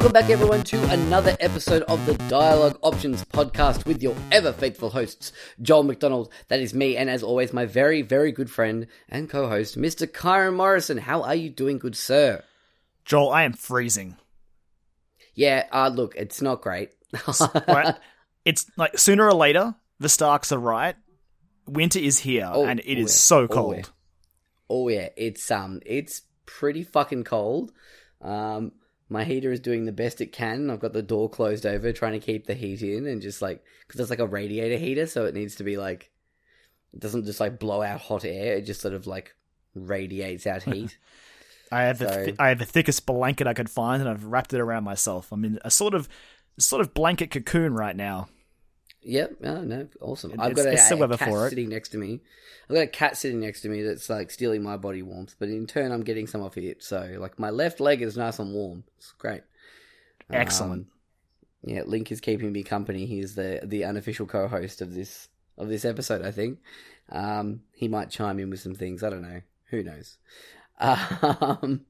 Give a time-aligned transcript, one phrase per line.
[0.00, 4.88] Welcome back, everyone, to another episode of the Dialogue Options podcast with your ever faithful
[4.88, 6.32] hosts, Joel McDonald.
[6.48, 10.06] That is me, and as always, my very, very good friend and co host, Mr.
[10.06, 10.96] Kyron Morrison.
[10.96, 12.42] How are you doing, good sir?
[13.04, 14.16] Joel, I am freezing.
[15.34, 16.92] Yeah, uh, look, it's not great.
[17.68, 17.94] Right?
[18.46, 20.96] it's like sooner or later, the Starks are right.
[21.66, 23.18] Winter is here, Oh, and it oh is yeah.
[23.18, 23.76] so Oh, cold.
[23.76, 23.82] yeah.
[24.70, 27.70] Oh yeah, it's um, it's pretty fucking cold.
[28.22, 28.72] Um,
[29.10, 30.70] my heater is doing the best it can.
[30.70, 33.62] I've got the door closed over, trying to keep the heat in, and just like
[33.86, 36.10] because it's like a radiator heater, so it needs to be like
[36.94, 38.54] it doesn't just like blow out hot air.
[38.56, 39.34] It just sort of like
[39.74, 40.96] radiates out heat.
[41.72, 44.24] I have the So- thi- I have the thickest blanket I could find, and I've
[44.24, 45.30] wrapped it around myself.
[45.32, 46.08] I'm in a sort of
[46.58, 48.28] sort of blanket cocoon right now.
[49.02, 49.36] Yep.
[49.44, 50.32] Oh no, awesome.
[50.38, 51.50] I've it's- got a, it's a cat for it.
[51.50, 52.20] sitting next to me.
[52.68, 55.48] I've got a cat sitting next to me that's like stealing my body warmth, but
[55.48, 56.82] in turn, I'm getting some off it.
[56.82, 58.84] So like my left leg is nice and warm.
[58.98, 59.42] It's great.
[60.30, 60.82] Excellent.
[60.82, 60.86] Um,
[61.64, 63.06] yeah, Link is keeping me company.
[63.06, 65.28] He's the the unofficial co-host of this
[65.58, 66.22] of this episode.
[66.24, 66.58] I think
[67.10, 69.02] um, he might chime in with some things.
[69.02, 69.40] I don't know.
[69.70, 70.18] Who knows?
[70.80, 71.84] Um,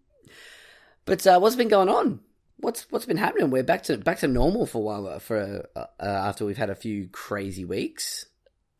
[1.05, 2.20] but uh, what's been going on?
[2.61, 3.50] What's what's been happening?
[3.50, 5.19] We're back to back to normal for a while.
[5.20, 8.27] For uh, uh, after we've had a few crazy weeks.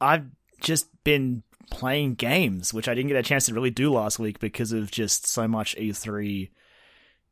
[0.01, 0.27] I've
[0.61, 4.39] just been playing games, which I didn't get a chance to really do last week
[4.39, 6.51] because of just so much E3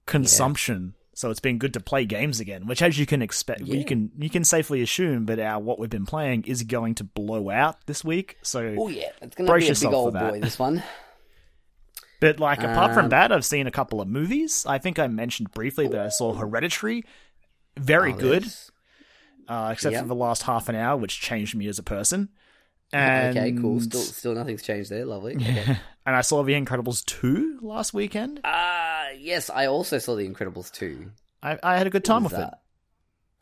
[0.06, 0.95] consumption.
[1.15, 3.75] So it's been good to play games again, which, as you can expect, Yeah.
[3.75, 7.05] you can you can safely assume that our what we've been playing is going to
[7.05, 8.37] blow out this week.
[8.43, 10.41] So Oh yeah, it's gonna Brace be a big old boy.
[10.41, 10.83] This one.
[12.21, 14.65] But like apart Um, from that, I've seen a couple of movies.
[14.67, 17.05] I think I mentioned briefly that I saw Hereditary.
[17.77, 18.47] Very Oh, good,
[19.47, 20.03] uh, except yeah.
[20.03, 22.29] for the last half an hour, which changed me as a person.
[22.93, 23.81] And, Okay, cool.
[23.81, 25.05] Still, still nothing's changed there.
[25.05, 25.34] Lovely.
[25.41, 25.77] Okay.
[26.06, 28.41] and I saw The Incredibles two last weekend.
[28.45, 31.11] Ah, yes, I also saw The Incredibles 2.
[31.43, 32.45] I, I had a good time with was, it.
[32.47, 32.50] uh,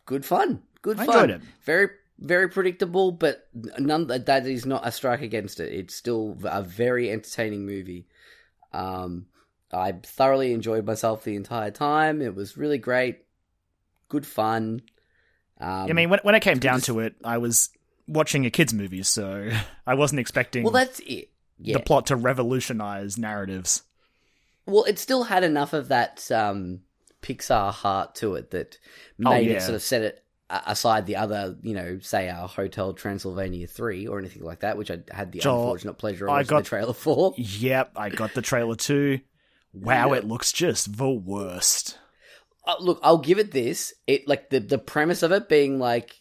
[0.05, 0.63] Good fun.
[0.83, 1.15] Good I fun.
[1.31, 1.43] enjoyed it.
[1.65, 1.89] Very,
[2.19, 3.49] very predictable, but
[3.79, 5.73] none that is not a strike against it.
[5.73, 8.07] It's still a very entertaining movie.
[8.73, 9.27] Um,
[9.73, 12.23] I thoroughly enjoyed myself the entire time.
[12.23, 13.25] It was really great.
[14.09, 14.83] Good fun.
[15.61, 17.71] Um, I mean, when when it came down to it, I was
[18.07, 19.51] watching a kids movie, so
[19.87, 21.31] I wasn't expecting well, that's it.
[21.59, 21.79] Yeah.
[21.79, 23.83] the plot to revolutionize narratives.
[24.67, 26.81] Well, it still had enough of that um,
[27.23, 28.79] Pixar heart to it that
[29.25, 29.57] Oh, made yeah.
[29.57, 34.07] it sort of set it aside the other, you know, say our Hotel Transylvania 3
[34.07, 36.69] or anything like that, which I had the Joel, unfortunate pleasure of I got- the
[36.69, 37.35] trailer for.
[37.37, 39.21] Yep, I got the trailer too.
[39.73, 40.19] Wow, Yeah.
[40.19, 41.99] it looks just the worst.
[42.67, 43.93] Uh, look, I'll give it this.
[44.07, 46.15] It like the the premise of it being like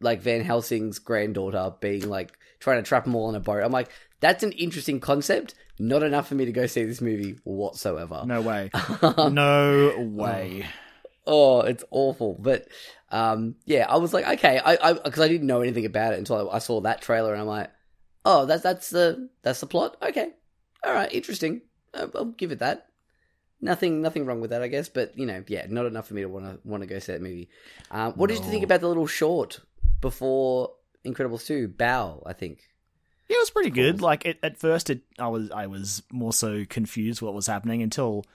[0.00, 3.62] like Van Helsing's granddaughter being like trying to trap them all on a boat.
[3.62, 3.90] I'm like,
[4.20, 5.54] that's an interesting concept.
[5.78, 8.22] Not enough for me to go see this movie whatsoever.
[8.26, 8.70] No way.
[9.30, 10.66] no way.
[11.26, 12.36] Oh, it's awful.
[12.40, 12.66] But
[13.16, 16.50] um, yeah, I was like, okay, I because I, didn't know anything about it until
[16.50, 17.70] I, I saw that trailer, and I'm like,
[18.26, 19.96] oh, that's that's the that's the plot.
[20.02, 20.32] Okay,
[20.84, 21.62] all right, interesting.
[21.94, 22.88] I'll, I'll give it that.
[23.62, 24.90] Nothing, nothing wrong with that, I guess.
[24.90, 27.12] But you know, yeah, not enough for me to want to want to go see
[27.12, 27.48] that movie.
[27.90, 29.60] Um, what did you think about the little short
[30.02, 30.72] before
[31.06, 31.68] Incredibles two?
[31.68, 32.60] Bao, I think.
[33.30, 34.02] Yeah, it was pretty good.
[34.02, 37.82] Like it, at first, it I was I was more so confused what was happening
[37.82, 38.26] until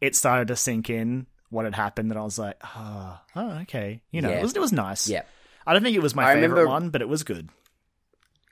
[0.00, 4.00] it started to sink in what had happened, and I was like, oh, oh okay,
[4.10, 4.38] you know, Yeah.
[4.38, 5.08] it was it was nice.
[5.08, 5.22] Yeah.
[5.66, 7.48] I don't think it was my I favorite remember- one, but it was good.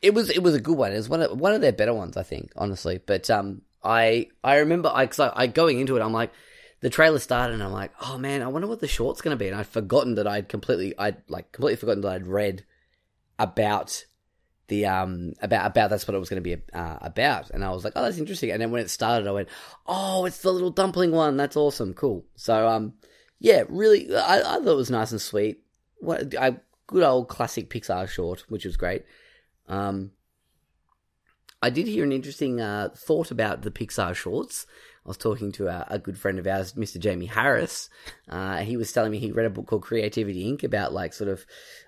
[0.03, 0.93] It was it was a good one.
[0.93, 3.01] It was one of one of their better ones, I think, honestly.
[3.05, 6.31] But um, I I remember I cause I, I going into it, I'm like,
[6.81, 9.43] the trailer started, and I'm like, oh man, I wonder what the short's going to
[9.43, 9.49] be.
[9.49, 12.65] And I'd forgotten that I'd completely I'd like completely forgotten that I'd read
[13.41, 14.05] about
[14.69, 17.51] the um about about that's what it was going to be uh, about.
[17.51, 18.51] And I was like, oh, that's interesting.
[18.51, 19.49] And then when it started, I went,
[19.87, 21.37] oh, it's the little dumpling one.
[21.37, 22.25] That's awesome, cool.
[22.37, 22.95] So um,
[23.39, 25.63] yeah, really, I, I thought it was nice and sweet.
[25.99, 29.05] What a good old classic Pixar short, which was great.
[29.69, 30.13] Um,
[31.61, 34.67] I did hear an interesting uh, thought about the Pixar shorts.
[35.05, 36.99] I was talking to a, a good friend of ours, Mr.
[36.99, 37.89] Jamie Harris.
[38.29, 40.63] Uh, he was telling me he read a book called Creativity Inc.
[40.65, 41.47] about like sort of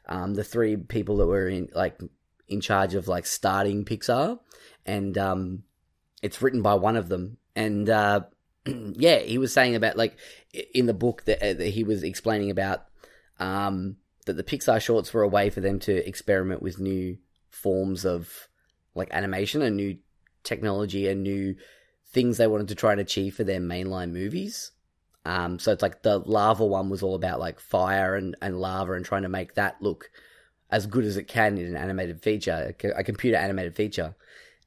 [0.09, 2.01] um, the three people that were in like
[2.51, 4.39] in charge of like starting Pixar,
[4.85, 5.63] and um,
[6.23, 7.39] it's written by one of them.
[7.57, 8.23] And uh,
[8.67, 10.17] yeah, he was saying about like
[10.75, 12.85] in the book that, uh, that he was explaining about
[13.39, 17.17] um, that the Pixar shorts were a way for them to experiment with new
[17.49, 18.49] forms of
[18.95, 19.97] like animation and new
[20.43, 21.55] technology and new
[22.09, 24.73] things they wanted to try and achieve for their mainline movies.
[25.25, 28.95] Um, so it's like the lava one was all about like fire and, and lava
[28.95, 30.11] and trying to make that look
[30.71, 34.15] as good as it can in an animated feature, a, computer animated feature.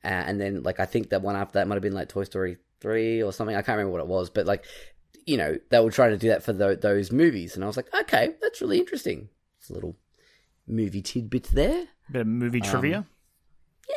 [0.03, 2.25] Uh, and then like I think that one after that might have been like Toy
[2.25, 3.55] Story three or something.
[3.55, 4.65] I can't remember what it was, but like
[5.25, 7.77] you know, they were trying to do that for tho- those movies, and I was
[7.77, 9.29] like, okay, that's really interesting.
[9.57, 9.95] It's a little
[10.67, 11.87] movie tidbit there.
[12.11, 13.05] Bit of movie trivia.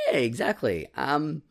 [0.08, 0.88] Yeah, exactly.
[0.96, 1.42] Um,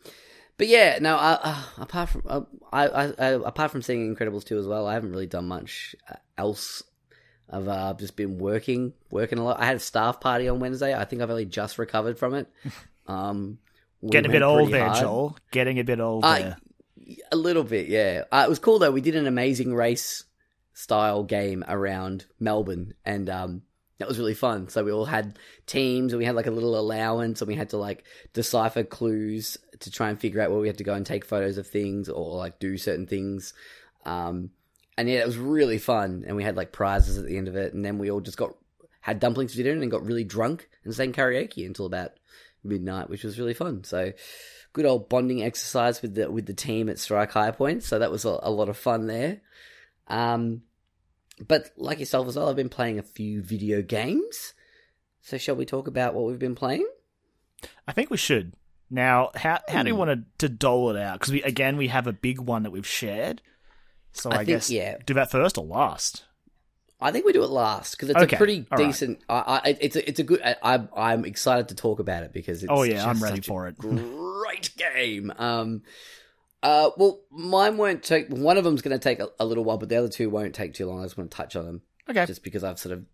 [0.57, 1.15] but yeah, no.
[1.15, 2.41] Uh, uh, apart from uh,
[2.71, 5.95] I, I, I, apart from seeing Incredibles two as well, I haven't really done much
[6.09, 6.83] uh, else.
[7.50, 9.59] I've uh, just been working, working a lot.
[9.59, 10.95] I had a staff party on Wednesday.
[10.95, 12.47] I think I've only just recovered from it.
[13.07, 13.59] Um,
[14.01, 15.00] we Getting a bit old there, hard.
[15.00, 15.38] Joel.
[15.51, 16.57] Getting a bit old Uh, there.
[17.31, 18.24] A little bit, yeah.
[18.31, 18.89] Uh, it was cool though.
[18.89, 20.24] We did an amazing race
[20.74, 23.62] style game around Melbourne, and um,
[24.00, 24.69] that was really fun.
[24.69, 25.38] So we all had
[25.68, 28.03] teams, and we had like a little allowance, and we had to like
[28.33, 31.59] decipher clues to try and figure out where we had to go and take photos
[31.59, 33.53] of things or like do certain things.
[34.03, 34.50] Um,
[34.97, 37.56] and yeah, it was really fun, and we had like prizes at the end of
[37.56, 38.56] it, and then we all just got
[39.01, 42.12] had dumplings for dinner and got really drunk and sang karaoke until about
[42.63, 43.83] midnight, which was really fun.
[43.83, 44.13] So
[44.74, 47.83] good old bonding exercise with the with the team at Strike High Point.
[47.83, 49.42] So that was a, a lot of fun there.
[50.07, 50.63] Um,
[51.45, 54.53] but like yourself as well, I've been playing a few video games.
[55.21, 56.88] So shall we talk about what we've been playing?
[57.88, 58.53] I think we should.
[58.89, 60.00] Now, how how do you Hmm.
[60.00, 61.19] want to, to dole it out?
[61.19, 63.41] Because we again we have a big one that we've shared.
[64.15, 64.97] So I, I think, guess yeah.
[65.06, 66.23] do that first or last.
[67.01, 68.88] I think we do it last because it's Okay, a pretty all right.
[68.88, 69.19] decent.
[69.27, 70.41] I, I, it's a, it's a good.
[70.41, 73.67] I, I'm I'm excited to talk about it because it's Oh, yeah, I'm ready for
[73.67, 73.77] it.
[73.77, 75.31] Great game.
[75.38, 75.83] Um,
[76.63, 78.29] uh, well, mine won't take.
[78.29, 80.56] One of them's going to take a, a little while, but the other two won't
[80.56, 81.01] take too long.
[81.01, 81.81] I just want to touch on them.
[82.09, 82.25] Okay.
[82.25, 83.06] just because I've sort of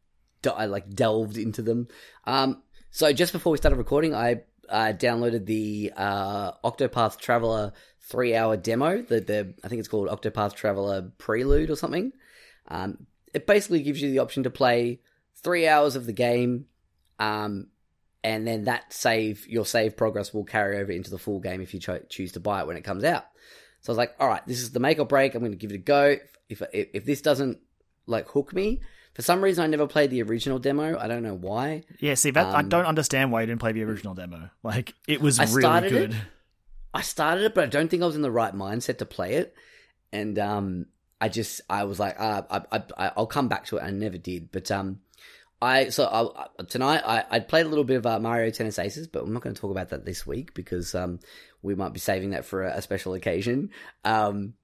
[0.55, 1.87] I like delved into them.
[2.25, 2.61] Um,
[2.91, 7.73] so just before we started recording, I uh, downloaded the uh, Octopath Traveler
[8.11, 9.01] three hour demo.
[9.01, 12.11] The the I think it's called Octopath Traveler Prelude or something.
[12.67, 14.99] Um, it basically gives you the option to play
[15.43, 16.65] three hours of the game,
[17.19, 17.67] um,
[18.23, 21.73] and then that save your save progress will carry over into the full game if
[21.73, 23.25] you cho- choose to buy it when it comes out.
[23.81, 25.33] So I was like, all right, this is the make or break.
[25.33, 26.17] I'm going to give it a go.
[26.49, 27.57] If if, if this doesn't
[28.05, 28.81] like hook me,
[29.15, 30.97] for some reason I never played the original demo.
[30.99, 31.83] I don't know why.
[31.99, 34.49] Yeah, see that I Um, don't understand why you didn't play the original demo.
[34.61, 36.11] Like it was I really good.
[36.11, 36.17] it.
[36.93, 39.35] I started it, but I don't think I was in the right mindset to play
[39.35, 39.55] it.
[40.11, 40.85] And um,
[41.21, 43.83] I just I was like, uh, I, I, I'll come back to it.
[43.83, 44.99] I never did, but um,
[45.61, 46.05] I so
[46.59, 49.31] I- tonight I I played a little bit of uh, Mario Tennis Aces, but I'm
[49.33, 51.19] not going to talk about that this week because um
[51.61, 53.69] we might be saving that for a, a special occasion.
[54.03, 54.55] Um,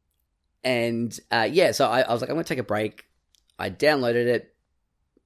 [0.64, 3.06] and uh, yeah, so I, I was like, I'm going to take a break.
[3.60, 4.56] I downloaded it,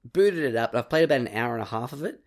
[0.03, 2.21] booted it up, and I've played about an hour and a half of it.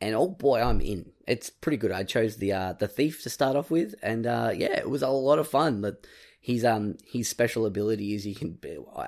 [0.00, 1.12] And oh boy, I'm in.
[1.26, 1.90] It's pretty good.
[1.92, 5.02] I chose the uh, the thief to start off with, and uh, yeah, it was
[5.02, 5.80] a lot of fun.
[5.80, 6.06] But
[6.40, 8.58] his um his special ability is he can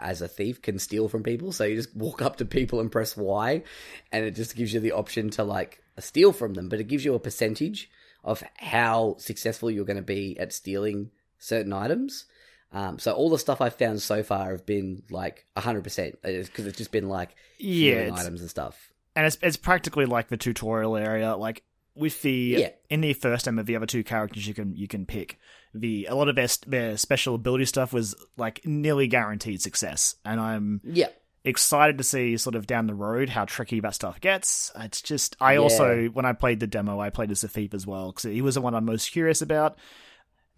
[0.00, 1.52] as a thief can steal from people.
[1.52, 3.62] So you just walk up to people and press Y,
[4.10, 6.68] and it just gives you the option to like steal from them.
[6.68, 7.88] But it gives you a percentage
[8.25, 12.26] of how successful you're going to be at stealing certain items.
[12.72, 16.76] Um, so all the stuff I've found so far have been like 100% because it's
[16.76, 18.92] just been like Yeah, items and stuff.
[19.16, 21.34] and it's it's practically like the tutorial area.
[21.37, 21.62] Like
[21.99, 22.71] with the Yeah.
[22.88, 25.38] in the first demo, the other two characters you can you can pick.
[25.75, 30.40] The a lot of their their special ability stuff was like nearly guaranteed success, and
[30.40, 31.09] I'm Yeah.
[31.45, 34.73] excited to see sort of down the road how tricky that stuff gets.
[34.78, 35.59] It's just I Yeah.
[35.59, 38.43] also when I played the demo, I played as the thief as well because he
[38.43, 39.76] was the one I'm most curious about.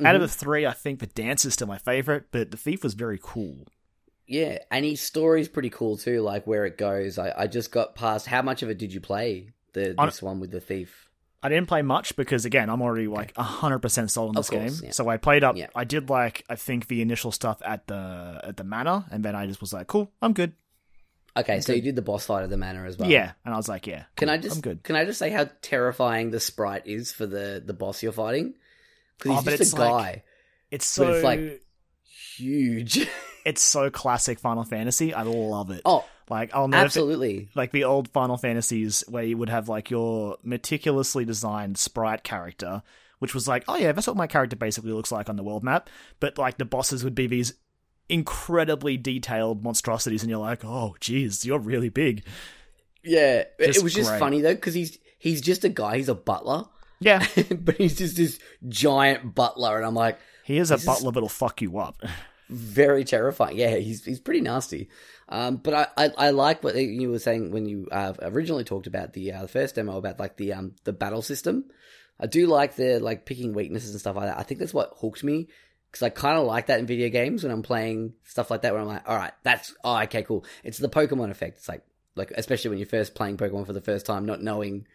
[0.03, 0.23] Out of mm-hmm.
[0.23, 3.19] the three, I think the dance is still my favorite, but the thief was very
[3.23, 3.67] cool.
[4.27, 7.19] Yeah, and his story's pretty cool too, like where it goes.
[7.19, 9.51] I, I just got past how much of it did you play?
[9.73, 11.10] The On- this one with the thief.
[11.43, 14.81] I didn't play much because again, I'm already like hundred percent sold on this course,
[14.81, 14.87] game.
[14.89, 14.93] yeah.
[14.93, 15.57] So I played up.
[15.57, 15.69] Yeah.
[15.75, 19.35] I did like I think the initial stuff at the at the manor, and then
[19.35, 20.53] I just was like, cool, I'm good.
[21.37, 23.09] Okay, so you did the boss fight of the manor as well.
[23.09, 24.83] yeah, and I was like, yeah, Can cool, I just I'm good.
[24.83, 28.55] can I just say how terrifying the sprite is for the the boss you're fighting?
[29.17, 30.23] Because Oh, he's but just it's a like- guy,
[30.73, 31.63] It's but so it's like-
[32.37, 33.09] huge.
[33.47, 35.15] it's so classic Final Fantasy.
[35.15, 35.83] I love it.
[35.85, 37.49] oh, like I'll never absolutely.
[37.55, 42.83] like the old Final Fantasies where you would have like your meticulously designed sprite character,
[43.19, 45.65] which was like, oh yeah, that's what my character basically looks like on the world
[45.65, 45.91] map.
[46.21, 47.55] But like the bosses would be these
[48.09, 52.25] incredibly detailed monstrosities, and you're like, oh geez, you're really big.
[53.03, 54.19] Yeah, it- Just it was just great.
[54.21, 55.97] funny though because he's he's just a guy.
[55.97, 56.65] He's a butler,
[57.01, 60.87] Yeah, but he's just this giant butler, and I'm like, he is a This is-
[60.87, 62.03] butler that'll fuck you up.
[62.50, 63.57] very terrifying.
[63.57, 64.88] Yeah, he's he's pretty nasty.
[65.28, 68.88] Um, but I, I, I like what you were saying when you uh, originally talked
[68.88, 71.64] about the uh, the first demo about like the um the battle system.
[72.19, 74.38] I do like the like picking weaknesses and stuff like that.
[74.38, 75.49] I think that's what hooked me
[75.90, 78.73] because I kind of like that in video games when I'm playing stuff like that.
[78.73, 80.45] Where I'm like, all right, that's oh okay, cool.
[80.64, 81.59] It's the Pokemon effect.
[81.59, 81.85] It's like
[82.16, 84.87] like especially when you're first playing Pokemon for the first time, not knowing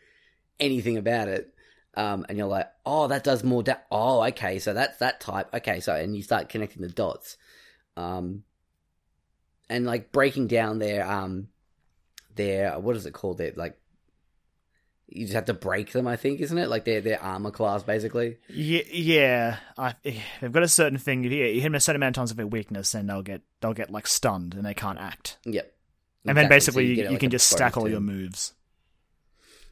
[0.60, 1.54] anything about it.
[1.98, 3.64] Um, and you're like, oh, that does more.
[3.64, 5.54] Da- oh, okay, so that's that type.
[5.54, 7.38] Okay, so and you start connecting the dots.
[7.96, 8.44] Um,
[9.70, 11.48] and like breaking down their um
[12.36, 13.38] their what is it called?
[13.38, 13.78] Their like
[15.08, 16.08] you just have to break them.
[16.08, 16.68] I think, isn't it?
[16.68, 18.38] Like their their armor class, basically.
[18.50, 19.58] Yeah, yeah.
[19.78, 19.96] I,
[20.42, 21.24] they've got a certain thing.
[21.24, 23.42] Yeah, you hit them a certain amount of times of their weakness, and they'll get
[23.62, 25.38] they'll get like stunned, and they can't act.
[25.46, 25.72] Yep.
[26.28, 28.54] And then basically So you, you like, can just stack all your moves.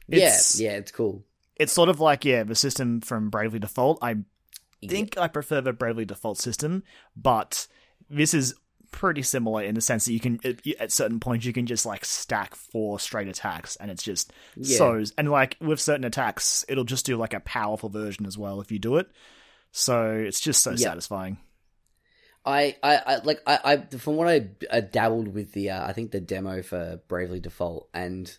[0.06, 1.24] Yeah, yeah, it's cool.
[1.56, 3.98] It's sort of like yeah, the system from Bravely Default.
[4.02, 4.16] I
[4.86, 6.82] think I prefer the Bravely Default system,
[7.16, 7.66] but
[8.10, 8.54] this is
[8.90, 11.84] pretty similar in the sense that you can at- at certain points you can just
[11.84, 14.78] like stack four straight attacks, and it's just Yeah.
[14.78, 18.60] so and like with certain attacks, it'll just do like a powerful version as well
[18.60, 19.08] if you do it.
[19.72, 20.76] So it's just so Yeah.
[20.76, 21.38] satisfying.
[22.46, 25.92] I, I, I like I, I from what I, I dabbled with the uh, I
[25.94, 28.36] think the demo for Bravely Default and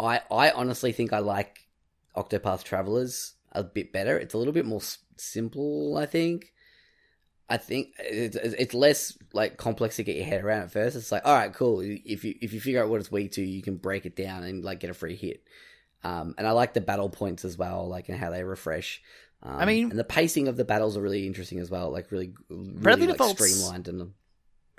[0.00, 1.60] I I honestly think I like
[2.16, 4.18] Octopath Travelers a bit better.
[4.18, 5.96] It's a little bit more s- simple.
[5.96, 6.52] I think.
[7.48, 10.96] I think it's, it's less like complex to get your head around at first.
[10.96, 11.80] It's like, all right, cool.
[11.80, 14.42] If you if you figure out what it's weak to, you can break it down
[14.42, 15.44] and like get a free hit.
[16.02, 19.00] Um, and I like the battle points as well, like and how they refresh.
[19.44, 21.90] Um, I mean- and the pacing of the battles are really interesting as well.
[21.92, 24.14] Like really, really like, streamlined in them.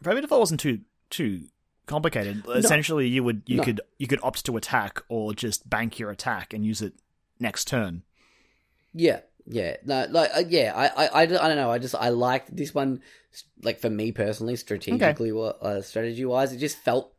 [0.04, 1.44] Bravely Default wasn't too too
[1.86, 2.44] complicated.
[2.54, 3.64] Essentially, you would you No.
[3.64, 6.94] could you could opt to attack or just bank your attack and use it
[7.40, 8.04] next turn.
[8.94, 11.72] Yeah, yeah, no, like uh, yeah, I, I, I, don't- I don't know.
[11.72, 13.02] I just I liked this one,
[13.62, 17.14] like for me personally, strategically, wa- uh, strategy wise, it just felt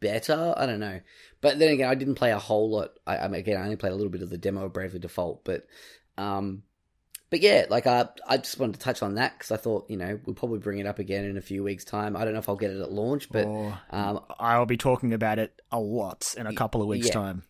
[0.00, 0.54] better.
[0.56, 1.00] I don't know,
[1.40, 2.90] but then again, I didn't play a whole lot.
[3.06, 4.98] I, I mean, again, I only played a little bit of the demo of Bravely
[4.98, 5.66] Default, but,
[6.18, 6.64] um,
[7.30, 9.96] but yeah, like I, I just wanted to touch on that because I thought you
[9.96, 12.16] know we'll probably bring it up again in a few weeks' time.
[12.16, 15.14] I don't know if I'll get it at launch, but or um, I'll be talking
[15.14, 17.12] about it a lot in a couple of weeks' yeah.
[17.14, 17.42] time.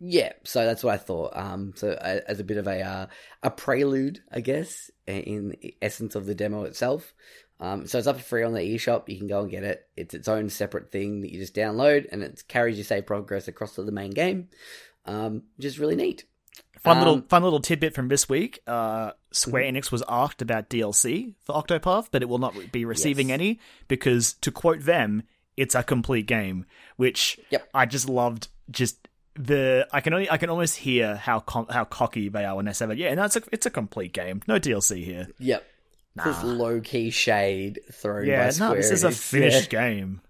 [0.00, 1.36] Yeah, so that's what I thought.
[1.36, 3.06] Um, so uh, as a bit of a uh,
[3.42, 7.12] a prelude, I guess, in essence of the demo itself.
[7.60, 9.08] Um, so it's up for free on the eShop.
[9.10, 9.86] You can go and get it.
[9.96, 13.46] It's its own separate thing that you just download, and it carries your save progress
[13.48, 14.48] across to the main game,
[15.04, 16.24] um, which is really neat.
[16.78, 18.60] Fun little Um, fun little tidbit from this week.
[18.66, 23.28] Uh, Square Enix was asked about DLC for Octopath, but it will not be receiving
[23.28, 23.34] Yes.
[23.34, 25.24] any because, to quote them,
[25.58, 26.64] it's a complete game.
[26.96, 27.68] Which Yep.
[27.74, 28.48] I just loved.
[28.70, 32.56] Just the I can only I can almost hear how com- how cocky they are
[32.56, 32.96] when they say that.
[32.96, 34.42] Yeah, no, it's a it's a complete game.
[34.48, 35.28] No DLC here.
[35.38, 35.66] Yep.
[36.24, 40.20] This low key shade thrown Yeah, Square no, this is a finished game.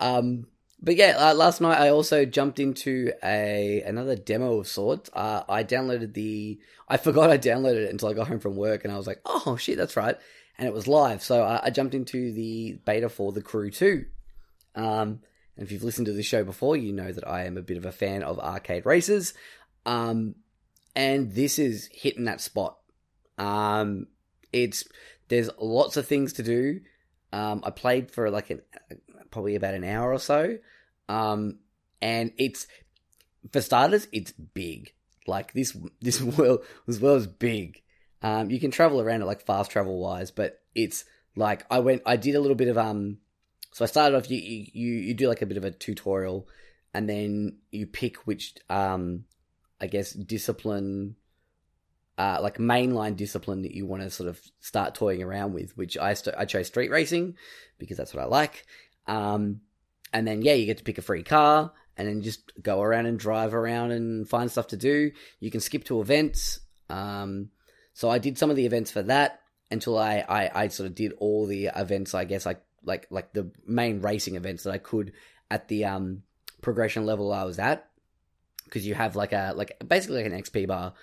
[0.00, 0.46] um,
[0.82, 5.10] but yeah, uh, last night I also jumped into a another demo of sorts.
[5.12, 6.58] Uh, I downloaded the.
[6.88, 9.20] I forgot I downloaded it until I got home from work, and I was like,
[9.26, 10.16] "Oh shit, that's right!"
[10.58, 14.06] And it was live, so I, I jumped into the beta for the Crew Two.
[14.74, 15.20] Um,
[15.56, 17.76] and if you've listened to the show before, you know that I am a bit
[17.76, 19.34] of a fan of arcade races.
[19.84, 20.36] Um,
[20.94, 22.78] and this is hitting that spot.
[23.38, 24.06] Um,
[24.52, 24.84] it's
[25.28, 26.80] there's lots of things to do.
[27.32, 28.62] Um, I played for like an
[29.30, 30.58] probably about an hour or so.
[31.08, 31.58] Um,
[32.02, 32.66] and it's
[33.52, 34.92] for starters, it's big.
[35.26, 37.82] Like this, this world, this world is big.
[38.22, 41.04] Um, you can travel around it like fast travel wise, but it's
[41.36, 43.18] like I went, I did a little bit of um.
[43.72, 44.30] So I started off.
[44.30, 46.48] You you you do like a bit of a tutorial,
[46.92, 49.24] and then you pick which um,
[49.80, 51.16] I guess discipline
[52.20, 55.96] uh, like mainline discipline that you want to sort of start toying around with, which
[55.96, 57.36] I st- I chose street racing
[57.78, 58.66] because that's what I like.
[59.06, 59.62] Um,
[60.12, 63.06] and then yeah, you get to pick a free car and then just go around
[63.06, 65.12] and drive around and find stuff to do.
[65.38, 66.60] You can skip to events.
[66.90, 67.50] Um,
[67.94, 70.94] so I did some of the events for that until I, I, I sort of
[70.94, 72.14] did all the events.
[72.14, 75.12] I guess like like like the main racing events that I could
[75.50, 76.22] at the um
[76.60, 77.86] progression level I was at.
[78.64, 80.94] Because you have like a like basically like an XP bar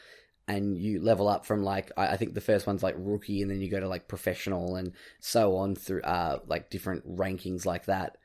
[0.47, 3.51] and you level up from like I, I think the first one's like rookie and
[3.51, 7.85] then you go to like professional and so on through uh like different rankings like
[7.85, 8.17] that.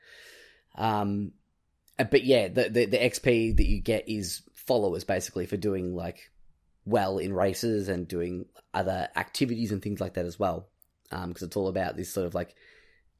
[0.75, 1.33] Um
[1.99, 5.95] uh, but yeah the, the the xp that you get is followers basically for doing
[5.95, 6.31] like
[6.85, 10.69] well in races and doing other activities and things like that as well.
[11.11, 12.55] Um because it's all about this sort of like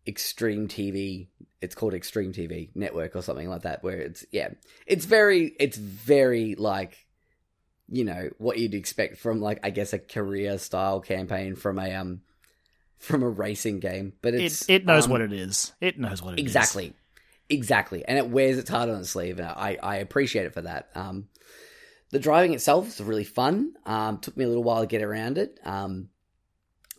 [0.06, 1.28] extreme tv
[1.62, 4.50] it's called extreme tv network or something like that where it's yeah
[4.86, 6.98] it's very it's very like
[7.90, 11.94] you know what you'd expect from like I guess a career style campaign from a
[11.94, 12.22] um
[12.98, 15.74] from a racing game, but it's It it knows um, what it is.
[15.82, 16.46] It knows what it is.
[16.46, 16.94] exactly,
[17.50, 20.62] exactly, and it wears its heart on its sleeve, and I I appreciate it for
[20.62, 20.90] that.
[20.96, 21.28] Um,
[22.12, 23.74] the driving itself is really fun.
[23.86, 25.60] Um, took me a little while to get around it.
[25.66, 26.10] Um,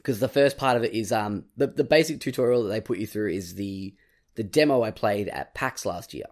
[0.04, 2.98] because the first part of it is um the the basic tutorial that they put
[2.98, 3.94] you through is the
[4.34, 6.26] the demo I played at PAX last year,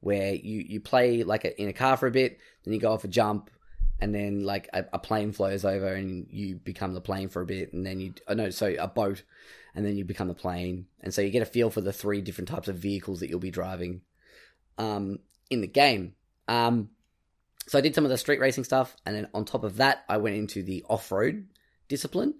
[0.00, 2.92] where you you play like a, in a car for a bit, then you go
[2.92, 3.50] off a jump,
[3.98, 7.46] and then like a, a plane flows over and you become the plane for a
[7.46, 9.22] bit, and then you oh no, so a boat,
[9.74, 12.20] and then you become the plane, and so you get a feel for the three
[12.20, 14.02] different types of vehicles that you'll be driving,
[14.76, 16.14] um, in the game.
[16.46, 16.90] Um,
[17.68, 20.04] so I did some of the street racing stuff, and then on top of that,
[20.08, 21.46] I went into the off road
[21.88, 22.34] discipline,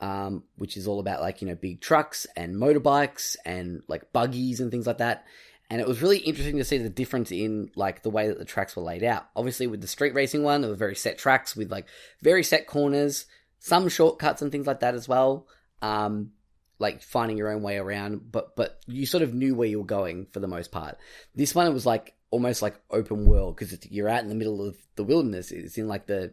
[0.00, 4.60] um, which is all about like you know big trucks and motorbikes and like buggies
[4.60, 5.24] and things like that.
[5.68, 8.44] And it was really interesting to see the difference in like the way that the
[8.44, 9.28] tracks were laid out.
[9.36, 11.86] Obviously, with the street racing one, there were very set tracks with like
[12.22, 13.26] very set corners,
[13.60, 15.46] some shortcuts and things like that as well.
[15.80, 16.32] Um,
[16.80, 19.84] like finding your own way around, but but you sort of knew where you were
[19.84, 20.96] going for the most part.
[21.34, 24.66] This one it was like almost like open world because you're out in the middle
[24.66, 25.50] of the wilderness.
[25.50, 26.32] It's in like the,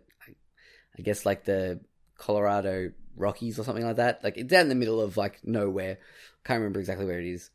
[0.97, 1.81] I guess like the
[2.17, 4.23] Colorado Rockies or something like that.
[4.23, 5.97] Like it's out in the middle of like nowhere.
[6.45, 7.49] Can't remember exactly where it is.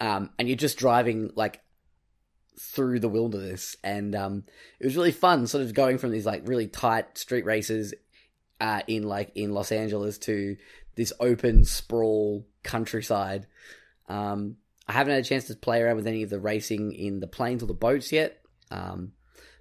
[0.00, 1.60] Um, and you're just driving like
[2.58, 4.44] through the wilderness, and um,
[4.78, 5.46] it was really fun.
[5.46, 7.94] Sort of going from these like really tight street races
[8.60, 10.56] uh, in like in Los Angeles to
[10.94, 13.46] this open sprawl countryside.
[14.08, 17.20] Um, I haven't had a chance to play around with any of the racing in
[17.20, 18.40] the planes or the boats yet,
[18.70, 19.12] um,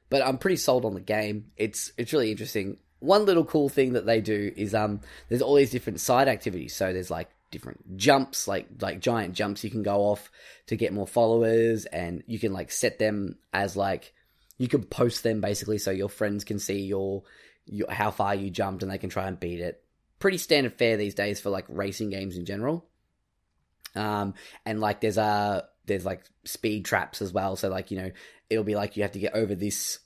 [0.10, 1.52] but I'm pretty sold on the game.
[1.58, 2.78] It's it's really interesting.
[3.00, 6.76] One little cool thing that they do is um, there's all these different side activities.
[6.76, 10.32] So there's like different jumps, like like giant jumps you can go off
[10.68, 14.14] to get more followers, and you can like set them as like
[14.58, 17.24] you can post them basically so your friends can see your,
[17.66, 19.84] your how far you jumped and they can try and beat it.
[20.20, 22.86] Pretty standard fare these days for like racing games in general.
[23.96, 24.34] Um,
[24.66, 27.56] and like there's a there's like speed traps as well.
[27.56, 28.12] So like you know
[28.50, 30.00] it'll be like you have to get over this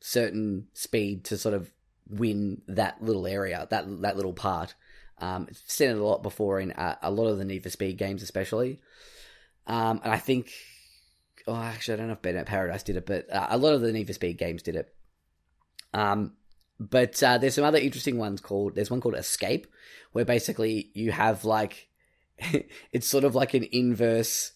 [0.00, 1.70] certain speed to sort of
[2.08, 4.74] win that little area, that that little part.
[5.18, 7.70] Um, I've seen it a lot before in uh, a lot of the Need for
[7.70, 8.80] Speed games, especially.
[9.66, 10.52] Um, and I think,
[11.46, 13.80] oh, actually, I don't know if Burnout Paradise did it, but uh, a lot of
[13.80, 14.94] the Need for Speed games did it.
[15.92, 16.32] Um,
[16.80, 18.74] but uh, there's some other interesting ones called.
[18.74, 19.66] There's one called Escape,
[20.12, 21.88] where basically you have like
[22.92, 24.52] it's sort of like an inverse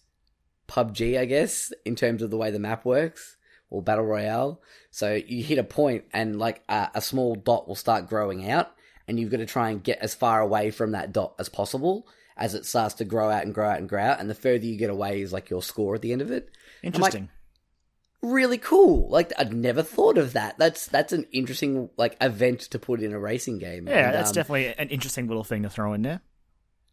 [0.67, 3.37] PUBG, I guess, in terms of the way the map works
[3.69, 4.61] or battle royale.
[4.91, 8.71] So you hit a point and like a, a, small dot will start growing out,
[9.07, 12.07] and you've got to try and get as far away from that dot as possible
[12.37, 14.19] as it starts to grow out and grow out and grow out.
[14.19, 16.49] And the further you get away is like your score at the end of it.
[16.81, 17.23] Interesting.
[17.23, 19.09] Like, really cool.
[19.09, 20.57] Like I'd never thought of that.
[20.57, 23.87] That's that's an interesting like event to put in a racing game.
[23.87, 26.21] Yeah, and, that's um, definitely an interesting little thing to throw in there.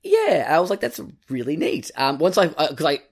[0.02, 1.90] Yeah, I was like, that's really neat.
[1.96, 3.02] Um, once I, because uh, I,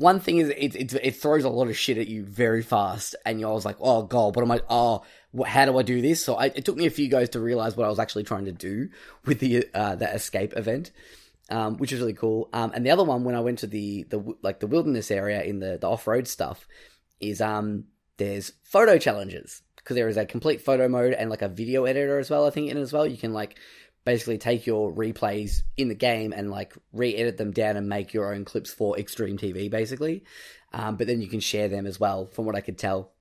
[0.00, 3.14] one thing is it, it, it throws a lot of shit at you very fast,
[3.26, 4.62] and I was like, oh god, what am I?
[4.70, 6.24] Oh, what, how do I do this?
[6.24, 8.46] So I, it took me a few goes to realize what I was actually trying
[8.46, 8.88] to do
[9.26, 10.90] with the uh, escape event,
[11.50, 12.48] um, which is really cool.
[12.54, 15.42] Um, and the other one when I went to the the like the wilderness area
[15.42, 16.66] in the the off road stuff
[17.20, 17.84] is um
[18.16, 22.18] there's photo challenges because there is a complete photo mode and like a video editor
[22.18, 22.46] as well.
[22.46, 23.58] I think in as well you can like
[24.04, 28.34] basically take your replays in the game and like re-edit them down and make your
[28.34, 30.24] own clips for Extreme TV, basically.
[30.72, 33.12] Um, but then you can share them as well, from what I could tell,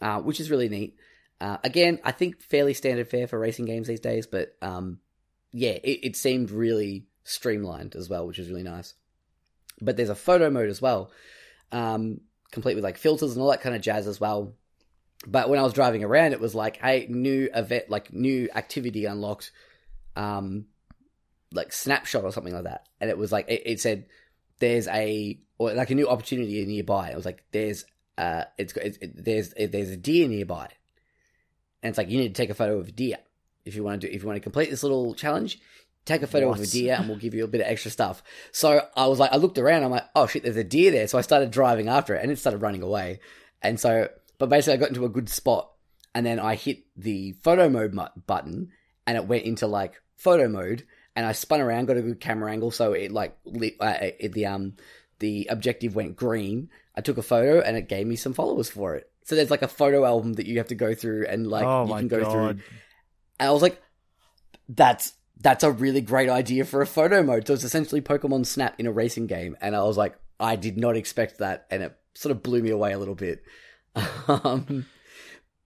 [0.00, 0.96] uh, which is really neat.
[1.40, 5.00] Uh, again, I think fairly standard fare for racing games these days, but um,
[5.52, 8.94] yeah, it, it seemed really streamlined as well, which is really nice.
[9.80, 11.10] But there's a photo mode as well,
[11.72, 12.20] um,
[12.52, 14.54] complete with like filters and all that kind of jazz as well.
[15.26, 19.04] But when I was driving around, it was like, hey, new event, like new activity
[19.04, 19.50] unlocked
[20.16, 20.66] um,
[21.52, 24.06] like snapshot or something like that, and it was like it, it said
[24.58, 27.10] there's a or like a new opportunity nearby.
[27.10, 27.84] It was like there's
[28.18, 30.68] uh, it's, it's it, there's it, there's a deer nearby,
[31.82, 33.18] and it's like you need to take a photo of a deer
[33.64, 35.60] if you want to do if you want to complete this little challenge.
[36.04, 36.58] Take a photo what?
[36.58, 38.24] of a deer and we'll give you a bit of extra stuff.
[38.50, 41.06] So I was like, I looked around, I'm like, oh shit, there's a deer there.
[41.06, 43.20] So I started driving after it and it started running away.
[43.62, 45.70] And so, but basically I got into a good spot
[46.12, 47.96] and then I hit the photo mode
[48.26, 48.72] button
[49.06, 50.84] and it went into like photo mode,
[51.14, 54.32] and I spun around, got a good camera angle, so it like lit, uh, it,
[54.32, 54.74] the um
[55.18, 56.70] the objective went green.
[56.96, 59.10] I took a photo, and it gave me some followers for it.
[59.24, 61.86] So there's like a photo album that you have to go through, and like oh
[61.86, 62.32] you can go God.
[62.32, 62.48] through.
[63.38, 63.80] And I was like,
[64.68, 67.46] that's that's a really great idea for a photo mode.
[67.46, 70.76] So it's essentially Pokemon Snap in a racing game, and I was like, I did
[70.78, 73.42] not expect that, and it sort of blew me away a little bit.
[74.28, 74.86] um,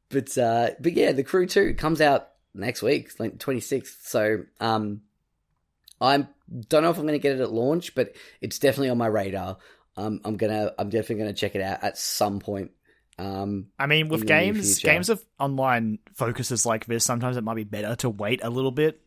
[0.09, 4.03] but uh, but yeah, the Crew Two comes out next week, like 26th.
[4.03, 5.03] So, um,
[6.01, 6.27] I
[6.69, 9.07] don't know if I'm going to get it at launch, but it's definitely on my
[9.07, 9.59] radar.
[9.97, 12.73] Um, I'm gonna, I'm definitely going to check it out at some point.
[13.19, 17.65] Um, I mean, with games, games of online focuses like this, sometimes it might be
[17.65, 19.01] better to wait a little bit.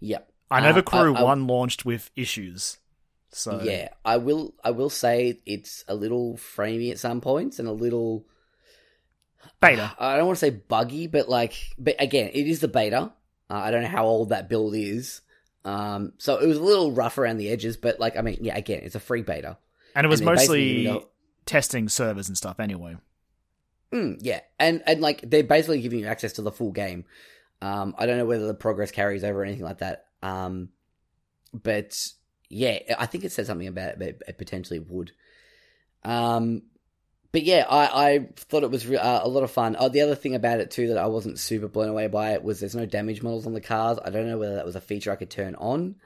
[0.00, 0.28] Yep.
[0.50, 2.78] I know uh, the Crew I, I, One launched with issues,
[3.30, 4.54] so yeah, I will.
[4.64, 8.26] I will say it's a little framey at some points and a little
[9.60, 9.94] Beta.
[9.98, 13.12] I don't want to say buggy, but like, but again, it is the beta.
[13.50, 15.20] Uh, I don't know how old that build is.
[15.64, 18.56] Um, so it was a little rough around the edges, but like, I mean, yeah,
[18.56, 19.58] again, it's a free beta.
[19.94, 21.04] And it was And mostly
[21.46, 22.96] testing servers and stuff anyway.
[23.92, 27.04] Mm, yeah, and and like they're basically giving you access to the full game.
[27.62, 30.06] Um, I don't know whether the progress carries over or anything like that.
[30.22, 30.68] Um,
[31.52, 31.98] but
[32.48, 35.12] yeah, I think it said something about it, but it potentially would.
[36.04, 36.62] Um,
[37.32, 39.76] but yeah, I, I thought it was re- uh, a lot of fun.
[39.78, 42.42] Oh, the other thing about it too that I wasn't super blown away by it
[42.42, 43.98] was there's no damage models on the cars.
[44.02, 45.96] I don't know whether that was a feature I could turn on.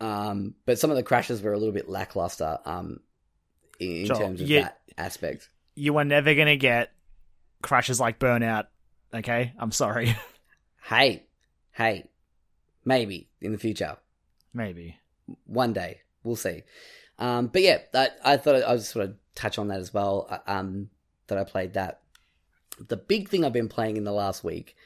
[0.00, 2.58] Um, but some of the crashes were a little bit lackluster.
[2.64, 3.00] Um,
[3.78, 4.62] in, in terms of yeah.
[4.62, 5.48] that aspect.
[5.74, 6.92] You were never going to get
[7.62, 8.66] crashes like Burnout,
[9.12, 9.52] okay?
[9.58, 10.14] I'm sorry.
[10.84, 11.24] hey,
[11.72, 12.08] hey,
[12.84, 13.96] maybe in the future,
[14.52, 14.96] Maybe.
[15.46, 16.62] one day, we'll see.
[17.18, 20.26] Um, but yeah, I, I thought I was sort of touch on that as well.
[20.30, 20.90] uh, Um,
[21.26, 22.00] that I played that.
[22.78, 24.76] The big thing I've been playing in the last week,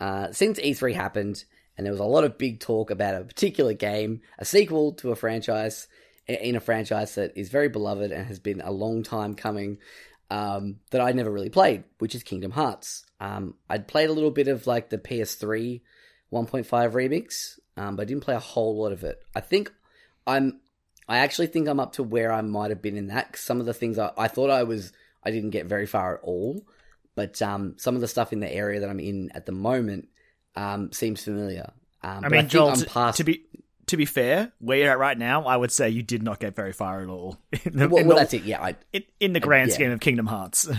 [0.00, 1.44] uh, since E3 happened,
[1.76, 5.10] and there was a lot of big talk about a particular game, a sequel to
[5.10, 5.88] a franchise,
[6.26, 9.78] in a franchise that is very beloved and has been a long time coming,
[10.30, 13.04] um, that I never really played, which is Kingdom Hearts.
[13.20, 15.82] Um, I'd played a little bit of like the PS3
[16.32, 19.20] 1.5 remix, um, but I didn't play a whole lot of it.
[19.34, 19.72] I think
[20.26, 20.60] I'm,
[21.08, 23.32] I actually think I'm up to where I might have been in that.
[23.32, 26.14] 'cause some of the things I, I thought I was, I didn't get very far
[26.16, 26.64] at all,
[27.14, 30.08] but um, some of the stuff in the area that I'm in at the moment
[30.56, 31.70] um, seems familiar.
[32.02, 33.16] Um, I mean, think Joel, past.
[33.18, 33.44] to be
[33.86, 36.54] to be fair, where you're at right now, I would say you did not get
[36.54, 37.36] very far at all.
[37.64, 38.44] In the, well, in well, the- that's it.
[38.44, 39.74] Yeah, I, in, in the grand yeah.
[39.74, 40.68] scheme of Kingdom Hearts.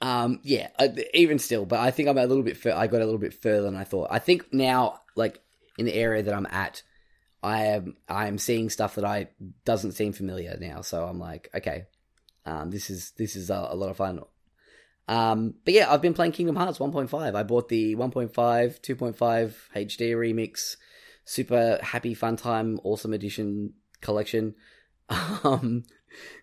[0.00, 2.58] Um, yeah, uh, even still, but I think I'm a little bit.
[2.58, 4.08] Fur- I got a little bit further than I thought.
[4.10, 5.40] I think now, like
[5.78, 6.82] in the area that I'm at,
[7.44, 9.28] I am I am seeing stuff that I
[9.64, 10.80] doesn't seem familiar now.
[10.80, 11.84] So I'm like, okay,
[12.46, 14.20] um, this is this is a, a lot of fun.
[15.06, 17.34] Um, but yeah, I've been playing Kingdom Hearts 1.5.
[17.34, 20.76] I bought the 1.5, 2.5 HD remix,
[21.26, 24.54] super happy fun time, awesome edition collection.
[25.44, 25.84] Um,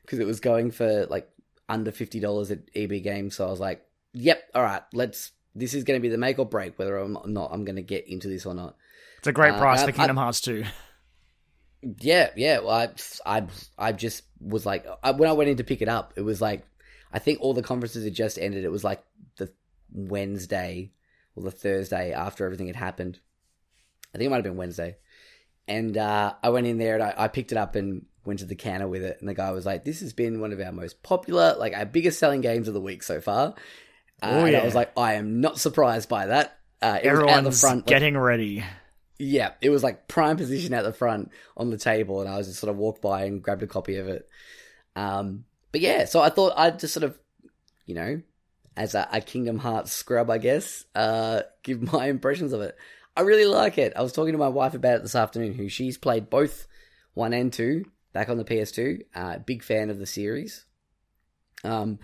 [0.04, 1.28] because it was going for like
[1.68, 3.36] under fifty dollars at EB Games.
[3.38, 3.82] So I was like,
[4.14, 5.32] "Yep, all right, let's.
[5.56, 7.50] This is going to be the make or break whether I'm not.
[7.54, 8.76] I'm going to get into this or not."
[9.20, 10.64] It's a great Uh, price I- for Kingdom Hearts 2.
[11.82, 12.60] Yeah, yeah.
[12.60, 12.89] Well, I,
[13.26, 16.22] I, I just was like, I, when I went in to pick it up, it
[16.22, 16.63] was like,
[17.12, 18.63] I think all the conferences had just ended.
[18.63, 19.04] It was like
[19.38, 19.52] the
[19.91, 20.91] Wednesday
[21.36, 23.20] or the Thursday after everything had happened.
[24.13, 24.98] I think it might have been Wednesday.
[25.67, 28.46] And uh, I went in there and I, I picked it up and went to
[28.46, 29.17] the counter with it.
[29.20, 31.86] And the guy was like, "This has been one of our most popular, like our
[31.86, 33.56] biggest selling games of the week so far."
[34.22, 34.60] Uh, Oh, and yeah.
[34.60, 38.63] I was like, "I am not surprised by that." Uh, Everyone's front, like, getting ready.
[39.21, 42.47] Yeah, it was like prime position at the front on the table, and I was
[42.47, 44.27] just sort of walked by and grabbed a copy of it.
[44.95, 47.17] Um, but yeah, so I thought I'd just sort of,
[47.86, 48.21] you know,
[48.75, 52.75] as a, a Kingdom Hearts scrub, I guess, uh, give my impressions of it.
[53.15, 53.93] I really like it.
[53.95, 56.67] I was talking to my wife about it this afternoon, who she's played both
[57.13, 59.01] one and two back on the PS2.
[59.13, 60.65] Uh, big fan of the series.
[61.63, 61.99] Um,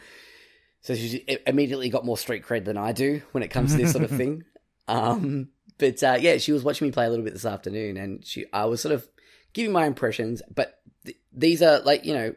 [0.81, 3.91] so she immediately got more street cred than I do when it comes to this
[3.91, 4.43] sort of thing.
[4.87, 8.25] Um, but uh, yeah, she was watching me play a little bit this afternoon, and
[8.25, 9.07] she I was sort of
[9.53, 10.41] giving my impressions.
[10.53, 12.33] But th- these are like you know,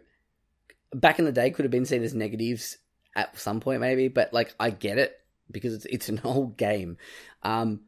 [0.95, 2.79] back in the day could have been seen as negatives
[3.17, 5.19] at some point maybe, but like I get it
[5.51, 6.97] because it's it's an old game.
[7.43, 7.81] Um,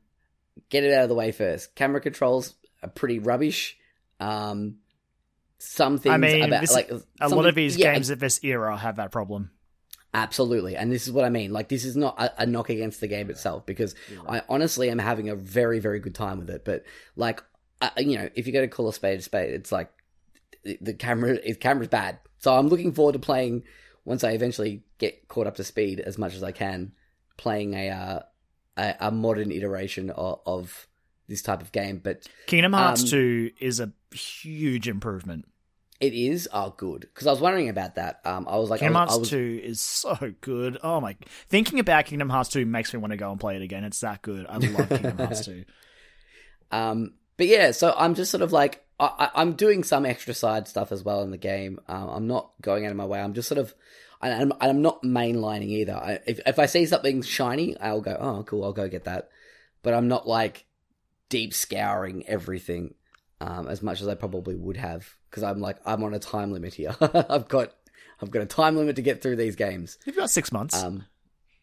[0.69, 1.75] get it out of the way first.
[1.75, 3.77] Camera controls are pretty rubbish.
[4.21, 4.77] Um,
[5.59, 8.41] some things I mean, about this- like A lot of these yeah, games of this
[8.43, 9.51] era have that problem.
[10.15, 11.53] Absolutely, and this is what I mean.
[11.53, 13.95] Like, this is not a, a knock against the game itself because
[14.29, 16.65] I honestly am having a very, very good time with it.
[16.65, 16.85] But
[17.17, 17.43] like,
[17.81, 19.91] uh, you know, if you go to call a spade a spade, it's like
[20.65, 22.19] the, the camera, the camera's bad.
[22.39, 23.65] So I'm looking forward to playing
[24.05, 26.93] once I eventually get caught up to speed as much as I can,
[27.37, 28.21] playing a uh,
[28.77, 30.89] a, a modern iteration of, of
[31.29, 32.01] this type of game.
[32.03, 35.47] But Kingdom Hearts Um, 2 is a huge improvement.
[36.03, 38.21] It is oh good because I was wondering about that.
[38.25, 40.77] Um, I was like, I Kingdom was, I Hearts was 2 is so good.
[40.83, 41.17] Oh my.
[41.49, 43.85] Thinking about Kingdom Hearts 2 makes me want to go and play it again.
[43.85, 44.45] It's that good.
[44.49, 45.65] I love Kingdom Hearts 2.
[46.71, 50.35] Um, but yeah, so I'm just sort of like I, I- I'm doing some extra
[50.35, 51.81] side stuff as well in the game.
[51.89, 53.21] Um, I'm not going out of my way.
[53.21, 53.75] I'm just sort of,
[54.21, 55.95] and I'm, I'm not mainlining either.
[55.95, 59.29] I, if if I see something shiny, I'll go, oh cool, I'll go get that.
[59.83, 60.65] But I'm not like
[61.29, 62.95] deep scouring everything
[63.43, 66.53] um, as much as I probably would have because I'm like I'm on a time
[66.53, 66.95] limit here.
[67.01, 67.75] I've got
[68.21, 69.99] I've got a time limit to get through these games.
[70.07, 70.81] You've got six months.
[70.81, 71.07] Um,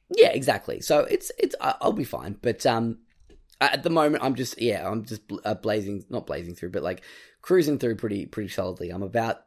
[0.10, 0.82] yeah, exactly.
[0.82, 2.38] So it's it's I'll be fine.
[2.42, 3.00] But um,
[3.62, 7.02] at the moment, I'm just yeah, I'm just uh, blazing, not blazing through, but like
[7.42, 8.90] cruising through pretty pretty solidly.
[8.90, 9.46] I'm about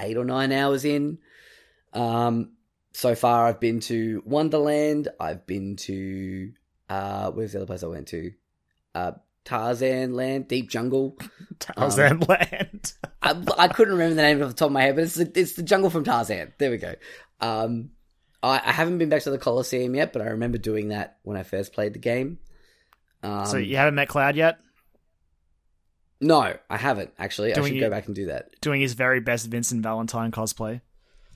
[0.00, 1.18] eight or nine hours in.
[1.92, 2.54] Um,
[2.92, 5.08] so far I've been to Wonderland.
[5.20, 6.52] I've been to
[6.90, 8.32] uh, where's the other place I went to?
[8.96, 9.12] Uh,
[9.46, 11.16] Tarzan Land, Deep Jungle.
[11.58, 12.92] Tarzan Land.
[13.22, 15.32] I, I couldn't remember the name off the top of my head, but it's the,
[15.34, 16.52] it's the jungle from Tarzan.
[16.58, 16.94] There we go.
[17.40, 17.90] Um,
[18.42, 21.38] I, I haven't been back to the Colosseum yet, but I remember doing that when
[21.38, 22.38] I first played the game.
[23.22, 24.58] Um, so you haven't met Cloud yet?
[26.20, 27.54] no, I haven't actually.
[27.54, 28.60] I should go back and do that.
[28.60, 30.80] Doing his very best Vincent Valentine cosplay.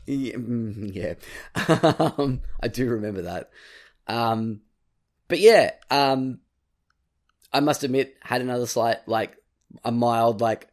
[0.06, 1.14] Yeah, mm, yeah.
[2.18, 3.50] um, I do remember that.
[4.06, 4.62] Um,
[5.28, 6.40] but yeah, um,
[7.52, 9.36] I must admit, had another slight, like,
[9.84, 10.68] a mild, like,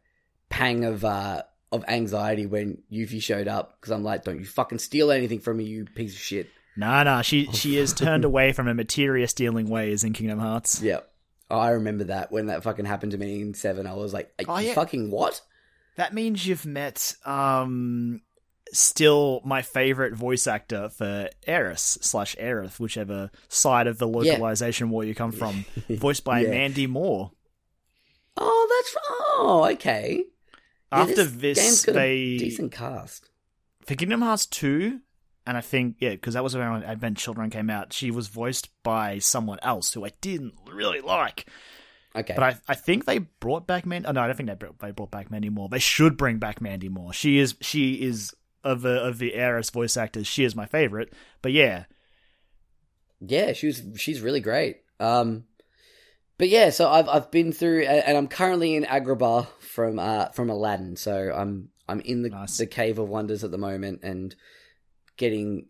[0.48, 4.78] pang of, uh, of anxiety when Yuffie showed up because I'm like, don't you fucking
[4.78, 6.48] steal anything from me, you piece of shit.
[6.76, 7.20] Nah, nah.
[7.22, 10.80] She she is turned away from her materia stealing ways in Kingdom Hearts.
[10.80, 11.00] Yeah.
[11.50, 13.86] I remember that when that fucking happened to me in seven.
[13.86, 14.72] I was like, Oh, yeah.
[14.74, 15.42] fucking what?
[15.96, 18.22] That means you've met um
[18.72, 25.04] still my favorite voice actor for Aeris slash Aerith, whichever side of the localization war
[25.04, 26.50] you come from, voiced by Yeah.
[26.50, 27.32] Mandy Moore.
[28.36, 30.24] Oh, that's oh, okay.
[30.92, 33.28] Yeah, After this this, game's got they a decent cast.
[33.84, 35.00] for Kingdom Hearts 2,
[35.46, 38.28] and I think, yeah, because that was around when Advent Children came out, she was
[38.28, 41.46] voiced by someone else who I didn't really like.
[42.16, 44.08] Okay, But I, I think they brought back Mandy.
[44.08, 45.68] Oh, no, I don't think they brought, they brought back Mandy Moore.
[45.68, 47.12] They should bring back Mandy Moore.
[47.12, 48.32] She is she is
[48.64, 50.26] of the of the Aeris voice actors.
[50.26, 51.12] She is my favorite.
[51.42, 51.84] But yeah,
[53.20, 54.78] yeah, she was she's really great.
[55.00, 55.44] Um,
[56.38, 60.28] but yeah, so I've I've been through, and and I'm currently in Agrabah from uh
[60.30, 60.96] from Aladdin.
[60.96, 62.58] So I'm I'm in the Nice.
[62.58, 64.34] the Cave of Wonders at the moment and
[65.16, 65.66] getting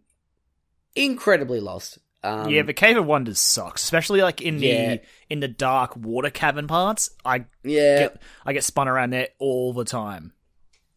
[0.95, 1.99] incredibly lost.
[2.25, 4.97] Um, yeah, the Cave of Wonders sucks, especially like in Yeah.
[4.97, 7.11] the in the dark water cavern parts.
[7.25, 10.33] I yeah, get I get spun around there all the time.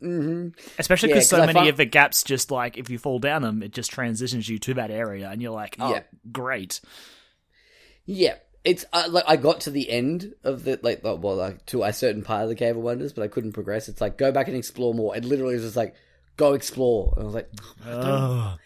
[0.02, 3.42] Hmm Especially Yeah, so many find- of the gaps just like if you fall down
[3.44, 6.02] them, it just transitions you to that area, and you're like, oh, Yeah.
[6.32, 6.82] great.
[8.06, 11.84] Yeah, it's uh, like I got to the end of the like well like to
[11.84, 13.88] a certain part of the Cave of Wonders, but I couldn't progress.
[13.88, 15.16] It's like go back and explore more.
[15.16, 15.96] It literally was just like
[16.38, 17.50] go explore, and I was like,
[17.86, 18.58] I don't.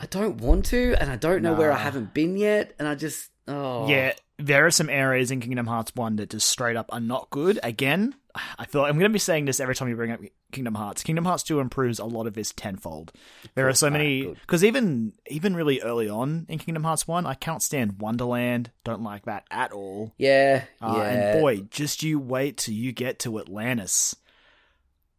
[0.00, 2.96] I don't want to, and I don't know where I haven't been yet, and I
[2.96, 6.86] just oh Yeah, there are some areas in Kingdom Hearts 1 that just straight up
[6.90, 7.60] are not good.
[7.62, 8.14] Again,
[8.58, 10.20] I feel like I'm going to be saying this every time you bring up
[10.50, 11.02] Kingdom Hearts.
[11.04, 13.12] Kingdom Hearts 2 improves a lot of this tenfold.
[13.54, 17.34] There are so many because even even really early on in Kingdom Hearts 1, I
[17.34, 18.70] can't stand Wonderland.
[18.82, 20.12] Don't like that at all.
[20.18, 21.02] yeah Uh, yeah.
[21.04, 24.16] And boy, just you wait till you get to Atlantis.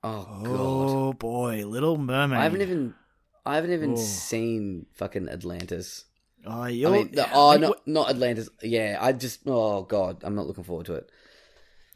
[0.04, 2.40] oh god, Oh boy, Little Mermaid.
[2.40, 2.94] I haven't even
[3.46, 3.96] I haven't even Oh.
[3.98, 6.06] seen fucking Atlantis.
[6.48, 8.50] Oh, I you're, mean, the, oh like, not not Atlantis.
[8.62, 11.10] Yeah, I just oh god, I'm not looking forward to it.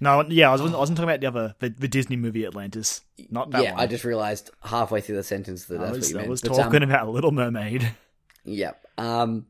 [0.02, 3.02] No, yeah, I wasn't, I wasn't talking about the other the, the Disney movie Atlantis.
[3.30, 3.82] Not that yeah, one.
[3.82, 6.30] I just realized halfway through the sentence that I that's was, what you I meant.
[6.30, 7.92] was But, um, talking about Little Mermaid.
[8.46, 8.86] Yep.
[8.98, 9.46] Um.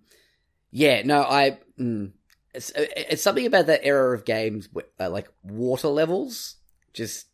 [0.71, 1.03] Yeah.
[1.05, 1.21] No.
[1.21, 1.59] I.
[1.79, 2.11] Mm,
[2.55, 4.67] it's it's something about that era of games,
[4.99, 6.55] uh, like water levels,
[6.93, 7.27] just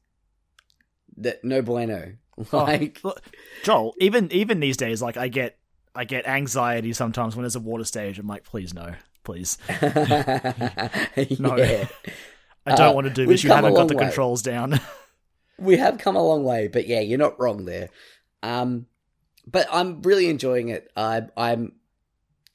[1.18, 2.14] that no bueno.
[2.52, 3.22] Like, Oh, look,
[3.64, 5.58] Joel, even even these days, like I get
[5.96, 8.20] I get anxiety sometimes when there's a water stage.
[8.20, 9.58] I'm like, please no, please.
[11.40, 11.56] No.
[11.56, 11.88] yeah.
[12.66, 13.44] I don't Uh, want to do this.
[13.44, 14.04] You haven't got the way.
[14.06, 14.80] controls down.
[15.60, 17.90] we have come a long way, but yeah, you're not wrong there.
[18.44, 18.88] Um,
[19.48, 20.92] but I'm really enjoying it.
[20.98, 21.74] I, I'm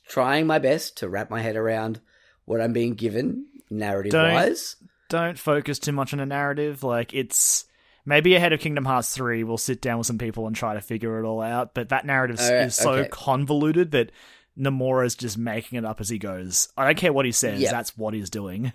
[0.08, 2.00] trying my best to wrap my head around
[2.44, 4.76] what I'm being given narrative wise.
[5.08, 6.82] don't focus too much on the narrative.
[6.82, 7.64] Like it's
[8.04, 10.80] maybe ahead of Kingdom Hearts three, we'll sit down with some people and try to
[10.80, 11.74] figure it all out.
[11.74, 13.08] But that narrative is so okay.
[13.08, 14.10] convoluted that
[14.58, 16.68] Nomura's just making it up as he goes.
[16.76, 17.60] I don't care what he says.
[17.60, 17.70] Yeah.
[17.70, 18.72] That's what he's doing.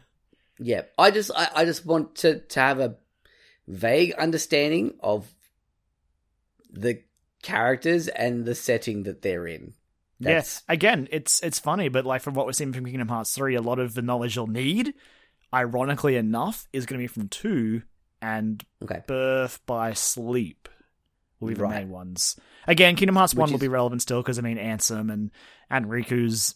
[0.60, 2.96] Yeah, I just I, I just want to to have a
[3.68, 5.28] vague understanding of
[6.72, 7.02] the
[7.42, 9.74] characters and the setting that they're in.
[10.20, 10.64] Yes.
[10.70, 13.62] Again, it's it's funny, but like from what we're seeing from Kingdom Hearts three, a
[13.62, 14.94] lot of the knowledge you'll need,
[15.54, 17.82] ironically enough, is going to be from two
[18.22, 19.02] and Okay.
[19.06, 20.70] Birth by Sleep
[21.40, 21.82] will be the Right.
[21.82, 22.38] main ones.
[22.66, 25.32] Again, Kingdom Hearts Which one will be relevant still because I mean Ansem and
[25.70, 26.56] and Riku's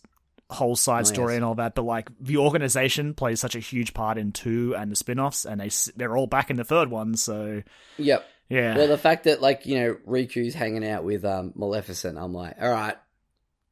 [0.49, 1.38] whole side Oh, story yes.
[1.38, 4.91] and all that, but like the organization plays such a huge part in two and
[4.91, 7.15] the spin-offs, and they they're all back in the third one.
[7.15, 7.62] So
[7.97, 8.25] Yep.
[8.49, 12.33] yeah, Well, the fact that like you know Riku's hanging out with um Maleficent, I'm
[12.33, 12.95] like, all right,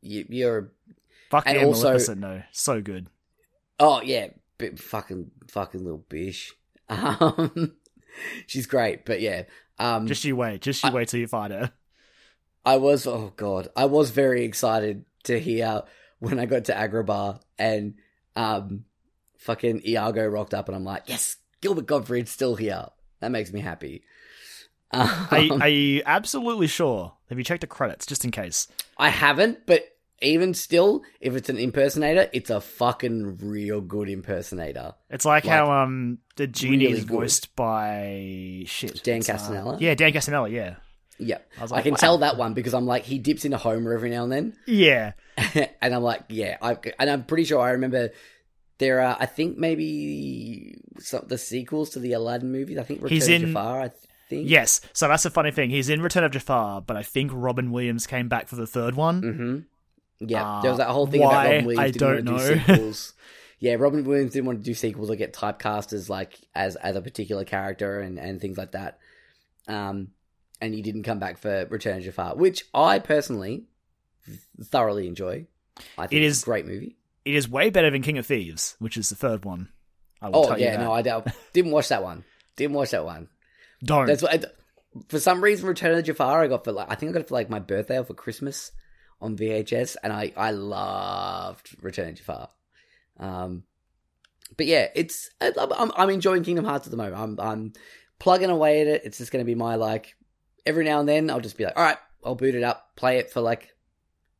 [0.01, 0.71] you, you're
[1.31, 3.07] fuck and yeah, also- Maleficent, no, so good.
[3.79, 4.27] oh yeah,
[4.59, 6.53] bit fucking fucking little bish.
[6.89, 7.73] Um,
[8.45, 9.43] she's great, but yeah,
[9.79, 11.71] um, Just you wait, just you I- wait till you find her.
[12.65, 15.83] I was oh god, I was very excited to hear
[16.19, 17.95] when I got to Agrabah and
[18.35, 18.85] um
[19.37, 22.85] fucking Iago rocked up and I'm like, yes, Gilbert Gottfried's still here.
[23.19, 24.03] That makes me happy.
[24.91, 27.13] Um, Are, you- are you absolutely sure?
[27.29, 28.67] Have you checked the credits just in case?
[28.97, 29.83] I haven't, but
[30.21, 34.95] even still, if it's an impersonator, it's a fucking real good impersonator.
[35.09, 37.13] It's like, Like, how um the genie really is good.
[37.15, 40.51] voiced by shit Dan it's, uh, yeah, Dan Castellaneta.
[40.51, 40.75] Yeah,
[41.19, 41.97] Yeah, I was I, can wow.
[41.97, 45.13] tell that one because I'm like he dips into Homer every now and then, yeah.
[45.81, 48.11] and I'm like, yeah, I and I'm pretty sure I remember
[48.77, 52.77] there are I think maybe some the sequels to the Aladdin movies.
[52.77, 53.81] I think Return He's of in- Jafar.
[53.81, 53.91] I
[54.29, 54.49] think.
[54.49, 55.69] Yes, so that's the funny thing.
[55.69, 58.93] He's in Return of Jafar, but I think Robin Williams came back for the third
[58.95, 59.21] one.
[59.21, 60.27] Mm-hmm.
[60.27, 61.45] Yeah, Uh, there was that whole thing about?
[61.45, 62.55] Robin Williams I didn't don't want to know.
[62.55, 63.13] do sequels.
[63.59, 66.95] yeah, Robin Williams didn't want to do sequels or get typecast as like as as
[66.95, 68.99] a particular character and and things like that.
[69.67, 70.09] Um,
[70.61, 73.65] and he didn't come back for Return of Jafar, which I personally
[74.63, 75.47] thoroughly enjoy.
[75.97, 76.97] I think It it's a great movie.
[77.25, 79.69] It is way better than King of Thieves, which is the third one.
[80.21, 81.01] I will Oh tell you yeah, no, I
[81.53, 82.23] didn't watch that one.
[82.55, 83.29] Didn't watch that one.
[83.83, 84.07] don't.
[84.07, 84.53] That's what.
[85.09, 87.27] For some reason, Return of Jafar, I got for like I think I got it
[87.27, 88.71] for like my birthday or for Christmas
[89.21, 92.49] on VHS, and I I loved Return of Jafar.
[93.19, 93.63] Um,
[94.55, 97.15] but yeah, it's I'm I'm enjoying Kingdom Hearts at the moment.
[97.17, 97.73] I'm I'm
[98.17, 99.01] plugging away at it.
[99.05, 100.15] It's just going to be my like
[100.67, 103.17] every now and then I'll just be like, all right, I'll boot it up, play
[103.17, 103.75] it for like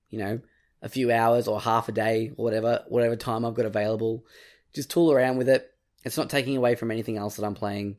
[0.10, 0.40] you know
[0.82, 4.26] a few hours or half a day or whatever whatever time I've got available.
[4.74, 5.74] Just tool around with it.
[6.04, 7.98] It's not taking away from anything else that I'm playing.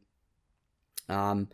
[1.09, 1.49] Um,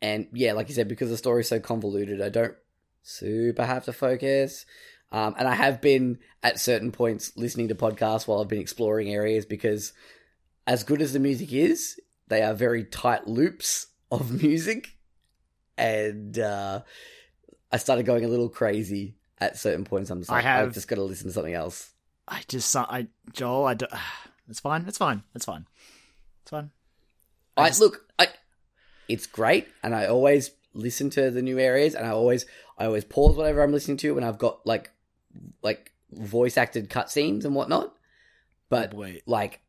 [0.00, 2.54] and yeah, like you said, because the story's so convoluted, I don't
[3.02, 4.64] super have to focus.
[5.12, 9.12] Um, and I have been at certain points listening to podcasts while I've been exploring
[9.12, 9.92] areas because,
[10.66, 14.96] as good as the music is, they are very tight loops of music,
[15.76, 16.82] and uh,
[17.72, 20.10] I started going a little crazy at certain points.
[20.10, 21.92] I'm just I like, have- I've just got to listen to something else.
[22.26, 23.92] I just, I Joel, I don't.
[24.46, 24.84] It's fine.
[24.86, 25.22] It's fine.
[25.34, 25.64] It's fine.
[26.42, 26.70] It's fine.
[27.56, 28.28] I I, just- look, I,
[29.08, 32.44] it's great, and I always listen to the new areas, and I always,
[32.76, 34.90] I always pause whatever I'm listening to when I've got like,
[35.62, 37.94] like voice acted cutscenes and whatnot.
[38.68, 39.60] But Wait, like,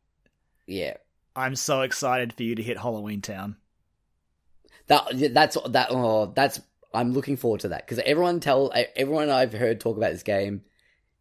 [0.66, 0.98] yeah,
[1.34, 3.56] I'm so excited for you to hit Halloween Town.
[4.88, 5.88] That that's that.
[5.90, 6.60] Oh, that's
[6.94, 10.62] I'm looking forward to that because everyone tell everyone I've heard talk about this game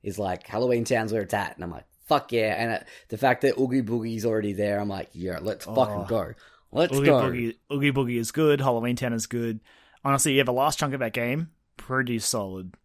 [0.04, 2.54] is like Halloween Town's where it's at, and I'm like, fuck yeah!
[2.58, 5.74] And uh, the fact that Oogie Boogie's already there, I'm like, yeah, let's Oh.
[5.76, 6.34] fucking go,
[6.72, 7.22] let's Oogie go.
[7.22, 8.62] Boogie, Oogie Boogie is good.
[8.62, 9.60] Halloween Town is good.
[10.04, 12.76] Honestly, yeah, the last chunk of that game, pretty solid.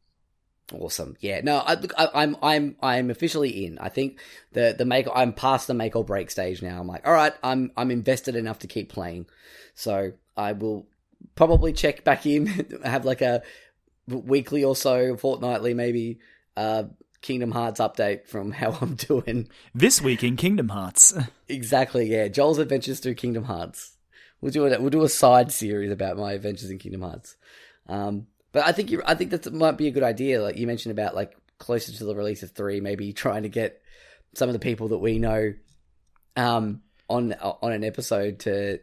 [0.72, 1.16] Awesome.
[1.20, 1.40] Yeah.
[1.42, 3.78] No, I, look, I, I'm I'm I'm officially in.
[3.78, 4.20] I think
[4.52, 6.80] the the make I'm past the make or break stage now.
[6.80, 9.26] I'm like, all right, I'm I'm invested enough to keep playing.
[9.74, 10.86] So I will
[11.34, 12.46] probably check back in,
[12.84, 13.42] have like a
[14.08, 16.18] weekly or so, fortnightly maybe,
[16.56, 16.84] uh,
[17.20, 19.48] Kingdom Hearts update from how I'm doing.
[19.74, 21.14] This week in Kingdom Hearts.
[21.50, 22.06] Exactly.
[22.06, 22.28] Yeah.
[22.28, 23.96] Joel's adventures through Kingdom Hearts.
[24.40, 24.80] We'll do it.
[24.80, 27.36] We'll do a side series about my adventures in Kingdom Hearts.
[27.88, 30.40] Um, but I think you, I think that might be a good idea.
[30.40, 33.82] Like you mentioned about like closer to the release of three, maybe trying to get
[34.34, 35.54] some of the people that we know,
[36.36, 38.78] um, on on an episode to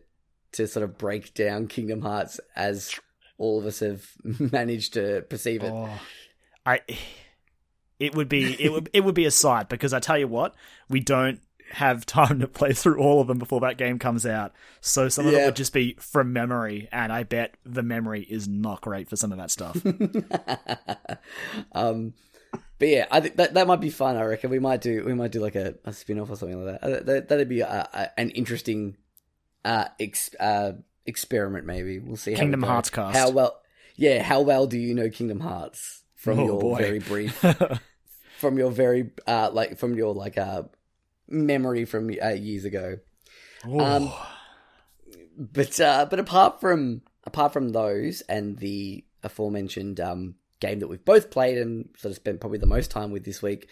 [0.57, 2.99] to sort of break down Kingdom Hearts as
[3.37, 4.05] all of us have
[4.51, 5.71] managed to perceive it.
[5.71, 5.89] Oh,
[6.65, 6.81] I.
[7.99, 10.53] It would be it would it would be a sight because I tell you what,
[10.87, 11.39] we don't
[11.71, 14.53] have time to play through all of them before that game comes out.
[14.81, 18.47] So some of it would just be from memory, and I bet the memory is
[18.47, 19.83] not great for some of that stuff.
[21.71, 22.13] um,
[22.79, 24.15] but yeah, I think that that might be fun.
[24.15, 26.63] I reckon we might do we might do like a, a spin off or something
[26.63, 26.87] like that.
[26.87, 28.95] Uh, that that'd be a, a, an interesting
[29.65, 30.73] uh, ex, uh,
[31.05, 31.65] experiment.
[31.65, 32.33] Maybe we'll see.
[32.35, 32.67] Kingdom go.
[32.67, 33.17] Hearts cast.
[33.17, 33.59] How well?
[33.95, 36.77] Yeah, how well do you know Kingdom Hearts from Oh, your boy.
[36.77, 37.43] very brief,
[38.37, 40.63] from your very uh, like from your like uh
[41.27, 42.97] memory from uh, years ago.
[43.65, 44.11] Um,
[45.37, 51.03] but uh, but apart from apart from those and the aforementioned um, game that we've
[51.03, 53.67] both played and sort of spent probably the most time with this week,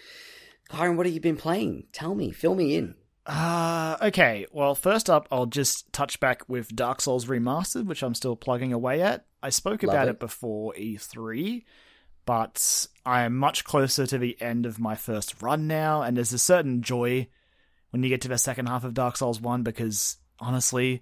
[0.70, 1.86] Kyron, what have you been playing?
[1.94, 2.96] Tell me, fill me in.
[3.26, 8.14] Uh, okay, well, first up, I'll just touch back with Dark Souls Remastered, which I'm
[8.14, 9.26] still plugging away at.
[9.42, 10.12] I spoke Love about it.
[10.12, 11.64] it before E3,
[12.26, 16.34] but I am much closer to the end of my first run now, and there's
[16.34, 17.28] a certain joy
[17.90, 21.02] when you get to the second half of Dark Souls 1 because, honestly,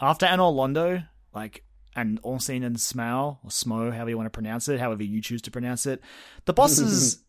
[0.00, 1.62] after Anor Londo, like,
[1.94, 5.42] and Ornstein and Smaug, or Smo, however you want to pronounce it, however you choose
[5.42, 6.00] to pronounce it,
[6.44, 7.22] the bosses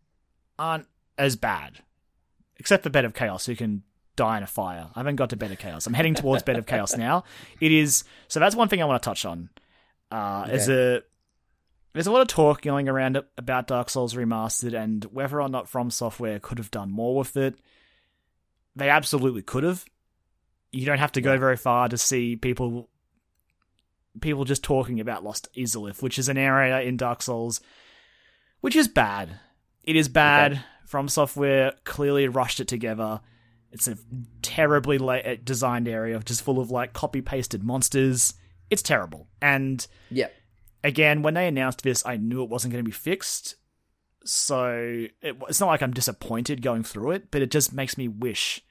[0.58, 0.86] aren't
[1.18, 1.82] as bad
[2.58, 3.82] except for Bed of Chaos, who can
[4.16, 4.88] die in a fire.
[4.94, 5.86] I haven't got to Bed of Chaos.
[5.86, 7.24] I'm heading towards Bed of Chaos now.
[7.60, 9.50] It is so that's one thing I want to touch on.
[10.10, 11.02] Uh, There's a
[11.92, 15.68] there's a lot of talk going around about Dark Souls Remastered and whether or not
[15.68, 17.58] From Software could have done more with it.
[18.76, 19.84] They absolutely could have.
[20.70, 22.88] You don't have to go very far to see people
[24.20, 27.60] people just talking about Lost Izalith, which is an area in Dark Souls
[28.60, 29.38] which is bad.
[29.84, 30.52] It is bad.
[30.52, 30.62] Okay.
[30.88, 33.20] From Software clearly rushed it together.
[33.70, 33.98] It's a
[34.40, 38.32] terribly la- eh, designed area, just full of like copy pasted monsters.
[38.70, 39.28] It's terrible.
[39.42, 40.28] And yeah,
[40.82, 43.56] again, when they announced this, I knew it wasn't going to be fixed.
[44.24, 48.08] So it, it's not like I'm disappointed going through it, but it just makes me
[48.08, 48.62] wish,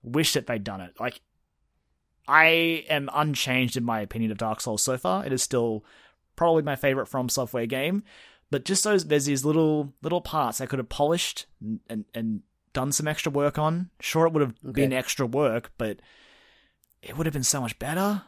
[0.00, 0.94] wish that they'd done it.
[1.00, 1.20] Like
[2.28, 5.26] I am unchanged in my opinion of Dark Souls so far.
[5.26, 5.84] It is still
[6.36, 8.04] probably my favorite From Software game,
[8.50, 11.46] but just those there's these little little parts I could have polished
[11.88, 12.42] and and,
[12.74, 13.90] done some extra work on.
[13.98, 14.72] Sure, it would have okay.
[14.72, 15.98] been extra work, but
[17.02, 18.22] it would have been so much better.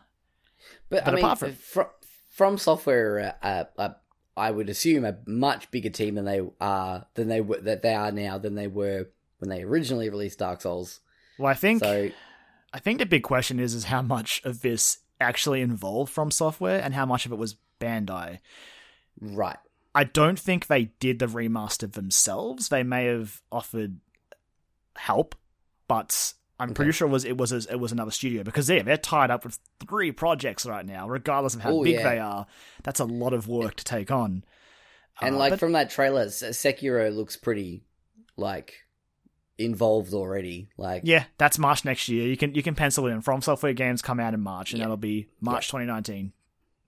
[0.89, 1.87] But, but I mean, from, from,
[2.31, 3.91] from software, uh, uh,
[4.37, 7.95] I would assume a much bigger team than they are than they were that they
[7.95, 9.09] are now than they were
[9.39, 11.01] when they originally released Dark Souls.
[11.39, 12.11] Well, I think so,
[12.73, 16.81] I think the big question is is how much of this actually involved from software
[16.81, 18.39] and how much of it was Bandai.
[19.21, 19.59] Right.
[19.95, 22.68] I don't think they did the remaster themselves.
[22.68, 23.99] They may have offered
[24.97, 25.34] help,
[25.88, 26.74] but I'm okay.
[26.74, 29.30] pretty sure it was it was a, it was another studio because yeah, they're tied
[29.30, 32.09] up with three projects right now, regardless of how Ooh, big yeah.
[32.09, 32.47] they are.
[32.82, 34.45] That's a lot of work to take on.
[35.20, 37.82] And uh, like but, from that trailer, Sekiro looks pretty
[38.36, 38.74] like
[39.59, 40.68] involved already.
[40.76, 42.28] Like yeah, that's March next year.
[42.28, 43.22] You can you can pencil it in.
[43.22, 44.84] From Software games come out in March, and yeah.
[44.84, 45.80] that'll be March yeah.
[45.80, 46.32] 2019.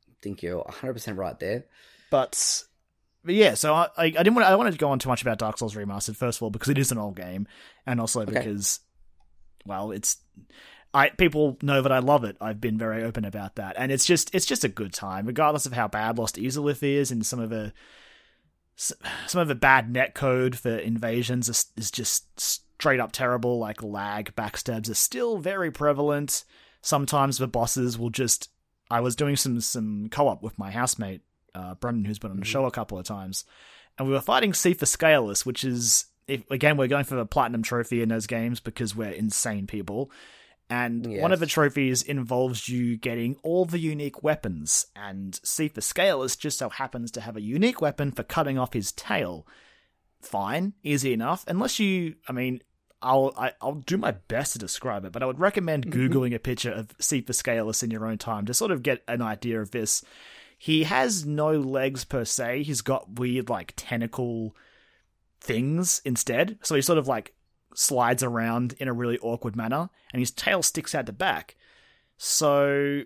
[0.09, 1.65] I think you're 100 percent right there.
[2.11, 2.65] But
[3.25, 5.39] but yeah, so I, I, didn't want I wanted to go on too much about
[5.39, 7.47] Dark Souls Remastered first of all because it is an old game,
[7.87, 8.33] and also okay.
[8.33, 8.81] because,
[9.65, 10.19] well, it's
[10.95, 12.37] I people know that I love it.
[12.41, 15.67] I've been very open about that, and it's just it's just a good time, regardless
[15.67, 17.73] of how bad Lost Izalith is, and some of the
[18.75, 23.59] some of the bad net code for invasions is, is just straight up terrible.
[23.59, 26.45] Like lag, backstabs are still very prevalent.
[26.81, 28.49] Sometimes the bosses will just.
[28.91, 31.23] I was doing some some co op with my housemate
[31.55, 32.51] uh, Brendan, who's been on the mm-hmm.
[32.51, 33.45] show a couple of times,
[33.99, 37.27] and we were fighting Seath the Scaleless, which is if, again we're going for the
[37.27, 40.11] platinum trophy in those games because we're insane people.
[40.71, 41.21] And yes.
[41.21, 46.37] one of the trophies involves you getting all the unique weapons, and Seath the Scaleless
[46.37, 49.47] just so happens to have a unique weapon for cutting off his tail.
[50.23, 51.45] Fine, easy enough.
[51.47, 52.63] Unless you, I mean,
[53.03, 55.87] I'll I, will i will do my best to describe it, but I would recommend
[55.87, 56.01] mm-hmm.
[56.01, 59.03] googling a picture of Seath the Scaleless in your own time to sort of get
[59.09, 60.03] an idea of this.
[60.63, 62.63] He has no legs per se.
[62.63, 64.55] He's got weird like tentacle
[65.41, 66.57] things instead.
[66.63, 67.35] So he sort of like
[67.75, 71.57] slides around in a really awkward manner and his tail sticks out the back.
[72.17, 73.03] So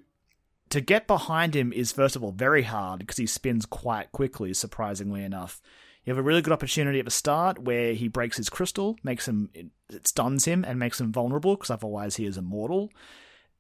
[0.68, 4.52] to get behind him is first of all very hard because he spins quite quickly
[4.52, 5.62] surprisingly enough.
[6.04, 9.26] You have a really good opportunity at the start where he breaks his crystal, makes
[9.26, 12.90] him it stuns him and makes him vulnerable because otherwise he is immortal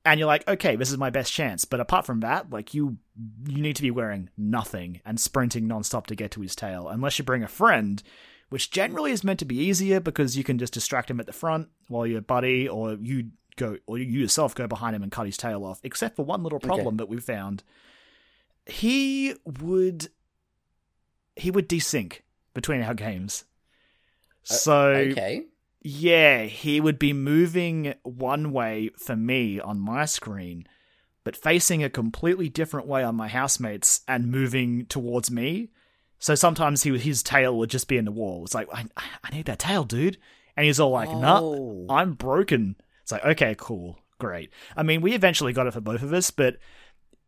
[0.06, 1.64] and you're like, okay, this is my best chance.
[1.64, 2.96] But apart from that, like you,
[3.46, 7.18] you need to be wearing nothing and sprinting nonstop to get to his tail, unless
[7.18, 8.02] you bring a friend,
[8.48, 11.32] which generally is meant to be easier because you can just distract him at the
[11.32, 15.26] front while your buddy or you go or you yourself go behind him and cut
[15.26, 15.80] his tail off.
[15.82, 16.96] Except for one little problem okay.
[16.98, 17.64] that we found,
[18.64, 20.08] he would
[21.34, 22.20] he would desync
[22.54, 23.44] between our games.
[24.48, 25.46] Uh, so okay
[25.86, 30.66] yeah, he would be moving one way for me on my screen,
[31.22, 35.70] but facing a completely different way on my housemates and moving towards me.
[36.18, 38.42] So sometimes he his tail would just be in the wall.
[38.42, 38.86] It's like I,
[39.22, 40.18] I need that tail, dude,
[40.56, 41.84] and he's all like, oh.
[41.88, 44.50] "Nah, I'm broken." It's like, okay, cool, great.
[44.76, 46.56] I mean, we eventually got it for both of us, but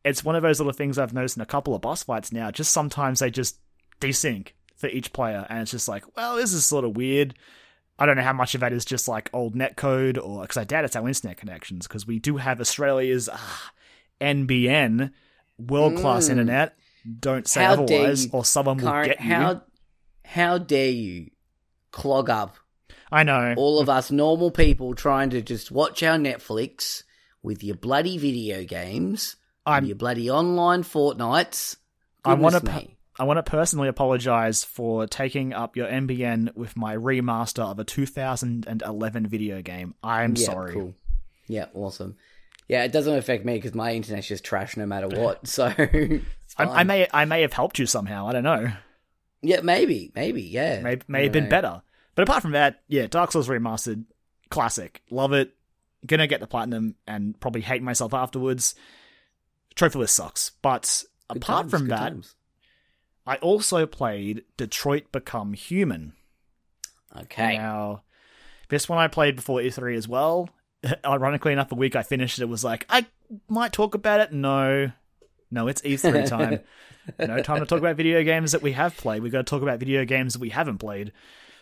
[0.05, 2.51] it's one of those little things I've noticed in a couple of boss fights now.
[2.51, 3.61] Just sometimes they just
[4.01, 7.37] desync for each player, and it's just like, well, this is sort of weird.
[7.99, 10.65] I don't know how much of that is just like old netcode or because I
[10.65, 13.39] doubt it's our internet connections because we do have Australia's uh,
[14.21, 15.11] NBN
[15.59, 16.33] world class mm.
[16.33, 16.77] internet.
[17.19, 19.35] Don't say how otherwise, you, or someone will get you.
[19.35, 19.63] How
[20.25, 21.31] how dare you
[21.91, 22.57] clog up?
[23.11, 27.03] I know all of us normal people trying to just watch our Netflix
[27.43, 31.77] with your bloody video games, I'm, your bloody online Fortnites.
[32.25, 32.89] I want to.
[33.19, 37.85] I want to personally apologize for taking up your NBN with my remaster of a
[37.85, 39.95] 2011 video game.
[40.05, 40.73] I'm yeah, sorry.
[40.73, 40.95] Cool.
[41.49, 42.17] Yeah, awesome.
[42.69, 45.49] Yeah, it doesn't affect me because my internet's just trash no matter what.
[45.49, 46.21] So I,
[46.59, 48.29] I, may I may have helped you somehow.
[48.29, 48.71] I don't know.
[49.43, 50.81] Yeah, maybe, maybe, yeah.
[50.81, 51.51] May may have been know.
[51.51, 51.83] better.
[52.15, 54.05] But apart from that, yeah, Dark Souls remastered,
[54.51, 55.03] classic.
[55.11, 55.55] Love it.
[56.07, 58.75] Gonna get the platinum and probably hate myself afterwards.
[59.75, 62.35] Trophy list sucks, but good apart times, from that, times.
[63.29, 66.15] I also played Detroit Become Human.
[67.15, 67.59] Okay.
[67.59, 68.03] Now,
[68.71, 70.49] this one I played before E3 as well.
[71.05, 73.05] Ironically enough, the week I finished it was like, I
[73.47, 74.33] might talk about it.
[74.33, 74.93] No.
[75.51, 76.61] No, it's E3 time.
[77.19, 79.23] no time to talk about video games that we have played.
[79.23, 81.13] We've got to talk about video games that we haven't played.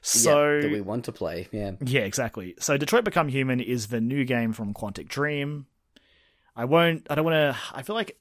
[0.03, 1.49] So yeah, that we want to play.
[1.51, 1.73] Yeah.
[1.85, 2.55] Yeah, exactly.
[2.61, 5.67] So Detroit Become Human is the new game from Quantic Dream.
[6.55, 8.17] I won't I don't want to I feel like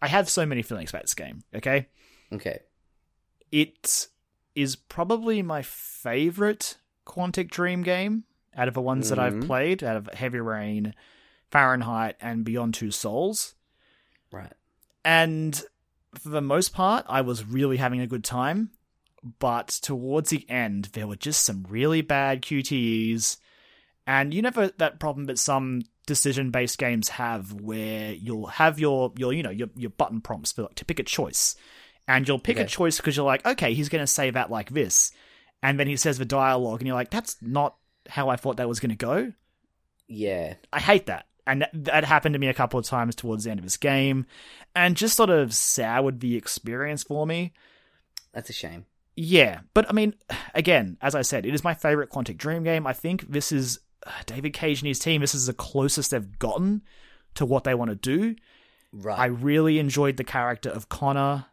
[0.00, 1.88] I have so many feelings about this game, okay?
[2.32, 2.60] Okay.
[3.50, 4.08] It
[4.54, 6.76] is probably my favorite
[7.06, 8.24] Quantic Dream game
[8.56, 9.46] out of the ones that I've Mhm.
[9.46, 10.94] played, out of Heavy Rain,
[11.50, 13.54] Fahrenheit, and Beyond Two Souls.
[14.30, 14.52] Right.
[15.04, 15.60] And
[16.14, 18.70] for the most part, I was really having a good time.
[19.38, 23.36] But towards the end, there were just some really bad QTEs.
[24.06, 29.12] And you never that problem that some decision based games have where you'll have your,
[29.16, 31.54] your you know, your, your button prompts for like, to pick a choice.
[32.10, 34.70] And you'll pick a choice because you're like, okay, he's going to say that like
[34.70, 35.12] this.
[35.62, 37.76] And then he says the dialogue, and you're like, that's not
[38.08, 39.32] how I thought that was going to go.
[40.08, 40.54] Yeah.
[40.72, 41.26] I hate that.
[41.46, 43.76] And that, that happened to me a couple of times towards the end of this
[43.76, 44.26] game
[44.74, 47.52] and just sort of soured the experience for me.
[48.32, 48.86] That's a shame.
[49.16, 50.14] Yeah, but I mean,
[50.54, 52.86] again, as I said, it is my favorite Quantic Dream game.
[52.86, 55.20] I think this is uh, David Cage and his team.
[55.20, 56.82] This is the closest they've gotten
[57.34, 58.34] to what they want to do.
[58.92, 59.18] Right.
[59.18, 61.46] I really enjoyed the character of Connor.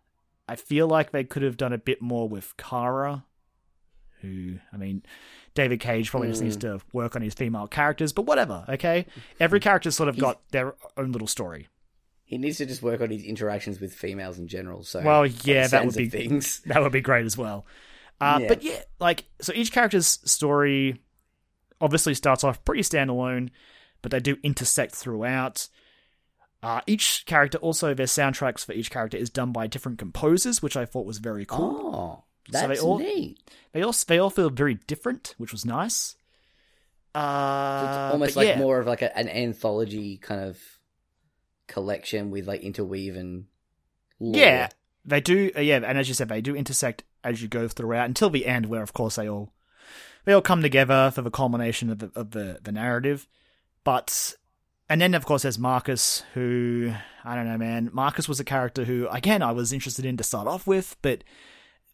[0.47, 3.25] I feel like they could have done a bit more with Kara,
[4.21, 5.03] who, I mean,
[5.53, 6.45] David Cage probably just Mm.
[6.45, 9.05] needs to work on his female characters, but whatever, okay?
[9.39, 11.67] Every character's sort of He's- got their own little story.
[12.29, 14.83] he needs to just work on his interactions with females in general.
[14.83, 16.59] So, Well, yeah, that would be- things.
[16.65, 17.65] That would be great as well.
[18.19, 18.47] Uh, Yeah.
[18.49, 21.01] But yeah, like, so each character's story
[21.79, 23.49] obviously starts off pretty standalone,
[24.01, 25.69] but they do intersect throughout.
[26.63, 30.75] Uh, each character, also their soundtracks for each character is done by different composers, which
[30.75, 31.95] I thought was very cool.
[31.95, 33.39] Oh, So they that's all- neat.
[33.73, 36.15] They all they all feel very different, which was nice.
[37.13, 38.57] Uh, It's almost like yeah.
[38.59, 40.59] more of like a, an anthology kind of
[41.67, 43.47] collection with like interweaving.
[44.19, 44.35] lore.
[44.35, 44.69] Yeah,
[45.05, 45.51] they do.
[45.55, 48.45] Uh, yeah, and as you said, they do intersect as you go throughout until the
[48.45, 49.53] end, where of course they all
[50.25, 53.27] they all come together for the culmination of the of the, the narrative.
[53.83, 54.33] But
[54.89, 57.89] and then of course there's Marcus, who I don't know, man.
[57.93, 61.23] Marcus was a character who again I was interested in to start off with, but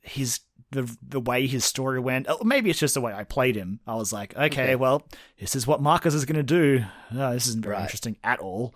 [0.02, 0.42] his
[0.72, 2.26] the the way his story went.
[2.30, 3.80] oh, Maybe it's just the way I played him.
[3.88, 4.76] I was like, okay, Okay.
[4.76, 5.08] well,
[5.40, 6.84] this is what Marcus is going to do.
[7.14, 7.84] Oh, this isn't very Right.
[7.84, 8.74] interesting at all.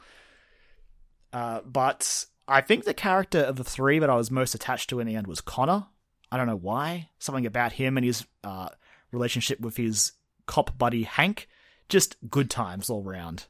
[1.33, 4.99] Uh, but I think the character of the three that I was most attached to
[4.99, 5.85] in the end was Connor.
[6.31, 7.09] I don't know why.
[7.19, 8.69] Something about him and his uh,
[9.11, 10.13] relationship with his
[10.45, 11.47] cop buddy Hank.
[11.89, 13.45] Just good times all round.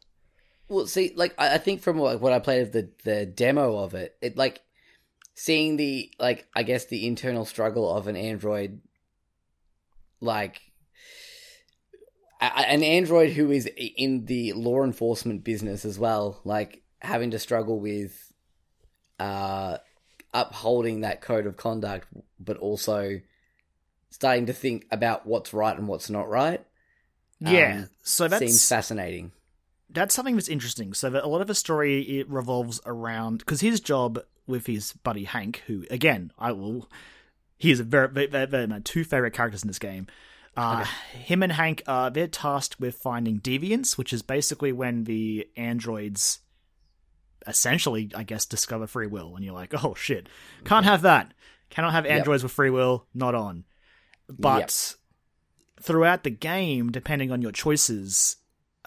[0.69, 3.93] Well, see, like I, think from what, what I played of the the demo of
[3.93, 4.61] it, it like
[5.33, 8.81] seeing the like I guess the internal struggle of an android,
[10.19, 10.61] like
[12.41, 17.79] an android who is in the law enforcement business as well, like having to struggle
[17.79, 18.33] with
[19.19, 19.77] uh
[20.33, 22.07] upholding that code of conduct,
[22.39, 23.21] but also
[24.09, 26.63] starting to think about what's right and what's not right.
[27.39, 29.31] Yeah, Um, so that's Seems fascinating.
[29.89, 30.93] That's something that's interesting.
[30.93, 34.93] So that a lot of the story it revolves around because his job with his
[34.93, 36.89] buddy Hank, who again I will,
[37.57, 40.07] he is a very, very, very, very my two favorite characters in this game.
[40.55, 45.47] Uh, Him and Hank, uh, they're tasked with finding deviance, which is basically when the
[45.55, 46.39] androids
[47.45, 50.27] essentially, I guess, discover free will, and you're like, oh shit,
[50.65, 51.33] can't have that.
[51.69, 52.13] Cannot have Yep.
[52.17, 53.05] androids with free will.
[53.13, 53.65] Not on.
[54.27, 54.95] But
[55.81, 58.37] throughout the game, depending on your choices,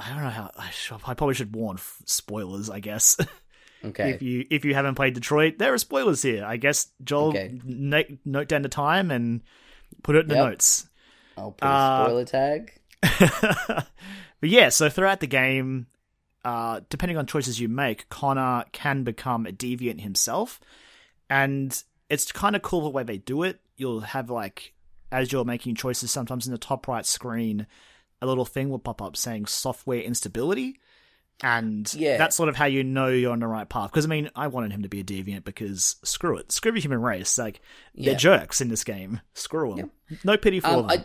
[0.00, 0.50] I don't know how.
[0.58, 2.70] I, should, I probably should warn f- spoilers.
[2.70, 3.16] I guess
[3.84, 4.10] Okay.
[4.10, 6.44] if you if you haven't played Detroit, there are spoilers here.
[6.44, 7.60] I guess Joel Okay.
[7.64, 9.42] note note down the time and
[10.02, 10.88] put it in the notes.
[11.36, 12.72] I'll put a Uh, spoiler tag.
[13.02, 13.86] but
[14.48, 15.86] yeah, so throughout the game,
[16.44, 20.60] uh, depending on choices you make, Connor can become a deviant himself,
[21.28, 23.60] and it's kind of cool the way they do it.
[23.76, 24.74] You'll have like
[25.12, 27.66] as you're making choices, sometimes in the top right screen,
[28.22, 30.78] a little thing will pop up saying software instability.
[31.42, 32.18] And Yeah.
[32.18, 33.90] that's sort of how you know you're on the right path.
[33.90, 36.80] Because I mean, I wanted him to be a deviant because screw it, screw the
[36.80, 37.38] human race.
[37.38, 37.60] Like
[37.94, 39.20] they're jerks in this game.
[39.32, 39.90] Screw them.
[40.22, 40.90] No pity for Um, them.
[40.90, 41.04] I,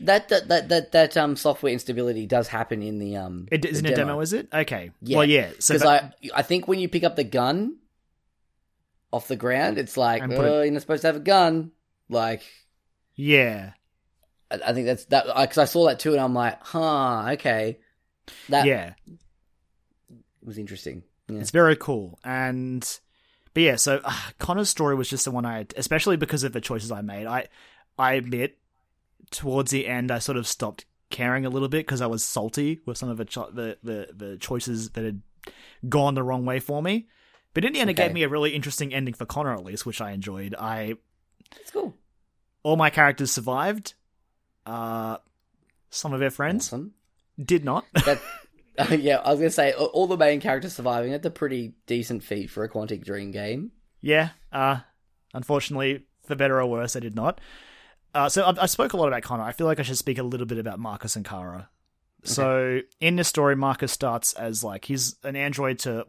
[0.00, 3.48] that, that that that that um software instability does happen in the um.
[3.50, 4.46] It the isn't a demo, is it?
[4.54, 4.92] Okay.
[5.02, 5.50] Well, yeah.
[5.58, 7.78] So because that- I I think when you pick up the gun
[9.12, 11.72] off the ground, it's like put it- oh, you're not supposed to have a gun.
[12.08, 12.42] Like
[13.16, 13.72] yeah,
[14.62, 17.78] I, I think that's that because I saw that too, and I'm like, huh, okay,
[18.48, 18.94] that yeah.
[20.42, 21.02] was interesting.
[21.28, 21.40] Yeah.
[21.40, 22.18] It's very cool.
[22.24, 22.82] And
[23.54, 26.60] but yeah, so uh, Connor's story was just the one I, especially because of the
[26.60, 27.26] choices I made.
[27.26, 27.48] I
[27.98, 28.58] I admit
[29.30, 32.80] towards the end I sort of stopped caring a little bit because I was salty
[32.86, 35.22] with some of the, cho- the the the choices that had
[35.88, 37.08] gone the wrong way for me.
[37.54, 39.86] But in the end, it gave me a really interesting ending for Connor, at least,
[39.86, 40.56] which I enjoyed.
[40.58, 40.94] I
[41.60, 41.94] It's cool.
[42.64, 43.94] all my characters survived.
[44.66, 45.18] Uh,
[45.90, 46.94] some of their friends Awesome.
[47.42, 47.84] did not.
[48.04, 48.20] That,
[48.90, 51.12] uh, yeah, I was gonna say all- the main characters surviving.
[51.12, 53.70] That's a pretty decent feat for a Quantic Dream game.
[54.00, 54.30] yeah.
[54.52, 54.78] Uh,
[55.32, 57.40] unfortunately, for better or worse, I did not.
[58.14, 59.44] Uh, so I, I spoke a lot about Connor.
[59.44, 61.68] I feel like I should speak a little bit about Marcus and Kara.
[62.24, 66.06] So in this story, Marcus starts as like he's an android to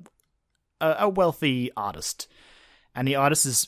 [0.82, 2.28] a, a wealthy artist,
[2.96, 3.68] and the artist is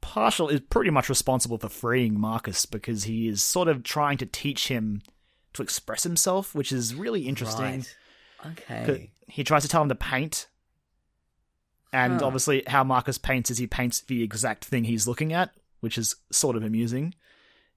[0.00, 4.26] partial is pretty much responsible for freeing Marcus because he is sort of trying to
[4.26, 5.02] teach him
[5.54, 7.84] to express himself, which is really interesting.
[8.44, 8.56] Right.
[8.58, 9.10] Okay.
[9.26, 10.48] He tries to tell him to paint,
[11.92, 12.26] and Huh.
[12.26, 16.16] obviously, how Marcus paints is he paints the exact thing he's looking at, which is
[16.30, 17.14] sort of amusing.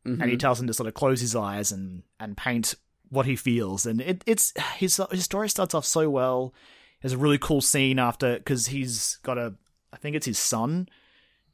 [0.03, 0.39] And he Mhm.
[0.39, 2.73] tells him to sort of close his eyes and and paint
[3.09, 3.85] what he feels.
[3.85, 6.53] And it, it's his his story starts off so well.
[7.01, 9.53] There's a really cool scene after because he's got a
[9.93, 10.89] I think it's his son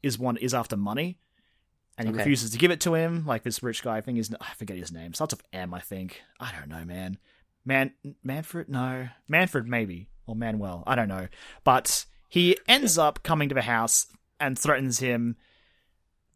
[0.02, 1.18] is one is after money.
[1.96, 2.18] And he Okay.
[2.18, 3.96] refuses to give it to him, like this rich guy.
[3.96, 5.14] I think his I forget his name.
[5.14, 6.22] Starts with M, I think.
[6.38, 7.18] I don't know, man.
[7.64, 7.92] Man
[8.22, 8.68] Manfred?
[8.68, 9.08] No.
[9.28, 10.08] Manfred maybe.
[10.26, 10.84] Or Manuel.
[10.86, 11.28] I don't know.
[11.64, 14.06] But he ends up coming to the house
[14.38, 15.36] and threatens him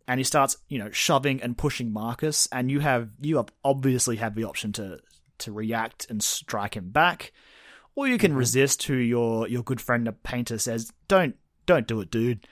[0.09, 4.17] and he starts, you know, shoving and pushing Marcus, and you have you have obviously
[4.17, 4.99] have the option to
[5.39, 7.33] to react and strike him back,
[7.95, 8.39] or you can mm-hmm.
[8.39, 8.83] resist.
[8.85, 11.37] Who your your good friend the painter says, "Don't
[11.67, 12.47] don't do it, dude."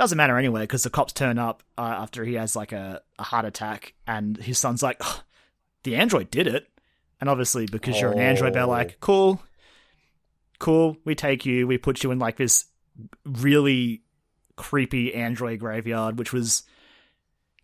[0.00, 3.22] Doesn't matter anyway because the cops turn up uh, after he has like a, a
[3.22, 5.20] heart attack, and his son's like, "Ugh,
[5.84, 6.66] "The android did it,"
[7.20, 8.68] and obviously because you're an android, they're Oh.
[8.68, 9.42] like, "Cool,
[10.58, 12.64] cool, we take you, we put you in like this
[13.26, 14.00] really
[14.56, 16.62] creepy android graveyard, which was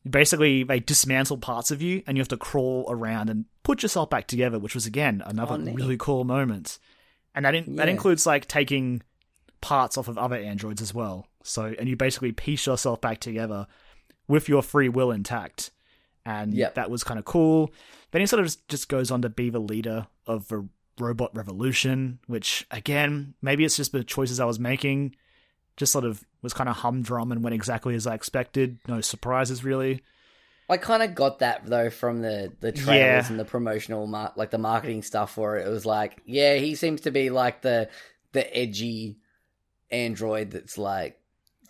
[0.08, 4.10] basically they dismantle parts of you and you have to crawl around and put yourself
[4.10, 6.78] back together, which was again another Oh, really cool moment.
[7.34, 9.02] And that in, that includes like taking
[9.62, 11.28] parts off of other androids as well.
[11.48, 13.66] So and you basically piece yourself back together
[14.28, 15.70] with your free will intact.
[16.24, 16.74] And Yep.
[16.74, 17.72] that was kind of cool.
[18.10, 20.68] Then he sort of just- goes on to be the leader of the
[20.98, 25.14] robot revolution, which again, maybe it's just the choices I was making
[25.76, 28.78] just sort of was kind of humdrum and went exactly as I expected.
[28.88, 30.02] No surprises really.
[30.70, 33.28] I kind of got that though from the the trailers Yeah.
[33.30, 35.66] and the promotional mar- like the marketing stuff for it.
[35.66, 37.88] It was like, yeah, he seems to be like the
[38.32, 39.18] the edgy
[39.90, 41.20] android that's like,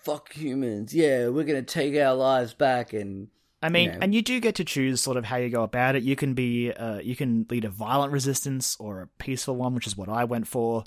[0.07, 3.29] fuck humans, yeah, we're gonna take our lives back and
[3.63, 3.99] I mean, know.
[4.03, 6.03] and you do get to choose sort of how you go about it.
[6.03, 9.87] You can be, uh, you can lead a violent resistance or a peaceful one, which
[9.87, 10.85] is what I went for,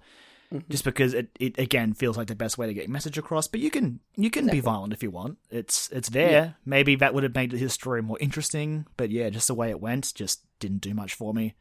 [0.52, 0.72] Mm-hmm.
[0.72, 3.48] just because it, it again feels like the best way to get your message across.
[3.48, 5.38] But you can, you can be violent if you want.
[5.52, 6.32] It's, it's there.
[6.32, 6.50] Yeah.
[6.66, 8.88] Maybe that would have made his story more interesting.
[8.98, 11.54] But yeah, just the way it went, just didn't do much for me.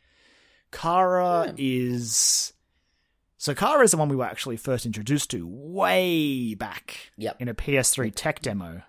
[0.73, 1.53] Kara Yeah.
[1.59, 2.55] is.
[3.41, 7.41] So Kara is the one we were actually first introduced to way back Yep.
[7.41, 8.83] in a PS3 tech demo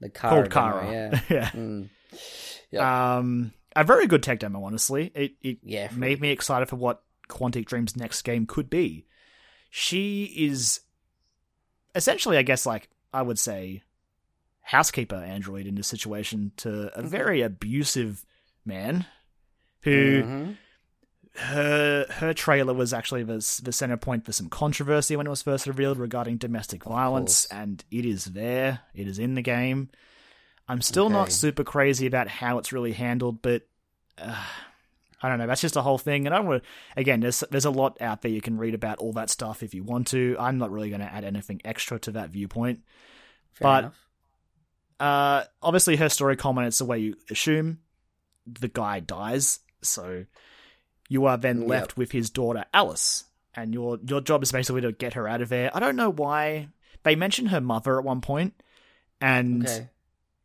[0.00, 0.92] the Kara called demo, Kara.
[0.92, 1.20] yeah.
[1.30, 1.50] yeah.
[1.50, 1.88] Mm.
[2.70, 2.82] Yep.
[2.82, 5.10] Um, a very good tech demo, honestly.
[5.14, 9.06] It it Yeah, made me excited for what Quantic Dream's next game could be.
[9.70, 10.80] She is
[11.94, 13.82] essentially, I guess, like I would say,
[14.60, 18.24] housekeeper android in this situation to a very abusive
[18.64, 19.06] man
[19.82, 20.56] who Mhm.
[21.38, 25.42] Her her trailer was actually the the center point for some controversy when it was
[25.42, 28.80] first revealed regarding domestic violence, and it is there.
[28.94, 29.90] It is in the game.
[30.68, 33.62] I'm still not super crazy about how it's really handled, but
[34.18, 34.44] uh,
[35.22, 35.46] I don't know.
[35.46, 36.68] That's just a whole thing, and I don't want to.
[37.00, 39.74] Again, there's there's a lot out there you can read about all that stuff if
[39.74, 40.36] you want to.
[40.38, 42.80] I'm not really going to add anything extra to that viewpoint.
[43.52, 43.92] Fair but-
[44.98, 47.78] Uh, obviously, her story culminates the way you assume.
[48.46, 50.24] The guy dies, so
[51.08, 51.68] you are then Yep.
[51.68, 55.40] left with his daughter Alice, and your your job is basically to get her out
[55.42, 55.70] of there.
[55.74, 56.68] I don't know why
[57.04, 58.54] they mention her mother at one point,
[59.20, 59.88] and Okay.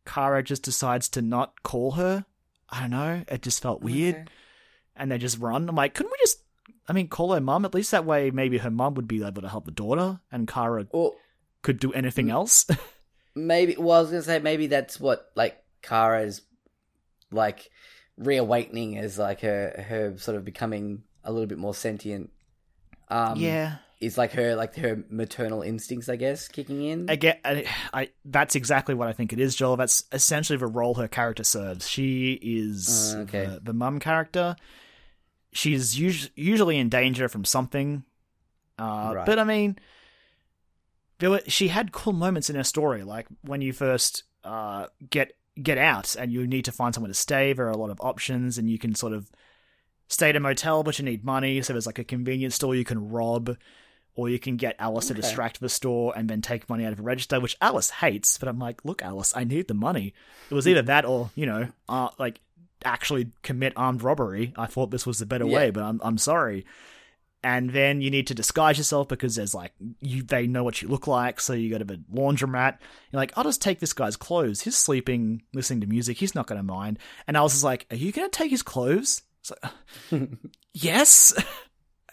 [0.06, 2.26] Kara just decides to not call her.
[2.70, 3.24] I don't know.
[3.28, 4.26] It just felt weird, Okay.
[4.96, 5.68] and they just run.
[5.70, 6.40] I'm like, couldn't we just?
[6.88, 7.64] I mean, call her mum.
[7.66, 10.48] At least that way, maybe her mum would be able to help the daughter, and
[10.48, 11.16] Kara Or
[11.62, 12.32] could do anything Mm.
[12.32, 12.66] else.
[13.36, 16.42] maybe well I was gonna say maybe that's what like Kara's
[17.32, 17.70] like
[18.18, 22.30] reawakening as like her her sort of becoming a little bit more sentient.
[23.10, 23.78] Um yeah.
[24.00, 27.10] is like her like her maternal instincts, I guess, kicking in.
[27.10, 29.78] Again, I, I that's exactly what I think it is, Joel.
[29.78, 31.88] That's essentially the role her character serves.
[31.90, 33.46] She is Uh, okay.
[33.46, 34.56] the, the mum character.
[35.54, 38.04] She's us- usually in danger from something,
[38.80, 39.26] uh, Right.
[39.26, 39.78] but I mean,
[41.20, 45.34] there were, she had cool moments in her story, like when you first uh, get
[45.62, 47.54] get out and you need to find somewhere to stay.
[47.54, 49.30] There are a lot of options, and you can sort of
[50.08, 51.62] stay at a motel, but you need money.
[51.62, 53.56] So there's like a convenience store you can rob,
[54.16, 57.00] or you can get Alice to distract the store and then take money out of
[57.00, 58.38] a register, which Alice hates.
[58.38, 60.14] But I'm like, look, Alice, I need the money.
[60.50, 62.40] It was either that or you know, uh, like
[62.84, 64.54] actually commit armed robbery.
[64.58, 65.56] I thought this was the better Yeah.
[65.56, 66.66] way, but I'm I'm sorry.
[67.44, 70.88] And then you need to disguise yourself because there's like you they know what you
[70.88, 72.78] look like, so you go to the laundromat.
[73.12, 74.62] You're like, I'll just take this guy's clothes.
[74.62, 76.18] He's sleeping, listening to music.
[76.18, 77.00] He's not going to mind.
[77.28, 79.24] And Alice is like, Are you going to take his clothes?
[79.40, 79.52] It's
[80.12, 80.30] like,
[80.74, 81.34] yes.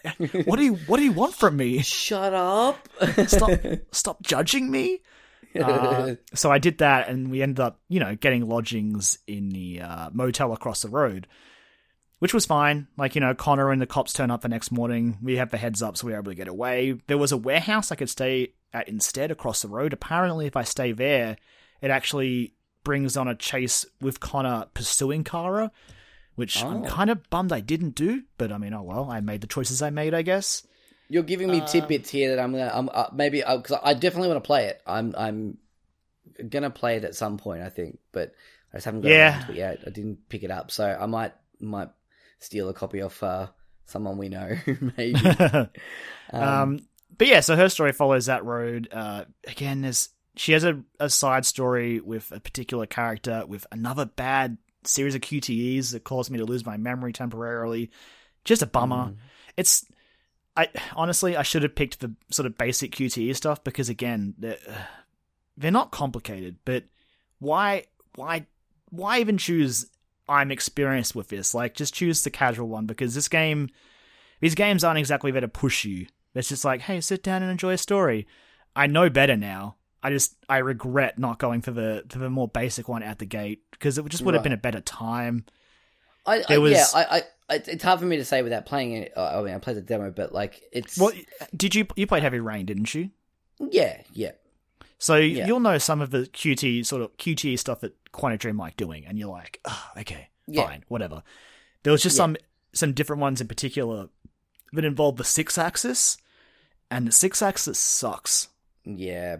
[0.45, 1.81] what do you What do you want from me?
[1.81, 2.89] Shut up.
[3.27, 3.51] Stop
[3.91, 5.01] Stop judging me.
[5.59, 9.81] Uh, so I did that, and we ended up, you know, getting lodgings in the
[9.81, 11.27] uh, motel across the road,
[12.19, 12.87] which was fine.
[12.97, 15.17] Like, you know, Connor and the cops turn up the next morning.
[15.21, 16.99] We have the heads up, so we're able to get away.
[17.07, 19.93] There was a warehouse I could stay at instead across the road.
[19.93, 21.37] Apparently, if I stay there,
[21.81, 22.53] it actually
[22.83, 25.71] brings on a chase with Connor pursuing Kara,
[26.35, 26.87] which I'm Oh.
[26.87, 28.23] kind of bummed I didn't do.
[28.37, 30.63] But I mean, oh well, I made the choices I made, I guess.
[31.09, 34.27] You're giving Uh, me tidbits here that I'm gonna, I'm uh, maybe because I definitely
[34.29, 34.81] want to play it.
[34.85, 35.57] I'm, I'm
[36.49, 38.33] gonna play it at some point, I think, but
[38.71, 39.49] I just haven't got Yeah.
[39.49, 39.79] it yet.
[39.87, 41.89] I didn't pick it up, so I might, might
[42.39, 43.47] steal a copy off uh,
[43.85, 44.57] someone we know,
[44.97, 45.19] maybe.
[46.31, 46.81] Um,
[47.17, 48.87] but yeah, so her story follows that road.
[48.91, 54.05] Uh, again, there's she has a, a side story with a particular character with another
[54.05, 57.89] bad series of QTEs that caused me to lose my memory temporarily.
[58.45, 59.13] Just a bummer.
[59.57, 59.85] It's
[60.55, 64.57] I honestly I should have picked the sort of basic QTE stuff because again they're,
[65.57, 66.57] they're not complicated.
[66.63, 66.85] But
[67.39, 67.85] why
[68.15, 68.45] why
[68.91, 69.89] why even choose?
[70.29, 71.53] I'm experienced with this.
[71.53, 73.69] Like just choose the casual one because this game
[74.39, 76.07] these games aren't exactly there to push you.
[76.35, 78.27] It's just like, hey, sit down and enjoy a story.
[78.75, 79.75] I know better now.
[80.01, 83.25] I just I regret not going for the for the more basic one at the
[83.25, 84.43] gate because it just would have Right.
[84.51, 85.45] been a better time.
[86.25, 87.21] I, I was- yeah, I, I,
[87.55, 89.13] I- it's hard for me to say without playing it.
[89.17, 91.11] uh, I mean, I played the demo, but like, it's Well,
[91.55, 93.09] did you you played Heavy Rain, didn't you?
[93.59, 94.31] yeah, yeah,
[94.99, 95.47] So Yeah.
[95.47, 99.05] you'll know some of the QT sort of QT stuff that Quantic Dream like doing,
[99.05, 100.65] and you're like, oh, okay, Yeah.
[100.67, 101.23] fine, whatever.
[101.83, 102.23] There was just Yeah.
[102.23, 102.37] some
[102.73, 104.09] some different ones in particular
[104.73, 106.17] that involved the Sixaxis,
[106.91, 108.49] and the Sixaxis sucks.
[108.85, 109.37] yeah.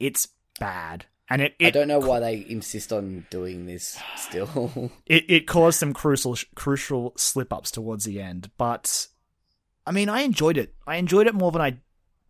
[0.00, 0.28] It's
[0.58, 4.90] bad, and it I don't know why they insist on doing this still.
[5.06, 9.06] it, it caused some crucial crucial slip ups towards the end, but
[9.86, 10.74] I mean, I enjoyed it.
[10.86, 11.78] I enjoyed it more than I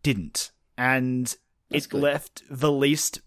[0.03, 1.35] didn't, and
[1.73, 2.01] That's it good.
[2.01, 3.21] left the least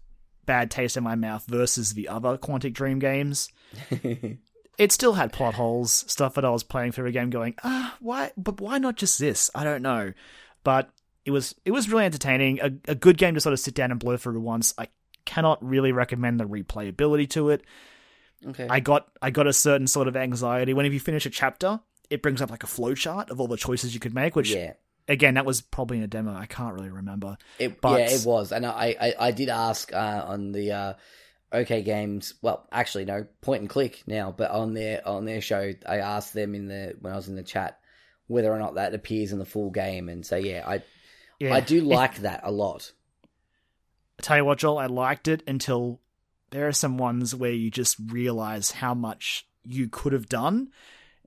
[0.45, 3.49] bad taste in my mouth versus the other Quantic Dream games.
[4.77, 7.97] It still had plot holes, stuff that I was playing through a game, going, ah,
[7.99, 8.31] why?
[8.37, 9.49] But why not just this?
[9.55, 10.13] I don't know,
[10.63, 10.91] but
[11.25, 12.59] it was it was really entertaining.
[12.61, 14.75] A, a good game to sort of sit down and blow through once.
[14.77, 14.87] I
[15.25, 17.63] cannot really recommend the replayability to it.
[18.47, 18.67] okay.
[18.69, 21.79] I got I got a certain sort of anxiety whenever you finish a chapter.
[22.11, 24.73] It brings up like a flowchart of all the choices you could make, which yeah.
[25.07, 26.35] Again that was probably in a demo.
[26.35, 27.37] I can't really remember.
[27.59, 30.93] It, But- yeah, it was, and I, I, I did ask uh, on the uh,
[31.51, 32.33] OK Games.
[32.41, 36.33] Well, actually, no, point and click now, but on their on their show, I asked
[36.33, 37.79] them in the when I was in the chat
[38.27, 40.83] whether or not that appears in the full game, and so yeah, I
[41.39, 42.91] Yeah, I do like that a lot.
[44.19, 46.01] I tell you what, Joel, I liked it until
[46.49, 50.69] there are some ones where you just realize how much you could have done,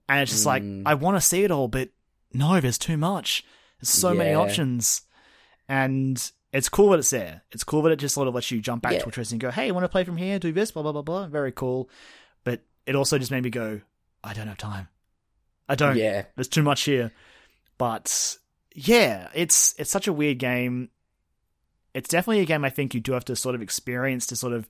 [0.09, 0.83] and it's just like Mm.
[0.87, 1.91] I want to see it all, but
[2.33, 3.45] no, there's too much.
[3.81, 5.03] There's so many options,
[5.69, 7.43] and it's cool that it's there.
[7.53, 8.99] It's cool that it just sort of lets you jump back Yeah.
[9.01, 10.39] to a choice and go, "Hey, you want to play from here?
[10.39, 11.89] Do this, blah blah blah blah." Very cool,
[12.45, 13.81] but it also just made me go,
[14.25, 14.89] "I don't have time.
[15.69, 15.97] I don't.
[15.97, 17.13] Yeah, There's too much here."
[17.79, 18.37] But
[18.75, 20.91] yeah, it's it's such a weird game.
[21.95, 24.53] It's definitely a game I think you do have to sort of experience to sort
[24.53, 24.69] of.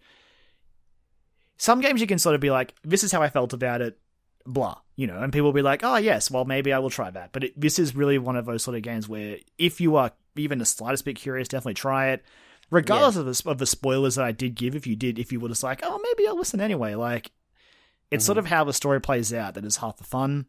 [1.57, 3.99] Some games you can sort of be like, "This is how I felt about it,"
[4.47, 7.11] blah, you know, and people will be like, "Oh yes, well maybe I will try
[7.11, 9.97] that." But it, this is really one of those sort of games where if you
[9.97, 12.25] are even the slightest bit curious, definitely try it.
[12.71, 15.41] Regardless of the of the spoilers that I did give, if you did, if you
[15.41, 17.33] were just like, "Oh, maybe I'll listen anyway," like
[18.11, 18.47] it's sort mm-hmm.
[18.47, 20.47] of how the story plays out that is half the fun.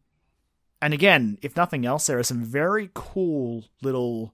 [0.81, 4.33] And again, if nothing else, there are some very cool little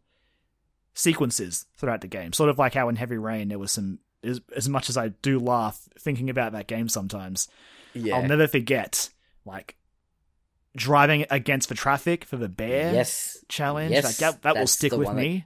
[0.93, 2.31] sequences throughout the game.
[2.31, 5.09] Sort of like how in Heavy Rain there was some as, as much as I
[5.09, 7.47] do laugh thinking about that game sometimes.
[7.93, 8.15] yeah.
[8.15, 9.09] I'll never forget
[9.47, 9.75] like
[10.75, 13.91] driving against the traffic for the bear yes, challenge.
[13.91, 15.45] Yes, like that that will stick with one that- me.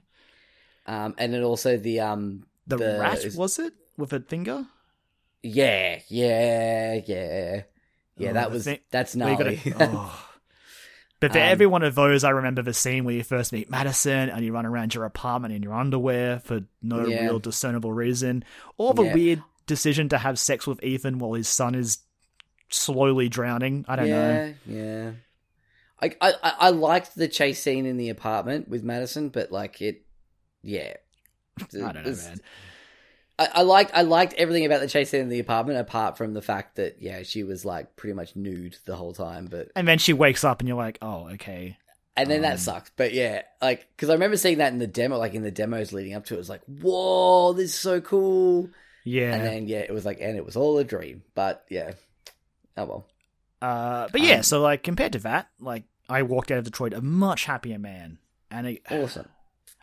[0.86, 4.66] um, and then also the um, The, the- rat is- was it with a finger?
[5.42, 7.62] yeah, yeah, yeah,
[8.16, 8.30] yeah.
[8.30, 9.56] Oh, that was thing- that's gnarly.
[9.64, 10.28] gotta- oh.
[11.20, 13.70] But for Um, every one of those, I remember the scene where you first meet
[13.70, 17.22] Madison and you run around your apartment in your underwear for no Yeah.
[17.26, 18.44] real discernible reason,
[18.76, 19.14] or the Yeah.
[19.14, 21.98] weird decision to have sex with Ethan while his son is
[22.72, 23.84] slowly drowning.
[23.88, 24.54] I don't know.
[24.66, 25.10] yeah, yeah.
[26.00, 29.80] I, I I- I liked the chase scene in the apartment with Madison, but like
[29.80, 30.02] it
[30.62, 30.94] yeah.
[31.60, 32.40] I don't know, man.
[33.38, 36.34] I, I liked I liked everything about the chase scene in the apartment, apart from
[36.34, 39.46] the fact that yeah, she was like pretty much nude the whole time.
[39.50, 41.76] But And then she wakes up, and you're like, oh, okay.
[42.16, 42.90] and then Um, that sucks.
[42.96, 45.92] But yeah, like because I remember seeing that in the demo, like in the demos
[45.92, 48.68] leading up to it, it was like, whoa, this is so cool.
[49.04, 49.34] Yeah.
[49.34, 51.22] And then yeah, it was like, and it was all a dream.
[51.34, 51.92] But yeah,
[52.76, 53.06] oh well.
[53.60, 56.92] Uh, but yeah, Um, so like compared to that, like I walked out of Detroit
[56.94, 58.18] a much happier man,
[58.50, 59.28] and it, Awesome.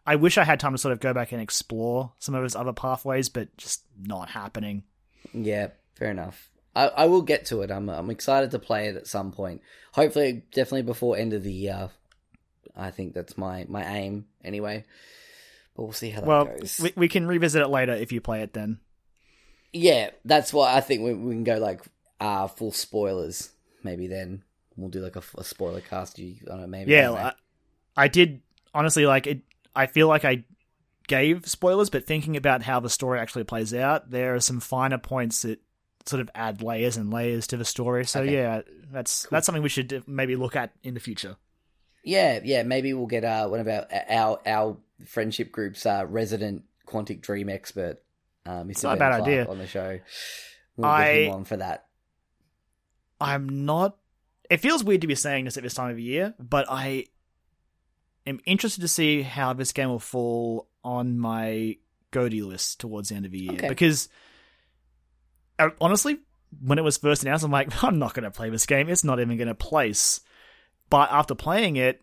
[0.05, 2.55] I wish I had time to sort of go back and explore some of his
[2.55, 4.83] other pathways, but just not happening.
[5.33, 6.49] Yeah, fair enough.
[6.75, 7.71] I, I will get to it.
[7.71, 9.61] I'm I'm excited to play it at some point.
[9.93, 11.89] Hopefully, definitely before end of the year.
[12.75, 14.85] I think that's my my aim anyway.
[15.75, 16.79] But we'll see how that well, goes.
[16.79, 18.79] we, we can revisit it later if you play it then.
[19.71, 21.81] yeah, that's why I think we, we can go like
[22.19, 23.51] uh full spoilers.
[23.83, 24.43] Maybe then
[24.75, 26.19] we'll do like a, a spoiler cast.
[26.19, 26.91] You, I don't know, maybe.
[26.91, 27.11] Yeah.
[27.11, 27.33] I,
[28.03, 28.41] I did
[28.73, 29.41] honestly like it.
[29.75, 30.43] I feel like I
[31.07, 34.97] gave spoilers, but thinking about how the story actually plays out, there are some finer
[34.97, 35.59] points that
[36.05, 38.05] sort of add layers and layers to the story.
[38.05, 38.33] So Okay.
[38.33, 38.61] yeah,
[38.91, 41.35] that's that's something we should maybe look at in the future.
[42.03, 42.63] yeah, yeah.
[42.63, 47.49] Maybe we'll get uh one of our our our friendship group's uh, resident Quantic Dream
[47.49, 48.01] expert,
[48.45, 48.83] uh, Mr.
[48.83, 49.45] not a bad Clark, idea.
[49.47, 49.99] on the show.
[50.75, 51.85] We'll I- get him on for that.
[53.19, 53.97] I'm not.
[54.49, 57.05] It feels weird to be saying this at this time of year, but I
[58.25, 61.77] am interested to see how this game will fall on my
[62.11, 63.53] Goaty list towards the end of the year.
[63.53, 63.67] Okay.
[63.67, 64.09] Because
[65.59, 66.19] uh, honestly,
[66.61, 68.89] when it was first announced, I'm like, I'm not going to play this game.
[68.89, 70.21] It's not even going to place.
[70.89, 72.01] But after playing it,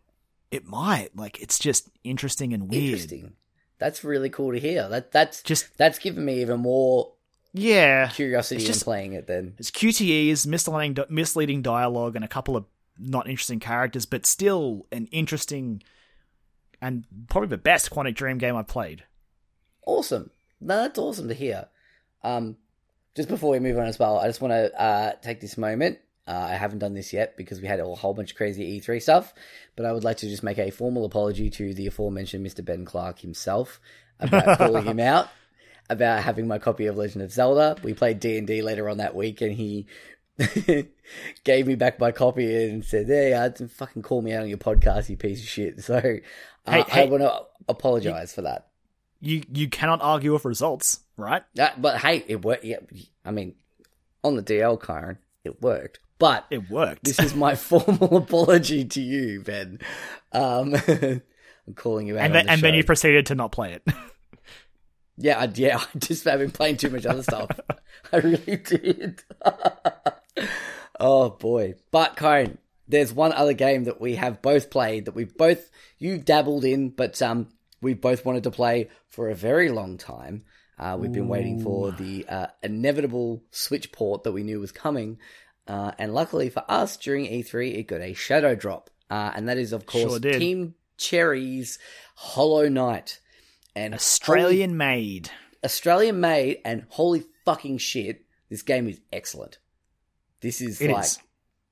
[0.50, 1.16] it might.
[1.16, 2.84] Like, it's just interesting and weird.
[2.84, 3.32] Interesting.
[3.78, 4.88] That's really cool to hear.
[4.88, 7.12] That that's Just that's given me even more
[7.56, 9.26] yeah, curiosity It's in just- playing it.
[9.26, 12.64] Then It's QTEs, misleading, misleading dialogue, and a couple of
[12.98, 15.82] not interesting characters, but still an interesting
[16.80, 19.04] and probably the best Quantic Dream game I've played.
[19.86, 20.30] awesome.
[20.60, 21.66] No, that's awesome to hear.
[22.24, 22.56] Um,
[23.14, 25.98] just before we move on as well, I just want to uh, take this moment.
[26.26, 29.00] Uh, I haven't done this yet because we had a whole bunch of crazy E3
[29.02, 29.32] stuff,
[29.76, 32.64] but I would like to just make a formal apology to the aforementioned Mr.
[32.64, 33.80] Ben Clark himself
[34.18, 35.28] about calling him out
[35.88, 37.76] about having my copy of Legend of Zelda.
[37.82, 39.86] We played D and D later on that week, and he
[41.44, 44.48] gave me back my copy and said, "Hey, I didn't fucking call me out on
[44.48, 48.68] your podcast, you piece of shit." So uh, Hey, I want to apologize for that.
[49.20, 51.42] You you cannot argue with results, right?
[51.58, 52.64] Uh, but hey, it worked.
[52.64, 52.78] Yeah,
[53.24, 53.54] I mean,
[54.24, 56.00] on the DL, Kyron, it worked.
[56.18, 57.04] But It worked.
[57.04, 59.80] this is my formal apology to you, Ben.
[60.32, 62.24] Um, I'm calling you out.
[62.24, 63.82] and on then, the and then you proceeded to not play it.
[65.16, 65.78] Yeah, I, yeah.
[65.94, 67.50] I just have been playing too much other stuff.
[68.12, 69.22] I really did.
[71.00, 71.74] oh boy!
[71.90, 72.58] But Kyron,
[72.88, 76.90] there's one other game that we have both played that we've both you dabbled in,
[76.90, 77.48] but um,
[77.80, 80.44] we both wanted to play for a very long time.
[80.78, 85.18] Uh, we've been waiting for the uh, inevitable Switch port that we knew was coming,
[85.66, 89.56] uh, and luckily for us, during E3, it got a shadow drop, uh, and that
[89.56, 90.38] is of course Sure.
[90.38, 91.78] Team Cherry's
[92.14, 93.20] Hollow Knight.
[93.76, 95.30] And holy Australian made.
[95.64, 99.58] Australian made and holy fucking shit, this game is excellent.
[100.40, 101.18] This is It like is.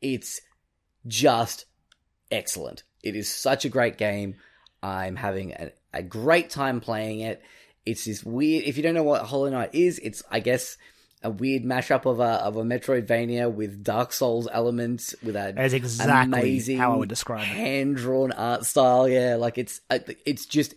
[0.03, 0.41] it's
[1.07, 1.65] just
[2.31, 2.83] excellent.
[3.03, 4.37] It is such a great game.
[4.83, 7.43] I'm having a, a great time playing it.
[7.87, 8.65] It's this weird.
[8.65, 10.77] If you don't know what Hollow Knight is, it's I guess
[11.23, 15.65] a weird mashup of a of a Metroidvania with Dark Souls elements with a That
[15.67, 17.47] is exactly amazing how I would describe it.
[17.47, 19.09] hand drawn art style.
[19.09, 20.75] Yeah, like it's uh, it's just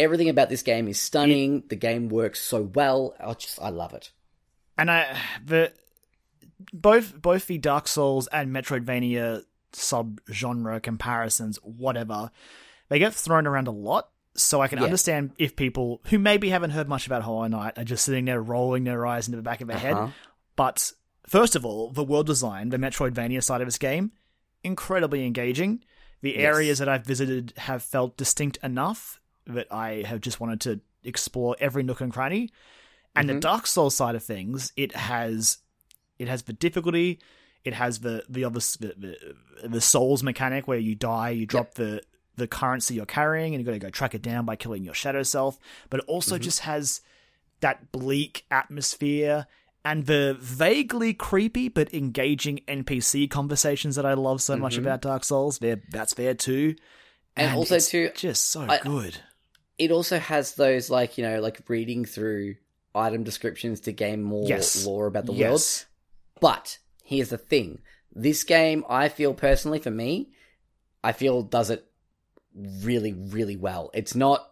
[0.00, 1.62] everything about this game is stunning.
[1.68, 3.14] the game works so well.
[3.20, 4.10] I just I love it.
[4.78, 5.72] and I the
[6.72, 12.30] both both the Dark Souls and Metroidvania sub genre comparisons, whatever,
[12.88, 14.08] they get thrown around a lot.
[14.36, 14.84] So I can Yeah.
[14.84, 18.40] understand if people who maybe haven't heard much about Hollow Knight are just sitting there
[18.40, 20.06] rolling their eyes into the back of their Uh-huh.
[20.06, 20.12] head.
[20.56, 20.92] But
[21.26, 24.12] first of all, the world design, the Metroidvania side of this game,
[24.62, 25.82] incredibly engaging.
[26.22, 26.54] The Yes.
[26.54, 29.19] areas that I've visited have felt distinct enough
[29.54, 32.50] that I have just wanted to explore every nook and cranny.
[33.16, 33.34] And Mhm.
[33.34, 35.58] the Dark Souls side of things, it has
[36.18, 37.18] it has the difficulty,
[37.64, 38.94] it has the the other the,
[39.62, 42.02] the, the souls mechanic where you die, you drop the
[42.36, 44.94] the currency you're carrying, and you got to go track it down by killing your
[44.94, 45.58] shadow self.
[45.90, 46.42] But it also Mm-hmm.
[46.44, 47.00] just has
[47.60, 49.46] that bleak atmosphere
[49.84, 54.80] and the vaguely creepy but engaging NPC conversations that I love so much Mhm.
[54.80, 55.58] about Dark Souls.
[55.58, 56.76] There, that's there too,
[57.36, 59.18] And also it's too- just so I- good.
[59.80, 62.56] It also has those like you know like reading through
[62.94, 64.84] item descriptions to gain more Yes.
[64.84, 65.40] lore about the world.
[66.40, 67.80] But here's the thing:
[68.14, 70.32] this game, I feel personally, for me,
[71.02, 71.86] I feel does it
[72.54, 73.90] really, really well.
[73.94, 74.46] It's not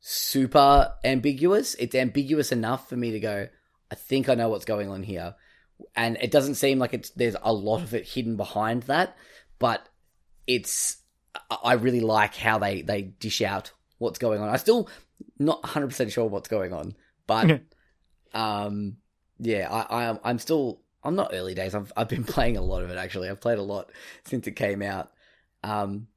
[0.00, 1.74] super ambiguous.
[1.76, 3.48] It's ambiguous enough for me to go,
[3.90, 5.34] I think I know what's going on here.
[5.94, 9.16] And it doesn't seem like it's there's a lot of it hidden behind that,
[9.58, 9.88] but
[10.46, 10.96] it's
[11.62, 14.48] I really like how they they dish out what's going on.
[14.48, 14.88] I still
[15.38, 16.96] not 100% sure what's going on,
[17.26, 17.60] but
[18.34, 18.96] um
[19.38, 21.74] yeah, I, I I'm still I'm not early days.
[21.74, 23.28] I've I've been playing a lot of it actually.
[23.28, 23.90] I've played a lot
[24.24, 25.12] since it came out.
[25.62, 26.08] Um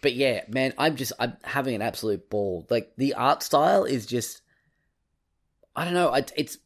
[0.00, 2.66] but yeah, man, I'm just I'm having an absolute ball.
[2.70, 4.42] Like the art style is just
[5.74, 6.58] I don't know, it's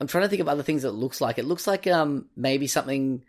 [0.00, 1.38] I'm trying to think of other things that it looks like.
[1.38, 3.24] It looks like um maybe something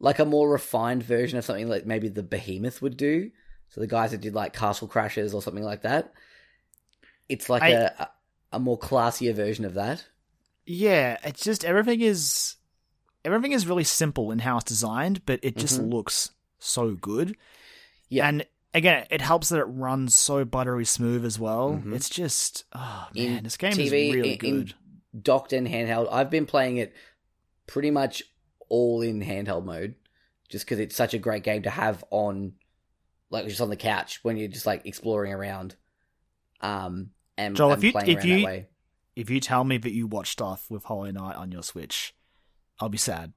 [0.00, 3.30] like a more refined version of something like maybe the Behemoth would do.
[3.70, 6.12] So the guys that did like Castle Crashers or something like that.
[7.28, 8.08] It's like I, a
[8.52, 10.04] a more classier version of that.
[10.66, 12.56] Yeah, it's just everything is
[13.24, 15.90] everything is really simple in how it's designed, but it just mm-hmm.
[15.90, 17.36] looks so good.
[18.08, 18.28] Yeah.
[18.28, 21.72] And again, it helps that it runs so buttery smooth as well.
[21.72, 21.94] Mm-hmm.
[21.94, 24.74] It's just oh man, in this game TV, is really in, good.
[25.14, 26.08] In docked and handheld.
[26.10, 26.94] I've been playing it
[27.66, 28.22] pretty much
[28.68, 29.94] all in handheld mode,
[30.48, 32.52] just because it's such a great game to have on,
[33.30, 35.76] like just on the couch when you're just like exploring around.
[36.60, 38.64] Um, and, Joel, and if you if you
[39.16, 42.14] if you tell me that you watch stuff with Hollow Knight on your Switch,
[42.78, 43.32] I'll be sad.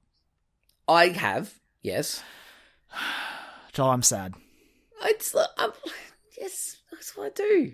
[0.86, 2.22] I have, yes.
[3.72, 4.34] Joel, I'm sad.
[5.02, 5.70] It's I'm,
[6.40, 7.72] yes, that's what I do.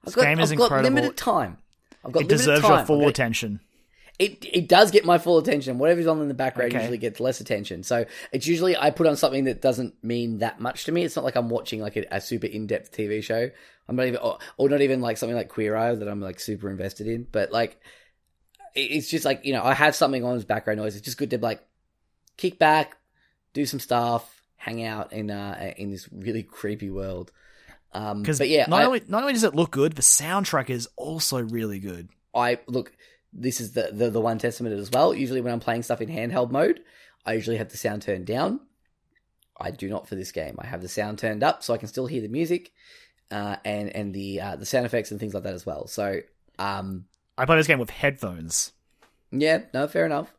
[0.00, 0.82] I've this got, game is I've incredible.
[0.82, 1.58] got limited time.
[2.04, 2.78] I've got it deserves time.
[2.78, 3.60] your full attention.
[4.18, 5.78] It it does get my full attention.
[5.78, 6.80] Whatever's on in the background okay.
[6.80, 7.84] usually gets less attention.
[7.84, 11.04] So it's usually I put on something that doesn't mean that much to me.
[11.04, 13.50] It's not like I'm watching like a, a super in depth TV show.
[13.88, 16.40] I'm not even, or, or, not even like something like Queer Eye that I'm like
[16.40, 17.26] super invested in.
[17.30, 17.80] But like,
[18.74, 20.96] it's just like you know I have something on as background noise.
[20.96, 21.64] It's just good to like
[22.36, 22.96] kick back,
[23.52, 27.32] do some stuff, hang out in uh in this really creepy world.
[27.92, 30.88] Um, but yeah, not I, only not only does it look good, the soundtrack is
[30.96, 32.08] also really good.
[32.34, 32.92] I look.
[33.32, 35.14] This is the, the the one testament as well.
[35.14, 36.80] Usually, when I'm playing stuff in handheld mode,
[37.26, 38.60] I usually have the sound turned down.
[39.60, 40.56] I do not for this game.
[40.58, 42.72] I have the sound turned up so I can still hear the music,
[43.30, 45.86] uh, and and the uh, the sound effects and things like that as well.
[45.86, 46.20] So,
[46.58, 47.04] um,
[47.36, 48.72] I play this game with headphones.
[49.30, 50.32] Yeah, no, fair enough.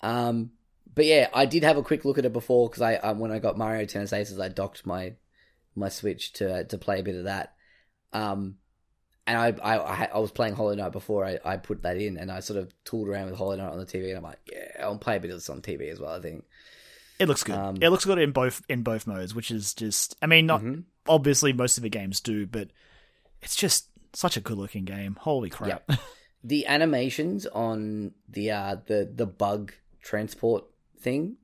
[0.00, 0.52] Um,
[0.94, 3.32] but yeah, I did have a quick look at it before because I um, when
[3.32, 5.14] I got Mario Tennis Aces, I docked my
[5.74, 7.54] my Switch to to play a bit of that.
[8.12, 8.56] Um,
[9.28, 12.32] and I I I was playing Hollow Knight before I, I put that in, and
[12.32, 14.82] I sort of tooled around with Hollow Knight on the TV, and I'm like, yeah,
[14.82, 16.16] I'll play a bit of this on TV as well.
[16.16, 16.44] I think
[17.20, 17.54] it looks good.
[17.54, 20.62] Um, it looks good in both in both modes, which is just I mean, not
[20.62, 20.80] mm-hmm.
[21.06, 22.70] obviously most of the games do, but
[23.42, 25.18] it's just such a good looking game.
[25.20, 25.88] Holy crap!
[26.42, 30.64] The animations on the uh the the bug transport
[31.00, 31.36] thing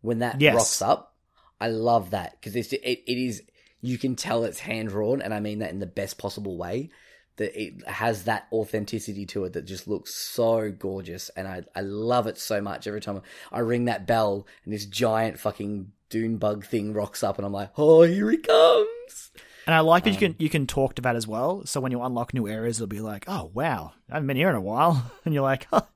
[0.00, 0.54] when that yes.
[0.54, 1.16] rocks up.
[1.60, 3.42] I love that because it's it, it is
[3.80, 6.90] you can tell it's hand drawn, and I mean that in the best possible way.
[7.36, 11.82] That it has that authenticity to it that just looks so gorgeous, and I I
[11.82, 12.86] love it so much.
[12.86, 13.20] Every time
[13.52, 17.52] I ring that bell and this giant fucking dune bug thing rocks up, and I'm
[17.52, 19.30] like, oh, here he comes.
[19.66, 21.66] And I like that um, you can um, you can talk to that as well.
[21.66, 24.50] So when you unlock new areas, it'll be like, oh wow, I haven't been here
[24.50, 25.86] in a while, and you're like, oh,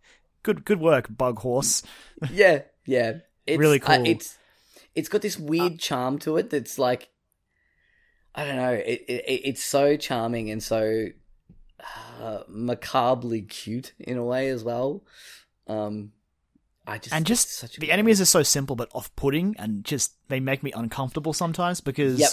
[0.42, 1.82] good good work, bug horse.
[2.30, 3.94] yeah, yeah, it's, really cool.
[3.94, 4.36] Uh, it's
[4.94, 7.08] it's got this weird uh, charm to it that's like
[8.34, 8.72] I don't know.
[8.72, 11.06] It, it it's so charming and so
[12.20, 15.02] uh, macabrely cute in a way as well.
[15.66, 16.12] Um,
[16.86, 20.62] I just and just the enemies are so simple but off-putting, and just they make
[20.62, 22.18] me uncomfortable sometimes because.
[22.18, 22.30] Yep.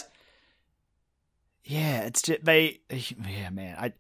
[1.64, 2.80] Yeah, it's just they.
[2.90, 3.76] Yeah, man.
[3.78, 3.94] I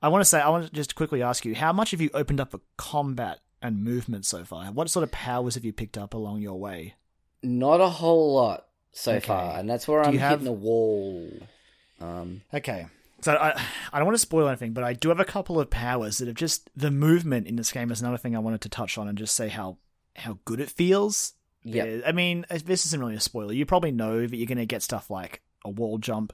[0.00, 2.10] I want to say I want to just quickly ask you how much have you
[2.14, 4.66] opened up for combat and movement so far?
[4.66, 6.94] What sort of powers have you picked up along your way?
[7.42, 9.26] Not a whole lot so okay.
[9.26, 10.40] far, and that's where do I'm have...
[10.40, 11.30] hitting a wall.
[12.00, 12.86] Um, okay.
[13.22, 13.60] So I,
[13.92, 16.26] I don't want to spoil anything, but I do have a couple of powers that
[16.26, 19.08] have just the movement in this game is another thing I wanted to touch on
[19.08, 19.78] and just say how
[20.16, 21.34] how good it feels.
[21.64, 23.52] Yeah, I mean, this isn't really a spoiler.
[23.52, 26.32] You probably know that you're going to get stuff like a wall jump,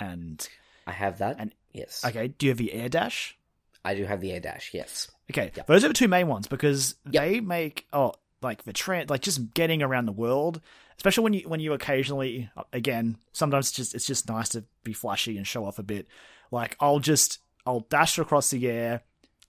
[0.00, 0.46] and
[0.86, 1.36] I have that.
[1.38, 2.28] And yes, okay.
[2.28, 3.36] Do you have the air dash?
[3.84, 4.70] I do have the air dash.
[4.72, 5.10] Yes.
[5.30, 5.66] Okay, yep.
[5.66, 7.22] those are the two main ones because yep.
[7.22, 8.14] they make oh
[8.44, 10.60] like the trend like just getting around the world,
[10.96, 14.92] especially when you when you occasionally again sometimes it's just it's just nice to be
[14.92, 16.06] flashy and show off a bit.
[16.52, 19.02] Like I'll just I'll dash across the air,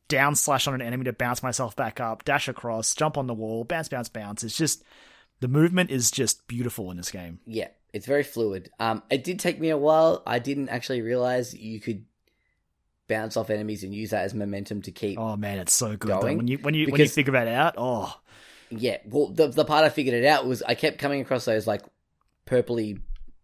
[0.08, 3.34] down slash on an enemy to bounce myself back up, dash across, jump on the
[3.34, 4.43] wall, bounce, bounce, bounce.
[4.43, 4.84] It's just
[5.41, 7.39] the movement is just beautiful in this game.
[7.46, 8.72] Yeah, it's very fluid.
[8.80, 10.24] Um, it did take me a while.
[10.26, 12.06] I didn't actually realize you could
[13.08, 15.20] bounce off enemies and use that as momentum to keep.
[15.20, 16.38] Oh man, it's so good going.
[16.38, 17.76] when you when you because, when you figure that out.
[17.78, 18.16] Oh,
[18.80, 18.97] yeah.
[19.05, 21.82] Well, the the part I figured it out was I kept coming across those like
[22.45, 23.01] purpley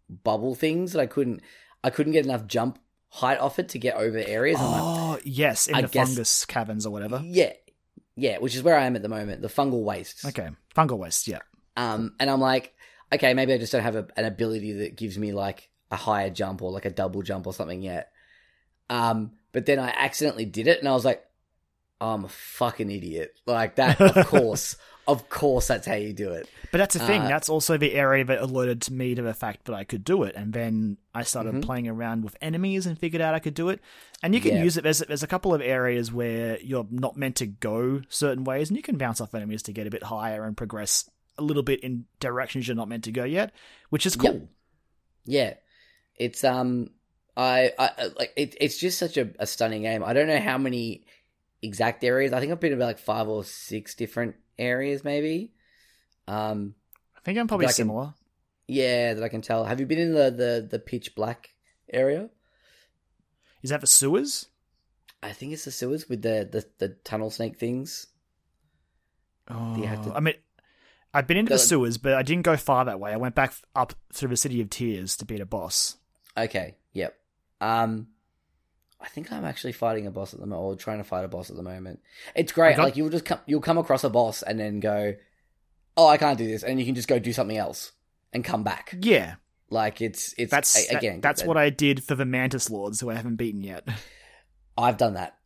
[0.10, 1.42] bubble things that I couldn't
[1.84, 2.80] I couldn't get enough jump
[3.10, 4.60] height off it to get over areas.
[4.60, 7.22] I'm like, Oh yes, in I the guess- fungus caverns or whatever.
[7.24, 7.54] yeah,
[8.16, 10.26] yeah, which is where I am at the moment, the fungal wastes.
[10.26, 11.28] Okay, fungal waste.
[11.28, 11.40] Yeah.
[11.78, 12.74] Um, and I'm like,
[13.14, 16.30] okay, maybe I just don't have a, an ability that gives me like a higher
[16.30, 18.12] jump or like a double jump or something yet.
[18.90, 21.24] Um, but then I accidentally did it, and I was like,
[22.02, 23.34] oh, I'm a fucking idiot.
[23.46, 24.76] Like that, of course,
[25.08, 26.48] of course, that's how you do it.
[26.72, 27.22] But that's the thing.
[27.24, 30.04] Uh, that's also the area that alerted to me to the fact that I could
[30.04, 31.64] do it, and then I started Mhm.
[31.64, 33.82] playing around with enemies and figured out I could do it.
[34.24, 34.64] And you can Yeah.
[34.64, 34.84] use it.
[34.84, 38.78] There's there's a couple of areas where you're not meant to go certain ways, and
[38.78, 41.80] you can bounce off enemies to get a bit higher and progress a little bit
[41.82, 43.52] in directions you're not meant to go yet,
[43.90, 44.34] which is cool.
[44.34, 44.42] Yep.
[45.26, 45.54] Yeah,
[46.18, 46.92] it's um,
[47.36, 50.04] I, I I- like it, it's just such a, a stunning game.
[50.04, 51.06] I don't know how many
[51.62, 52.34] exact areas.
[52.34, 55.52] I think I've been about like five or six different areas, maybe.
[56.28, 56.76] Um,
[57.18, 58.14] I think I'm probably can- similar.
[58.68, 59.66] yeah, that I can tell.
[59.66, 61.50] Have you been in the the the pitch black
[61.92, 62.30] area?
[63.64, 64.48] Is that the sewers?
[65.24, 68.08] I think it's the sewers with the the, the tunnel snake things.
[69.48, 70.36] Oh, to- I mean,
[71.14, 73.12] I've been into the The- sewers, but I didn't go far that way.
[73.12, 75.98] I went back up through the city of tears to beat a boss.
[76.38, 77.18] Okay, yep.
[77.60, 78.08] Um,
[79.02, 81.28] I think I'm actually fighting a boss at the moment, or trying to fight a
[81.28, 82.00] boss at the moment.
[82.36, 82.76] It's great.
[82.78, 85.16] Got- Like you'll just come, you'll come across a boss and then go,
[85.98, 87.92] "Oh, I can't do this," and you can just go do something else
[88.34, 88.96] and come back.
[89.02, 89.36] Yeah,
[89.70, 91.20] Like it's it's that's a- again.
[91.22, 93.88] that's what I did for the Mantis Lords, who I haven't beaten yet.
[94.78, 95.38] I've done that.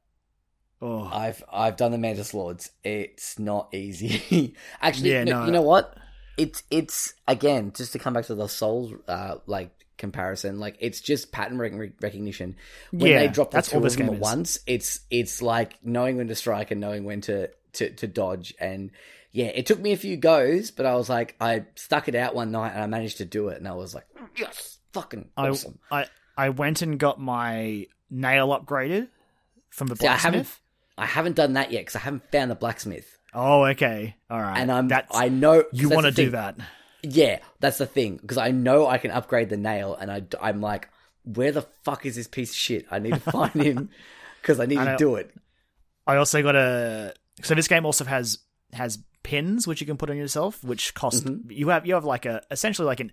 [0.81, 2.69] Oh, I've I've done the Mantis Lords.
[2.83, 4.55] It's not easy.
[4.81, 5.45] Actually, Yeah, no, no.
[5.45, 5.97] you know what?
[6.37, 10.59] It's it's again just to come back to the Souls uh like comparison.
[10.59, 12.55] Like it's just pattern rec- recognition.
[12.91, 15.77] When Yeah, they drop the that's two all of them at once, it's it's like
[15.83, 18.53] knowing when to strike and knowing when to to to dodge.
[18.59, 18.91] And
[19.31, 22.35] yeah, it took me a few goes, but I was like, I stuck it out
[22.35, 25.29] one night and I managed to do it, and I was like, mm, yes, fucking
[25.35, 25.79] I, awesome.
[25.91, 29.09] I I went and got my nail upgraded
[29.69, 30.59] from the See, I haven't blacksmith.
[30.97, 33.17] I haven't done that yet because I haven't found the blacksmith.
[33.33, 34.57] Oh, okay, all right.
[34.57, 36.55] And I'm that I know you want to do that.
[37.05, 40.61] Yeah, that's the thing because I know I can upgrade the nail, and I I'm
[40.61, 40.89] like,
[41.23, 42.85] where the fuck is this piece of shit?
[42.91, 43.89] I need to find him
[44.41, 45.33] because I need I to do it.
[46.07, 47.13] I also got a.
[47.43, 48.39] So this game also has
[48.73, 51.51] has pins which you can put on yourself, which cost Mm-hmm.
[51.51, 53.11] you have you have like a essentially like an.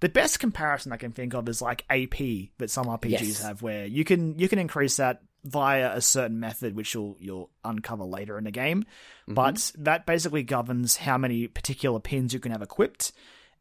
[0.00, 2.18] The best comparison I can think of is like AP
[2.58, 3.42] that some RPGs Yes.
[3.42, 7.50] have, where you can you can increase that via a certain method, which you'll you'll
[7.64, 8.82] uncover later in the game.
[8.82, 9.34] Mm-hmm.
[9.34, 13.12] But that basically governs how many particular pins you can have equipped.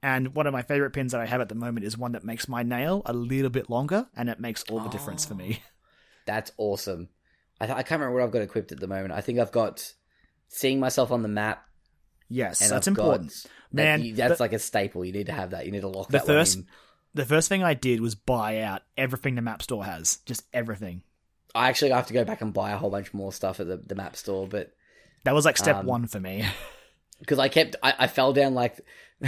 [0.03, 2.23] And one of my favorite pins that I have at the moment is one that
[2.23, 5.61] makes my nail a little bit longer, and it makes all the difference for me.
[6.25, 7.09] That's awesome.
[7.59, 9.13] I, th- I can't remember what I've got equipped at the moment.
[9.13, 9.91] I think I've got
[10.49, 11.63] seeing myself on the map.
[12.29, 13.31] Yes, And that's I've important,
[13.71, 14.01] that- man.
[14.03, 15.05] you- that's the- like a staple.
[15.05, 15.65] You need to have that.
[15.65, 16.59] You need to lock The that first-
[17.13, 21.01] the first thing I did was buy out everything the map store has, just everything.
[21.55, 23.77] I actually have to go back and buy a whole bunch more stuff at the,
[23.77, 24.73] the map store, but
[25.23, 26.45] That was like step Um, one for me.
[27.19, 28.79] because I kept I, I fell down like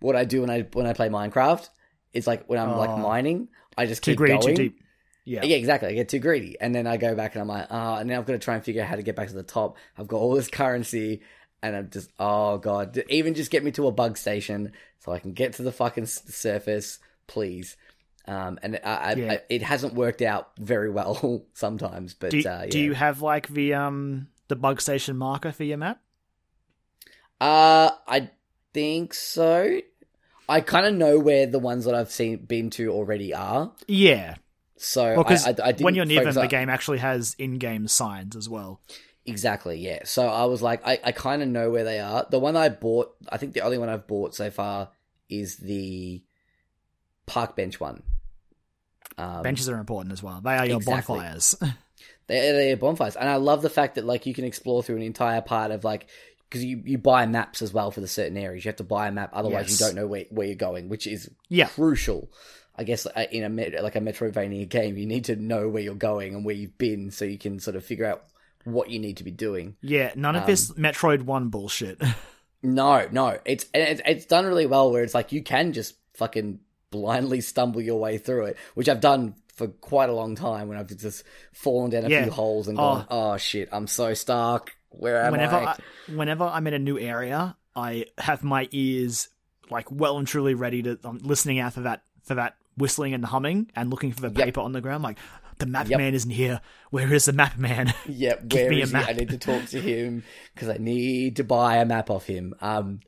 [0.00, 1.68] what I do when I when I play Minecraft.
[2.12, 2.96] It's like when I'm like Oh.
[2.96, 3.48] mining,
[3.78, 4.56] I just keep greedy, going.
[4.56, 4.78] too deep.
[5.24, 5.44] Yeah.
[5.44, 5.88] Yeah, exactly.
[5.88, 8.18] I get too greedy, and then I go back and I'm like, oh, and now
[8.18, 9.76] I've got to try and figure out how to get back to the top.
[9.96, 11.22] I've got all this currency,
[11.62, 15.20] and I'm just, oh god, even just get me to a bug station so I
[15.20, 16.98] can get to the fucking surface,
[17.28, 17.76] please.
[18.26, 19.32] Um, and I, I, Yeah.
[19.32, 22.66] I, it hasn't worked out very well sometimes, but Do, uh, yeah.
[22.68, 26.00] do you have like the um the bug station marker for your map?
[27.40, 28.30] Uh, I
[28.72, 29.80] think so.
[30.48, 33.72] I kind of know where the ones that I've seen been to already are.
[33.86, 34.36] Yeah,
[34.76, 38.80] So because I when you're near them, the game actually has in-game signs as well.
[39.24, 40.00] Exactly, yeah.
[40.04, 42.26] So I was like, I, I kind of know where they are.
[42.28, 44.90] The one I bought, I think the only one I've bought so far
[45.28, 46.22] is the
[47.26, 48.02] park bench one.
[49.18, 50.40] Um, Benches are important as well.
[50.42, 51.16] They are your exactly.
[51.18, 51.54] bonfires.
[52.28, 55.02] They're, they're bonfires, and I love the fact that like you can explore through an
[55.02, 56.06] entire part of like
[56.48, 58.64] because you you buy maps as well for the certain areas.
[58.64, 59.80] You have to buy a map, otherwise Yes.
[59.80, 62.30] you don't know where where you're going, which is yeah, crucial.
[62.76, 65.94] I guess uh, in a like a Metroidvania game, you need to know where you're
[65.94, 68.22] going and where you've been, so you can sort of figure out
[68.64, 69.76] what you need to be doing.
[69.82, 70.12] yeah.
[70.14, 72.00] None of Um, this Metroid One bullshit.
[72.64, 74.92] No, no, it's it's done really well.
[74.92, 76.60] Where it's like you can just fucking
[76.92, 80.68] blindly stumble your way through it, which I've done for quite a long time.
[80.68, 82.22] When I've just fallen down a Yeah.
[82.22, 83.36] few holes and gone, oh.
[83.38, 84.70] shit, I'm so stuck.
[84.90, 85.64] Where am whenever I?
[85.64, 85.76] I,
[86.14, 89.28] whenever I'm in a new area, I have my ears
[89.70, 90.98] like well and truly ready to.
[91.02, 94.44] I'm listening out for that for that whistling and humming and looking for the Yep.
[94.46, 95.02] paper on the ground.
[95.02, 95.18] Like
[95.58, 95.98] the map Yep.
[95.98, 96.60] man isn't here.
[96.90, 97.92] Where is the map man?
[98.06, 98.96] Yep, Give where is he?
[98.96, 100.24] I need to talk to him
[100.54, 102.54] because I need to buy a map off him.
[102.60, 103.00] Um,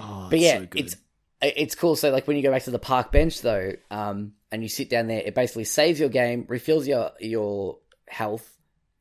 [0.00, 0.80] Oh, but yeah, so good.
[0.80, 1.00] it's it-
[1.40, 1.96] it's cool.
[1.96, 4.90] So like when you go back to the park bench though, um, and you sit
[4.90, 7.78] down there, it basically saves your game, refills your your
[8.08, 8.58] health,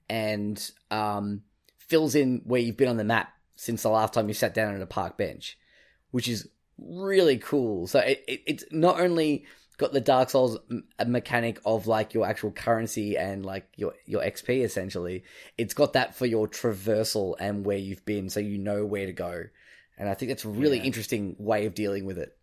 [0.10, 1.42] and um,
[1.80, 4.76] fills in where you've been on the map since the last time you sat down
[4.76, 5.58] on a park bench,
[6.12, 6.48] which is
[6.78, 7.88] really cool.
[7.88, 9.46] So it, it it's not only
[9.78, 10.58] got the Dark Souls
[11.06, 15.24] mechanic of like your actual currency and like your your XP essentially.
[15.58, 19.14] It's got that for your traversal and where you've been, so you know where to
[19.14, 19.46] go.
[19.98, 20.84] And I think that's a really Yeah.
[20.84, 22.38] interesting way of dealing with it.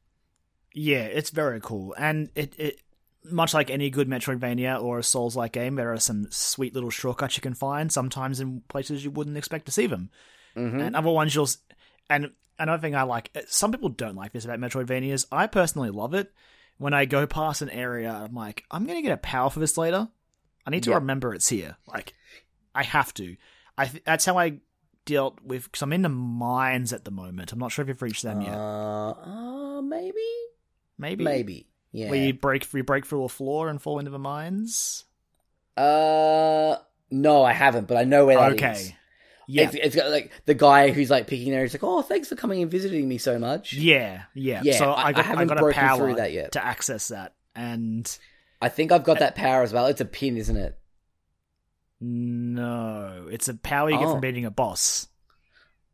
[0.73, 2.81] Yeah, it's very cool, and it it
[3.31, 7.37] much like any good Metroidvania or a Souls-like game, there are some sweet little shortcuts
[7.37, 7.91] you can find.
[7.91, 10.11] Sometimes in places you wouldn't expect to see them,
[10.55, 11.49] hmm and other ones you'll.
[12.11, 15.27] And another thing I like, uh, some people don't like this about Metroidvanias.
[15.33, 16.33] I personally love it.
[16.77, 19.79] When I go past an area, I'm like, I'm gonna get a power for this
[19.79, 20.09] later.
[20.67, 20.97] I need to Yeah.
[20.97, 21.77] remember it's here.
[21.87, 22.15] Like,
[22.75, 23.37] I have to.
[23.79, 24.59] I th- that's how I
[25.05, 25.65] dealt with.
[25.65, 27.53] Because I'm in the mines at the moment.
[27.53, 28.55] I'm not sure if you've reached them yet.
[28.55, 30.15] Uh, uh, maybe,
[30.99, 32.09] Maybe, maybe, yeah.
[32.11, 35.05] where you break you break through a floor and fall into the mines.
[35.77, 36.77] Uh,
[37.11, 38.55] no, I haven't, but I know where that is.
[38.63, 38.97] okay,
[39.47, 41.63] yeah, It's, it's got like the guy who's like picking there.
[41.63, 44.61] He's like, "Oh, thanks for coming and visiting me so much." yeah, yeah.
[44.65, 46.53] Yeah, so I- I, I got, I, haven't got a power through that yet.
[46.53, 48.17] to access that, and
[48.63, 49.87] I think I've got that power as well.
[49.87, 50.79] It's a pin, isn't it?
[52.09, 54.13] No, it's a power you get Oh.
[54.13, 55.09] from beating a boss.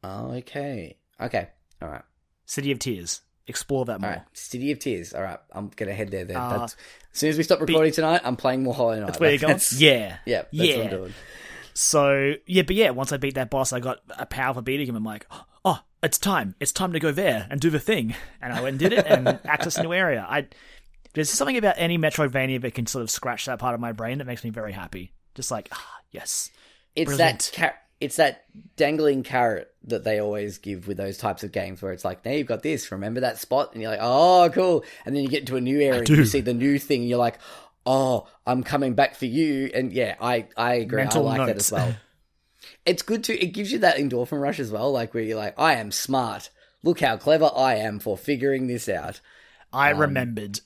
[0.03, 1.49] Oh, okay, okay,
[1.83, 2.03] all right,
[2.47, 3.23] City of Tears.
[3.47, 4.11] Explore that all more.
[4.11, 4.23] right.
[4.33, 5.13] City of Tears.
[5.13, 6.37] All right, I'm gonna head there then.
[6.37, 6.77] Uh, that's,
[7.13, 9.07] as soon as we stop recording tonight, I'm playing more Hollow Knight.
[9.07, 9.55] That's where you're going.
[9.55, 10.83] that's- Yeah, yeah, that's what Yeah.
[10.85, 11.15] I'm doing.
[11.75, 14.87] So yeah, but yeah, once I beat that boss, I got a power for beating
[14.89, 14.97] him.
[14.97, 15.27] I'm like,
[15.65, 16.55] oh, it's time.
[16.61, 18.15] It's time to go there and do the thing.
[18.41, 20.25] And I went and did it and access a new area.
[20.29, 20.47] I
[21.15, 24.19] there's something about any Metroidvania that can sort of scratch that part of my brain
[24.19, 25.13] that makes me very happy.
[25.35, 26.51] Just like, ah, yes,
[26.97, 27.51] It's Brilliant.
[27.53, 28.45] that car- it's that
[28.77, 32.31] dangling carrot that they always give with those types of games, where it's like, now
[32.33, 32.91] you've got this.
[32.91, 34.85] Remember that spot, and you're like, oh, cool.
[35.05, 37.09] And then you get into a new area, and you see the new thing, and
[37.11, 37.39] you're like,
[37.87, 39.71] oh, I'm coming back for you.
[39.75, 41.03] And yeah, I I agree.
[41.03, 41.95] Mental I like that as well.
[42.87, 45.59] it's good to it gives you that endorphin rush as well, like where you're like,
[45.59, 46.51] I am smart.
[46.83, 49.21] Look how clever I am for figuring this out.
[49.73, 50.61] I Um, remembered.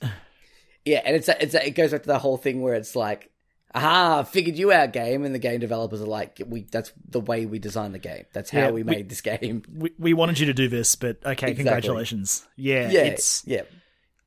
[0.85, 2.95] Yeah, and it's a, it's a, it goes back to the whole thing where it's
[2.95, 3.29] like,
[3.75, 7.45] aha, figured you out, game, and the game developers are like, we that's the way
[7.45, 8.25] we designed the game.
[8.33, 9.63] That's how Yeah, we we- made this game.
[9.71, 11.55] We, we wanted you to do this, but okay, Exactly.
[11.55, 12.47] congratulations.
[12.55, 13.61] Yeah, Yeah, it's yeah.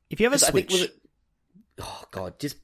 [0.09, 0.95] if you have a think Switch, was it.
[1.81, 2.57] Oh god, just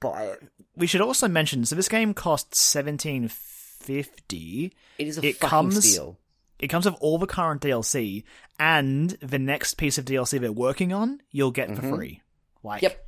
[0.00, 0.42] buy it.
[0.76, 1.64] we should also mention.
[1.64, 4.72] So this game costs seventeen fifty.
[4.98, 6.18] It is a It fucking comes- steal.
[6.58, 8.24] It comes with all the current DLC,
[8.58, 11.96] and the next piece of DLC they're working on, you'll get for Mhm.
[11.96, 12.20] free.
[12.62, 13.02] Like, Yep.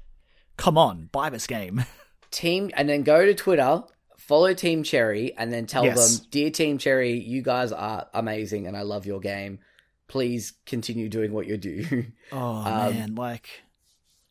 [0.57, 1.85] come on, buy this game.
[2.33, 3.83] Team, and then go to Twitter,
[4.19, 6.19] follow Team Cherry, and then tell Yes.
[6.19, 9.61] them, dear Team Cherry, you guys are amazing, and I love your game.
[10.09, 12.07] Please continue doing what you do.
[12.33, 12.65] Oh Um,
[12.95, 13.49] man, like,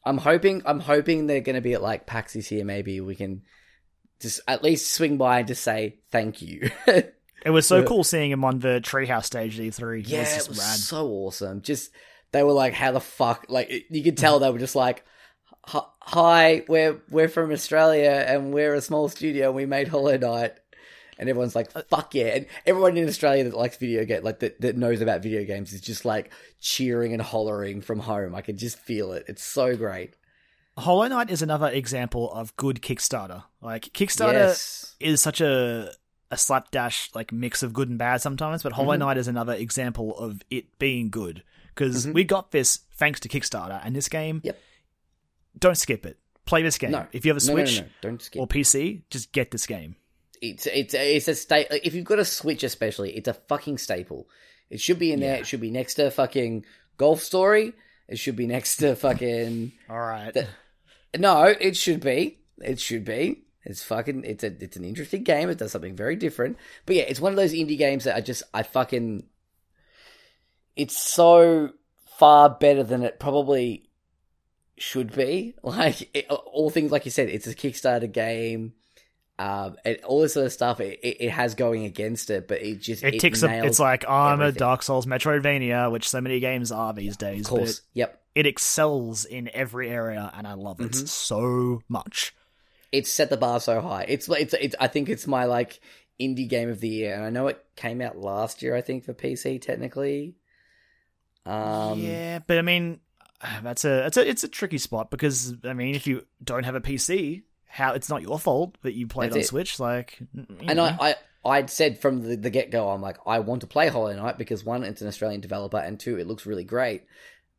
[0.03, 2.65] I'm hoping I'm hoping they're going to be at like PAX this year.
[2.65, 3.43] Maybe we can
[4.19, 6.69] just at least swing by and just say thank you.
[6.87, 10.03] it was so cool seeing him on the Treehouse stage at E3.
[10.07, 10.77] yeah, it was it was rad.
[10.79, 11.61] so awesome.
[11.61, 11.91] Just
[12.31, 13.45] they were like, how the fuck?
[13.49, 15.03] Like you could tell they were just like,
[15.65, 19.47] "Hi- we're we're from Australia and we're a small studio.
[19.47, 20.53] and We made Hollow Knight.
[21.19, 24.59] And everyone's like, "Fuck yeah!" And everyone in Australia that likes video game, like that,
[24.61, 28.33] that knows about video games, is just like cheering and hollering from home.
[28.33, 29.25] I can just feel it.
[29.27, 30.15] It's so great.
[30.79, 33.43] Hollow Knight is another example of good Kickstarter.
[33.61, 35.91] Like Kickstarter yes, is such a
[36.31, 38.99] a slapdash like mix of good and bad sometimes, but Hollow Mhm.
[38.99, 41.43] Knight is another example of it being good
[41.75, 42.13] because Mhm.
[42.13, 44.41] we got this thanks to Kickstarter, and this game.
[44.43, 44.57] Yep.
[45.57, 46.17] Don't skip it.
[46.45, 46.91] Play this game.
[46.91, 47.05] No.
[47.11, 48.41] If you have a No, no, no, Switch Don't skip.
[48.41, 49.95] or PC, just get this game.
[50.41, 51.67] it's it's it's a state.
[51.71, 54.27] If you've got a Switch, especially, it's a fucking staple.
[54.69, 55.35] It should be in there.
[55.35, 55.41] Yeah.
[55.41, 56.65] It should be next to fucking
[56.97, 57.73] Golf Story.
[58.07, 59.71] It should be next to fucking.
[59.89, 60.33] All right.
[60.33, 60.47] The-
[61.17, 62.39] no, it should be.
[62.59, 63.43] It should be.
[63.63, 64.23] It's fucking.
[64.25, 64.47] It's a.
[64.63, 65.49] It's an interesting game.
[65.49, 66.57] It does something very different.
[66.85, 68.43] But yeah, it's one of those indie games that I just.
[68.53, 69.25] I fucking.
[70.75, 71.69] It's so
[72.17, 73.89] far better than it probably
[74.81, 75.55] should be.
[75.63, 78.73] Like it, all things, like you said, it's a Kickstarter game.
[79.39, 82.61] Um, and all this sort of stuff, it, it, it has going against it, but
[82.61, 83.41] it just it ticks.
[83.41, 84.51] A, it's like I'm a.
[84.51, 87.45] Dark Souls Metroidvania, which so many games are these days.
[87.45, 87.77] Of course.
[87.79, 88.21] it, Yep.
[88.35, 91.07] it excels in every area, and I love it Mhm.
[91.07, 92.35] so much.
[92.91, 94.05] It's set the bar so high.
[94.07, 94.75] It's it's it's.
[94.79, 95.79] I think it's my like
[96.19, 98.75] indie game of the year, and I know it came out last year.
[98.75, 100.35] I think for PC technically.
[101.47, 102.99] Um, yeah, but I mean,
[103.63, 106.75] that's a it's a it's a tricky spot because I mean, if you don't have
[106.75, 109.47] a PC, how it's not your fault that you played That's on it.
[109.47, 109.79] Switch.
[109.79, 110.83] Like, and know.
[110.83, 113.87] I, I I'd said from the, the get go, I'm like, I want to play
[113.87, 117.03] Hollow Knight because one, it's an Australian developer, and two, it looks really great.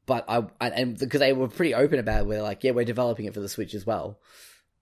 [0.06, 2.84] but I and, and because they were pretty open about it, we're like, yeah, we're
[2.84, 4.20] developing it for the Switch as well.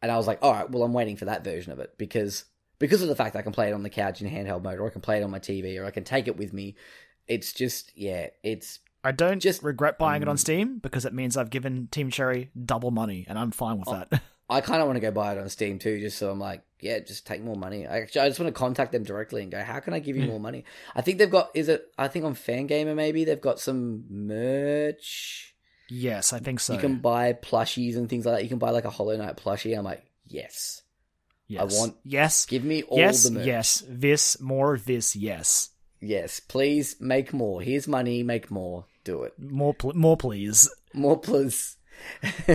[0.03, 2.45] And I was like, all right, well, I'm waiting for that version of it because
[2.79, 4.87] because of the fact I can play it on the couch in handheld mode, or
[4.87, 6.77] I can play it on my TV, or I can take it with me.
[7.29, 11.15] It's just, yeah, it's I don't Just- regret buying it on um, Steam because it
[11.15, 14.23] means I've given Team Cherry double money, and I'm fine with Oh, that.
[14.51, 16.63] I kind of want to go buy it on Steam too, just so I'm like,
[16.81, 17.87] yeah, just take more money.
[17.87, 20.17] I actually, I just want to contact them directly and go, how can I give
[20.17, 20.65] you more money?
[20.95, 21.85] I think they've got, is it?
[21.97, 25.55] I think on Fangamer maybe they've got some merch.
[25.89, 26.73] yes, I think so.
[26.75, 28.43] You can buy plushies and things like that.
[28.43, 29.77] You can buy like a Hollow Knight plushie.
[29.79, 30.83] I'm like, yes,
[31.47, 31.61] yes.
[31.61, 33.47] I want- yes, give me all yes, the merch.
[33.47, 33.85] yes.
[33.89, 35.15] This more of this.
[35.15, 35.71] Yes,
[36.01, 37.61] yes, please make more.
[37.63, 38.87] Here's money, make more.
[39.05, 39.35] Do it.
[39.39, 40.71] more, pl- more, please.
[40.93, 41.77] More, please.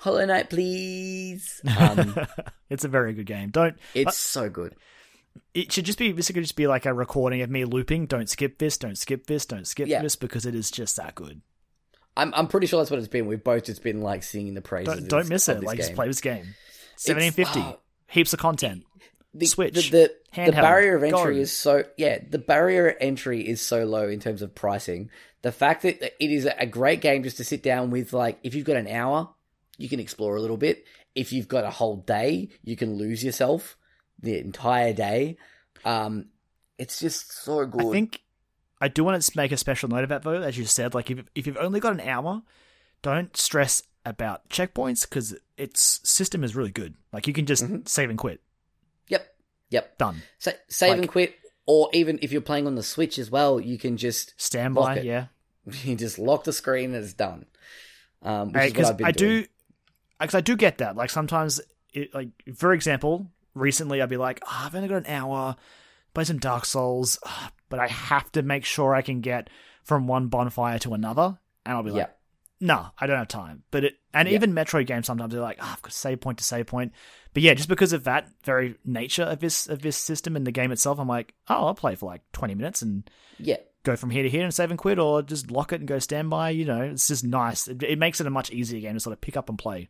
[0.00, 1.60] Hollow Knight, please.
[1.78, 2.16] Um,
[2.70, 3.50] it's a very good game.
[3.50, 3.76] Don't.
[3.94, 4.74] it's so good.
[5.54, 6.12] It should just be.
[6.12, 8.06] This could just be like a recording of me looping.
[8.06, 8.76] Don't skip this.
[8.76, 9.46] Don't skip this.
[9.46, 10.02] Don't skip Yeah.
[10.02, 11.40] this because it is just that good.
[12.16, 13.26] I'm I'm pretty sure that's what it's been.
[13.26, 14.94] We've both just been like singing the praises.
[14.94, 15.62] Don't, don't miss it.
[15.62, 15.96] Like just game.
[15.96, 16.54] play this game.
[16.96, 17.60] Seventeen fifty.
[17.60, 17.78] oh.
[18.08, 18.84] Heaps of content.
[19.34, 19.90] The, Switch.
[19.90, 21.40] The, the, the barrier of entry Go.
[21.40, 22.18] is so yeah.
[22.28, 25.10] The barrier entry is so low in terms of pricing.
[25.42, 28.54] The fact that it is a great game just to sit down with, like, if
[28.54, 29.30] you've got an hour,
[29.78, 30.84] you can explore a little bit.
[31.14, 33.76] If you've got a whole day, you can lose yourself
[34.20, 35.38] the entire day.
[35.84, 36.26] Um,
[36.78, 37.86] it's just so good.
[37.86, 38.20] I think
[38.80, 41.24] I do want to make a special note about though, as you said, like if
[41.34, 42.42] if you've only got an hour,
[43.02, 46.94] don't stress about checkpoints because its system is really good.
[47.12, 47.88] Like you can just Mhm.
[47.88, 48.40] save and quit.
[49.70, 49.98] Yep, yep.
[49.98, 50.22] Done.
[50.38, 51.34] Sa- save and quit,
[51.66, 55.26] or even if you're playing on the Switch as well, you can just Standby, yeah.
[55.84, 57.46] you just lock the screen and it's done.
[58.22, 59.42] Um, which is what Because I've been I doing.
[59.42, 59.48] do,
[60.18, 60.96] because I do get that.
[60.96, 61.60] Like sometimes,
[61.92, 65.56] it, like for example, recently I'd be like, oh, I've only got an hour,
[66.14, 69.48] play some Dark Souls, ah, but I have to make sure I can get
[69.84, 72.10] from one bonfire to another, and I'll be like,
[72.60, 73.62] no, I don't have time.
[73.70, 74.34] But it, and Yeah.
[74.34, 76.92] even Metroid games sometimes they're like, oh, I've got save point to save point.
[77.32, 80.52] But yeah, just because of that very nature of this of this system and the
[80.52, 83.08] game itself, I'm like, oh, I'll play for like 20 minutes and
[83.38, 85.88] Yeah, go from here to here and save and quit, or just lock it and
[85.88, 86.50] go standby.
[86.50, 87.68] You know, it's just nice.
[87.68, 89.88] It, it makes it a much easier game to sort of pick up and play.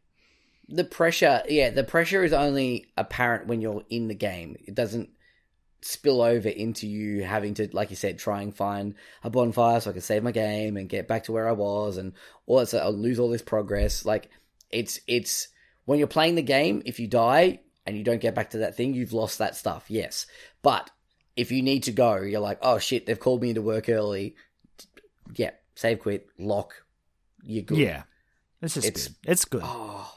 [0.69, 1.43] the pressure.
[1.49, 4.57] Yeah, the pressure is only apparent when you're in the game.
[4.67, 5.09] It doesn't
[5.83, 8.95] spill over into you having to, like you said, try and find
[9.25, 11.97] a bonfire so I can save my game and get back to where I was,
[11.97, 12.13] and
[12.47, 12.75] all that.
[12.75, 14.05] I'll lose all this progress.
[14.05, 14.29] Like
[14.71, 15.49] it's it's
[15.85, 16.83] when you're playing the game.
[16.85, 19.85] If you die and you don't get back to that thing, you've lost that stuff.
[19.89, 20.27] Yes,
[20.63, 20.91] but
[21.37, 24.35] if you need to go, you're like, oh shit, they've called me into work early.
[25.35, 26.75] Yeah, save, quit, lock.
[27.43, 27.79] You're good.
[27.79, 28.03] Yeah,
[28.61, 29.17] it's just It's- good.
[29.31, 29.63] It's good.
[29.65, 30.13] Oh,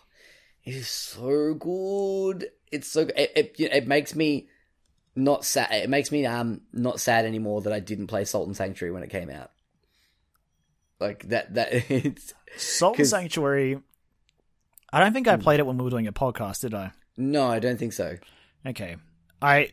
[0.64, 2.48] it is so good.
[2.72, 4.48] It's so it, it it makes me
[5.16, 5.72] not sad.
[5.72, 9.04] It makes me um not sad anymore that I didn't play Salt and Sanctuary when
[9.04, 9.52] it came out.
[11.00, 13.80] Like that that it's Salt and Sanctuary.
[14.94, 16.92] I don't think I played it when we were doing a podcast, did I?
[17.18, 18.18] no, I don't think so.
[18.66, 18.96] Okay,
[19.42, 19.72] I.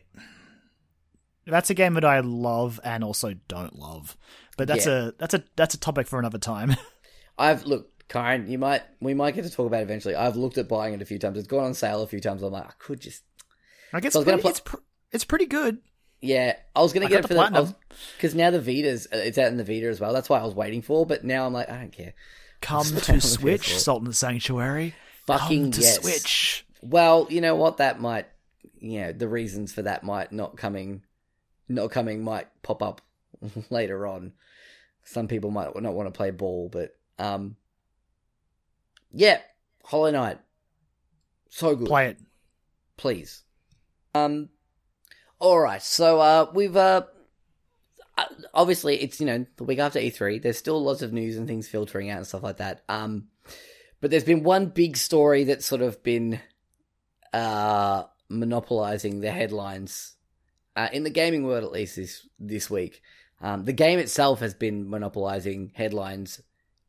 [1.47, 4.15] That's a game that I love and also don't love,
[4.57, 5.07] but that's Yeah.
[5.07, 6.75] a that's a that's a topic for another time.
[7.37, 10.15] I've look, Karen, you might we might get to talk about it eventually.
[10.15, 11.37] I've looked at buying it a few times.
[11.37, 12.43] It's gone on sale a few times.
[12.43, 13.23] I'm like, I could just
[13.91, 14.75] I guess So I pretty, pl- it's pr-
[15.11, 15.79] it's pretty good.
[16.21, 16.55] yeah.
[16.75, 17.75] I was gonna I get it for the
[18.17, 20.13] because now the Vita's uh, it's out in the Vita as well.
[20.13, 21.05] That's why I was waiting for.
[21.07, 22.13] But now I'm like, I don't care.
[22.61, 23.77] Come That's what I to Switch.
[23.79, 24.93] Salt and Sanctuary.
[25.27, 26.01] Fucking Come to yes.
[26.01, 26.65] Switch.
[26.81, 27.77] Well, you know what?
[27.77, 28.27] That might,
[28.79, 31.03] you know, the reasons for that might not coming,
[31.69, 33.01] not coming might pop up
[33.69, 34.33] later on.
[35.03, 37.55] Some people might not want to play ball, but um,
[39.13, 39.39] yeah,
[39.83, 40.39] Hollow Knight,
[41.49, 41.87] so good.
[41.87, 42.19] Play it.
[42.97, 43.43] please.
[44.13, 44.49] Um,
[45.39, 45.81] all right.
[45.81, 47.03] So uh, we've uh,
[48.17, 50.41] uh, obviously it's you know the week after E3.
[50.41, 52.83] There's still lots of news and things filtering out and stuff like that.
[52.87, 53.27] Um,
[54.01, 56.39] but there's been one big story that's sort of been
[57.33, 60.15] uh monopolizing the headlines
[60.75, 63.01] uh, in the gaming world at least this this week.
[63.41, 66.41] Um, the game itself has been monopolizing headlines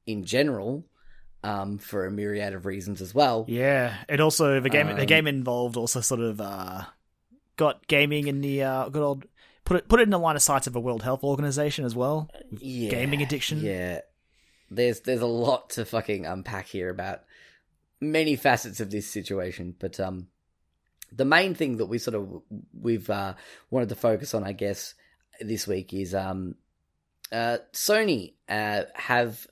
[0.07, 0.85] in general.
[1.45, 3.47] Um, for a myriad of reasons as well.
[3.49, 6.83] Yeah, it also the game the Um, game involved also sort of uh,
[7.57, 9.25] got gaming in the uh, good old
[9.65, 11.97] put it put it in the line of sights of a World Health Organization as
[11.97, 12.31] well.
[12.53, 13.59] yeah, gaming addiction.
[13.61, 14.03] Yeah,
[14.75, 17.23] there's there's a lot to fucking unpack here about
[18.01, 20.29] many facets of this situation, but um,
[21.11, 22.43] the main thing that we sort of
[22.79, 23.35] we've uh,
[23.71, 24.95] wanted to focus on, I guess,
[25.41, 26.57] this week is um,
[27.31, 29.47] uh, Sony uh, have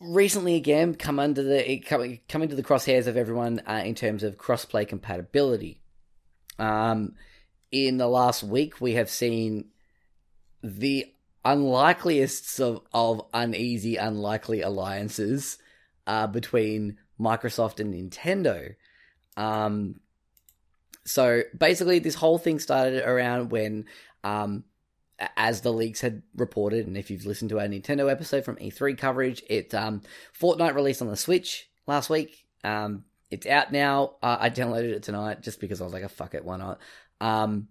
[0.00, 4.36] recently again come under the come, come the crosshairs of everyone uh, in terms of
[4.36, 5.80] crossplay compatibility.
[6.58, 7.14] Um,
[7.70, 9.70] in the last week, we have seen
[10.62, 11.06] the
[11.44, 15.58] unlikeliest of, of uneasy, unlikely alliances
[16.06, 18.74] uh, between Microsoft and Nintendo.
[19.36, 20.00] Um,
[21.04, 23.86] so basically, this whole thing started around when,
[24.22, 24.64] um,
[25.36, 28.96] as the leaks had reported, and if you've listened to our Nintendo episode from E3
[28.96, 30.02] coverage, it um,
[30.38, 32.46] Fortnite released on the Switch last week.
[32.64, 34.16] Um, it's out now.
[34.22, 36.80] Uh, I downloaded it tonight just because I was like, oh, "Fuck it, why not?"
[37.20, 37.68] Um,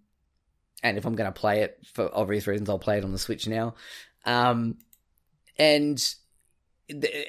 [0.84, 3.20] and if I'm going to play it for obvious reasons, I'll play it on the
[3.20, 3.76] Switch now.
[4.26, 4.78] Um,
[5.58, 6.04] and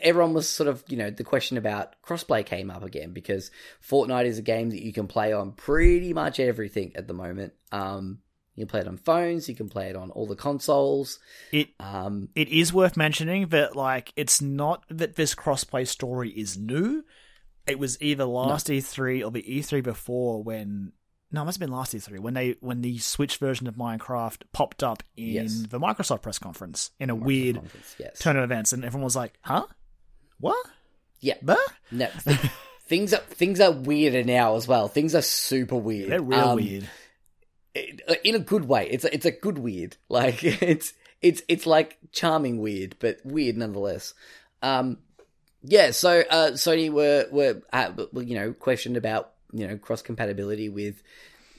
[0.02, 3.50] everyone was sort of, you know, the question about crossplay came up again because
[3.86, 7.52] Fortnite is a game that you can play on pretty much everything at the moment.
[7.70, 8.18] Um,
[8.54, 11.18] you can play it on phones, you can play it on all the consoles.
[11.52, 16.58] It um, it is worth mentioning that like it's not that this crossplay story is
[16.58, 17.02] new.
[17.66, 18.74] It was either last no.
[18.74, 20.92] E3 or the E3 before when
[21.32, 24.42] no, it must have been last E3 when they when the Switch version of Minecraft
[24.52, 25.62] popped up in yes.
[25.68, 27.60] the Microsoft press conference in a Microsoft weird
[27.98, 28.18] yes.
[28.18, 29.66] turn of events, and everyone was like, "Huh?
[30.38, 30.66] What?
[31.20, 31.58] Yeah, but
[31.90, 32.08] no."
[32.86, 34.88] things are things are weirder now as well.
[34.88, 36.10] Things are super weird.
[36.10, 36.88] They're real um, weird.
[37.74, 38.88] Uh, in a good way.
[38.90, 39.96] It's a, it's a good weird.
[40.10, 40.92] Like it's
[41.22, 44.12] it's it's like charming weird, but weird nonetheless.
[44.60, 44.98] Um,
[45.62, 45.92] yeah.
[45.92, 51.02] So uh, Sony were were uh, you know questioned about you know cross compatibility with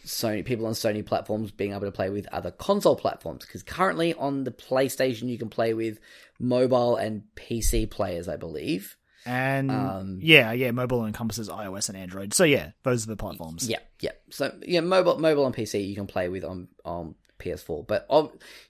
[0.06, 4.14] Sony people on Sony platforms being able to play with other console platforms because currently
[4.14, 6.00] on the PlayStation you can play with
[6.40, 8.98] mobile and PC players, I believe.
[9.26, 12.34] And um, yeah, yeah, mobile encompasses iOS and Android.
[12.34, 13.70] So yeah, those are the platforms.
[13.70, 14.12] Yeah, yeah.
[14.30, 18.06] So yeah, mobile, mobile and PC you can play with on on PS4, but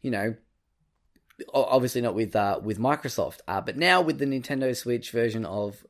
[0.01, 0.35] you know,
[1.51, 3.39] obviously not with uh, with Microsoft.
[3.47, 5.83] Uh, but now with the Nintendo Switch version of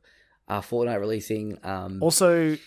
[0.48, 2.58] uh, Fortnite releasing, um, also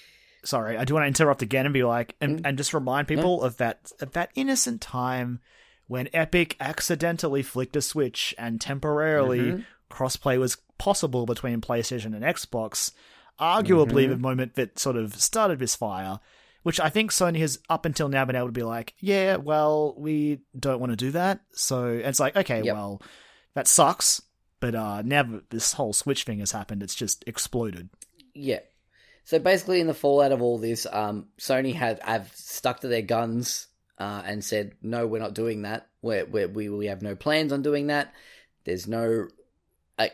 [0.47, 2.49] sorry, I do want to interrupt again and be like, and, mm.
[2.49, 5.41] and just remind people of that of that innocent time
[5.89, 9.61] when Epic accidentally flicked a switch and temporarily mm-hmm.
[9.91, 12.93] crossplay was possible between PlayStation and Xbox.
[13.41, 14.11] Arguably, mm-hmm.
[14.11, 16.21] the moment that sort of started this fire,
[16.63, 19.95] which I think Sony has up until now been able to be like, yeah, well,
[19.99, 21.41] we don't want to do that.
[21.53, 22.75] So it's like, okay, yep.
[22.75, 23.03] well,
[23.55, 24.23] that sucks.
[24.59, 27.91] But uh, now that this whole Switch thing has happened, it's just exploded.
[28.35, 28.61] Yeah,
[29.27, 33.03] so basically, in the fallout of all this, um, Sony had have stuck to their
[33.03, 33.67] guns
[33.99, 35.89] uh, and said, "No, we're not doing that.
[36.01, 38.15] We're, we're, we we have no plans on doing that.
[38.65, 39.27] There's no."
[39.99, 40.09] Uh,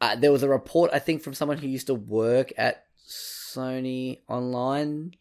[0.00, 4.20] uh, there was a report, I think, from someone who used to work at Sony
[4.28, 5.14] Online,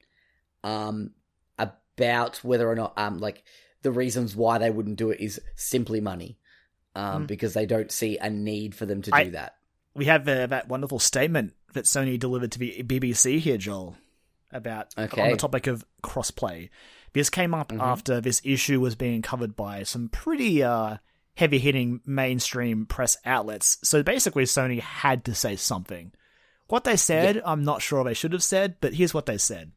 [0.64, 1.10] um,
[1.58, 3.44] about whether or not, um, like
[3.82, 6.38] the reasons why they wouldn't do it is simply money,
[6.94, 7.28] um, mm.
[7.28, 9.56] because they don't see a need for them to do that.
[9.94, 13.96] We have uh, that wonderful statement that Sony delivered to the BBC here, Joel,
[14.52, 15.22] about okay.
[15.22, 16.70] on the topic of crossplay.
[17.14, 17.82] This came up mm-hmm.
[17.82, 20.98] after this issue was being covered by some pretty uh,
[21.36, 23.78] heavy hitting mainstream press outlets.
[23.84, 26.14] So basically, Sony had to say something.
[26.68, 27.42] What they said, yeah.
[27.46, 29.72] I'm not sure they should have said, but here's what they said.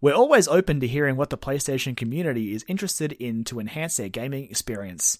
[0.00, 4.08] We're always open to hearing what the PlayStation community is interested in to enhance their
[4.08, 5.18] gaming experience.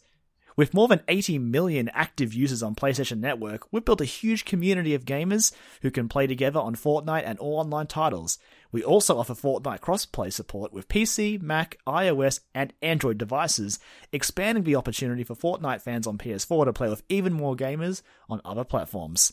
[0.57, 4.95] With more than 80 million active users on PlayStation Network, we've built a huge community
[4.95, 8.39] of gamers who can play together on Fortnite and all online titles.
[8.70, 13.79] We also offer Fortnite crossplay support with PC, Mac, iOS, and Android devices,
[14.12, 18.43] expanding the opportunity for Fortnite fans on PS4 to play with even more gamers on
[18.45, 19.33] other platforms.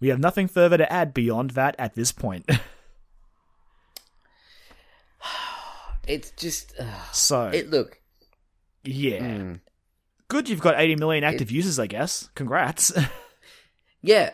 [0.00, 2.48] We have nothing further to add beyond that at this point.
[6.06, 7.46] it's just uh, so.
[7.48, 8.00] It look.
[8.84, 9.20] Yeah.
[9.20, 9.60] Mm
[10.28, 12.28] good you've got 80 million active it, users, I guess.
[12.34, 12.92] Congrats.
[14.02, 14.30] yeah.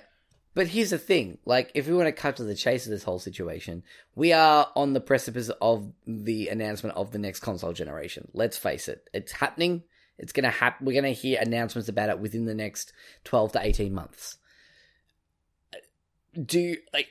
[0.55, 3.03] But here's the thing, like, if we want to cut to the chase of this
[3.03, 3.83] whole situation,
[4.15, 8.29] we are on the precipice of the announcement of the next console generation.
[8.33, 9.83] Let's face it, it's happening.
[10.16, 10.87] It's gonna happen.
[10.87, 12.93] We're gonna hear announcements about it within the next
[13.25, 14.39] twelve to eighteen months.
[16.41, 17.09] Do like,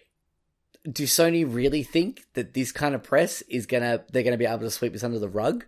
[0.89, 4.59] do Sony really think that this kind of press is gonna they're gonna be able
[4.59, 5.65] to sweep this under the rug?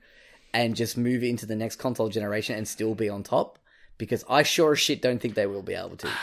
[0.56, 3.60] And just move into the next console generation and still be on top?
[3.98, 6.10] Because I sure as shit don't think they will be able to.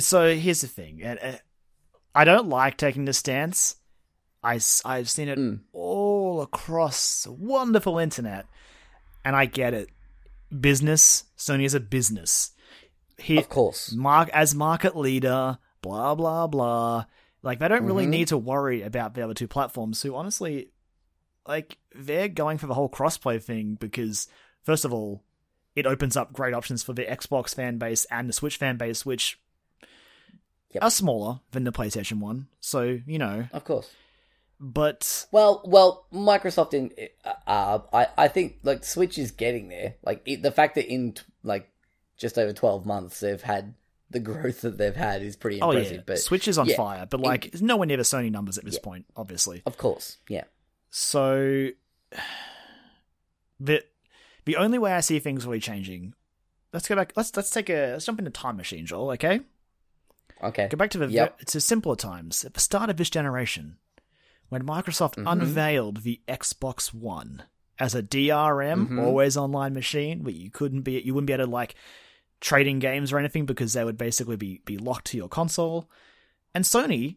[0.00, 1.02] So here's the thing.
[2.14, 3.76] I don't like taking the stance.
[4.42, 5.60] I, I've seen it mm.
[5.72, 8.44] all across the wonderful internet,
[9.24, 9.88] and I get it.
[10.60, 12.50] Business, Sony is a business.
[13.16, 13.94] He, of course.
[13.94, 17.06] Mark as market leader, blah blah blah.
[17.42, 18.10] Like they don't really mm-hmm.
[18.10, 20.68] need to worry about the other two platforms, who honestly
[21.48, 24.28] like they're going for the whole crossplay thing because
[24.62, 25.22] first of all,
[25.74, 29.06] it opens up great options for the Xbox fan base and the Switch fan base,
[29.06, 29.40] which
[30.72, 30.84] yep.
[30.84, 32.48] are smaller than the PlayStation One.
[32.60, 33.90] So you know, of course.
[34.60, 36.92] But Well, well, Microsoft in
[37.46, 39.94] uh, I I think like Switch is getting there.
[40.04, 41.70] Like it, the fact that in like
[42.16, 43.74] just over twelve months they've had
[44.10, 47.06] the growth that they've had is pretty oh yeah, But Switch is on yeah, fire.
[47.06, 49.62] But like, it's nowhere near the Sony numbers at this point, obviously.
[49.64, 50.44] of course, yeah,
[50.90, 51.68] So
[53.60, 53.84] the
[54.44, 56.14] the only way I see things really changing.
[56.72, 57.12] Let's go back.
[57.16, 59.10] Let's let's take a let's jump into time machine, Joel.
[59.12, 59.40] Okay,
[60.42, 61.38] okay, go back to the Yep.
[61.46, 63.78] to simpler times at the start of this generation,
[64.48, 65.26] when Microsoft Mm-hmm.
[65.26, 67.44] unveiled the Xbox One
[67.78, 68.98] as a DRM, Mm-hmm.
[68.98, 71.74] always online machine, where you couldn't be you wouldn't be able to like
[72.40, 75.90] trading games or anything because they would basically be be locked to your console.
[76.54, 77.16] And Sony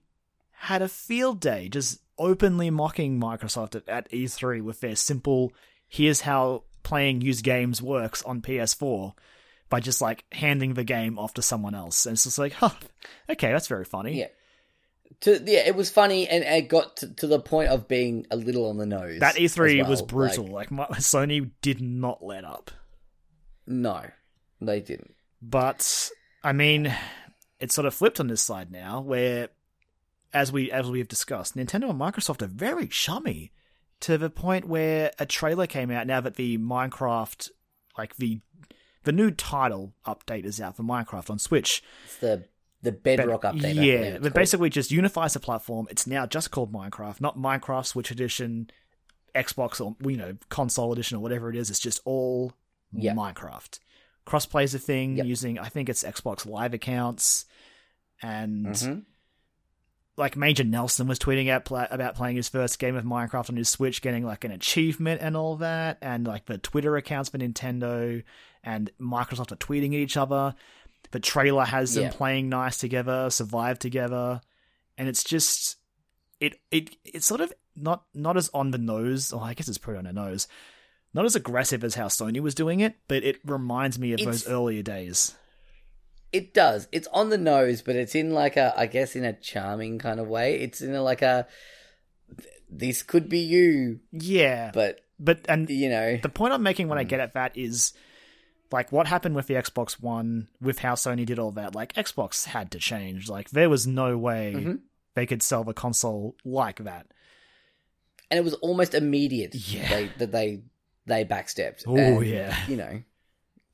[0.51, 5.53] had a field day just openly mocking Microsoft at, at E3 with their simple
[5.87, 9.13] here's how playing used games works on PS4
[9.69, 12.05] by just like handing the game off to someone else.
[12.05, 12.71] And it's just like, huh,
[13.29, 14.19] okay, that's very funny.
[14.19, 14.27] yeah.
[15.21, 18.37] To yeah, it was funny and it got to, to the point of being a
[18.37, 19.19] little on the nose.
[19.19, 19.89] That E3 well.
[19.89, 20.45] was brutal.
[20.45, 22.71] Like, Like, my, Sony did not let up.
[23.67, 24.01] no,
[24.61, 25.13] they didn't.
[25.41, 26.09] But
[26.43, 26.95] I mean,
[27.59, 29.49] it's sort of flipped on this side now, where
[30.33, 33.51] as we as we've discussed, Nintendo and Microsoft are very chummy
[34.01, 37.49] to the point where a trailer came out now that the Minecraft,
[37.97, 38.39] like the
[39.03, 41.83] the new title update is out for Minecraft on Switch.
[42.05, 42.45] It's the
[42.81, 43.75] the Bedrock update.
[43.75, 45.87] Yeah, but basically just unifies the platform.
[45.91, 48.71] It's now just called Minecraft, not Minecraft Switch Edition,
[49.35, 51.69] Xbox or you know console edition or whatever it is.
[51.69, 52.53] It's just all
[52.91, 53.13] Yeah.
[53.13, 53.79] Minecraft.
[54.25, 55.25] Crossplay is a thing Yep.
[55.25, 57.45] using I think it's Xbox Live accounts,
[58.21, 59.05] and Mhm.
[60.21, 63.57] Like Major Nelson was tweeting out pla about playing his first game of Minecraft on
[63.57, 67.39] his Switch, getting like an achievement and all that, and like the Twitter accounts for
[67.39, 68.23] Nintendo
[68.63, 70.53] and Microsoft are tweeting at each other.
[71.09, 72.11] The trailer has them Yeah.
[72.11, 74.39] playing nice together, survive together,
[74.97, 75.77] and it's just
[76.39, 79.77] it it it's sort of not not as on the nose, or I guess it's
[79.79, 80.47] pretty on the nose,
[81.13, 84.47] not as aggressive as how Sony was doing it, but it reminds me of those
[84.47, 85.35] earlier days.
[86.33, 86.87] It does.
[86.91, 90.19] It's on the nose, but it's in like a, I guess, in a charming kind
[90.19, 90.55] of way.
[90.59, 91.45] It's in a, like a,
[92.69, 96.97] this could be you, Yeah, but but and you know, the point I'm making when
[96.97, 97.93] I get at that is
[98.71, 101.75] like what happened with the Xbox One, with how Sony did all that.
[101.75, 103.27] Like Xbox had to change.
[103.29, 104.79] Like there was no way Mhm.
[105.15, 107.07] they could sell the console like that.
[108.29, 109.53] and it was almost immediate.
[109.53, 109.89] Yeah.
[109.89, 110.61] they, that they
[111.05, 111.83] they backstepped.
[111.85, 112.55] Oh, yeah.
[112.69, 113.01] you know,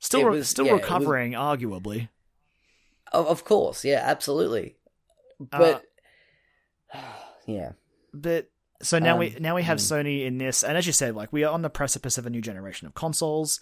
[0.00, 2.08] Still, re- was- still yeah, it was- recovering, arguably.
[3.12, 4.76] Of, of course, yeah, absolutely,
[5.52, 5.84] Uh, but
[7.46, 7.72] yeah,
[8.14, 8.50] But
[8.82, 10.04] so now Um, we now we have mm.
[10.04, 12.30] Sony in this, and as you said, like we are on the precipice of a
[12.30, 13.60] new generation of consoles.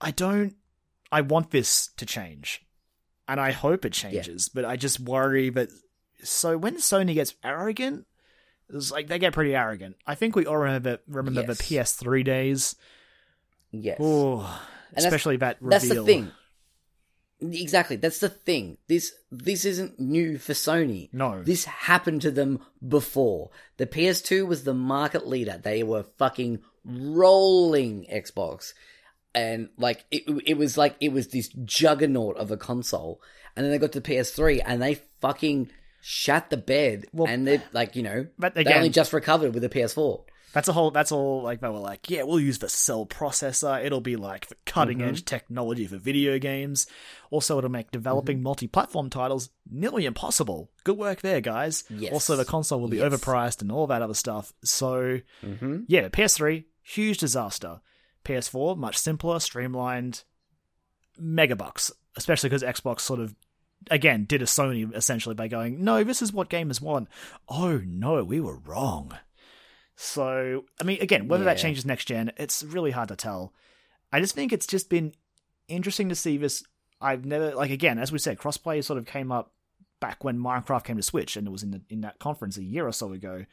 [0.00, 0.54] I don't.
[1.10, 2.64] I want this to change,
[3.26, 4.48] and I hope it changes.
[4.48, 5.68] But I just worry that.
[6.22, 8.06] So when Sony gets arrogant,
[8.68, 9.96] it's like they get pretty arrogant.
[10.06, 12.74] I think we all remember remember the PS3 days.
[13.70, 13.98] yes.
[14.00, 14.40] Oh,
[14.90, 15.70] that's- especially that reveal.
[15.70, 16.32] That's the thing.
[17.40, 17.96] Exactly.
[17.96, 18.78] That's the thing.
[18.88, 21.08] This this isn't new for Sony.
[21.12, 21.42] No.
[21.42, 23.50] This happened to them before.
[23.76, 25.60] The PS2 was the market leader.
[25.62, 28.72] They were fucking rolling Xbox.
[29.34, 33.20] And like it it was like it was this juggernaut of a console.
[33.54, 35.70] And then they got to the PS3 and they fucking
[36.00, 39.62] shat the bed Well, and they like, you know, but they only just recovered with
[39.62, 40.22] the PS4.
[40.54, 40.90] That's a whole.
[40.90, 41.42] That's all.
[41.42, 43.84] Like they were like, yeah, we'll use the cell processor.
[43.84, 45.08] It'll be like the cutting Mm-hmm.
[45.08, 46.86] edge technology for video games.
[47.30, 48.44] Also, it'll make developing Mm-hmm.
[48.44, 50.70] multi-platform titles nearly impossible.
[50.84, 51.84] Good work there, guys.
[51.90, 52.12] Yes.
[52.12, 53.12] Also, the console will be Yes.
[53.12, 54.52] overpriced and all that other stuff.
[54.64, 55.80] So, Mm-hmm.
[55.86, 57.80] yeah, PS3 huge disaster.
[58.24, 60.24] PS4 much simpler, streamlined,
[61.18, 61.90] Mega megabucks.
[62.16, 63.34] Especially because Xbox sort of
[63.90, 67.08] again did a Sony essentially by going, no, this is what gamers want.
[67.48, 69.16] Oh no, we were wrong.
[70.00, 73.52] So, I mean, again, whether that changes next gen, it's really hard to tell.
[74.12, 75.12] I just think it's just been
[75.66, 76.62] interesting to see this.
[77.00, 79.52] I've never, like, again, as we said, crossplay sort of came up
[80.00, 82.62] back when Minecraft came to Switch, and it was in the, in that conference a
[82.62, 83.44] year or so ago.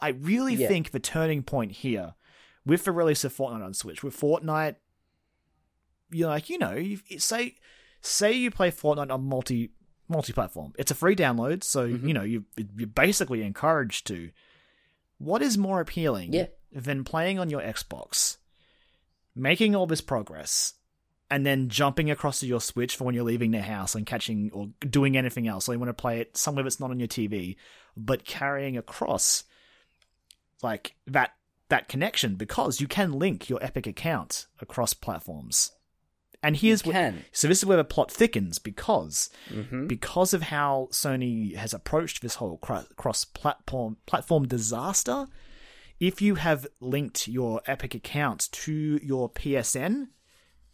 [0.00, 0.66] I really Yeah.
[0.66, 2.14] think the turning point here,
[2.64, 4.74] with the release of Fortnite on Switch, with Fortnite,
[6.10, 7.54] you're like, you know, you, say
[8.00, 9.70] say you play Fortnite on multi
[10.08, 12.08] multi platform, it's a free download, so Mm-hmm.
[12.08, 12.44] you know you
[12.76, 14.30] you're basically encouraged to.
[15.18, 16.46] What is more appealing Yeah.
[16.72, 18.36] than playing on your Xbox,
[19.34, 20.74] making all this progress,
[21.30, 24.50] and then jumping across to your Switch for when you're leaving the house and catching
[24.52, 27.08] or doing anything else, or you want to play it somewhere that's not on your
[27.08, 27.56] TV,
[27.96, 29.44] but carrying across
[30.62, 31.32] like that
[31.68, 35.72] that connection because you can link your Epic account across platforms.
[36.46, 37.24] And here's can.
[37.32, 39.86] so this is where the plot thickens because Mm-hmm.
[39.88, 45.26] because of how Sony has approached this whole cross platform platform disaster.
[45.98, 50.08] If you have linked your Epic account to your PSN,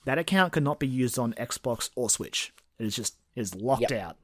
[0.05, 2.53] that account cannot be used on Xbox or Switch.
[2.79, 3.93] It is just it is locked Yep.
[3.93, 4.17] out.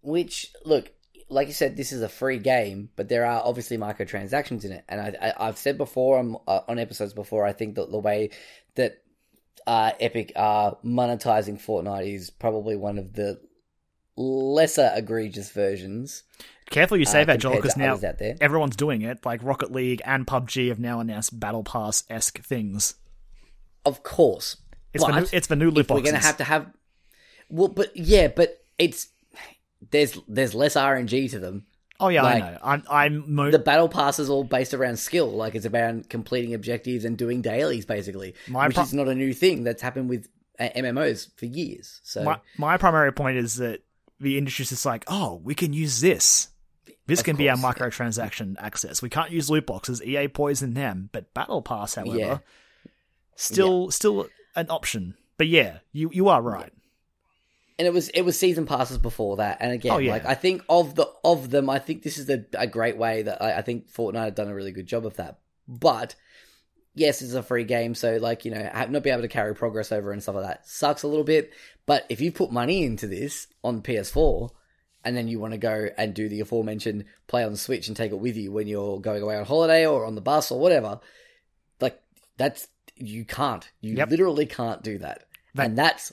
[0.00, 0.90] Which, look,
[1.28, 4.84] like you said, this is a free game, but there are obviously microtransactions in it.
[4.88, 7.98] And I, I, I've said before on, uh, on episodes before, I think that the
[7.98, 8.30] way
[8.76, 9.02] that
[9.68, 13.38] uh, Epic are monetizing Fortnite is probably one of the
[14.16, 16.22] lesser egregious versions.
[16.70, 17.98] Careful you say uh, that, Joel, because now
[18.40, 19.26] everyone's doing it.
[19.26, 22.94] Like Rocket League and PUBG have now announced Battle Pass esque things.
[23.84, 24.56] Of course,
[24.94, 26.72] It's the new, it's the new loot if we're going to have to have,
[27.50, 29.08] well, but yeah, but it's
[29.90, 31.66] there's there's less RNG to them.
[32.00, 32.58] Oh yeah, like, I know.
[32.62, 35.30] I'm I'm mo- the battle pass is all based around skill.
[35.30, 39.14] Like it's about completing objectives and doing dailies, basically, My which pro- is not a
[39.14, 42.00] new thing that's happened with uh, MMOs for years.
[42.04, 43.82] So my my primary point is that
[44.20, 46.48] the industry's just like, oh, we can use this.
[47.06, 49.00] This Of can be our course, microtransaction access.
[49.00, 50.02] We can't use loot boxes.
[50.02, 52.38] EA poisoned them, but Battle Pass, however, Yeah.
[53.36, 55.14] still still an option.
[55.36, 56.72] But yeah, you you are right.
[57.78, 59.58] And it was it was season passes before that.
[59.60, 60.12] And again, Oh, yeah.
[60.12, 63.22] like I think of the of them, I think this is a, a great way
[63.22, 65.38] that I, I think Fortnite have done a really good job of that.
[65.68, 66.14] But
[66.94, 69.92] yes, it's a free game, so like you know, not be able to carry progress
[69.92, 71.52] over and stuff like that sucks a little bit.
[71.86, 74.50] But if you put money into this on PS4,
[75.04, 77.96] and then you want to go and do the aforementioned play on the Switch and
[77.96, 80.58] take it with you when you're going away on holiday or on the bus or
[80.58, 81.00] whatever,
[81.80, 82.00] like
[82.36, 83.70] that's you can't.
[83.80, 84.10] You Yep.
[84.10, 85.24] literally can't do that,
[85.54, 86.12] That- and that's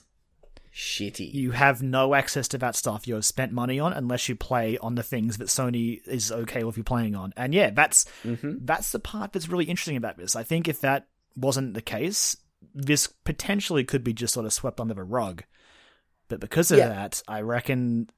[0.76, 1.34] shitty.
[1.34, 4.78] You have no access to that stuff you have spent money on unless you play
[4.80, 7.34] on the things that Sony is okay with you playing on.
[7.38, 8.58] And yeah, that's Mm-hmm.
[8.66, 10.36] that's the part that's really interesting about this.
[10.36, 12.36] I think if that wasn't the case,
[12.74, 15.44] this potentially could be just sort of swept under the rug.
[16.28, 16.90] But because of Yeah.
[16.90, 18.10] that, I reckon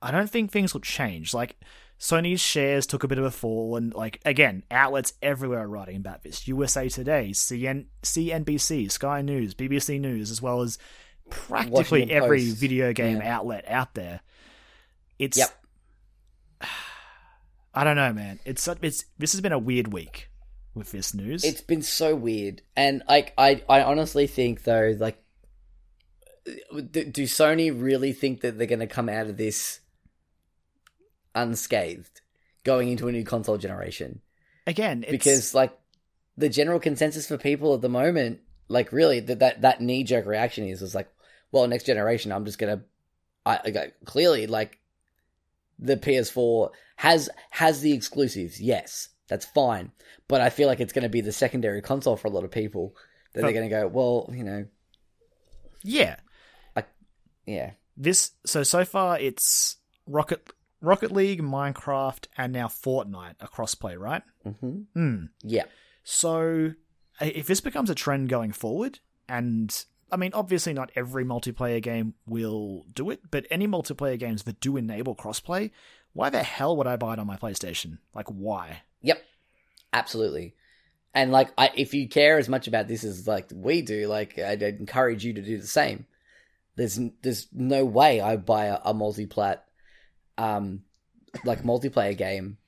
[0.00, 1.34] I don't think things will change.
[1.34, 1.56] Like
[1.98, 5.96] Sony's shares took a bit of a fall, and like again, outlets everywhere are writing
[5.96, 6.46] about this.
[6.48, 10.78] USA Today, CN, CNBC, Sky News, BBC News, as well as
[11.30, 12.56] practically every Post.
[12.56, 13.36] video game Yeah.
[13.36, 14.20] outlet out there.
[15.18, 15.50] It's Yep.
[17.74, 18.38] I don't know, man.
[18.44, 20.30] It's it's this has been a weird week
[20.74, 21.44] with this news.
[21.44, 25.22] It's been so weird, and like I, I honestly think though, like,
[26.44, 29.80] do, do Sony really think that they're going to come out of this
[31.34, 32.20] unscathed,
[32.64, 34.20] going into a new console generation?
[34.68, 35.78] again it's, Because like
[36.36, 40.26] the general consensus for people at the moment, like really that that, that knee jerk
[40.26, 41.08] reaction is was like,
[41.56, 42.82] well, next generation, I'm just gonna,
[43.44, 44.78] I, I clearly like
[45.78, 49.92] the PS4 has has the exclusives, yes, that's fine,
[50.28, 52.50] but I feel like it's going to be the secondary console for a lot of
[52.50, 52.94] people
[53.32, 54.66] that But- they're going to go, well, you know,
[55.82, 56.16] yeah.
[57.46, 59.76] yeah, This so so far it's
[60.06, 60.50] Rocket
[60.80, 64.22] Rocket League, Minecraft, and now Fortnite a crossplay, right?
[64.44, 65.24] hmm Hmm.
[65.42, 65.64] yeah,
[66.02, 66.72] So
[67.20, 72.14] if this becomes a trend going forward, and I mean, obviously not every multiplayer game
[72.26, 75.70] will do it, but any multiplayer games that do enable crossplay,
[76.12, 77.98] why the hell would I buy it on my PlayStation?
[78.14, 78.82] Like, why?
[79.02, 79.22] Yep,
[79.92, 80.54] absolutely.
[81.12, 84.38] And like, I, if you care as much about this as like we do, like
[84.38, 86.06] I'd encourage you to do the same.
[86.76, 89.64] There's there's no way I buy a, a multi-plat,
[90.36, 90.82] um,
[91.44, 92.58] like multiplayer game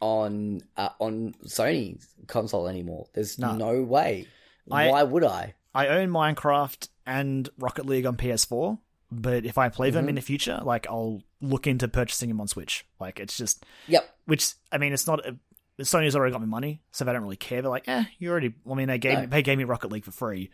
[0.00, 3.06] on uh, on Sony's console anymore.
[3.14, 3.54] There's No.
[3.54, 4.26] no, way.
[4.70, 5.54] I- Why would I?
[5.74, 8.78] I own Minecraft and Rocket League on PS4,
[9.10, 10.10] but if I play them Mhm.
[10.10, 12.86] in the future, like I'll look into purchasing them on Switch.
[13.00, 14.16] Like it's just, Yep.
[14.26, 15.26] which I mean, it's not.
[15.26, 15.36] A,
[15.80, 17.62] Sony's already got me money, so they don't really care.
[17.62, 18.54] They're like, eh, you already.
[18.70, 19.26] I mean, they gave No.
[19.26, 20.50] they gave me Rocket League for free,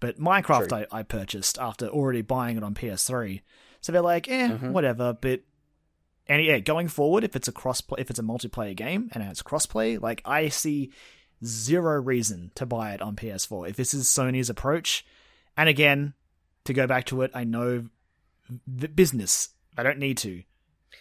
[0.00, 3.40] but Minecraft I, I purchased after already buying it on PS3.
[3.80, 4.72] So they're like, eh, Mhm.
[4.72, 5.14] whatever.
[5.14, 5.40] But
[6.28, 9.42] and yeah, going forward, if it's a cross if it's a multiplayer game and it's
[9.42, 10.92] crossplay, like I see
[11.44, 15.04] zero reason to buy it on PS4 if this is Sony's approach.
[15.56, 16.14] And again,
[16.64, 17.86] to go back to it, I know
[18.66, 19.50] the business.
[19.76, 20.42] I don't need to.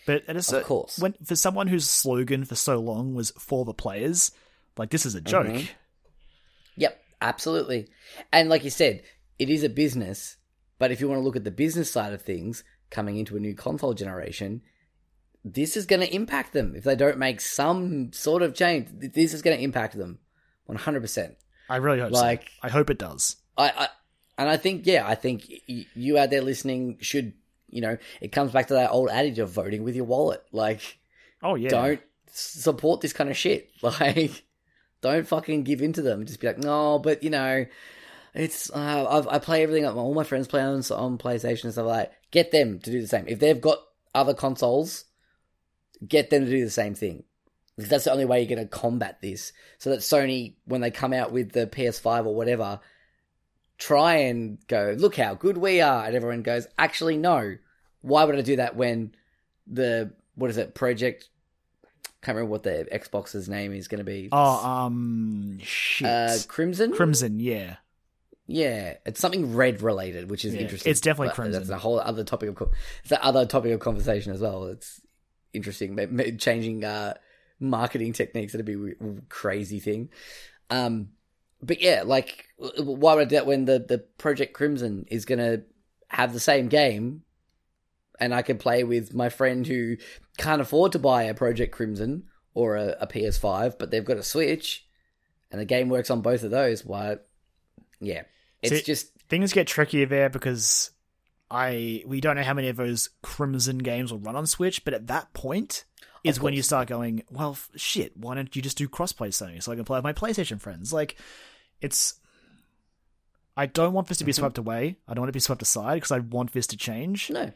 [0.06, 0.98] But at a certain, course.
[1.00, 4.32] when for someone whose slogan for so long was for the players,
[4.78, 5.48] like this is a joke.
[5.48, 5.70] Mhm.
[6.78, 7.90] Yep, absolutely.
[8.32, 9.04] And like you said,
[9.38, 10.38] it is a business,
[10.78, 13.40] but if you want to look at the business side of things, coming into a
[13.40, 14.62] new console generation,
[15.44, 16.76] this is going to impact them.
[16.76, 20.20] If they don't make some sort of change, this is going to impact them
[20.70, 21.36] 100%.
[21.70, 22.48] I really hope Like- so.
[22.64, 23.36] I hope it does.
[23.58, 23.88] I, I
[24.38, 27.34] and I think yeah, I think y- you out there listening should,
[27.70, 30.44] you know, it comes back to that old adage of voting with your wallet.
[30.52, 30.98] Like
[31.44, 31.70] Oh yeah.
[31.70, 32.02] don't
[32.32, 33.70] support this kind of shit.
[33.84, 34.44] Like,
[35.02, 36.26] don't fucking give in to them.
[36.26, 37.66] Just be like, no, but you know,
[38.34, 39.86] it's uh, I've, I play everything.
[39.86, 42.10] All my friends play on on PlayStation and stuff like.
[42.10, 42.16] That.
[42.32, 43.26] Get them to do the same.
[43.28, 43.80] If they've got
[44.14, 45.06] other consoles,
[46.06, 47.24] get them to do the same thing.
[47.80, 49.54] Because that's the only way you're going to combat this.
[49.78, 52.82] So that Sony, when they come out with the PS5 or whatever,
[53.78, 56.06] try and go, look how good we are.
[56.06, 57.56] And everyone goes, actually, no.
[58.02, 59.16] Why would I do that when
[59.66, 61.30] the, what is it, Project,
[62.22, 64.28] can't remember what the Xbox's name is going to be.
[64.32, 66.08] Oh, um, shit.
[66.08, 66.92] Uh, Crimson?
[66.92, 67.78] Crimson, yeah.
[68.46, 70.90] Yeah, it's something red related, which is Yeah, interesting.
[70.92, 71.62] it's definitely But Crimson.
[71.62, 74.66] That's a whole other topic of co- it's that other topic of conversation as well.
[74.66, 75.00] It's
[75.54, 77.14] interesting, changing uh,
[77.60, 78.54] marketing techniques.
[78.54, 80.10] That'd be a crazy thing.
[80.70, 81.10] Um,
[81.62, 85.64] but yeah, like, why would that when the the Project Crimson is gonna
[86.08, 87.24] have the same game,
[88.20, 89.98] and I can play with my friend who
[90.38, 92.24] can't afford to buy a Project Crimson
[92.54, 94.86] or a, a PS5, but they've got a Switch,
[95.52, 96.86] and the game works on both of those.
[96.86, 97.18] Why?
[98.00, 98.24] Yeah,
[98.62, 100.90] it's See- just Things get trickier there because
[101.52, 104.94] I we don't know how many of those Crimson games will run on Switch, but
[104.96, 105.86] at that point
[106.24, 109.62] is when you start going, well, f- shit, why don't you just do crossplay Sony
[109.64, 110.92] so I can play with my PlayStation friends?
[110.94, 111.16] Like,
[111.82, 112.16] it's.
[113.58, 114.40] I don't want this to be Mm-hmm.
[114.42, 114.98] swept away.
[115.08, 117.30] I don't want it to be swept aside because I want this to change.
[117.30, 117.52] no,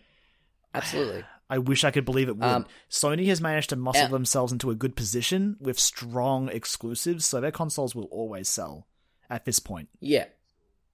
[0.73, 1.23] absolutely.
[1.49, 2.43] I wish I could believe it would.
[2.43, 4.07] Um, Sony has managed to muscle yeah.
[4.07, 8.87] themselves into a good position with strong exclusives, so their consoles will always sell
[9.29, 9.89] at this point.
[9.99, 10.25] Yeah,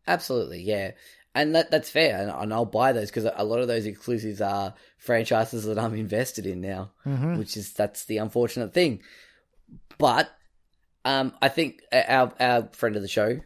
[0.05, 0.61] absolutely.
[0.61, 0.91] Yeah,
[1.35, 4.41] and that that's fair, and, and I'll buy those because a lot of those exclusives
[4.41, 7.37] are franchises that I'm invested in now, Mm-hmm.
[7.37, 9.01] which is that's the unfortunate thing.
[9.97, 10.29] But
[11.05, 13.39] um, I think our our friend of the show,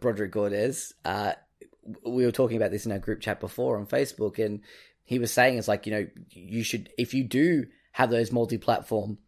[0.00, 1.32] Broderick Gordes, uh,
[2.06, 4.60] we were talking about this in our group chat before on Facebook, and
[5.04, 9.18] he was saying it's like you know you should if you do have those multi-platform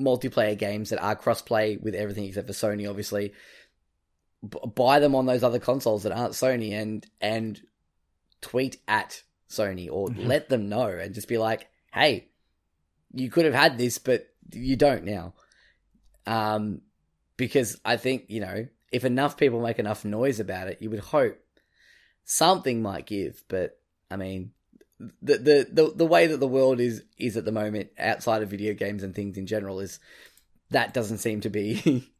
[0.00, 3.34] multiplayer games that are cross-play with everything except for Sony, obviously
[4.48, 7.60] b- buy them on those other consoles that aren't Sony and and
[8.40, 10.26] tweet at Sony or Mhm.
[10.26, 12.28] let them know and just be like, "Hey,
[13.12, 15.34] you could have had this, but you don't now."
[16.26, 16.82] Um,
[17.36, 21.00] because I think you know if enough people make enough noise about it, you would
[21.00, 21.38] hope
[22.24, 23.44] something might give.
[23.48, 23.78] But
[24.10, 24.52] I mean,
[25.22, 28.50] the the the, the way that the world is is at the moment, outside of
[28.50, 29.98] video games and things in general, is
[30.70, 32.08] that doesn't seem to be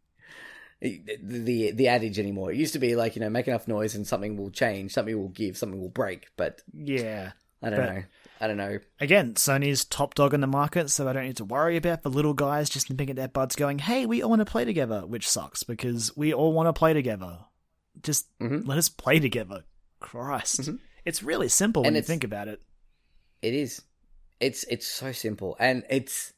[0.81, 2.53] the the adage anymore.
[2.53, 5.17] It used to be like you know make enough noise and something will change, something
[5.19, 6.29] will give, something will break.
[6.37, 7.33] But Yeah.
[7.63, 8.03] I don't know.
[8.41, 8.79] I don't know.
[9.01, 12.09] Again, Sony's top dog in the market, so I don't need to worry about the
[12.09, 15.03] little guys just nipping at their buds going, hey, we all want to play together,
[15.07, 17.41] which sucks because we all want to play together.
[18.03, 18.67] Just Mhm.
[18.67, 19.65] let us play together.
[19.99, 20.63] Christ.
[20.63, 20.79] Mhm.
[21.05, 22.63] It's really simple And when you think about it.
[23.43, 23.83] It is.
[24.41, 26.33] It's it's so simple, and it's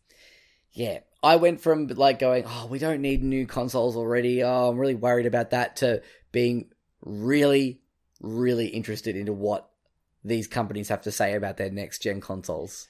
[0.72, 0.98] yeah.
[1.22, 4.42] I went from like going, oh, we don't need new consoles already.
[4.42, 5.76] Oh, I'm really worried about that.
[5.76, 6.70] To being
[7.00, 7.80] really,
[8.20, 9.68] really interested into what
[10.24, 12.88] these companies have to say about their next gen consoles.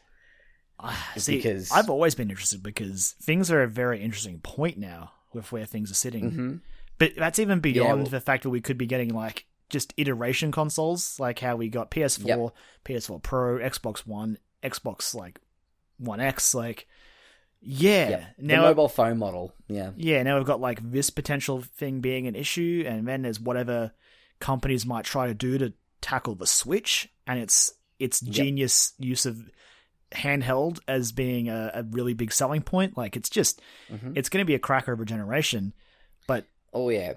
[1.15, 5.13] It's See, because- I've always been interested because things are a very interesting point now
[5.33, 6.31] with where things are sitting.
[6.31, 6.55] hmm
[6.99, 10.53] But that's even beyond well- the fact that we could be getting like just iteration
[10.53, 12.53] consoles, like how we got PS4,
[12.85, 15.41] PS4 Pro, Xbox One, Xbox like
[15.99, 16.87] One X, like
[17.63, 18.09] yeah.
[18.11, 19.55] Yeah, the Now mobile phone model.
[19.69, 23.41] Yeah, yeah, now we've got like this potential thing being an issue, and then there's
[23.41, 23.93] whatever
[24.41, 28.33] companies might try to do to tackle the Switch and its its Yep.
[28.35, 29.39] genius use of
[30.11, 32.97] handheld as being a, a really big selling point.
[32.97, 33.61] Like it's just
[33.91, 34.17] Mhm.
[34.17, 35.73] it's going to be a cracker of a generation,
[36.27, 37.15] but oh yeah,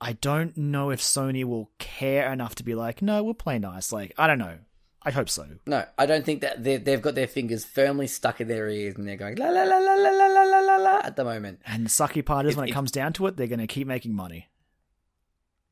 [0.00, 3.92] I don't know if Sony will care enough to be like, no, we'll play nice.
[3.92, 4.58] Like I don't know.
[5.02, 5.46] I hope so.
[5.66, 8.96] No, I don't think that they they've got their fingers firmly stuck in their ears
[8.96, 11.24] and they're going la la la la la la la la la la at the
[11.24, 11.60] moment.
[11.66, 13.60] And the sucky part is If- when it if- comes down to it, they're going
[13.60, 14.48] to keep making money.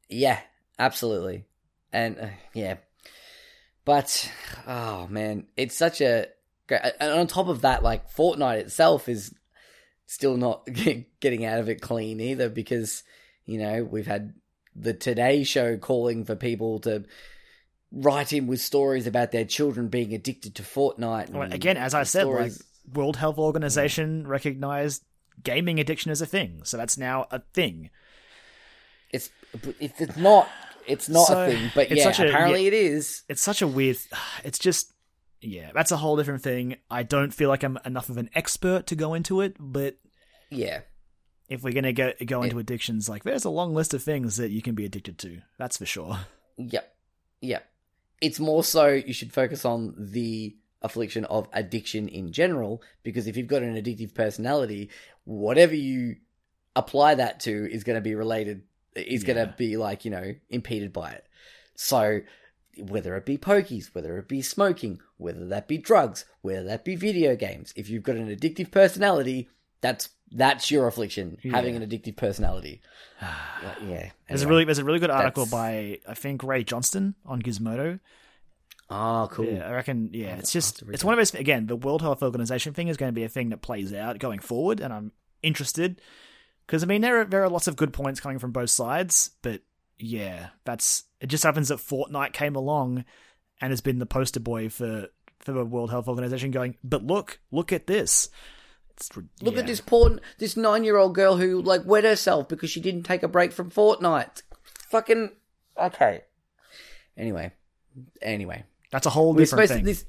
[0.09, 0.40] Yeah,
[0.78, 1.44] absolutely,
[1.92, 2.76] and uh, yeah,
[3.84, 4.30] but
[4.66, 6.28] oh man, it's such a
[6.66, 6.80] great.
[6.98, 9.34] And on top of that, like Fortnite itself is
[10.06, 10.66] still not
[11.20, 13.02] getting out of it clean either because
[13.44, 14.32] you know we've had
[14.74, 17.05] the Today Show calling for people to
[17.93, 21.31] write in with stories about their children being addicted to Fortnite.
[21.31, 22.52] Well, again, as I said, like
[22.93, 25.02] World Health Organization recognized
[25.43, 27.90] gaming addiction as a thing, so that's now a thing.
[29.10, 29.31] It's
[29.81, 30.48] it's not,
[30.86, 31.70] it's not So, a thing.
[31.74, 33.23] But yeah, such a- apparently it is.
[33.28, 33.97] It's such a weird.
[34.44, 34.93] It's just
[35.40, 36.77] yeah, that's a whole different thing.
[36.90, 39.97] I don't feel like I'm enough of an expert to go into it, but
[40.51, 40.81] Yeah,
[41.48, 44.51] if we're gonna go go into addictions, like there's a long list of things that
[44.51, 45.40] you can be addicted to.
[45.59, 46.19] That's for sure.
[46.59, 46.93] yep,
[47.40, 47.65] yep.
[48.20, 53.36] It's more so you should focus on the affliction of addiction in general because if
[53.36, 54.90] you've got an addictive personality,
[55.24, 56.16] whatever you
[56.77, 58.62] apply that to is going to be related.
[58.95, 61.27] is going to be like you know impeded by it.
[61.74, 62.20] So
[62.77, 66.95] whether it be pokies, whether it be smoking, whether that be drugs, whether that be
[66.95, 69.49] video games, if you've got an addictive personality,
[69.81, 72.80] that's that's your affliction, having an addictive personality.
[73.22, 74.10] yeah.
[74.28, 77.42] There's a really there's a really good article That's- by I think Ray Johnston on
[77.42, 78.00] Gizmodo.
[78.90, 79.44] Oh, cool.
[79.44, 80.10] Yeah, I reckon.
[80.12, 81.34] Yeah, it's just have to read it's one of those.
[81.34, 84.18] Again, the World Health Organization thing is going to be a thing that plays out
[84.18, 86.00] going forward, and I'm interested
[86.66, 89.30] because I mean there are there are lots of good points coming from both sides,
[89.42, 89.60] but
[89.98, 91.26] yeah, that's it.
[91.26, 93.05] Just happens that Fortnite came along
[93.60, 95.09] and has been the poster boy for
[95.40, 98.28] for the World Health Organization, going, but look, look at this.
[98.99, 99.11] It's,
[99.43, 103.23] Look at this poor, this nine-year-old girl who like wet herself because she didn't take
[103.23, 104.43] a break from Fortnite.
[104.91, 105.31] Fucking
[105.81, 106.23] okay.
[107.16, 107.53] Anyway,
[108.23, 109.79] anyway, That's a whole different thing.
[109.81, 110.05] to this.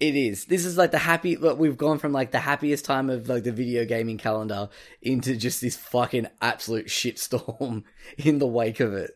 [0.00, 0.46] It is.
[0.46, 1.36] This is like the happy.
[1.36, 4.68] Look, we've gone from like the happiest time of like the video gaming calendar
[5.02, 7.84] into just this fucking absolute shitstorm
[8.18, 9.12] in the wake of it.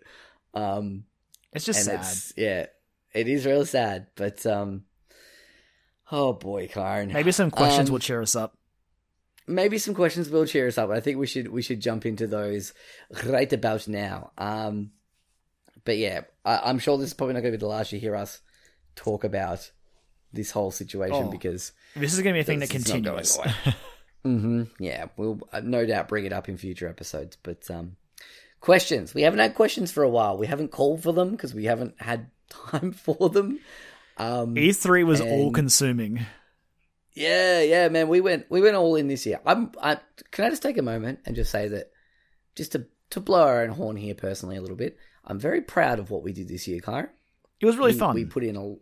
[0.54, 1.04] Um,
[1.52, 2.00] it's just sad.
[2.00, 2.66] it's yeah,
[3.14, 4.08] it is real sad.
[4.16, 4.84] But um,
[6.12, 7.12] oh boy, Karen.
[7.12, 8.57] Maybe some questions Um, will cheer us up.
[9.48, 10.90] Maybe some questions will cheer us up.
[10.90, 12.72] I think we should we should jump into those
[13.26, 14.30] right about now.
[14.38, 14.90] Um,
[15.84, 17.98] but yeah, I, I'm sure this is probably not going to be the last you
[17.98, 18.40] hear us
[18.96, 19.70] talk about
[20.32, 23.02] this whole situation Oh, because This is going to be a thing that it's not
[23.02, 23.38] going continues.
[23.38, 23.74] away.
[24.24, 27.36] hmm Yeah, we'll uh, no doubt bring it up in future episodes.
[27.42, 27.96] But um,
[28.60, 29.14] questions.
[29.14, 30.36] We haven't had questions for a while.
[30.36, 33.60] We haven't called for them because we haven't had time for them.
[34.18, 36.26] Um, E3 was all And- consuming.
[37.18, 38.08] Yeah, yeah, man.
[38.08, 39.40] We went we went all in this year.
[39.44, 39.98] I'm I
[40.30, 41.90] can I just take a moment and just say that
[42.54, 44.98] just to to blow our own horn here personally a little bit.
[45.24, 47.08] I'm very proud of what we did this year, Kyra.
[47.60, 48.14] It was really we, fun.
[48.14, 48.72] We put in a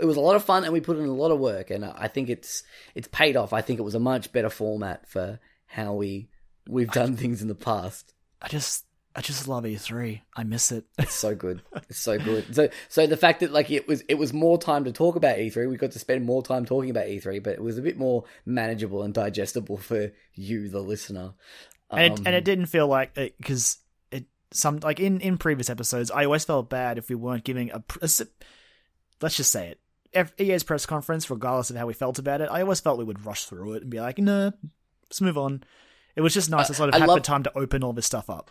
[0.00, 1.84] it was a lot of fun and we put in a lot of work and
[1.84, 2.62] I think it's
[2.94, 3.52] it's paid off.
[3.52, 6.30] I think it was a much better format for how we
[6.66, 8.14] we've done things in the past.
[8.40, 8.86] I just
[9.16, 10.22] I just love E3.
[10.34, 10.84] I miss it.
[10.98, 11.62] It's so good.
[11.88, 12.52] It's so good.
[12.54, 15.36] So so the fact that like it was it was more time to talk about
[15.38, 15.68] E3.
[15.70, 18.24] We got to spend more time talking about E3, but it was a bit more
[18.44, 21.34] manageable and digestible for you, the listener.
[21.90, 23.78] and, Um, it, and it didn't feel like because
[24.10, 27.70] it, some like in in previous episodes, I always felt bad if we weren't giving
[27.70, 28.22] a, pr- a s-
[29.22, 29.80] let's just say it.
[30.40, 33.24] EA's press conference, regardless of how we felt about it, I always felt we would
[33.26, 34.52] rush through it and be like, "No,
[35.08, 35.62] let's move on."
[36.16, 37.92] It was just nice to sort of I have love- the time to open all
[37.92, 38.50] this stuff up.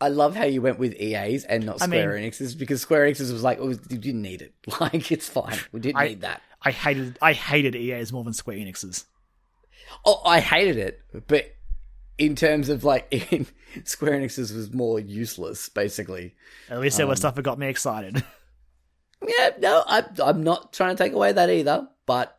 [0.00, 3.06] I love how you went with EA's and not I Square mean- Enix's because Square
[3.10, 4.54] Enix's was like, oh, you didn't need it.
[4.80, 5.58] Like it's fine.
[5.72, 6.42] We didn't I- need that.
[6.62, 9.04] I hated I hated EA's more than Square Enix's.
[10.04, 11.46] Oh, I hated it, but
[12.18, 13.46] in terms of like, in,
[13.84, 16.34] Square Enix's was more useless, basically.
[16.68, 18.22] At least there Um, was stuff that got me excited.
[19.26, 22.38] Yeah, no, I, I'm not trying to take away that either, but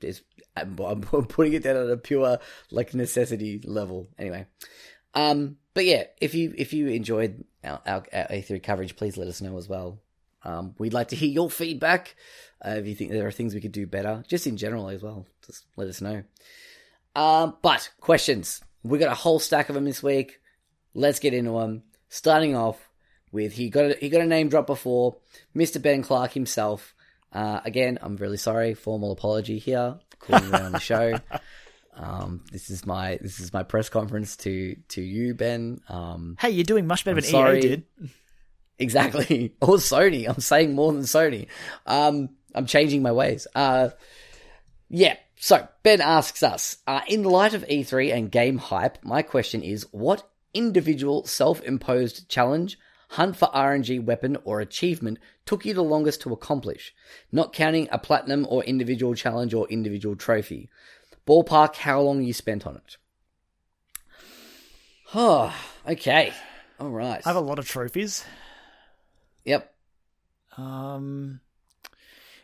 [0.00, 0.22] just
[0.54, 2.38] I'm, I'm putting it down at a pure
[2.70, 4.08] like necessity level.
[4.18, 4.46] Anyway,
[5.14, 9.28] um, but yeah, if you if you enjoyed our, our, our E3 coverage, please let
[9.28, 10.00] us know as well.
[10.42, 12.16] Um, we'd like to hear your feedback.
[12.66, 15.04] Uh, if you think there are things we could do better, just in general as
[15.04, 16.24] well, just let us know.
[17.14, 20.40] Um, but questions, we got a whole stack of them this week.
[20.94, 21.84] Let's get into them.
[22.08, 22.88] Starting off
[23.30, 25.14] with he got a, he got a name drop before,
[25.54, 25.80] Mr.
[25.80, 26.92] Ben Clark himself.
[27.32, 28.74] Uh, again, I'm really sorry.
[28.74, 31.20] Formal apology here calling on the show.
[31.98, 35.80] Um, this is my this is my press conference to to you, Ben.
[35.88, 37.58] Um, hey, you're doing much better I'm than sorry.
[37.58, 37.84] EA did.
[38.80, 39.54] Exactly.
[39.60, 40.28] Or Sony.
[40.28, 41.48] I'm saying more than Sony.
[41.84, 43.48] Um, I'm changing my ways.
[43.52, 43.88] Uh,
[44.88, 45.16] yeah.
[45.34, 49.86] So Ben asks us, uh, in light of E3 and game hype, my question is,
[49.92, 52.78] what individual self-imposed challenge,
[53.10, 56.94] hunt for RNG weapon, or achievement took you the longest to accomplish?
[57.30, 60.68] Not counting a platinum or individual challenge or individual trophy.
[61.28, 62.96] Ballpark, how long you spent on it?
[65.14, 65.54] Oh,
[65.88, 66.34] okay.
[66.78, 67.22] All right.
[67.24, 68.26] I have a lot of trophies.
[69.46, 69.72] Yep.
[70.58, 71.40] Um,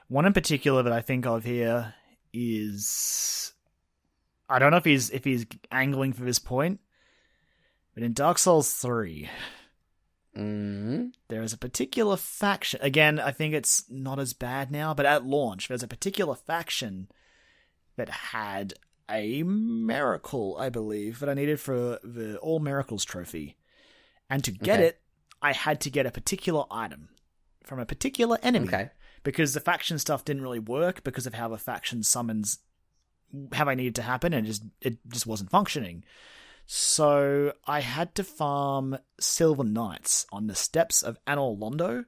[0.08, 1.92] one in particular that I think of here
[2.32, 3.52] is
[4.48, 6.80] I don't know if he's if he's angling for this point,
[7.92, 9.28] but in Dark Souls three,
[10.34, 11.08] Mm-hmm.
[11.28, 12.80] there is a particular faction.
[12.82, 17.08] Again, I think it's not as bad now, but at launch, there's a particular faction
[17.96, 18.74] that had
[19.10, 23.56] a miracle, I believe, that I needed for the All Miracles trophy.
[24.30, 24.88] And to get Okay.
[24.88, 25.00] it,
[25.42, 27.10] I had to get a particular item
[27.64, 28.68] from a particular enemy.
[28.68, 28.90] Okay.
[29.22, 32.58] Because the faction stuff didn't really work because of how the faction summons
[33.52, 36.04] how I needed to happen and it just it just wasn't functioning.
[36.66, 42.04] So I had to farm Silver Knights on the steps of Anor Londo.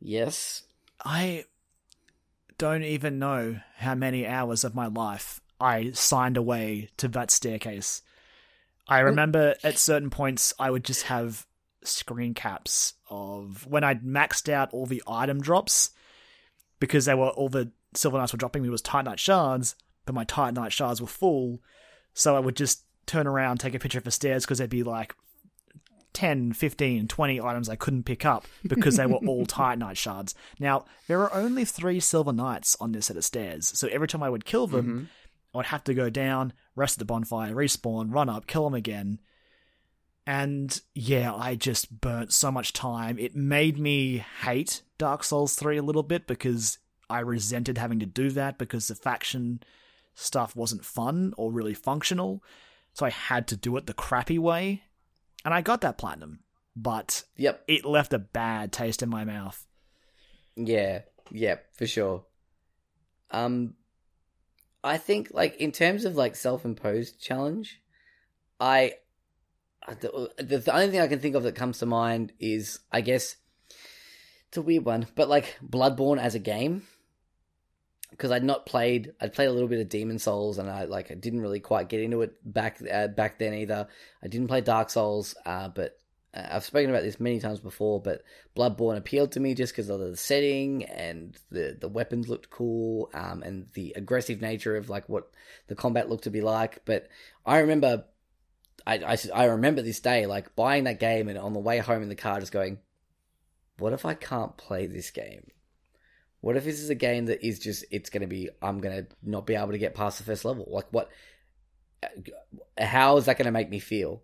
[0.00, 0.64] Yes.
[1.04, 1.44] I
[2.58, 8.02] don't even know how many hours of my life I signed away to that staircase.
[8.88, 11.46] I remember at certain points I would just have
[11.84, 15.90] screen caps of when I'd maxed out all the item drops
[16.80, 20.24] because they were all the silver knights were dropping me was titanite shards, but my
[20.24, 21.60] titanite shards were full,
[22.14, 24.82] so I would just turn around, take a picture of the stairs because there'd be
[24.82, 25.14] like
[26.14, 30.34] 10, 15, 20 items I couldn't pick up because they were all titanite shards.
[30.58, 34.22] Now, there are only three silver knights on this set of stairs, so every time
[34.22, 35.04] I would kill them, Mm-hmm.
[35.54, 38.72] I would have to go down, rest at the bonfire, respawn, run up, kill them
[38.74, 39.20] again.
[40.26, 43.18] And yeah, I just burnt so much time.
[43.18, 46.78] It made me hate Dark Souls 3 a little bit because
[47.10, 49.62] I resented having to do that because the faction
[50.14, 52.42] stuff wasn't fun or really functional.
[52.94, 54.84] So I had to do it the crappy way.
[55.44, 56.40] And I got that platinum,
[56.76, 57.64] but Yep.
[57.66, 59.66] it left a bad taste in my mouth.
[60.56, 62.24] Yeah, yeah, for sure.
[63.30, 63.74] Um,
[64.84, 67.80] I think like in terms of like self-imposed challenge,
[68.60, 68.94] I
[70.00, 73.36] the, the only thing I can think of that comes to mind is I guess
[74.48, 76.82] it's a weird one, but like Bloodborne as a game
[78.12, 79.14] because I'd not played.
[79.20, 81.88] I'd played a little bit of Demon Souls, and I like I didn't really quite
[81.88, 83.88] get into it back uh, back then either.
[84.22, 85.98] I didn't play Dark Souls, uh, but
[86.34, 88.00] uh, I've spoken about this many times before.
[88.00, 88.22] But
[88.54, 93.10] Bloodborne appealed to me just because of the setting and the the weapons looked cool,
[93.14, 95.30] um, and the aggressive nature of like what
[95.66, 96.84] the combat looked to be like.
[96.84, 97.08] But
[97.44, 98.04] I remember.
[98.84, 102.02] I, I, I remember this day, like buying that game and on the way home
[102.02, 102.78] in the car, just going,
[103.78, 105.52] "What if I can't play this game?
[106.42, 109.04] What if this is a game that is just it's going to be I'm going
[109.04, 110.66] to not be able to get past the first level?
[110.68, 111.08] Like what
[112.76, 114.22] how is that going to make me feel?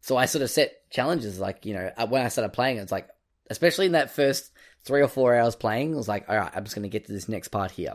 [0.00, 2.92] So I sort of set challenges like, you know, uh, when I started playing it's
[2.92, 3.08] like
[3.48, 4.50] especially in that first
[4.84, 7.06] 3 or 4 hours playing, I was like, all right, I'm just going to get
[7.06, 7.94] to this next part here.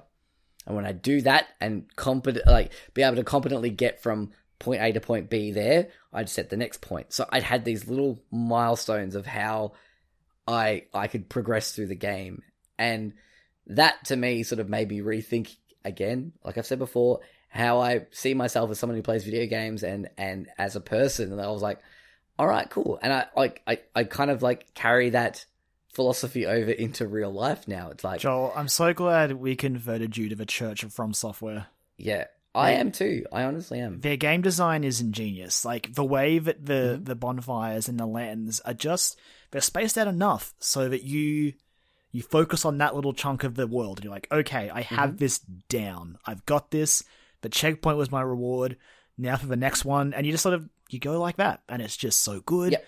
[0.65, 4.81] And when I do that and competent like be able to competently get from point
[4.81, 7.11] A to point B there, I'd set the next point.
[7.11, 9.73] So I'd had these little milestones of how
[10.47, 12.43] I I could progress through the game.
[12.77, 13.13] And
[13.67, 18.07] that to me sort of made me rethink again, like I've said before, how I
[18.11, 21.31] see myself as someone who plays video games and and as a person.
[21.31, 21.79] And I was like,
[22.37, 22.99] all right, cool.
[23.01, 25.45] And I like I, I kind of like carry that
[25.93, 27.89] philosophy over into real life now.
[27.89, 31.67] It's like Joel, I'm so glad we converted you to the Church of From Software.
[31.97, 33.25] yeah, I am too.
[33.31, 34.01] I honestly am.
[34.01, 35.63] Their game design is ingenious.
[35.63, 37.03] Like the way that the mm-hmm.
[37.03, 39.19] the bonfires and the lanterns are just
[39.51, 41.53] they're spaced out enough so that you
[42.17, 45.17] you focus on that little chunk of the world and you're like, okay, I have
[45.17, 45.37] this
[45.69, 46.17] down.
[46.25, 47.03] I've got this.
[47.41, 48.77] The checkpoint was my reward.
[49.19, 51.79] Now for the next one, and you just sort of you go like that, and
[51.79, 52.71] it's just so good.
[52.71, 52.85] Yep.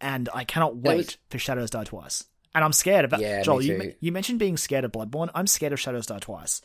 [0.00, 2.24] And I cannot wait was- for Shadows Die Twice.
[2.54, 3.60] And I'm scared about Yeah, Joel.
[3.62, 5.28] You, you mentioned being scared of Bloodborne.
[5.34, 6.62] I'm scared of Shadows Die Twice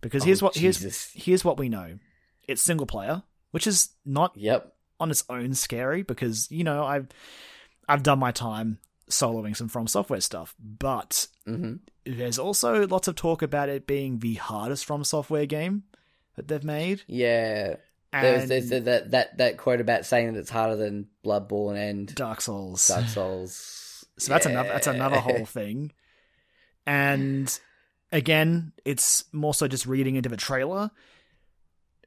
[0.00, 1.98] because Oh, here's what here's here's what we know.
[2.48, 4.72] It's single player, which is not Yep.
[4.98, 7.06] on its own scary because you know I've
[7.88, 8.78] I've done my time
[9.10, 11.74] soloing some From Software stuff, but hmm
[12.06, 15.82] there's also lots of talk about it being the hardest From Software game
[16.36, 17.02] that they've made.
[17.06, 17.76] Yeah.
[18.12, 22.14] And There's, there's that, that that quote about saying that it's harder than Bloodborne and
[22.14, 22.86] Dark Souls.
[22.86, 23.82] Dark Souls.
[24.18, 25.92] So that's another that's another whole thing.
[26.86, 27.60] And
[28.10, 30.90] again, it's more so just reading into the trailer,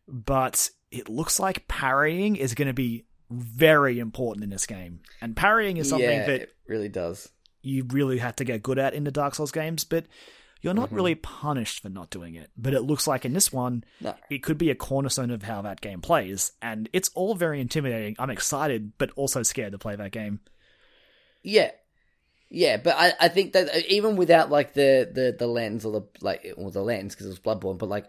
[0.07, 5.02] but it looks like parrying is going to be very important in this game.
[5.22, 7.30] And parrying is something yeah, that it really does.
[7.61, 10.06] You really have to get good at in the Dark Souls games, but
[10.61, 10.95] you're not Mhm.
[10.95, 12.49] really punished for not doing it.
[12.57, 14.15] But it looks like in this one, No.
[14.30, 18.15] it could be a cornerstone of how that game plays, and it's all very intimidating.
[18.19, 20.40] I'm excited, but also scared to play that game.
[21.44, 21.72] Yeah,
[22.49, 25.94] yeah, but I, I think that uh, even without like the the the lens or
[25.94, 28.06] the like or the lens because it was Bloodborne, but like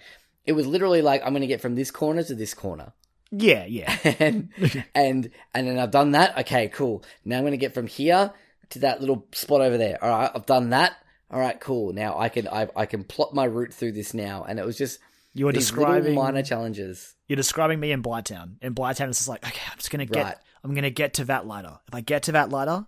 [0.47, 2.93] it was literally like I'm gonna get from this corner to this corner,
[3.31, 3.97] Yeah, yeah.
[4.19, 4.49] and
[4.95, 6.37] and and then I've done that.
[6.39, 7.05] Okay, cool.
[7.25, 8.33] Now I'm gonna get from here
[8.71, 10.03] to that little spot over there.
[10.03, 10.97] All right, I've done that.
[11.31, 11.93] All right, cool.
[11.93, 14.77] Now I can I I can plot my route through this now, and it was
[14.77, 14.99] just
[15.35, 17.15] You were describing minor challenges.
[17.29, 18.55] You're describing me in Blighttown.
[18.63, 20.37] In Blighttown, it's just like, okay, I'm just gonna get, Right.
[20.65, 21.79] I'm gonna get to that ladder.
[21.87, 22.87] If I get to that ladder,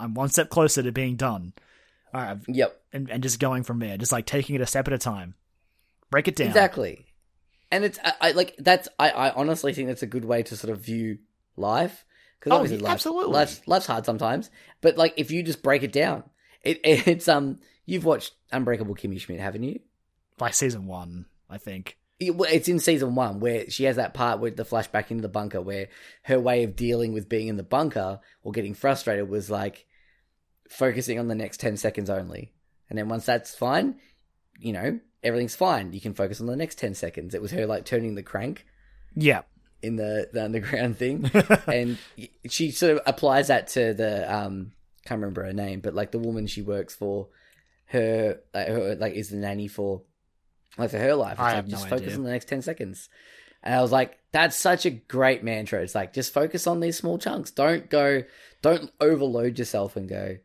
[0.00, 1.52] I'm one step closer to being done.
[2.14, 4.86] All right, Yep, and and just going from there, just like taking it a step
[4.86, 5.34] at a time.
[6.10, 6.48] Break it down.
[6.48, 7.06] Exactly.
[7.70, 10.56] And it's I, I like that's I, I honestly think that's a good way to
[10.56, 11.18] sort of view
[11.56, 12.04] life
[12.42, 13.32] because Oh, obviously yeah, life, absolutely.
[13.34, 14.50] life's, life's hard sometimes.
[14.80, 16.24] But like if you just break it down,
[16.62, 19.80] it it's um you've watched Unbreakable Kimmy Schmidt, haven't you?
[20.38, 21.96] By season one, I think.
[22.18, 25.28] It- It's in season one where she has that part with the flashback into the
[25.28, 25.88] bunker where
[26.22, 29.86] her way of dealing with being in the bunker or getting frustrated was like
[30.68, 32.52] focusing on the next 10 seconds only.
[32.88, 33.96] And then once that's fine,
[34.58, 35.92] you know, everything's fine.
[35.92, 37.34] You can focus on the next 10 seconds.
[37.34, 38.66] It was her like turning the crank.
[39.14, 39.42] Yeah,
[39.82, 41.30] in the, the underground thing,
[41.66, 41.98] and
[42.48, 44.72] she sort of applies that to the um
[45.04, 47.28] can't remember her name, but like the woman she works for,
[47.86, 50.02] her, like, her like is the nanny for
[50.78, 51.32] like for her life.
[51.32, 52.16] It's I like have no just focus idea.
[52.16, 53.08] on the next ten seconds.
[53.62, 55.82] And I was like, that's such a great mantra.
[55.82, 57.50] It's like just focus on these small chunks.
[57.50, 58.24] Don't go,
[58.60, 60.38] don't overload yourself and go,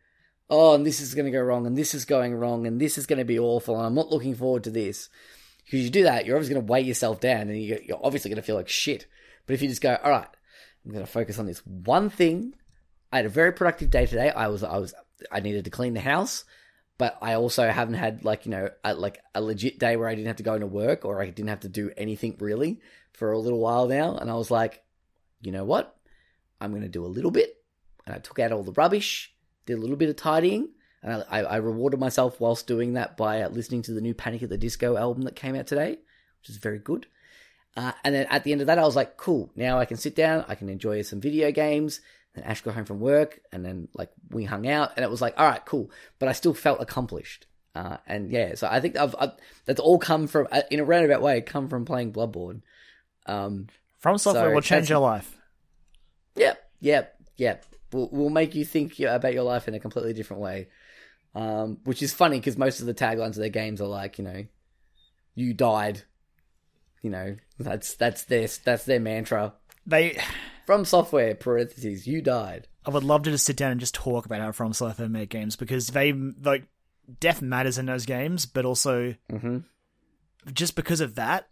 [0.49, 2.97] oh, and this is going to go wrong, and this is going wrong, and this
[2.97, 5.09] is going to be awful, and I'm not looking forward to this.
[5.65, 8.37] Because you do that, you're obviously going to weigh yourself down, and you're obviously going
[8.37, 9.07] to feel like shit.
[9.47, 10.27] But if you just go, all right,
[10.85, 12.53] I'm going to focus on this one thing.
[13.11, 14.29] I had a very productive day today.
[14.29, 14.93] I was, I was,
[15.31, 16.43] I needed to clean the house,
[16.97, 20.15] but I also haven't had like you know, a, like a legit day where I
[20.15, 22.81] didn't have to go into work or I didn't have to do anything really
[23.13, 24.15] for a little while now.
[24.17, 24.83] And I was like,
[25.41, 25.97] you know what?
[26.59, 27.55] I'm going to do a little bit.
[28.05, 29.33] And I took out all the rubbish,
[29.65, 30.69] did a little bit of tidying,
[31.03, 34.43] and I, I, rewarded myself whilst doing that by uh, listening to the new Panic
[34.43, 35.91] at the Disco album that came out today,
[36.39, 37.05] which is very good.
[37.77, 39.97] Uh, and then at the end of that, I was like, cool, now I can
[39.97, 42.01] sit down, I can enjoy some video games.
[42.33, 45.21] Then Ash got home from work, and then like we hung out, and it was
[45.21, 45.91] like, all right, cool.
[46.17, 47.45] But I still felt accomplished.
[47.75, 49.33] Uh, and yeah, so I think I've, I've
[49.65, 52.61] that's all come from uh, in a roundabout way, come from playing Bloodborne.
[53.27, 53.67] Um,
[53.99, 55.37] From software So will change your life.
[56.35, 57.65] Yep, yep, yep.
[57.91, 60.69] We'll, we'll make you think about your life in a completely different way.
[61.35, 64.23] Um, which is funny because most of the taglines of their games are like, you
[64.23, 64.45] know,
[65.35, 66.01] you died.
[67.01, 69.53] You know, that's that's their that's their mantra
[69.85, 70.19] They,
[70.65, 71.35] from software.
[71.35, 72.67] Parentheses, you died.
[72.85, 75.29] I would love to just sit down and just talk about how From Software make
[75.29, 76.63] games because they like
[77.19, 79.59] death matters in those games, but also hmm
[80.53, 81.49] just because of that,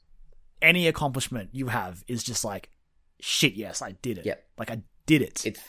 [0.61, 2.69] any accomplishment you have is just like,
[3.19, 4.25] shit, yes, I did it.
[4.25, 4.45] Yep.
[4.57, 5.45] Like I did it.
[5.45, 5.59] It's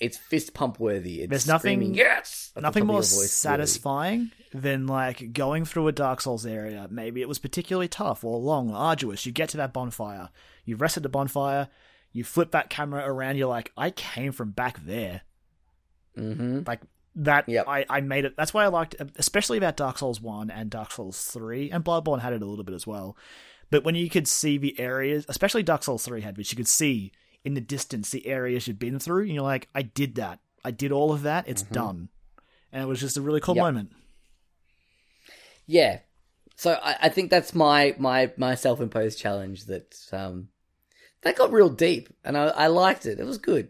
[0.00, 1.20] it's fist pump worthy.
[1.22, 2.52] It's There's nothing- yes.
[2.56, 3.28] Nothing more your voice worthy.
[3.28, 6.86] satisfying than like going through a Dark Souls area.
[6.90, 9.24] Maybe it was particularly tough or long or arduous.
[9.26, 10.30] You get to that bonfire,
[10.64, 11.68] you rest at the bonfire,
[12.12, 13.36] you flip that camera around.
[13.36, 15.22] You're like, I came from back there.
[16.16, 16.66] Mhm.
[16.66, 16.80] Like
[17.16, 17.48] that.
[17.48, 17.66] Yep.
[17.68, 18.36] I I made it.
[18.36, 22.20] That's why I liked, especially about Dark Souls one and Dark Souls three, and Bloodborne
[22.20, 23.16] had it a little bit as well.
[23.70, 26.68] But when you could see the areas, especially Dark Souls three had, which you could
[26.68, 27.12] see
[27.44, 30.40] in the distance the areas you'd been through, and you're like, I did that.
[30.64, 31.46] I did all of that.
[31.46, 32.08] It's done.
[32.72, 33.58] And it was just a really cool Mm-hmm.
[33.58, 33.74] Yep.
[33.74, 33.92] moment.
[35.66, 35.98] Yeah.
[36.56, 40.48] So I, I think that's my my my self imposed challenge that um
[41.22, 43.18] that got real deep and I, I liked it.
[43.18, 43.68] It was good.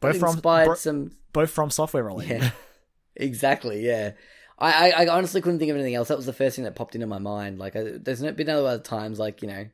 [0.00, 2.42] Both from bro- some both from software related.
[2.42, 2.50] Yeah.
[3.16, 4.12] exactly, yeah.
[4.58, 6.08] I, I, I honestly couldn't think of anything else.
[6.08, 7.58] That was the first thing that popped into my mind.
[7.58, 9.66] Like, I, there's no, been other times, like, you know,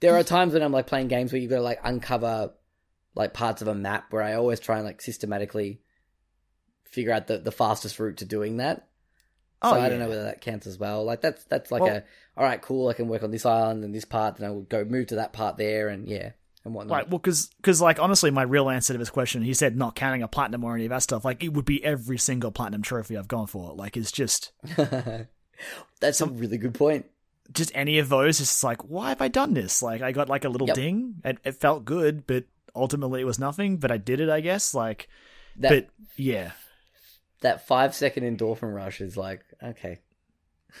[0.00, 2.52] there are times when I'm like playing games where you've got to like uncover
[3.14, 5.80] like parts of a map where I always try and like systematically
[6.84, 8.88] figure out the, the fastest route to doing that.
[9.62, 11.04] Oh, so I don't know whether that counts as well.
[11.04, 12.02] Like that's that's like Well- a
[12.36, 12.88] all right, cool.
[12.88, 15.16] I can work on this island and this part, then I will go move to
[15.16, 16.30] that part there, and yeah,
[16.64, 16.96] and whatnot.
[16.96, 20.22] Right, well, because, like, honestly, my real answer to this question, he said not counting
[20.22, 23.14] a platinum or any of that stuff, like, it would be every single platinum trophy
[23.14, 23.74] I've gone for.
[23.74, 24.52] Like, it's just,
[26.00, 27.06] that's a really good point.
[27.52, 29.82] Just any of those, it's like, why have I done this?
[29.82, 30.74] Like, I got, like, a little Yep.
[30.76, 31.14] ding.
[31.24, 32.44] It, it felt good, but
[32.74, 34.74] ultimately it was nothing, but I did it, I guess.
[34.74, 35.08] Like,
[35.56, 36.52] That but, yeah.
[37.40, 39.98] that five second endorphin rush is like okay,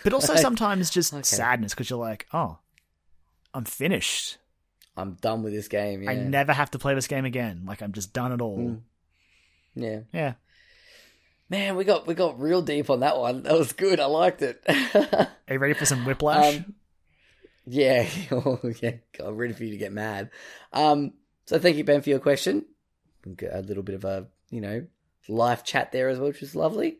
[0.04, 1.22] But also sometimes just okay.
[1.22, 2.58] sadness, because you're like, oh,
[3.52, 4.38] I'm finished.
[4.96, 6.02] I'm done with this game.
[6.02, 7.62] Yeah, I never have to play this game again.
[7.66, 8.58] Like, I'm just done it all.
[8.58, 8.80] Mm.
[9.74, 10.00] yeah.
[10.12, 10.34] Yeah.
[11.50, 13.42] Man, we got we got real deep on that one.
[13.42, 13.98] That was good.
[13.98, 14.62] I liked it.
[14.68, 16.58] Are you ready for some whiplash?
[16.58, 16.74] Um,
[17.66, 18.92] yeah, oh, yeah.
[19.18, 20.30] I'm ready for you to get mad.
[20.72, 21.14] Um,
[21.46, 22.66] so thank you, Ben, for your question.
[23.52, 24.86] A little bit of a you know
[25.28, 26.98] live chat there as well, which is lovely.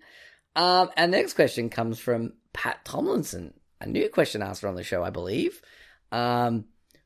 [0.56, 5.05] Um, our next question comes from Pat Tomlinson, a new question asked on the show,
[5.05, 5.62] I believe.
[6.10, 6.64] Um,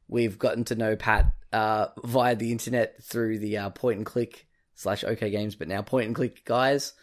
[0.08, 4.46] we've gotten to know Pat uh, via the internet through the uh, point and click
[4.74, 6.94] slash OK Games, but now point and click guys.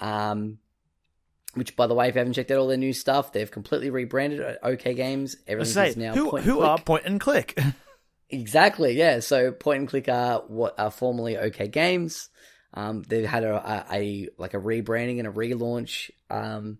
[0.00, 0.58] Um,
[1.54, 3.90] which, by the way, if you haven't checked out all their new stuff, they've completely
[3.90, 5.36] rebranded OK Games.
[5.46, 6.70] Everything say, is now who, point who and click.
[6.70, 7.58] are point and click?
[8.30, 9.20] Exactly, yeah.
[9.20, 12.28] So Point and Click are what are formerly OK Games.
[12.74, 16.10] Um, they've had a, a, a like a rebranding and a relaunch.
[16.28, 16.78] Um,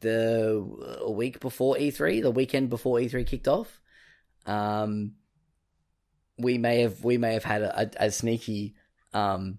[0.00, 3.80] the a week before E3, the weekend before E3 kicked off.
[4.46, 5.16] Um,
[6.38, 8.74] we may have we may have had a, a, a sneaky
[9.12, 9.58] um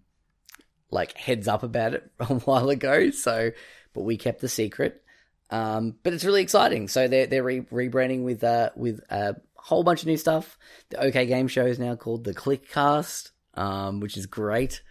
[0.92, 3.10] like heads up about it a while ago.
[3.12, 3.52] So,
[3.94, 5.02] but we kept the secret.
[5.50, 6.88] Um, but it's really exciting.
[6.88, 10.58] So they're they're re- rebranding with uh with a whole bunch of new stuff.
[10.90, 14.82] The OK Game Show is now called the Clickcast, um, which is great.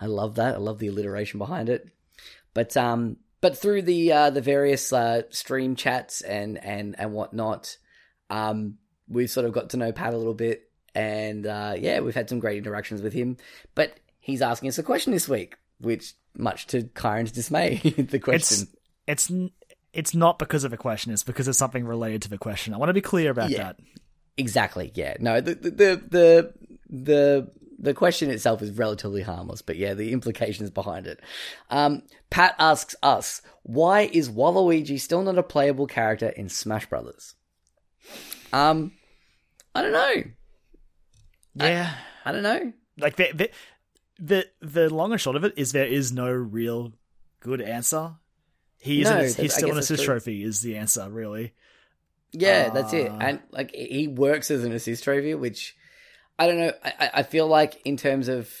[0.00, 0.54] I love that.
[0.54, 1.88] I love the alliteration behind it.
[2.54, 7.76] But um, but through the uh, the various uh, stream chats and and and whatnot,
[8.28, 8.78] um,
[9.08, 10.68] we've sort of got to know Pat a little bit.
[10.94, 13.36] and uh, yeah, we've had some great interactions with him.
[13.76, 13.92] But
[14.28, 18.68] he's asking us a question this week, which, much to Kyron's dismay, the question.
[19.08, 19.50] It's it's
[19.92, 21.12] it's not because of a question.
[21.12, 22.74] It's because of something related to the question.
[22.74, 23.58] I want to be clear about Yeah.
[23.64, 23.80] that.
[24.36, 24.92] Exactly.
[24.94, 25.16] Yeah.
[25.18, 25.40] No.
[25.40, 26.54] The the the
[26.88, 27.50] the
[27.80, 31.20] the, question itself is relatively harmless, but yeah, the implications behind it.
[31.70, 37.34] Um, Pat asks us, why is Waluigi still not a playable character in Smash Brothers?
[38.52, 38.92] Um,
[39.74, 40.22] I don't know.
[41.54, 41.94] Yeah,
[42.24, 42.72] I don't know.
[42.98, 43.50] like the, the
[44.18, 46.92] the the long and short of it is there is no real
[47.40, 48.14] good answer.
[48.80, 51.54] He is No, that's- he's still an assist trophy is the answer really.
[52.32, 53.10] Yeah, that's it.
[53.10, 55.76] Uh, And like he works as an assist trophy, which
[56.38, 56.72] I don't know.
[56.84, 58.52] I, I- I feel like in terms of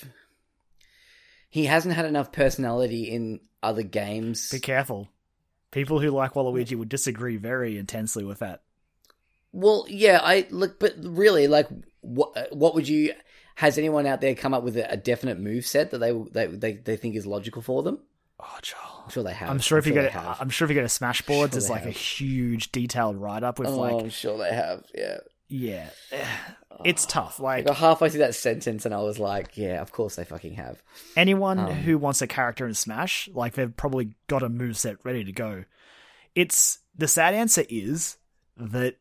[1.50, 4.50] he hasn't had enough personality in other games.
[4.50, 5.08] Be careful.
[5.70, 8.62] People who like Waluigi would disagree very intensely with that.
[9.52, 11.68] Well, yeah, I look, but really, like,
[12.00, 13.14] what what would you?
[13.58, 16.46] Has anyone out there come up with a, a definite move set that they, they
[16.46, 17.98] they they think is logical for them?
[18.38, 19.02] Oh, Joel.
[19.02, 19.50] I'm sure they have.
[19.50, 20.40] I'm sure if you they go to have.
[20.40, 23.58] I'm sure if you go to Smashboards, Sure they like a huge detailed write up
[23.58, 24.84] with oh, like I'm sure they have.
[24.94, 25.18] Yeah.
[25.48, 25.90] yeah.
[26.84, 27.40] It's tough.
[27.40, 30.24] I Like got halfway through that sentence and I was like, yeah, of course they
[30.24, 30.80] fucking have.
[31.16, 34.98] anyone Um, who wants a character in Smash, like they've probably got a move set
[35.02, 35.64] ready to go.
[36.36, 38.18] It's the sad answer is
[38.56, 38.98] that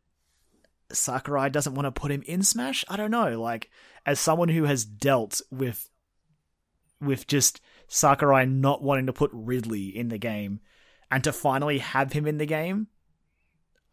[0.92, 2.84] Sakurai doesn't want to put him in Smash.
[2.88, 3.40] I don't know.
[3.40, 3.70] Like
[4.08, 5.90] as someone who has dealt with
[7.00, 10.62] with just Sakurai not wanting to put Ridley in the game
[11.12, 12.88] and to finally have him in the game,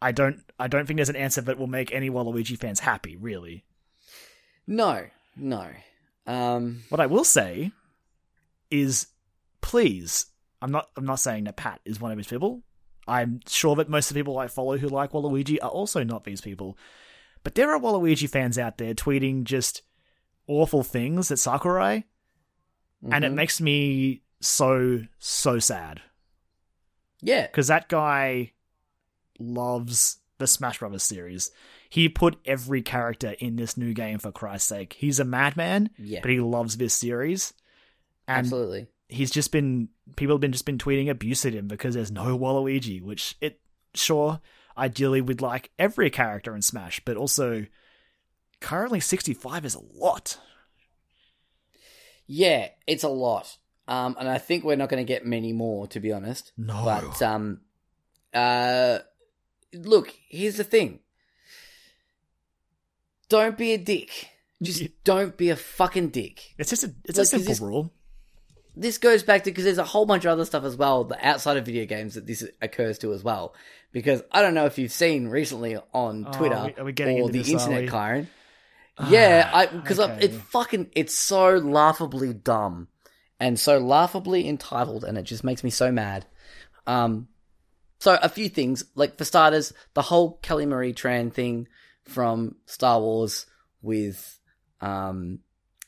[0.01, 3.17] I don't I don't think there's an answer that will make any Waluigi fans happy,
[3.17, 3.65] really.
[4.65, 5.05] No,
[5.35, 5.67] no.
[6.25, 7.71] Um, What I will say
[8.71, 9.07] is,
[9.61, 10.27] please,
[10.61, 10.89] I'm not.
[10.97, 12.63] I'm not saying that Pat is one of his people.
[13.07, 16.23] I'm sure that most of the people I follow who like Waluigi are also not
[16.23, 16.77] these people.
[17.43, 19.83] But there are Waluigi fans out there tweeting just
[20.47, 22.05] awful things at Sakurai,
[23.09, 23.35] and it mhm.
[23.35, 26.01] makes me so so sad
[27.25, 28.51] yeah, because that guy
[29.39, 31.49] loves the Smash Brothers series.
[31.89, 34.93] He put every character in this new game for Christ's sake.
[34.93, 37.53] He's a madman, yeah, but he loves this series.
[38.27, 38.87] And absolutely.
[39.07, 42.37] he's just been people have been just been tweeting abuse at him because there's no
[42.37, 43.59] Waluigi, which it
[43.95, 44.39] sure
[44.77, 47.65] ideally we'd like every character in Smash, but also
[48.65, 50.37] currently 65 is a lot.
[52.27, 53.57] Yeah, it's a lot.
[53.87, 56.51] Um, and I think we're not going to get many more, to be honest.
[56.57, 56.81] No.
[56.83, 57.61] But um,
[58.33, 58.99] uh,
[59.73, 60.99] look, here's the thing.
[63.29, 64.29] Don't be a dick.
[64.61, 64.87] Just Yeah.
[65.03, 66.55] don't be a fucking dick.
[66.57, 67.91] It's just a it's Like, a simple this- rule.
[68.77, 71.25] This goes back to because there's a whole bunch of other stuff as well that
[71.25, 73.53] outside of video games that this occurs to as well.
[73.93, 77.21] Because I don't know if you've seen recently on Oh, Twitter are we- are we
[77.21, 77.89] or into the internet?
[77.89, 78.27] Kyron.
[79.09, 80.25] Yeah, I because okay.
[80.25, 82.87] it fucking it's so laughably dumb
[83.39, 86.25] and so laughably entitled, and it just makes me so mad.
[86.87, 87.27] Um,
[87.99, 91.67] so a few things like for starters, the whole Kelly Marie Tran thing
[92.03, 93.45] from Star Wars
[93.81, 94.39] with
[94.81, 95.39] um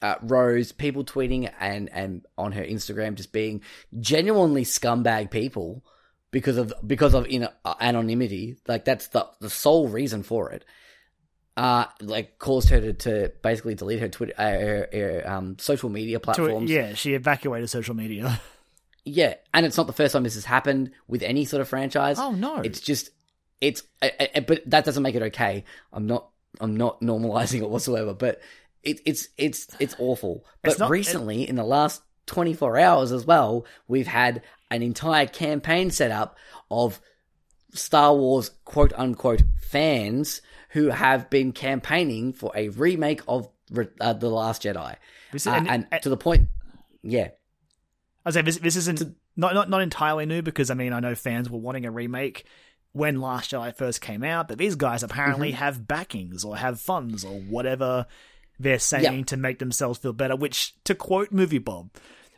[0.02, 3.62] uh, Rose, people tweeting and and on her Instagram just being
[4.00, 5.84] genuinely scumbag people
[6.32, 8.58] because of because of in, uh, anonymity.
[8.68, 10.66] Like that's the the sole reason for it.
[11.58, 15.90] Uh, like caused her to, to basically delete her Twitter, uh, her, her um, social
[15.90, 16.70] media platforms.
[16.70, 18.40] yeah, she evacuated social media.
[19.10, 22.20] Yeah, and it's not the first time this has happened with any sort of franchise.
[22.20, 22.58] Oh no.
[22.58, 23.10] It's just
[23.62, 25.64] it's uh, uh, but that doesn't make it okay.
[25.94, 26.30] I'm not
[26.60, 28.42] I'm not normalizing it whatsoever, but
[28.84, 30.46] it, it's it's it's awful.
[30.62, 35.26] But It's not- recently, in the last 24 hours as well, we've had an entire
[35.26, 36.38] campaign set up
[36.70, 37.00] of
[37.74, 43.50] Star Wars quote unquote fans who have been campaigning for a remake of
[44.02, 44.96] uh, the Last Jedi,
[45.34, 46.50] is- Uh, and- and, and- to the point,
[47.04, 47.30] yeah,
[48.26, 49.02] I say this, this isn't
[49.36, 52.46] not, not not entirely new because I mean I know fans were wanting a remake
[52.94, 55.58] when Last Jedi first came out, but these guys apparently Mm-hmm.
[55.60, 58.06] have backings or have funds or whatever
[58.60, 59.24] they're saying Yeah.
[59.26, 60.36] to make themselves feel better.
[60.36, 61.92] Which, to quote Movie Bob,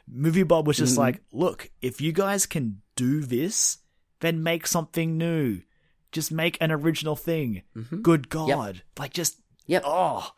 [0.08, 1.00] Movie Bob was just Mhm.
[1.00, 3.78] like, "Look, if you guys can do this,
[4.20, 5.62] then make something new.
[6.12, 7.62] Just make an original thing.
[7.76, 8.02] Mhm.
[8.02, 9.38] Good God, like just
[9.68, 9.84] Yep.
[9.86, 10.32] oh."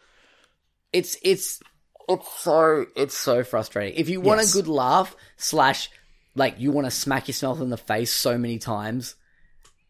[0.93, 1.61] it's it's
[2.09, 3.97] it's so it's so frustrating.
[3.97, 4.53] If you want Yes.
[4.53, 5.89] a good laugh slash
[6.35, 9.15] like you want to smack yourself in the face so many times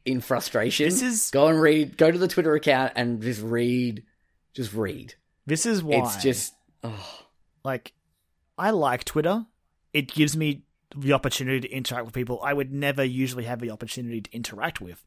[0.05, 1.97] in frustration, This is- go and read.
[1.97, 4.03] Go to the Twitter account and just read.
[4.53, 5.15] Just read.
[5.45, 6.53] This is why It's just
[6.83, 7.19] oh,
[7.63, 7.93] like
[8.57, 9.45] I like Twitter.
[9.93, 10.63] It gives me
[10.95, 14.81] the opportunity to interact with people I would never usually have the opportunity to interact
[14.81, 15.03] with.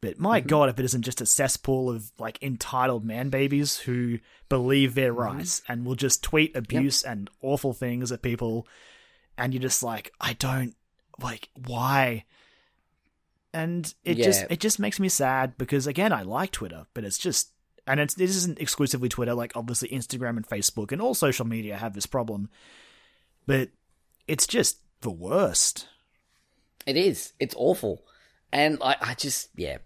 [0.00, 0.48] But my mm-hmm.
[0.48, 4.18] god, if it isn't just a cesspool of like entitled man babies who
[4.48, 5.38] believe they're mm-hmm.
[5.38, 8.66] right and will just tweet abuse and awful things at people,
[9.36, 10.74] and you're just like, I don't
[11.20, 12.24] like why.
[13.52, 17.18] And it just it just makes me sad because again I like Twitter, but it's
[17.18, 17.50] just
[17.86, 21.76] and it's this isn't exclusively Twitter, like obviously Instagram and Facebook and all social media
[21.76, 22.50] have this problem.
[23.46, 23.70] But
[24.28, 25.88] it's just the worst.
[26.86, 27.32] It is.
[27.40, 28.04] It's awful.
[28.52, 29.78] And I, I just, yeah.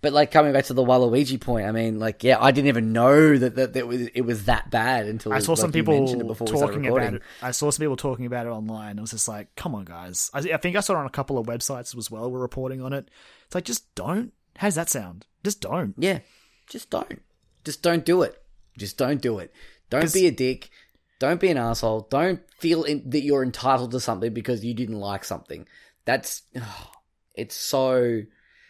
[0.00, 2.92] But like coming back to the Waluigi point, I mean, like, yeah, I didn't even
[2.92, 5.72] know that, that, that it, was, it was that bad until I saw like, some
[5.72, 7.22] people mentioned it before we started talking about it.
[7.42, 8.98] I saw some people talking about it online.
[8.98, 10.30] It was just like, come on, guys.
[10.32, 12.30] I, I think I saw it on a couple of websites as well.
[12.30, 13.10] Were reporting on it.
[13.46, 14.32] It's like, just don't.
[14.56, 15.26] How's that sound?
[15.42, 15.94] Just don't.
[15.98, 16.20] Yeah,
[16.68, 17.22] just don't.
[17.64, 18.40] Just don't do it.
[18.78, 19.52] Just don't do it.
[19.90, 20.70] Don't be a dick.
[21.18, 22.06] Don't be an asshole.
[22.10, 25.66] Don't feel in, that you're entitled to something because you didn't like something.
[26.04, 26.42] That's
[27.34, 28.22] it's so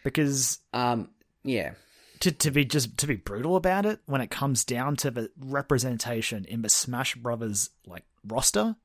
[0.03, 1.09] Because um
[1.43, 1.73] yeah.
[2.21, 5.31] to to be just to be brutal about it, when it comes down to the
[5.39, 8.75] representation in the Smash Brothers like roster,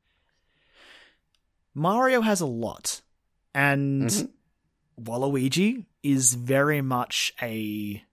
[1.74, 3.00] Mario has a lot,
[3.54, 4.30] and Mhm.
[5.00, 8.04] Waluigi is very much a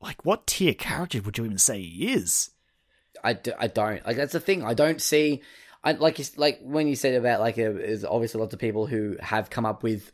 [0.00, 2.50] like what tier character would you even say he is?
[3.22, 4.64] I, do, I don't like that's the thing.
[4.64, 5.42] I don't see.
[5.84, 9.16] I like like when you said about like uh, there's obviously lots of people who
[9.20, 10.10] have come up with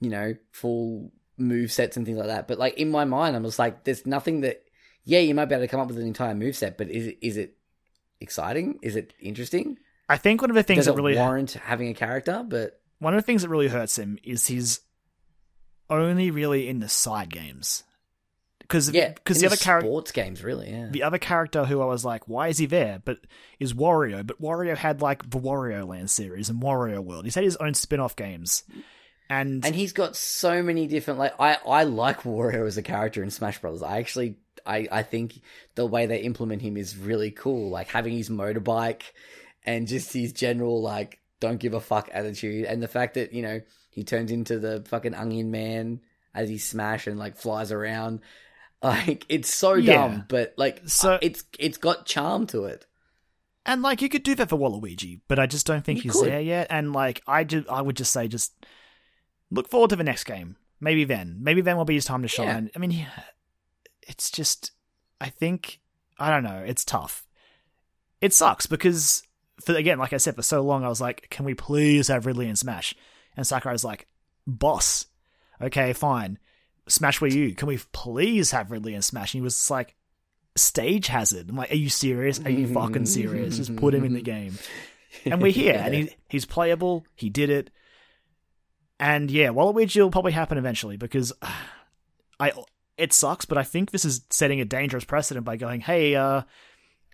[0.00, 2.48] you know full move sets and things like that.
[2.48, 4.64] But like in my mind, I'm just like there's nothing that
[5.04, 7.06] yeah you might be able to come up with an entire move set, but is
[7.06, 7.56] it is it
[8.20, 8.78] exciting?
[8.82, 9.78] Is it interesting?
[10.08, 12.44] I think one of the things Does that really warrant having a character?
[12.46, 14.80] But one of the things that really hurts him is he's
[15.90, 17.84] only really in the side games
[18.66, 20.88] because yeah, because in the other character sports games really yeah.
[20.90, 23.00] the other character who I was like, why is he there?
[23.04, 23.18] But
[23.60, 24.26] is Wario.
[24.26, 27.24] But Wario had like the Wario Land series and Wario World.
[27.24, 28.64] He's had his own spin off games.
[29.28, 33.22] And, and he's got so many different like I I like Wario as a character
[33.22, 33.82] in Smash Brothers.
[33.82, 35.40] I actually I I think
[35.74, 37.70] the way they implement him is really cool.
[37.70, 39.02] Like having his motorbike
[39.64, 43.42] and just his general like don't give a fuck attitude and the fact that, you
[43.42, 46.00] know, he turns into the fucking onion man
[46.34, 48.20] as he smash and like flies around.
[48.82, 49.94] Like it's so Yeah.
[50.08, 52.86] dumb, but like So- uh, it's it's got charm to it.
[53.64, 56.12] and like you could do that for Waluigi, but I just don't think You he's
[56.20, 56.28] could.
[56.30, 56.68] there yet.
[56.70, 58.52] And like I just I would just say just
[59.56, 60.56] look forward to the next game.
[60.80, 61.38] Maybe then.
[61.40, 62.70] Maybe then will be his time to shine.
[62.74, 63.06] I mean
[64.02, 64.72] it's just
[65.20, 65.80] I think
[66.18, 67.26] I don't know, it's tough.
[68.20, 69.22] It sucks because
[69.60, 72.26] for again, like I said, for so long I was like, can we please have
[72.26, 72.94] Ridley in Smash?
[73.36, 74.06] And Sakurai's like,
[74.46, 75.06] boss,
[75.60, 76.38] okay, fine.
[76.88, 79.34] Smash Wii U, can we please have Ridley in Smash?
[79.34, 79.94] And he was like,
[80.54, 81.50] stage hazard.
[81.50, 82.40] I'm like, are you serious?
[82.40, 83.56] Are you fucking serious?
[83.56, 84.58] Just put him in the game.
[85.24, 87.04] And we're here, and he, he's playable.
[87.14, 87.70] He did it.
[88.98, 91.32] And yeah, Waluigi will probably happen eventually because
[92.40, 92.52] I
[92.96, 96.42] it sucks, but I think this is setting a dangerous precedent by going, hey, uh,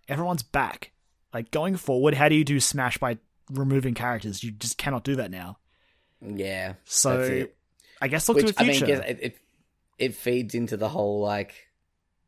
[0.09, 0.93] everyone's back.
[1.35, 3.19] Like going forward, how do you do Smash by
[3.51, 4.45] removing characters?
[4.45, 5.59] You just cannot do that now.
[6.21, 6.75] Yeah.
[6.85, 7.47] So.
[8.03, 8.85] I guess look Which to the future.
[8.85, 9.37] I mean, it, it
[9.97, 11.69] it feeds into the whole like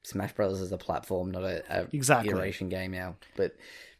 [0.05, 2.31] Smash Brothers as a platform, not a, a Exactly.
[2.31, 3.17] iteration game now.
[3.37, 3.57] But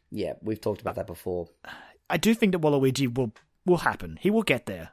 [0.09, 1.49] yeah, we've talked about that before.
[2.09, 3.33] I do think that Waluigi will
[3.65, 4.17] will happen.
[4.21, 4.91] He will get there,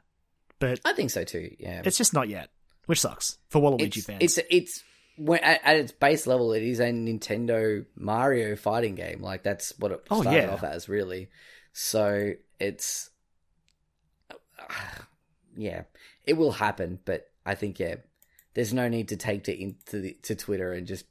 [0.69, 1.55] but I think so too.
[1.59, 2.49] Yeah, it's just not yet,
[2.85, 4.19] which sucks for Waluigi it's fans.
[4.21, 4.83] it's it's
[5.17, 9.21] when, at, at its base level, it is a Nintendo Mario fighting game.
[9.21, 10.49] Like that's what it Oh, started yeah.
[10.53, 11.29] off as, really.
[11.73, 13.09] So it's
[15.55, 15.83] yeah,
[16.25, 16.99] it will happen.
[17.05, 17.95] But I think yeah,
[18.53, 21.05] there's no need to take to into the, to Twitter and just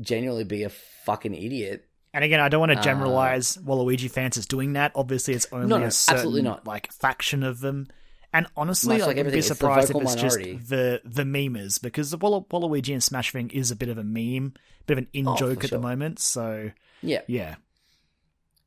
[0.00, 1.86] genuinely be a fucking idiot.
[2.14, 4.92] And again, I don't want to Uh, generalize Waluigi fans as doing that.
[4.94, 6.66] Obviously, it's only No, no, a certain absolutely not.
[6.66, 7.88] like faction of them.
[8.34, 10.54] And honestly, Much I like wouldn't be everything, it's surprised if it's minority.
[10.56, 13.98] just the the memers because the Wall- Waluigi and Smash thing is a bit of
[13.98, 16.18] a meme, a bit of an in Oh, joke for at the moment.
[16.18, 16.70] So
[17.02, 17.56] Yeah, yeah,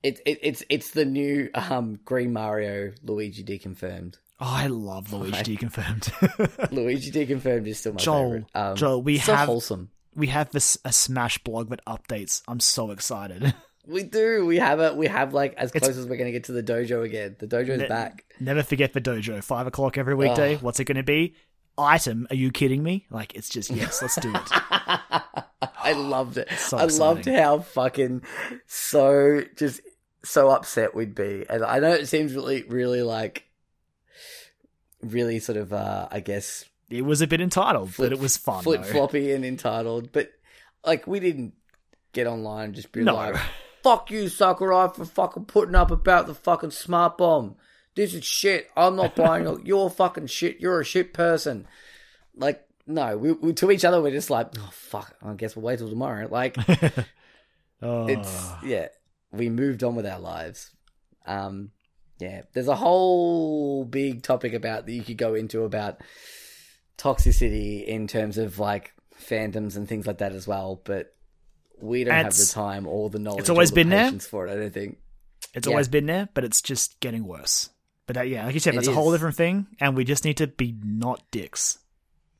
[0.03, 4.15] it, it it's it's the new um Green Mario Luigi deconfirmed.
[4.39, 6.71] oh, I love Luigi deconfirmed.
[6.71, 8.45] Luigi deconfirmed is still my Joel, favorite.
[8.53, 9.89] Um, Joel, we so have- wholesome.
[10.15, 12.43] we have this a Smash blog that updates.
[12.47, 13.53] I'm so excited.
[13.87, 14.45] We do.
[14.45, 14.95] We have it.
[14.95, 17.35] We have like as It's- close as we're going to get to the dojo again.
[17.39, 18.25] The dojo's Ne- back.
[18.39, 19.43] Never forget the dojo.
[19.43, 20.55] Five o'clock every weekday.
[20.55, 20.59] Oh.
[20.59, 21.35] What's it going to be?
[21.77, 22.25] Item?
[22.29, 23.05] Are you kidding me?
[23.09, 24.01] Like it's just yes.
[24.01, 24.41] Let's do it.
[24.51, 26.49] I loved it.
[26.57, 28.21] So I loved how fucking
[28.65, 29.81] so just
[30.23, 33.43] so upset we'd be, and I know it seems really, really like
[35.01, 38.37] really sort of, uh I guess, It was a bit entitled, flip, but it was
[38.37, 38.63] fun.
[38.63, 40.11] flip floppy and entitled.
[40.11, 40.31] But
[40.85, 41.53] like, we didn't
[42.13, 43.15] get online and just be No.
[43.15, 43.35] like,
[43.85, 47.55] "Fuck you, Sakurai, for fucking putting up about the fucking smart bomb.
[47.93, 48.69] This is shit.
[48.75, 49.65] I'm not buying it.
[49.65, 50.59] You're fucking shit.
[50.59, 51.67] You're a shit person."
[52.35, 55.65] Like, no, we, we to each other we're just like, oh fuck, I guess we'll
[55.65, 56.27] wait till tomorrow.
[56.29, 56.57] Like
[57.81, 58.07] oh.
[58.07, 58.87] it's yeah,
[59.31, 60.71] we moved on with our lives.
[61.25, 61.71] Um,
[62.19, 66.01] yeah, there's a whole big topic about that you could go into about
[66.97, 71.14] toxicity in terms of like fandoms and things like that as well, but
[71.81, 73.41] we don't have the time or the knowledge.
[73.41, 74.11] it's always been there.
[74.11, 74.51] for it.
[74.51, 74.97] I don't think.
[75.53, 75.73] It's Yeah.
[75.73, 77.69] always been there, but it's just getting worse.
[78.07, 80.25] But uh, yeah, like you said, It that's a whole different thing, and we just
[80.25, 81.79] need to be not dicks.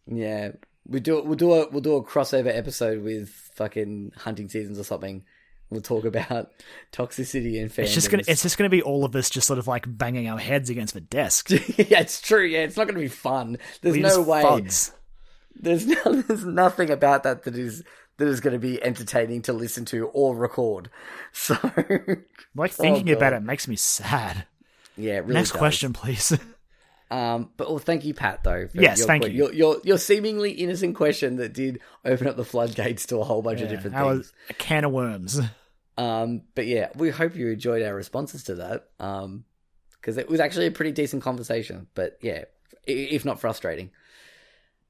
[0.07, 0.51] Yeah,
[0.87, 1.21] we do.
[1.23, 5.23] We'll do a we'll do a crossover episode with fucking hunting seasons or something.
[5.71, 6.51] We'll talk about
[6.93, 7.79] toxicity and fandoms.
[7.85, 10.27] It's just gonna it's just gonna be all of us just sort of like banging
[10.29, 11.49] our heads against the desk.
[11.49, 12.45] yeah, it's true.
[12.45, 13.57] Yeah, it's not going to be fun.
[13.81, 14.43] There's We no way.
[15.55, 17.83] There's no, there's nothing about that that is
[18.17, 20.89] that is going to be entertaining to listen to or record.
[21.33, 21.57] So
[22.55, 24.45] Like thinking about it makes me sad.
[24.97, 25.59] yeah, really Next does.
[25.59, 26.37] question, please.
[27.11, 28.43] Um, but well, thank you, Pat.
[28.43, 28.67] Though.
[28.73, 29.31] Yes, your, thank you.
[29.31, 33.43] Your, your your seemingly innocent question that did open up the floodgates to a whole
[33.43, 34.33] bunch of different things.
[34.49, 35.39] a can of worms.
[35.99, 38.87] Um, but yeah, we hope you enjoyed our responses to that.
[38.99, 39.45] Um,
[40.01, 41.85] because it was actually a pretty decent conversation.
[41.93, 42.45] But yeah,
[42.87, 43.91] if not frustrating.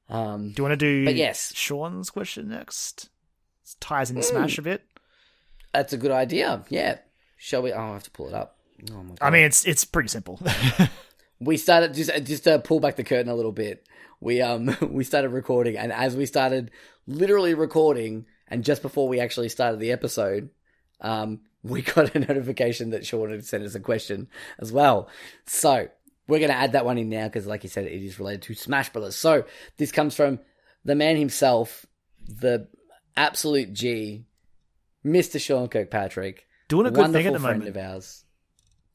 [0.10, 1.52] Um, Do you want to do But yes.
[1.54, 3.10] Sean's question next?
[3.80, 4.84] Ties in in Smash a bit.
[5.74, 6.64] that's a good idea.
[6.70, 7.00] Yeah.
[7.38, 7.74] Shall we?
[7.74, 8.58] Oh, I have to pull it up.
[8.92, 9.18] Oh my God.
[9.22, 10.40] I mean, it's it's pretty simple.
[11.40, 13.86] we started just just to pull back the curtain a little bit.
[14.20, 16.72] We um we started recording, and as we started
[17.08, 20.50] literally recording, and just before we actually started the episode,
[21.02, 24.28] um, we got a notification that Sean had sent us a question
[24.60, 25.10] as well.
[25.46, 25.90] So
[26.28, 28.54] we're gonna add that one in now because, like you said, it is related to
[28.56, 29.16] Smash Brothers.
[29.16, 29.46] So
[29.78, 30.40] this comes from
[30.84, 31.86] the man himself,
[32.28, 32.68] the
[33.18, 34.26] absolute G,
[35.04, 37.78] Mister Sean Kirkpatrick Doing a good thing at the friend moment.
[37.78, 38.24] of ours.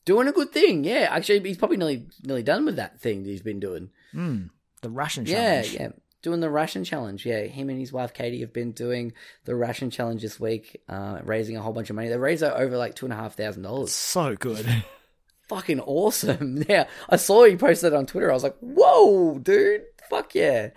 [0.05, 1.07] Doing a good thing, yeah.
[1.11, 3.91] Actually, he's probably nearly nearly done with that thing that he's been doing.
[4.13, 4.45] Hmm.
[4.83, 5.75] The ration Yeah, challenge.
[5.75, 5.89] yeah.
[6.23, 7.25] Doing the ration challenge.
[7.25, 9.13] Yeah, him and his wife Katie have been doing
[9.45, 12.09] the ration challenge this week, uh, raising a whole bunch of money.
[12.09, 13.93] They raised over like two and a half thousand dollars.
[13.93, 14.67] So good.
[15.49, 16.63] Fucking awesome.
[16.69, 18.31] Yeah, I saw he posted it on Twitter.
[18.31, 20.71] I was like, whoa, dude, fuck yeah.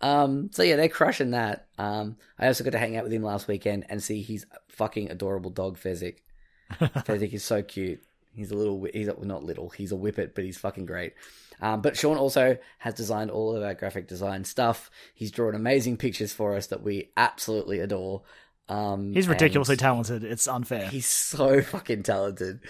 [0.00, 1.66] Um, so yeah, they're crushing that.
[1.78, 5.10] Um, I also got to hang out with him last weekend and see his fucking
[5.10, 6.18] adorable dog Fezzik.
[6.72, 8.02] Fezzik is so cute.
[8.34, 11.14] He's a little, he's not little, he's a whippet, but he's fucking great.
[11.60, 14.90] Um, but Sean also has designed all of our graphic design stuff.
[15.14, 18.22] He's drawn amazing pictures for us that we absolutely adore.
[18.68, 20.24] Um, He's ridiculously talented.
[20.24, 20.88] It's unfair.
[20.88, 22.60] He's so fucking talented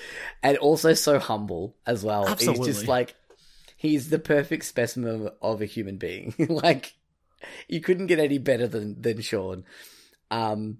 [0.42, 2.34] and also so humble as well.
[2.36, 3.14] He's just like,
[3.76, 6.34] he's the perfect specimen of a human being.
[6.48, 6.94] like,
[7.68, 9.64] you couldn't get any better than, than Sean.
[10.30, 10.78] Um,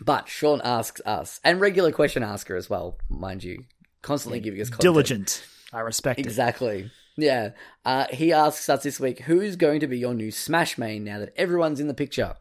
[0.00, 3.64] but Sean asks us, and regular question asker as well, mind you,
[4.02, 4.82] constantly giving us content.
[4.82, 5.44] Diligent.
[5.72, 6.26] I respect it.
[6.26, 6.90] Exactly.
[7.16, 7.50] Yeah.
[7.84, 11.18] Uh, he asks us this week, who's going to be your new Smash main now
[11.18, 12.34] that everyone's in the picture?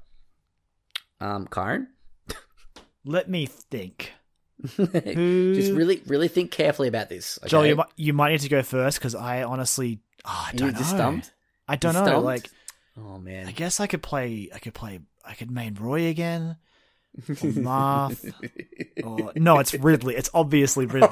[1.20, 1.88] Um, Kyron?
[3.06, 4.14] Let me think.
[4.76, 5.56] Who?
[5.56, 7.40] Just really, really think carefully about this.
[7.42, 7.50] Okay?
[7.50, 10.74] Joel, you might you might need to go first because I honestly, oh, I don't
[10.74, 10.78] know.
[10.78, 11.32] just stumped?
[11.68, 12.06] I don't You know.
[12.06, 12.26] stumped?
[12.26, 12.50] Like,
[12.98, 13.48] Oh man.
[13.48, 14.50] I guess I could play.
[14.54, 15.00] I could play.
[15.26, 16.58] I could main Roy again.
[17.18, 18.34] Or Marth.
[19.04, 20.16] or, no, it's Ridley.
[20.16, 21.10] It's obviously Ridley.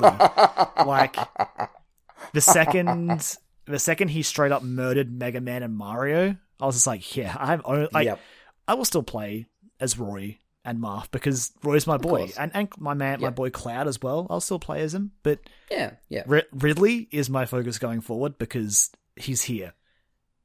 [0.85, 1.15] like
[2.33, 6.87] the second, the second he straight up murdered Mega Man and Mario, I was just
[6.87, 8.19] like, yeah, I'm o- like, Yep.
[8.67, 9.47] I will still play
[9.79, 13.87] as Roy and Marth because Roy's my boy, and and my man, my boy Cloud
[13.87, 14.27] as well.
[14.29, 15.39] I'll still play as him, but
[15.71, 19.73] Yeah, yeah, Ri- Ridley is my focus going forward because he's here.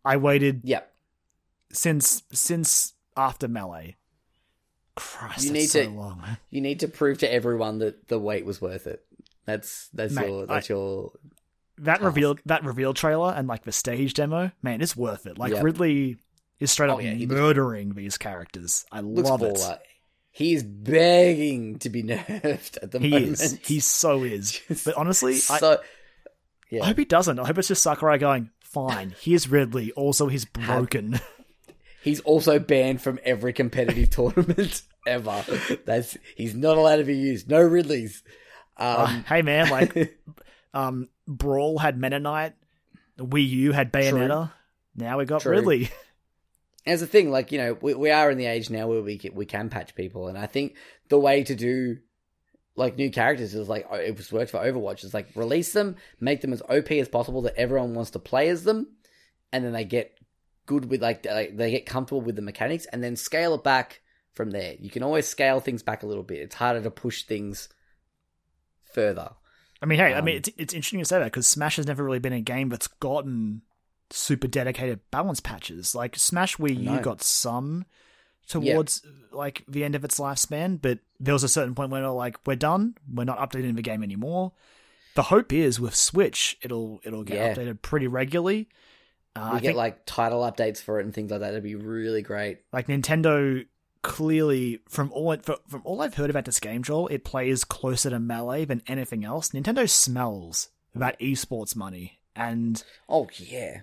[0.05, 0.81] I waited yeah.
[1.73, 3.97] Since since after melee.
[4.95, 6.23] Christ, You need so to- long.
[6.51, 9.03] You need to prove to everyone that the wait was worth it.
[9.47, 11.13] That's that's Mate, your that's your
[11.79, 12.05] That task.
[12.05, 15.39] reveal that reveal trailer and like the stage demo, man, it's worth it.
[15.39, 15.65] Like Yep.
[15.65, 16.19] Ridley
[16.61, 18.85] is straight Oh, up yeah, he looks- murdering these characters.
[18.93, 19.55] I love it.
[19.55, 19.79] baller.
[20.31, 23.33] He's begging to be nerfed at the He moment.
[23.33, 23.59] is.
[23.65, 24.53] He so is.
[24.69, 25.79] Just But honestly, I, so I
[26.71, 26.85] yeah.
[26.85, 27.39] hope he doesn't.
[27.39, 29.91] I hope it's just Sakurai going, fine, here's Ridley.
[29.93, 31.19] Also, he's broken.
[32.03, 35.45] He's also banned from every competitive tournament ever.
[35.85, 37.49] That's he's not allowed to be used.
[37.49, 38.23] No Ridleys.
[38.77, 40.19] Uh, Um, hey, man, like,
[40.75, 42.55] um, Brawl had Meta Knight,
[43.19, 44.51] Wii U had Bayonetta.
[44.97, 45.53] Now we got True.
[45.53, 45.91] Ridley.
[46.87, 49.19] as the thing, like you know, we, we are in the age now where we
[49.19, 50.77] can, we can patch people, and I think
[51.09, 51.99] the way to do
[52.75, 55.05] like new characters is like it was worked for Overwatch.
[55.05, 58.49] Is like release them, make them as OP as possible that everyone wants to play
[58.49, 58.89] as them,
[59.53, 60.19] and then they get
[60.67, 64.01] good with like they, get comfortable with the mechanics, and then scale it back
[64.35, 64.75] from there.
[64.79, 66.41] You can always scale things back a little bit.
[66.41, 67.69] It's harder to push things
[68.93, 69.31] further.
[69.81, 71.87] I mean, hey, I Um, mean, it's, it's interesting to say that because Smash has
[71.87, 73.63] never really been a game that's gotten
[74.11, 75.95] super dedicated balance patches.
[75.95, 77.01] Like Smash Wii U No.
[77.01, 77.85] got some
[78.47, 79.03] towards
[79.33, 82.57] like the end of its lifespan, but there was a certain point where like we're
[82.57, 84.53] done, we're not updating the game anymore.
[85.15, 87.55] The hope is with Switch, it'll it'll get Yeah.
[87.55, 88.69] updated pretty regularly.
[89.35, 91.49] Uh, We I get think like title updates for it and things like that.
[91.49, 92.59] That'd be really great.
[92.73, 93.67] like Nintendo
[94.03, 98.11] clearly from all from, from all I've heard about this game, Joel, it plays closer
[98.11, 99.51] to melee than anything else.
[99.51, 103.81] Nintendo smells that esports money, and Oh yeah.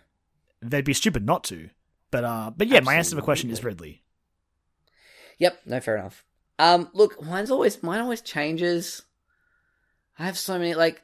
[0.61, 1.69] they'd be stupid not to.
[2.11, 4.03] But uh, but yeah, my answer to the question is Ridley.
[5.39, 5.61] Yep.
[5.65, 6.23] No, fair enough.
[6.59, 9.03] Um, look, mine's always mine always changes.
[10.17, 11.01] I have so many like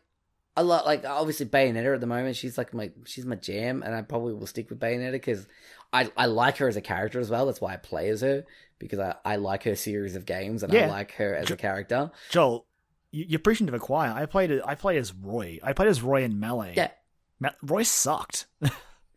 [0.57, 2.35] a lot like obviously Bayonetta at the moment.
[2.35, 5.47] She's like my she's my jam, and I probably will stick with Bayonetta because
[5.91, 7.45] I I like her as a character as well.
[7.45, 8.45] That's why I play as her
[8.79, 12.11] because I I like her series of games and I like her as a character.
[12.29, 12.65] Joel,
[13.11, 14.11] you, you're preaching to the choir.
[14.15, 14.61] I played.
[14.65, 15.59] I play as Roy.
[15.63, 16.73] I played as Roy in melee.
[16.75, 16.91] Yeah.
[17.39, 18.45] Me- Roy sucked.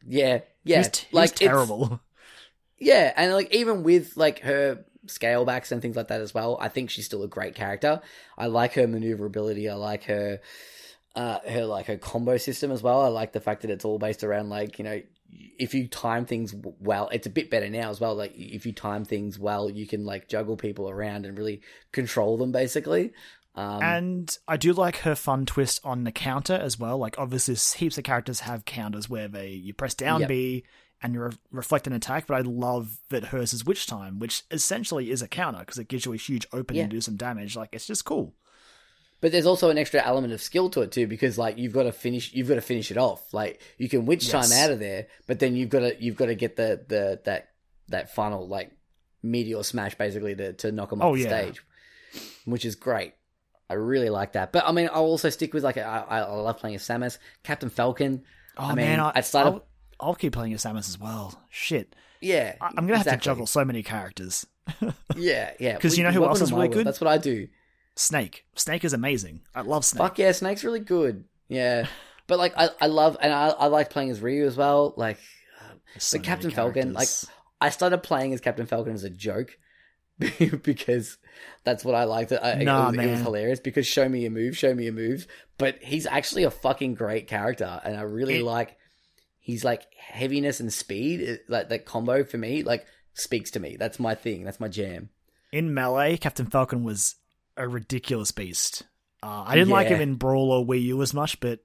[0.06, 2.00] Yeah, yeah, was t- like terrible.
[2.78, 6.56] Yeah, and like even with like her scale backs and things like that as well,
[6.60, 8.00] I think she's still a great character.
[8.38, 9.68] I like her maneuverability.
[9.68, 10.40] I like her
[11.16, 13.00] uh her like her combo system as well.
[13.02, 15.00] I like the fact that it's all based around like, you know,
[15.58, 18.14] if you time things well, it's a bit better now as well.
[18.14, 21.60] Like if you time things well, you can like juggle people around and really
[21.92, 23.12] control them basically.
[23.54, 26.98] Um And I do like her fun twist on the counter as well.
[26.98, 30.28] Like obviously, heaps of characters have counters where they you press down Yep.
[30.28, 30.64] B
[31.02, 32.26] and you re- reflect an attack.
[32.26, 35.88] But I love that hers is Witch Time, which essentially is a counter because it
[35.88, 36.86] gives you a huge opening Yeah.
[36.86, 37.56] to do some damage.
[37.56, 38.34] Like it's just cool.
[39.20, 41.82] But there's also an extra element of skill to it too, because like you've got
[41.84, 43.34] to finish, you've got to finish it off.
[43.34, 44.48] Like you can witch Yes.
[44.50, 47.20] time out of there, but then you've got to you've got to get the the
[47.24, 47.50] that
[47.88, 48.70] that final like
[49.22, 51.28] meteor smash basically to to knock them off Oh, the yeah.
[51.28, 51.62] stage,
[52.44, 53.14] which is great.
[53.70, 54.52] I really like that.
[54.52, 57.18] But I mean, I'll also stick with like I, I I love playing as Samus,
[57.42, 58.22] Captain Falcon.
[58.56, 59.64] Oh I mean, man, I, at start of- I'll,
[60.10, 61.42] I'll keep playing as Samus as well.
[61.50, 64.46] Shit, Yeah, I, I'm gonna have to juggle so many characters.
[65.16, 65.74] Yeah, yeah.
[65.74, 66.72] Because you know who welcome else is really world.
[66.74, 66.86] good?
[66.86, 67.48] That's what I do.
[67.98, 69.40] Snake, Snake is amazing.
[69.54, 69.98] I love Snake.
[70.02, 71.24] Fuck yeah, Snake's really good.
[71.48, 71.86] Yeah,
[72.26, 74.94] but like I, I love and I, I like playing as Ryu as well.
[74.96, 75.18] Like,
[75.98, 77.08] so but Captain Falcon, like.
[77.60, 79.58] I started playing as Captain Falcon as a joke
[80.62, 81.18] because
[81.64, 82.32] that's what I liked.
[82.32, 84.92] I, it, Nah, was, it was hilarious because show me your move, show me your
[84.92, 85.26] moves.
[85.58, 88.76] But he's actually a fucking great character, and I really It- like.
[89.40, 92.84] He's like heaviness and speed, it- like that combo for me, like
[93.14, 93.76] speaks to me.
[93.78, 94.44] That's my thing.
[94.44, 95.08] That's my jam.
[95.52, 97.14] in melee, Captain Falcon was
[97.58, 98.84] a ridiculous beast.
[99.22, 101.60] Uh, I didn't like him in Brawl or Wii U as much, but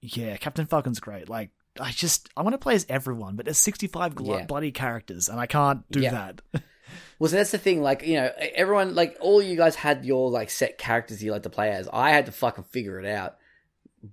[0.00, 1.28] yeah, Captain Falcon's great.
[1.28, 1.50] Like,
[1.80, 4.44] I just I want to play as everyone, but there's 65 gl- Yeah.
[4.46, 6.10] bloody characters, and I can't do Yeah.
[6.10, 6.42] that.
[7.18, 7.82] Well, so that's the thing.
[7.82, 11.42] Like, you know, everyone, like, all you guys had your like set characters you like
[11.42, 11.88] to play as.
[11.92, 13.36] I had to fucking figure it out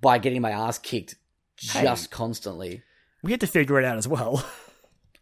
[0.02, 1.16] by getting my ass kicked
[1.56, 2.82] just constantly.
[3.24, 4.44] we had to figure it out as well.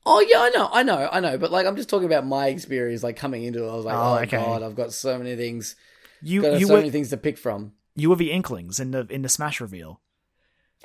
[0.06, 1.38] Oh yeah, I know, I know, I know.
[1.38, 3.04] But like, I'm just talking about my experience.
[3.04, 4.36] Like coming into it, I was like, Oh, oh, okay.
[4.38, 5.78] god, I've got so many things,
[6.24, 7.74] You you so were many things to pick from.
[7.96, 10.02] you were the Inklings in the in the Smash reveal.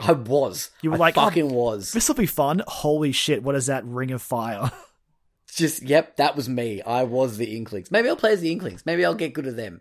[0.01, 0.70] I was.
[0.82, 1.93] You were I like, oh, fucking was.
[1.93, 2.62] This will be fun.
[2.66, 3.43] Holy shit!
[3.43, 4.70] What is that Ring of Fire?
[5.48, 6.82] Just yep, that was me.
[6.82, 7.90] I was the Inklings.
[7.90, 8.85] Maybe I'll play as the Inklings.
[8.86, 9.81] Maybe I'll get good at them.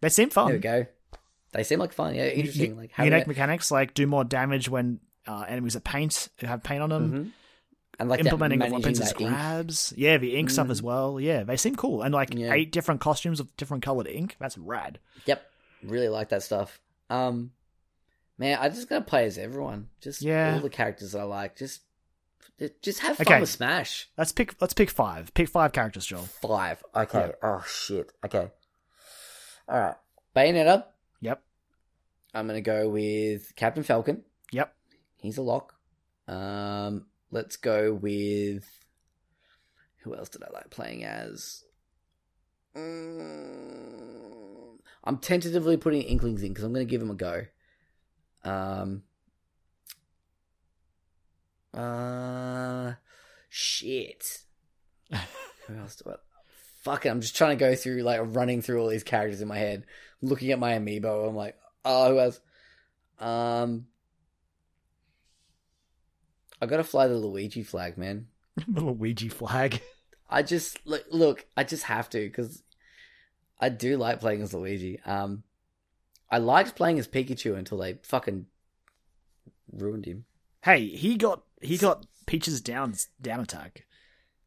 [0.00, 0.46] they seem fun.
[0.48, 0.86] There we go.
[1.52, 2.14] They seem like fun.
[2.14, 2.72] Yeah, interesting.
[2.72, 6.82] U- like unique mechanics like do more damage when uh, enemies are paint have paint
[6.82, 7.12] on them.
[7.12, 7.30] Mhm.
[7.98, 9.20] And like that implementing of managing weapons as that
[9.92, 9.98] ink.
[9.98, 11.18] Yeah, the ink stuff as well.
[11.20, 12.02] Yeah, they seem cool.
[12.02, 12.52] And like Yeah.
[12.52, 14.36] eight different costumes of different colored ink.
[14.38, 14.98] That's rad.
[15.26, 15.46] Yep,
[15.82, 16.80] really like that stuff.
[17.08, 17.52] Um,
[18.38, 19.88] man, I'm just gonna play as everyone.
[20.00, 20.54] Just Yeah.
[20.54, 21.56] all the characters I like.
[21.56, 21.82] Just,
[22.82, 23.40] just have fun Okay.
[23.40, 24.08] with Smash.
[24.18, 24.60] Let's pick.
[24.60, 25.32] Let's pick five.
[25.34, 26.22] Pick five characters, Joel.
[26.22, 26.82] Five.
[26.94, 27.32] Okay.
[27.42, 28.12] Oh shit.
[28.24, 28.50] Okay.
[29.68, 29.96] All right.
[30.34, 30.84] Bayonetta.
[31.20, 31.42] Yep.
[32.34, 34.22] I'm gonna go with Captain Falcon.
[34.52, 34.74] Yep.
[35.22, 35.74] He's a lock.
[36.28, 38.68] Um, let's go with
[39.98, 41.64] who else did I like playing as?
[42.76, 47.42] Mm, I'm tentatively putting Inklings in because I'm going to give him a go.
[48.44, 49.02] Um,
[51.74, 52.92] uh,
[53.48, 54.42] shit.
[55.10, 56.14] who else do I?
[56.82, 59.48] Fuck it, I'm just trying to go through like running through all these characters in
[59.48, 59.86] my head,
[60.22, 61.28] looking at my amiibo.
[61.28, 62.40] I'm like, oh, who else?
[63.18, 63.86] Um,
[66.60, 68.28] I gotta fly the Luigi flag, man.
[68.68, 69.80] the Luigi flag.
[70.28, 72.62] I just look, look I just have to because
[73.60, 75.00] I do like playing as Luigi.
[75.04, 75.42] Um,
[76.30, 78.46] I liked playing as Pikachu until they fucking
[79.72, 80.24] ruined him.
[80.62, 83.86] Hey, he got he got Peach's down down attack.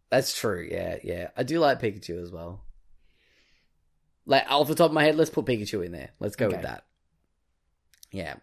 [0.10, 0.68] That's true.
[0.70, 1.30] Yeah, yeah.
[1.38, 2.64] I do like Pikachu as well.
[4.26, 6.10] Like off the top of my head, let's put Pikachu in there.
[6.20, 6.86] Let's go with that.
[8.12, 8.36] Yeah,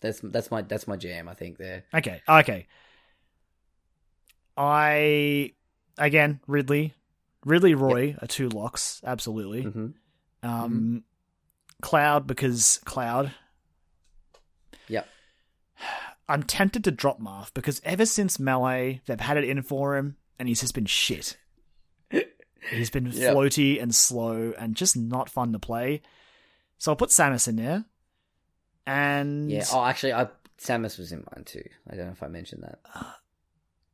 [0.00, 1.28] that's that's my that's my jam.
[1.28, 1.84] I think there.
[1.94, 2.66] Okay, okay.
[4.56, 5.52] I
[5.98, 6.94] again Ridley,
[7.44, 9.62] Ridley Roy are two locks, absolutely.
[9.62, 9.86] hmm
[10.42, 11.04] Um,
[11.82, 13.32] Cloud because Cloud.
[14.88, 15.06] Yep.
[16.28, 20.16] I'm tempted to drop Marth because ever since Melee, they've had it in for him,
[20.38, 21.36] and he's just been shit.
[22.70, 23.34] he's been Yep.
[23.34, 26.02] floaty and slow and just not fun to play.
[26.78, 27.84] So I'll put Samus in there.
[28.86, 29.64] And Yeah.
[29.72, 30.28] Oh, actually, I
[30.58, 31.62] Samus was in mine too.
[31.90, 32.80] I don't know if I mentioned that.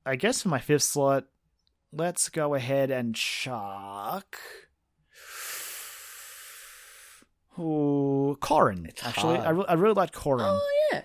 [0.05, 1.25] I guess for my fifth slot,
[1.93, 4.37] let's go ahead and chuck.
[7.59, 8.87] Ooh, Corrin.
[8.89, 11.03] It's Actually, I, re- I really like Corrin, Oh yeah.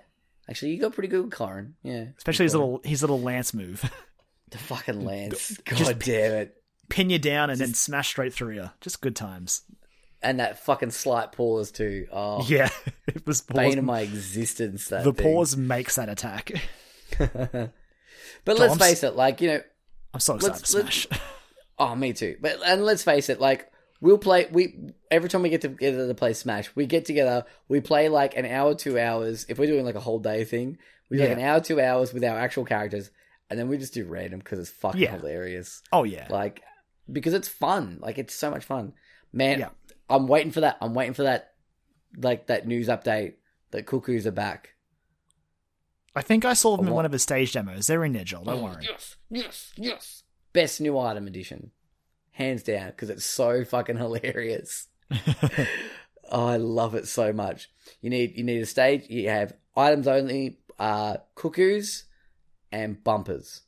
[0.49, 1.73] Actually, you got pretty good with Corrin.
[1.83, 2.05] Yeah.
[2.17, 3.89] especially his little his little lance move.
[4.49, 5.57] The fucking lance.
[5.65, 6.55] God Just- damn it.
[6.87, 8.69] Pin you down and then smash straight through you.
[8.79, 9.63] Just good times.
[10.23, 12.07] And that fucking slight pause too.
[12.13, 12.69] Oh, Yeah,
[13.07, 13.57] it was pause.
[13.57, 14.87] bane of my existence.
[14.87, 15.33] That the thing.
[15.35, 16.53] pause makes that attack.
[18.45, 18.83] but let's Toms?
[18.83, 19.61] face it, like you know,
[20.13, 21.21] I'm so excited Let's- to let's- smash.
[21.79, 22.37] oh, me too.
[22.41, 24.47] But and let's face it, like we'll play.
[24.51, 27.45] We every time we get together to play Smash, we get together.
[27.67, 29.45] We play like an hour, two hours.
[29.49, 30.77] If we're doing like a whole day thing,
[31.09, 33.11] we do like an hour, two hours with our actual characters,
[33.49, 35.15] and then we just do random because it's fucking Yeah.
[35.17, 35.81] hilarious.
[35.91, 36.61] oh yeah, Like
[37.11, 37.99] because it's fun.
[38.01, 38.93] Like it's so much fun,
[39.33, 39.59] man.
[39.59, 39.69] Yeah.
[40.09, 40.77] I'm waiting for that.
[40.81, 41.53] I'm waiting for that.
[42.17, 43.33] Like that news update
[43.71, 44.69] that Cuccos are back.
[46.17, 47.87] I think I saw them in one of his stage demos.
[47.87, 48.43] They're in there, Joel.
[48.45, 48.83] Don't Oh, worry.
[48.89, 50.23] Yes, yes, yes.
[50.53, 51.71] Best new item edition,
[52.31, 54.87] hands down, because it's so fucking hilarious.
[55.11, 55.67] oh,
[56.47, 57.69] I love it so much.
[58.01, 59.09] You need you need a stage.
[59.09, 62.03] You have items only, uh, Cuccos,
[62.71, 63.61] and bumpers,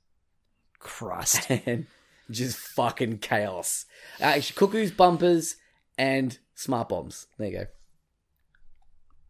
[0.80, 1.50] Christ.
[1.66, 1.86] and
[2.32, 3.86] just fucking chaos.
[4.22, 5.56] Uh, Actually, Cuccos, bumpers,
[5.98, 7.28] and smart bombs.
[7.38, 7.66] There you go.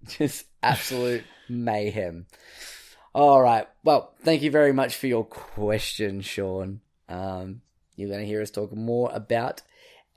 [0.07, 2.25] Just absolute mayhem.
[3.13, 3.67] All right.
[3.83, 6.81] Well, thank you very much for your question, Sean.
[7.07, 7.61] Um,
[7.95, 9.61] you're going to hear us talk more about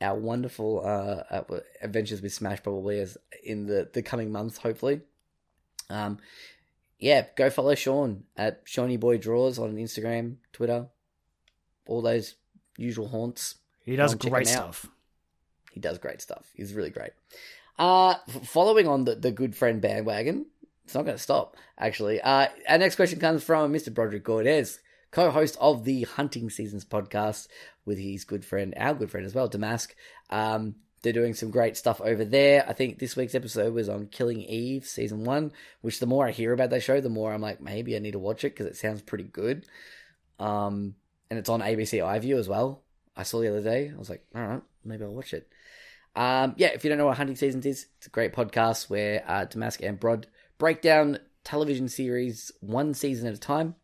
[0.00, 1.40] our wonderful uh,
[1.80, 5.00] adventures with Smash probably as in the, the coming months, hopefully.
[5.88, 6.18] Um,
[6.98, 10.86] yeah, go follow Sean at Shawnee Boy Draws on Instagram, Twitter,
[11.86, 12.34] all those
[12.76, 13.56] usual haunts.
[13.84, 14.86] He does Go and check great stuff.
[15.72, 16.46] He does great stuff.
[16.54, 17.12] He's really great.
[17.78, 18.14] Uh,
[18.44, 20.46] following on the, the good friend bandwagon,
[20.84, 22.20] it's not going to stop, actually.
[22.20, 23.92] Uh, our next question comes from Mr.
[23.92, 24.80] Broderick Cordes,
[25.10, 27.48] co host of the Hunting Seasons podcast
[27.84, 29.94] with his good friend, our good friend as well, Damask.
[30.30, 32.64] Um, they're doing some great stuff over there.
[32.68, 36.30] I think this week's episode was on Killing Eve, season one, which the more I
[36.30, 38.66] hear about that show, the more I'm like, maybe I need to watch it because
[38.66, 39.66] it sounds pretty good.
[40.38, 40.94] Um,
[41.28, 42.82] and it's on ABC iView as well.
[43.16, 43.90] I saw the other day.
[43.94, 45.48] I was like, all right, maybe I'll watch it.
[46.14, 49.24] Um, yeah, if you don't know what Hunting Seasons is, it's a great podcast where
[49.26, 50.28] uh, Damask and Brod
[50.62, 53.74] break down television series one season at a time.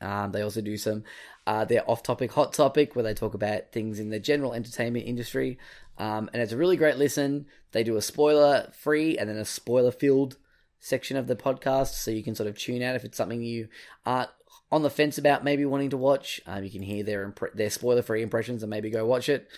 [0.00, 1.02] Um, they also do some
[1.48, 5.58] uh, their off-topic hot topic where they talk about things in the general entertainment industry,
[5.98, 7.46] um, and it's a really great listen.
[7.72, 10.36] They do a spoiler-free and then a spoiler-filled
[10.78, 13.66] section of the podcast, so you can sort of tune out if it's something you
[14.06, 14.30] aren't
[14.70, 16.40] on the fence about, maybe wanting to watch.
[16.46, 19.48] Um, you can hear their impre- their spoiler-free impressions and maybe go watch it.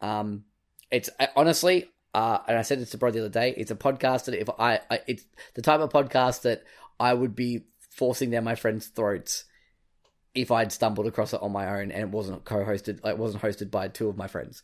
[0.00, 0.42] Um,
[0.90, 3.54] it's honestly, uh, and I said this to Bro the other day.
[3.56, 6.64] It's a podcast that if I, I, it's the type of podcast that
[6.98, 9.44] I would be forcing down my friends' throats
[10.34, 13.02] if I'd stumbled across it on my own and it wasn't co-hosted.
[13.02, 14.62] Like, it wasn't hosted by two of my friends.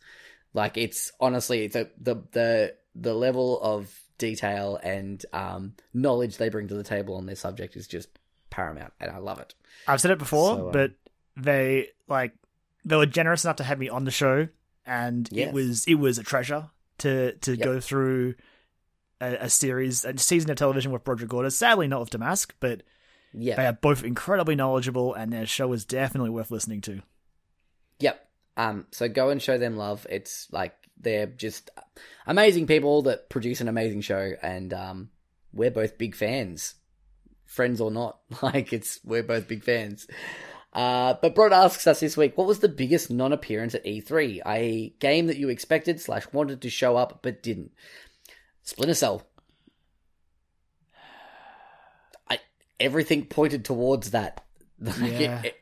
[0.53, 6.49] Like, it's honestly, it's a, the the the level of detail and um, knowledge they
[6.49, 8.09] bring to the table on this subject is just
[8.51, 9.55] paramount, and I love it.
[9.89, 10.93] I've said it before, So, um, but
[11.37, 12.33] they like
[12.85, 14.47] they were generous enough to have me on the show,
[14.87, 15.49] and Yes.
[15.49, 17.65] it was it was a treasure to to Yep.
[17.65, 18.35] go through
[19.21, 21.51] a, a series, a season of television with Broderick Gordon.
[21.51, 22.83] Sadly, not with Damask, but
[23.33, 27.03] Yeah, they are both incredibly knowledgeable, and their show is definitely worth listening to.
[28.01, 28.29] Yep.
[28.57, 30.07] Um, so go and show them love.
[30.11, 31.71] It's like they're just
[32.27, 35.11] amazing people that produce an amazing show, and um,
[35.53, 36.75] we're both big fans,
[37.47, 38.19] friends or not.
[38.43, 40.07] Like it's we're both big fans.
[40.75, 44.41] Uh, but Brod asks us this week, what was the biggest non-appearance at E3?
[44.47, 47.71] A game that you expected slash wanted to show up but didn't.
[48.63, 49.23] Splinter Cell.
[52.29, 52.39] I
[52.81, 54.43] everything pointed towards that.
[55.01, 55.43] Yeah.
[55.45, 55.57] it-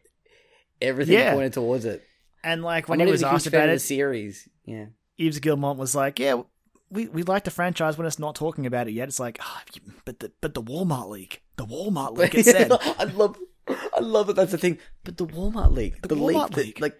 [0.81, 1.35] everything Yeah.
[1.35, 2.03] pointed towards it.
[2.45, 4.49] And like when he was asked about it, the series.
[4.65, 4.87] Yeah,
[5.19, 6.43] Yves Guillemot was like, "Yeah,
[6.91, 9.63] we we like the franchise when it's not talking about it yet." It's like, "Ah,
[9.75, 12.35] you- but the but the Walmart leak, the Walmart leak.
[12.35, 14.37] It said I love, I love it.
[14.37, 14.79] That's the thing.
[15.05, 16.81] But the Walmart leak, the, leak, Walmart that- leak.
[16.81, 16.99] like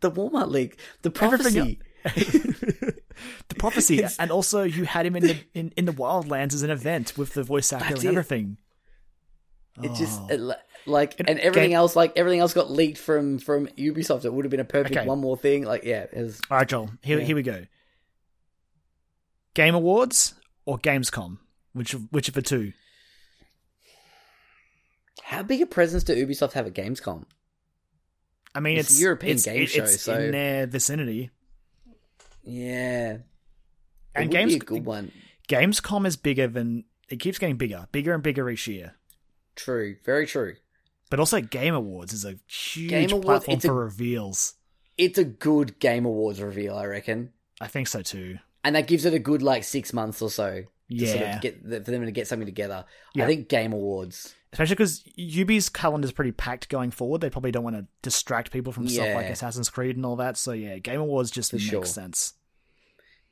[0.00, 1.78] the Walmart leak, the prophecy.
[2.04, 6.62] the prophecy, It's- and also you had him in the in, in the Wildlands as
[6.62, 8.58] an event with the voice actor That's and everything.
[9.82, 10.28] It just, Oh.
[10.30, 10.56] it,
[10.86, 14.24] Like, and everything else, like everything else, got leaked from from Ubisoft.
[14.24, 15.06] It would have been a perfect Okay.
[15.06, 15.64] one more thing.
[15.64, 16.90] Like, yeah, it was, All right, Joel.
[17.02, 17.24] Here, Yeah.
[17.24, 17.64] here we go.
[19.54, 20.34] Game Awards
[20.66, 21.38] or Gamescom?
[21.72, 22.72] Which which of the two?
[25.22, 27.24] How big a presence do Ubisoft have at Gamescom?
[28.54, 31.30] I mean, It's it's, a European it's, game it- show, it's so- in their vicinity.
[32.42, 33.18] Yeah,
[34.14, 35.10] And games a good one.
[35.48, 38.94] Gamescom is bigger than it keeps getting bigger, bigger and bigger each year.
[39.56, 40.56] True, very true.
[41.10, 44.54] But also, Game Awards is a huge Game Awards, platform it's a- for reveals.
[44.98, 48.38] It's a good Game Awards reveal, I reckon, I think so too.
[48.62, 50.64] and that gives it a good like six months or so.
[50.88, 52.84] Yeah, sort of get for them to get something together.
[53.14, 53.24] Yeah.
[53.24, 54.34] I think Game Awards.
[54.52, 57.20] especially because Ubi's calendar is pretty packed going forward.
[57.20, 60.36] They probably don't want to distract people from stuff like Assassin's Creed and all that.
[60.36, 61.84] So yeah, Game Awards just For makes sure.
[61.86, 62.34] sense.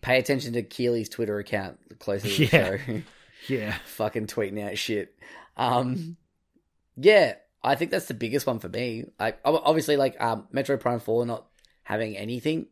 [0.01, 2.77] Pay attention to Keighley's Twitter account closer to the Yeah.
[2.79, 3.03] show.
[3.49, 5.17] Yeah, Fucking tweeting out shit.
[5.57, 6.17] Um,
[6.97, 9.05] yeah, I think that's the biggest one for me.
[9.19, 11.47] Like, obviously, like um, Metroid Prime Four not
[11.83, 12.67] having anything.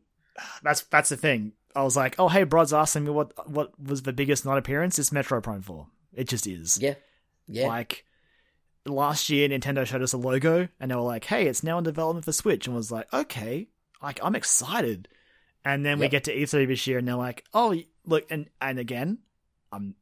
[0.62, 1.52] that's that's the thing.
[1.74, 4.99] I was like, oh hey, Brod's asking me what what was the biggest non appearance.
[4.99, 5.86] It's Metroid Prime Four.
[6.12, 6.78] It just is.
[6.81, 6.94] Yeah,
[7.47, 8.05] yeah, Like
[8.86, 11.84] last year, Nintendo showed us a logo, and they were like, "Hey, it's now in
[11.84, 13.68] development for Switch," and was like, "Okay,
[14.02, 15.08] like I'm excited."
[15.65, 17.76] And then we get to E3 this year, and they're like, "Oh,
[18.07, 19.18] look," and and again,
[19.70, 19.94] I'm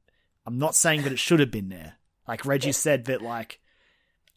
[0.47, 1.94] I'm not saying that it should have been there.
[2.26, 3.60] Like Reggie said that like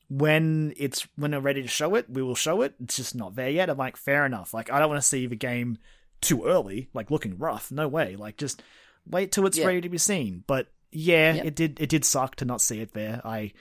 [0.09, 2.75] when it's when they're ready to show it, we will show it.
[2.81, 3.69] It's just not there yet.
[3.69, 4.53] I'm like, fair enough.
[4.53, 5.77] Like I don't want to see the game
[6.21, 7.71] too early, like looking rough.
[7.71, 8.15] No way.
[8.15, 8.61] Like just
[9.09, 9.65] wait till it's Yeah.
[9.65, 10.43] ready to be seen.
[10.47, 11.45] But yeah, Yep.
[11.45, 13.21] it did it did suck to not see it there.
[13.25, 13.51] I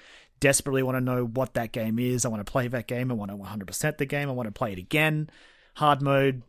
[0.40, 2.24] desperately want to know what that game is.
[2.24, 3.10] I want to play that game.
[3.10, 4.28] I want to 100% the game.
[4.28, 5.28] I want to play it again.
[5.74, 6.42] Hard mode,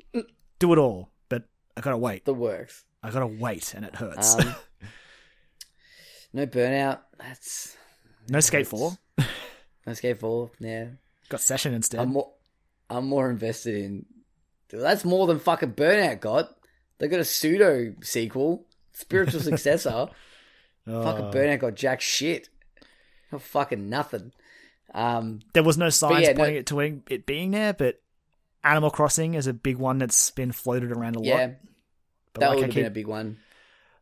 [0.59, 1.09] do it all.
[1.29, 1.43] But
[1.77, 2.25] I gotta wait.
[2.25, 2.83] the works.
[3.03, 4.35] I gotta wait, and it hurts.
[4.35, 4.55] Um,
[6.33, 6.99] no burnout.
[7.17, 7.75] That's
[8.29, 8.97] no Skate 4.
[9.87, 10.51] no skate four.
[10.59, 10.87] Yeah,
[11.29, 11.99] Got Session instead.
[11.99, 12.31] I'm more.
[12.89, 14.05] I'm more invested in.
[14.79, 16.49] That's more than fucking burnout got.
[16.99, 20.07] They got a pseudo sequel, spiritual successor.
[20.87, 21.03] Oh.
[21.03, 22.49] Fucking burnout got jack shit.
[23.37, 24.31] Fucking nothing.
[24.95, 28.01] Um, there was no signs yeah, no- pointing it to it- it being there, but
[28.63, 31.49] Animal Crossing is a big one that's been floated around a yeah, lot.
[32.33, 33.37] But that like would I have been a big one.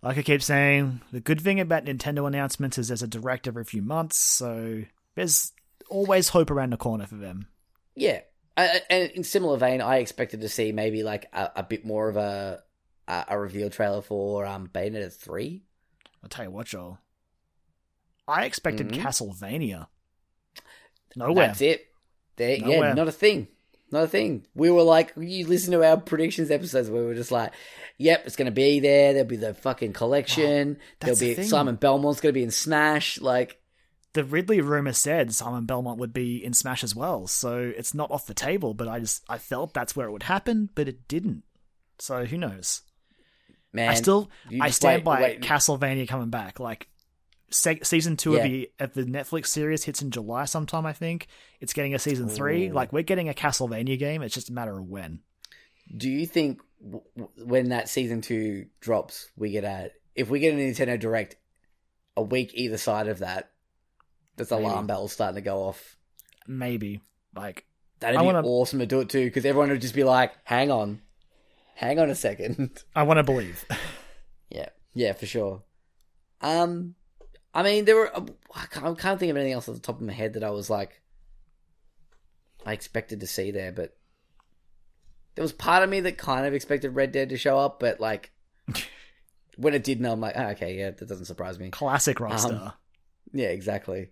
[0.01, 3.65] like I keep saying, the good thing about Nintendo announcements is there's a direct every
[3.65, 4.83] few months, so
[5.15, 5.51] there's
[5.89, 7.49] always hope around the corner for them.
[7.93, 8.21] Yeah,
[8.61, 11.85] I, I- and in similar vein, I expected to see maybe like a, a bit
[11.85, 12.61] more of a
[13.07, 15.63] a, a reveal trailer for um Bayonetta three.
[16.23, 16.99] I'll tell you what, Joel.
[18.27, 19.01] I expected Mhm.
[19.01, 19.87] Castlevania.
[21.15, 21.47] Nowhere.
[21.47, 21.87] That's it.
[22.35, 23.47] There, yeah, not a thing.
[23.91, 24.45] Not a thing.
[24.53, 27.53] We were like, you listen to our predictions episodes where we were just like,
[27.97, 29.13] yep, it's going to be there.
[29.13, 30.77] There'll be the fucking collection.
[30.99, 31.47] There'll that's the be thing.
[31.47, 33.19] Simon Belmont's going to be in Smash.
[33.19, 33.59] Like,
[34.13, 38.09] The Ridley rumor said Simon Belmont would be in Smash as well, so it's not
[38.11, 38.73] off the table.
[38.73, 41.43] But I just I felt that's where it would happen, but it didn't.
[41.99, 42.81] So who knows?
[43.71, 45.41] man, I still I stand wait- by wait.
[45.41, 46.59] Castlevania coming back.
[46.59, 46.87] Like
[47.51, 48.37] se- season two Yeah.
[48.37, 50.87] of the of the Netflix series hits in July sometime.
[50.87, 51.27] I think
[51.59, 52.71] it's getting a season three.
[52.71, 54.23] Like we're getting a Castlevania game.
[54.23, 55.19] It's just a matter of when.
[55.95, 57.03] Do you think w-
[57.45, 61.35] when that season two drops, we get a if we get a Nintendo Direct
[62.17, 63.51] a week either side of that,
[64.39, 64.65] that's Maybe.
[64.65, 65.97] alarm bells starting to go off.
[66.47, 67.01] Maybe
[67.35, 67.65] like
[67.99, 70.33] That'd I be wanna- awesome to do it too, because everyone would just be like,
[70.45, 71.01] "Hang on,
[71.75, 72.83] hang on a second.
[72.95, 73.65] I want to believe.
[74.49, 75.63] yeah, yeah, for sure.
[76.41, 76.95] Um,
[77.53, 79.81] I mean, there were uh, I can't, I can't think of anything else off the
[79.81, 81.01] top of my head that I was like,
[82.65, 83.95] I expected to see there, but
[85.35, 87.99] there was part of me that kind of expected Red Dead to show up, but
[87.99, 88.31] like
[89.57, 91.69] when it didn't, I'm like, oh, okay, yeah, that doesn't surprise me.
[91.69, 92.67] Classic Rockstar.
[92.67, 92.73] Um,
[93.33, 94.09] yeah, exactly.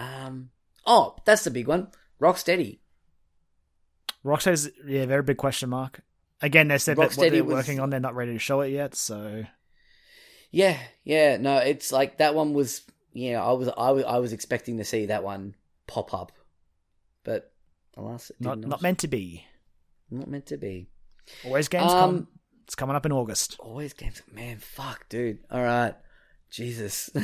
[0.00, 0.50] Um,
[0.86, 1.88] oh, that's the big one,
[2.20, 2.78] Rocksteady.
[4.24, 6.00] Rockstar's yeah, very big question mark.
[6.42, 8.70] Again, they said that what they're was- working on, they're not ready to show it
[8.70, 8.94] yet.
[8.94, 9.44] So
[10.50, 12.82] Yeah, yeah, no, it's like that one was.
[13.12, 15.54] Yeah, I was, I was, I was expecting to see that one
[15.86, 16.32] pop up,
[17.24, 17.52] but
[17.96, 18.68] alas, not not.
[18.68, 19.44] not meant to be.
[20.10, 20.88] Not meant to be.
[21.44, 22.28] Always games Um.
[22.64, 23.56] It's coming up in August.
[23.58, 24.58] Always games, man.
[24.58, 25.40] Fuck, dude.
[25.50, 25.94] All right,
[26.50, 27.10] Jesus.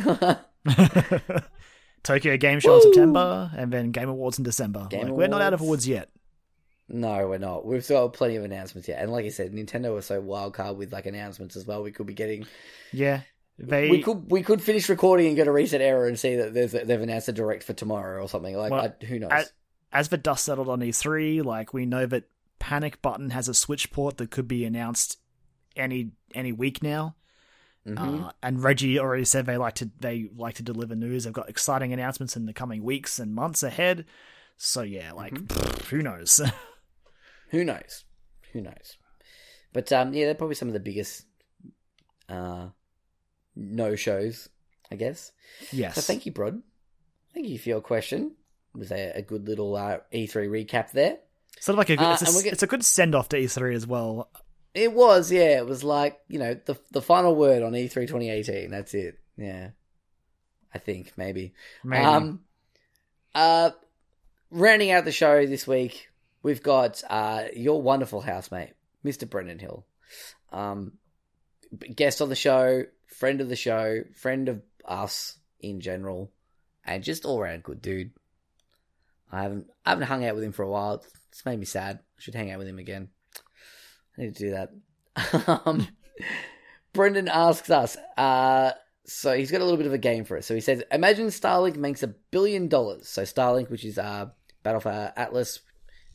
[2.07, 4.87] Tokyo Game Show in September, and then Game Awards in December.
[4.89, 5.87] Game Like, We're not out of Awards.
[5.89, 6.09] yet.
[6.89, 7.67] no, we're not.
[7.67, 10.77] We've got plenty of announcements yet, and like I said, Nintendo was so wild card
[10.77, 11.83] with like announcements as well.
[11.83, 12.47] We could be getting.
[12.93, 13.23] Yeah,
[13.59, 13.91] they.
[13.91, 16.73] We could we could finish recording and get a reset error and see that there's
[16.73, 18.57] they've announced a direct for tomorrow or something.
[18.57, 19.31] Like, Well, I, who knows?
[19.33, 19.53] as,
[19.93, 22.25] as the dust settled on E3, like we know that
[22.61, 25.19] Panic Button has a Switch port that could be announced
[25.75, 27.17] any any week now.
[27.97, 31.25] Uh, and Reggie already said they like to they like to deliver news.
[31.25, 34.07] They've got exciting announcements in the coming weeks and months ahead.
[34.57, 36.41] So yeah, like pfft, who knows?
[37.51, 38.05] Who knows?
[38.53, 38.97] Who knows?
[39.73, 41.27] But um, yeah, they're probably some of the biggest
[42.29, 42.69] uh,
[43.55, 44.49] no shows,
[44.91, 45.31] I guess.
[45.71, 45.95] yes.
[45.95, 46.61] So thank you, Brod.
[47.35, 48.33] Thank you for your question.
[48.75, 51.19] It was a, a good little uh, E3 recap there.
[51.61, 53.37] Sort of like a good, Uh, it's, a, get- it's a good send off to
[53.39, 54.29] E3 as well.
[54.77, 55.57] It was, yeah.
[55.59, 58.71] It was like you know the the final word on E3 2018.
[58.71, 59.19] That's it.
[59.39, 59.71] Yeah,
[60.75, 61.55] I think maybe.
[61.83, 62.05] Maybe.
[62.05, 62.41] Um,
[63.35, 63.71] uh,
[64.51, 66.11] rounding out the show this week,
[66.43, 69.29] we've got uh, your wonderful housemate, Mr.
[69.29, 69.87] Brendan Hill.
[70.53, 70.93] Um,
[71.95, 76.31] guest on the show, friend of the show, friend of us in general,
[76.85, 78.11] and just all around good dude.
[79.33, 81.03] I haven't I haven't hung out with him for a while.
[81.31, 82.01] It's made me sad.
[82.19, 83.09] I should hang out with him again.
[84.19, 85.63] I need to do that.
[85.67, 85.89] um,
[86.93, 88.73] Brendan asks us, uh,
[89.05, 90.47] so he's got a little bit of a game for us.
[90.47, 93.09] So he says, imagine Starlink makes a billion dollars.
[93.09, 94.27] So Starlink, which is uh,
[94.63, 95.61] Battle for Atlas,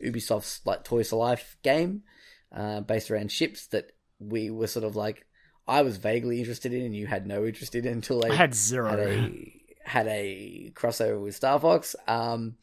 [0.04, 2.04] Ubisoft's like Toys to Life game,
[2.52, 5.26] uh, based around ships that we were sort of like,
[5.68, 8.54] I was vaguely interested in, and you had no interest in until they I had
[8.54, 8.90] zero.
[8.90, 11.96] had a had a crossover with Star Fox.
[12.08, 12.56] Um,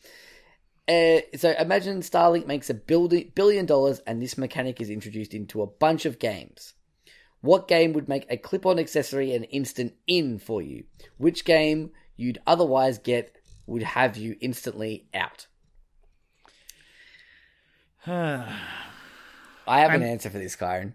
[0.88, 5.62] uh, so imagine Starlink makes a billion billion dollars, and this mechanic is introduced into
[5.62, 6.74] a bunch of games.
[7.40, 10.84] What game would make a clip-on accessory an instant in for you?
[11.18, 13.36] Which game you'd otherwise get
[13.66, 15.46] would have you instantly out?
[18.06, 18.46] I
[19.66, 20.94] have an I'm- answer for this, Kyron.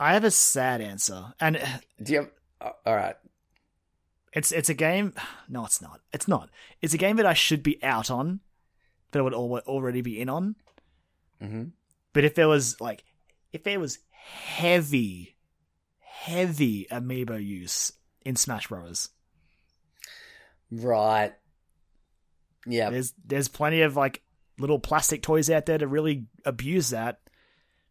[0.00, 1.56] I have a sad answer, and
[2.02, 2.30] Do you have?
[2.60, 3.14] uh, all right.
[4.32, 5.14] it's it's a game.
[5.48, 6.00] No, it's not.
[6.12, 6.50] It's not.
[6.82, 8.40] It's a game that I should be out on,
[9.14, 10.54] that I would al- already be in on.
[11.40, 11.64] hmm
[12.12, 13.02] But if there was like,
[13.52, 15.36] if there was heavy,
[16.00, 17.92] heavy amiibo use
[18.24, 19.08] in Smash Bros,
[20.70, 21.32] Right.
[22.66, 22.90] Yeah.
[22.90, 24.22] there's there's plenty of like
[24.58, 27.20] little plastic toys out there to really abuse that.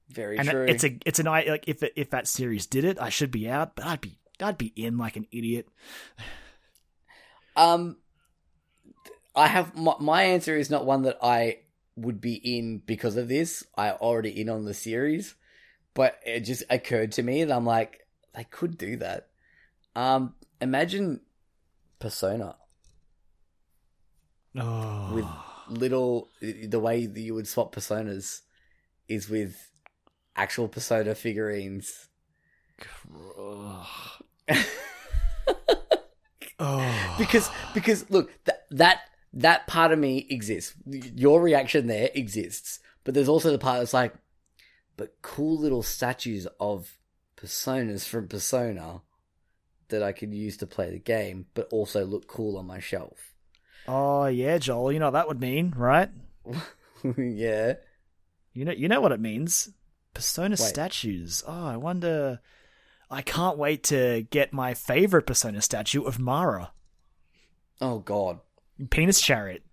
[0.10, 0.66] Very and true.
[0.66, 3.32] it's a it's an i like if it, if that series did it, I should
[3.32, 5.68] be out, but I'd be I'd be in like an idiot.
[7.56, 7.98] Um,
[9.36, 11.60] I have my, my answer is not one that I
[11.95, 13.64] would be in because of this.
[13.76, 15.36] I already in on the series,
[15.94, 19.30] but it just occurred to me that I'm like, they could do that.
[19.95, 21.22] Um, imagine
[22.00, 22.56] Persona
[24.56, 25.26] Oh, with
[25.80, 28.42] little the way that you would swap personas
[29.08, 29.72] is with
[30.36, 32.10] actual Persona figurines.
[36.60, 37.16] oh.
[37.18, 39.02] because because look that that
[39.34, 40.74] that part of me exists.
[40.86, 44.14] Your reaction there exists, but there's also the part that's like,
[44.95, 46.98] but cool little statues of
[47.36, 49.02] personas from Persona
[49.90, 53.34] that I could use to play the game, but also look cool on my shelf.
[53.88, 54.92] oh yeah, Joel.
[54.92, 56.10] You know what that would mean, right?
[57.18, 57.74] yeah,
[58.53, 59.70] You know you know what it means.
[60.14, 60.60] Persona Wait.
[60.60, 61.44] statues.
[61.48, 62.40] Oh, I wonder.
[63.10, 66.72] I can't wait to get my favorite Persona statue of Mara,
[67.82, 68.40] oh god,
[68.90, 69.64] penis chariot.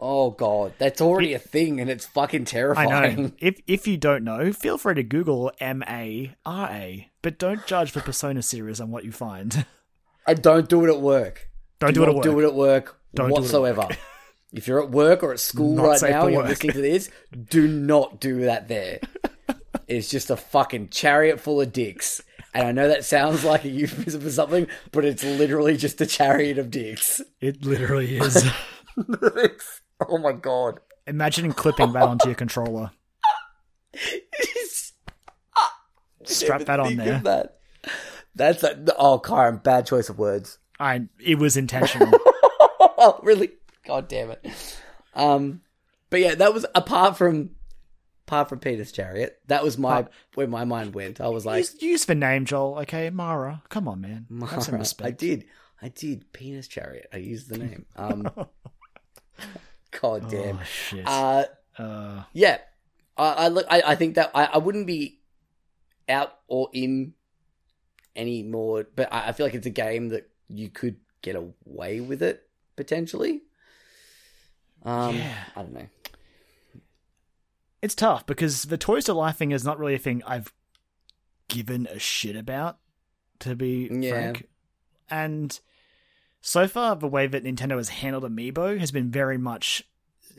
[0.00, 3.22] oh god, that's already a thing, and it's fucking I terrifying.
[3.22, 3.32] know.
[3.38, 7.66] If if you don't know, feel free to Google M A R A, but don't
[7.66, 9.64] judge the Persona series on what you find.
[10.26, 11.48] And don't do it at work.
[11.78, 12.22] Don't do, it at work.
[12.22, 13.88] do it at work Don't do it at work whatsoever.
[14.52, 16.50] if you're at work or at school Not right now and you're work.
[16.50, 17.08] listening to this,
[17.48, 18.98] do not do that there.
[19.86, 22.22] it's just a fucking chariot full of dicks.
[22.54, 26.06] And I know that sounds like a euphemism for something, but it's literally just a
[26.06, 27.20] chariot of dicks.
[27.40, 28.44] It literally is.
[30.00, 30.78] Oh my god.
[31.06, 32.90] Imagine clipping that onto your controller.
[36.24, 37.16] Strap that on there.
[37.16, 37.58] of That.
[38.34, 40.58] That's a, oh, Kyron, bad choice of words.
[40.78, 42.12] I it was intentional.
[42.80, 43.50] oh, really?
[43.86, 44.46] God damn it.
[45.14, 45.62] Um,
[46.10, 47.50] but yeah, that was apart from
[48.28, 49.40] apart from Peter's chariot.
[49.46, 51.20] That was my where my mind went.
[51.20, 52.78] I was like, use, use the name, Joel.
[52.80, 53.62] Okay, Mara.
[53.70, 54.26] Come on, man.
[54.50, 54.80] Have some Mara.
[54.80, 55.06] respect.
[55.08, 55.44] I did,
[55.80, 56.32] I did.
[56.32, 57.08] Penis chariot.
[57.12, 57.86] I used the name.
[57.96, 58.28] Um,
[60.00, 60.58] God damn.
[60.58, 61.06] Oh shit.
[61.06, 61.44] Uh,
[61.78, 62.58] Uh, yeah.
[63.16, 63.66] I, I look.
[63.70, 65.20] I, I think that I, I wouldn't be
[66.08, 67.14] out or in
[68.16, 68.86] anymore.
[68.94, 72.46] But I, I feel like it's a game that you could get away with it
[72.76, 73.42] potentially.
[74.84, 75.34] Um, Yeah.
[75.56, 75.86] I don't know.
[77.82, 80.52] It's tough because the Toys to Life thing is not really a thing I've
[81.48, 82.78] given a shit about,
[83.40, 84.10] to be Yeah.
[84.10, 84.48] frank.
[85.10, 85.58] And
[86.40, 89.82] so far, the way that Nintendo has handled Amiibo has been very much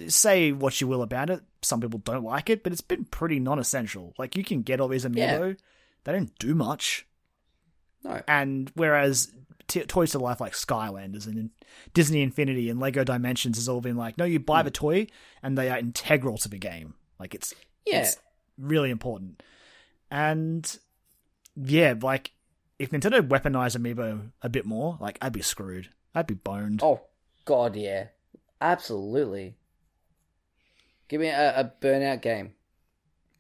[0.08, 1.42] say what you will about it.
[1.62, 4.14] Some people don't like it, but it's been pretty non essential.
[4.18, 5.58] Like, you can get all these Amiibo,
[6.04, 7.06] they don't do much.
[8.04, 8.22] No.
[8.28, 9.32] And whereas
[9.68, 11.50] t- Toys to Life like Skylanders and
[11.94, 14.66] Disney Infinity and Lego Dimensions has all been like, no, you buy hmm.
[14.66, 15.08] the toy
[15.44, 16.96] and they are integral to the game.
[17.20, 17.54] Like it's
[17.86, 18.02] Yeah.
[18.02, 18.18] it's
[18.58, 19.42] really important.
[20.12, 20.78] And
[21.56, 22.32] yeah, like
[22.78, 25.90] if Nintendo weaponized Amiibo a bit more, like I'd be screwed.
[26.16, 26.82] I'd be boned.
[26.84, 27.02] Oh
[27.46, 28.08] God, yeah,
[28.62, 29.56] absolutely.
[31.08, 32.54] Give me a, a burnout game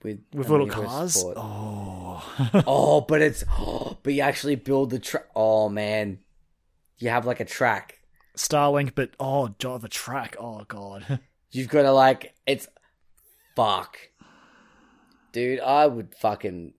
[0.04, 1.14] with With little cars.
[1.14, 1.38] support.
[1.38, 2.06] Oh.
[2.68, 5.28] Oh, but it's oh, but you actually build the track.
[5.36, 6.20] Oh man,
[6.98, 8.00] you have like a track.
[8.36, 10.36] Starlink, but oh, God, the track.
[10.40, 11.20] Oh god.
[11.52, 12.68] You've got to like it's
[13.56, 13.98] fuck,
[15.32, 15.60] dude.
[15.60, 16.74] I would fucking.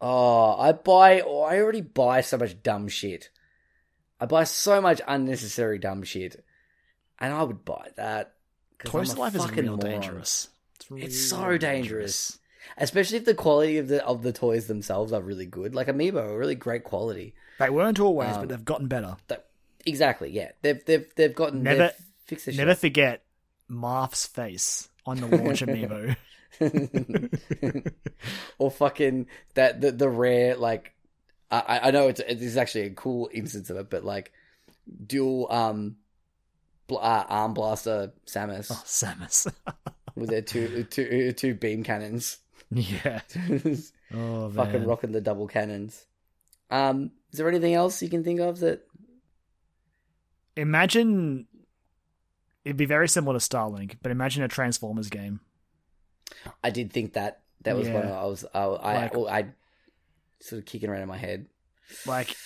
[0.00, 1.20] Oh, I buy.
[1.20, 3.30] Oh, I already buy so much dumb shit.
[4.20, 6.44] I buy so much unnecessary dumb shit,
[7.18, 8.34] and I would buy that.
[8.84, 9.90] Toys I'm to a Life is fucking real moron.
[9.90, 10.48] dangerous.
[10.96, 12.38] It's so real dangerous.
[12.76, 15.74] especially if the quality of the of the toys themselves are really good.
[15.74, 17.34] Like Amiibo, are really great quality.
[17.58, 19.16] They weren't always, Um, but they've gotten better.
[19.26, 19.46] That,
[19.84, 20.52] exactly, yeah.
[20.62, 23.24] They've they've they've gotten Never- they've fixed Never forget
[23.66, 26.16] Marth's face on the launch amiibo.
[28.58, 30.94] or fucking that the the rare like
[31.50, 34.32] I I know it's it is actually a cool instance of it, but like
[35.06, 35.96] dual um
[36.86, 39.52] bl- uh, arm blaster Samus Oh, Samus.
[40.14, 42.38] with their two two two beam cannons.
[42.70, 43.20] yeah.
[44.14, 46.06] Oh, fucking rocking the double cannons.
[46.70, 48.86] Um, is there anything else you can think of that?
[50.56, 51.46] Imagine
[52.68, 55.40] it'd be very similar to Starlink, but imagine a Transformers game.
[56.62, 57.94] I did think that that was Yeah.
[57.94, 59.48] one I was I I, Like- I
[60.40, 61.46] sort of kicking around in my head.
[62.06, 62.36] Like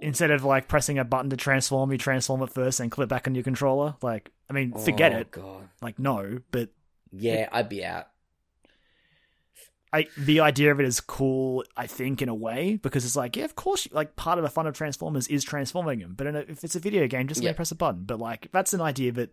[0.00, 3.26] instead of like pressing a button to transform, you transform it first and clip back
[3.26, 3.94] on your controller.
[4.02, 5.30] Like, I mean, forget Oh, it.
[5.30, 6.70] God, Like, no, but
[7.12, 8.08] yeah, I'd be out.
[9.92, 11.64] I the idea of it is cool.
[11.76, 14.44] I think in a way because it's like, yeah, of course, you- like part of
[14.44, 16.14] the fun of Transformers is transforming them.
[16.16, 17.52] But in a, if it's a video game, just Yeah.
[17.54, 18.04] press a button.
[18.04, 19.32] But like, that's an idea that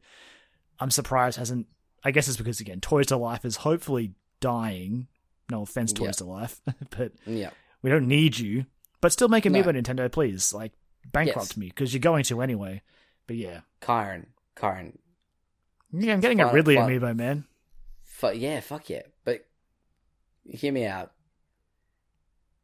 [0.80, 1.68] I'm surprised hasn't.
[2.04, 5.08] I guess it's because again, Toys to Life is hopefully dying.
[5.52, 6.12] No offense, Toys Yeah.
[6.12, 6.62] to Life,
[6.98, 7.50] but Yeah,
[7.82, 8.66] we don't need you.
[9.02, 9.62] But still make a No.
[9.62, 10.54] Amiibo Nintendo, please.
[10.54, 10.72] Like
[11.12, 11.58] bankrupt Yes.
[11.58, 12.82] me because you're going to anyway.
[13.28, 14.98] But yeah, Kyron, Kyron,
[15.92, 16.90] yeah, I'm getting a Ridley fine.
[16.90, 17.46] Amiibo, man.
[18.04, 19.02] Fu yeah, fuck yeah.
[19.24, 19.46] But
[20.46, 21.12] hear me out.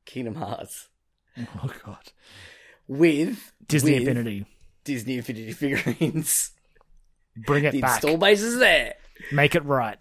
[0.06, 0.90] Kingdom Hearts
[1.38, 2.12] Oh god,
[2.88, 4.46] with Disney with Infinity,
[4.84, 6.52] Disney Infinity figurines.
[7.38, 8.96] bring it the back, install base is there.
[9.32, 9.98] make it right.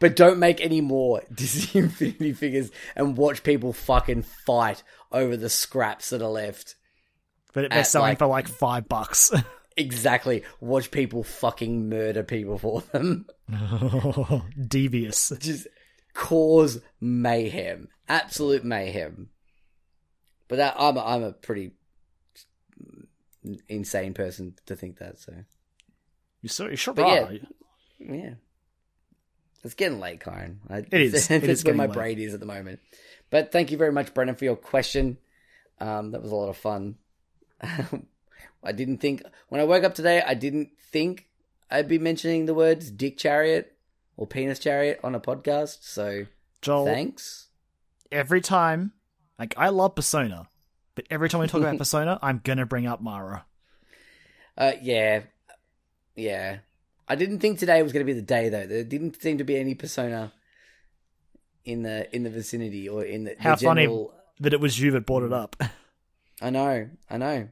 [0.00, 4.82] But don't make any more Disney Infinity figures and watch people fucking fight
[5.12, 6.74] over the scraps that are left.
[7.52, 9.30] But they're At, selling like- for like five bucks.
[9.76, 10.44] Exactly.
[10.60, 13.26] Watch people fucking murder people for them.
[14.68, 15.32] Devious.
[15.40, 15.66] Just
[16.14, 17.88] cause mayhem.
[18.08, 19.30] Absolute mayhem.
[20.48, 21.72] But that, I'm, a, I'm a pretty
[23.68, 25.32] insane person to think that, so.
[26.42, 27.38] You sure, you sure But yeah.
[27.98, 28.34] Yeah.
[29.62, 30.60] It's getting late, Karen.
[30.68, 31.94] I, it's it is where my late.
[31.94, 32.80] brain is at the moment.
[33.30, 35.18] But thank you very much, Brendan, for your question.
[35.80, 36.96] Um, that was a lot of fun.
[38.62, 40.22] I didn't think when I woke up today.
[40.24, 41.28] I didn't think
[41.70, 43.73] I'd be mentioning the words "dick chariot"
[44.16, 45.78] or "penis chariot" on a podcast.
[45.82, 46.26] So
[46.62, 47.48] Joel, thanks.
[48.12, 48.92] every time,
[49.38, 50.48] like, I love Persona,
[50.94, 53.46] but every time we talk about Persona, I'm gonna bring up Mara.
[54.56, 55.22] Uh, yeah,
[56.14, 56.58] yeah.
[57.06, 58.66] I didn't think today was going to be the day though.
[58.66, 60.32] There didn't seem to be any persona
[61.64, 63.82] in the in the vicinity or in the, the How funny.
[63.82, 64.14] general.
[64.40, 65.54] That it was you that brought it up.
[66.40, 67.48] I know, I know.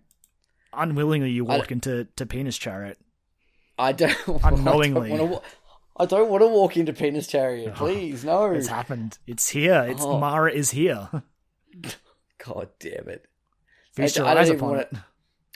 [0.73, 2.99] Unwillingly, you I- walk into to Penis Chariot.
[3.79, 5.13] I don't Unknowingly.
[5.15, 5.45] I don't, wanna,
[6.03, 7.75] I don't want to walk into penis chariot.
[7.77, 8.47] Please, no.
[8.53, 9.19] It's happened.
[9.27, 9.85] It's here.
[9.89, 10.19] It's Oh.
[10.19, 11.09] Mara is here.
[12.45, 13.27] God damn it!
[13.95, 14.93] Feast I- I don't even upon wanna- it.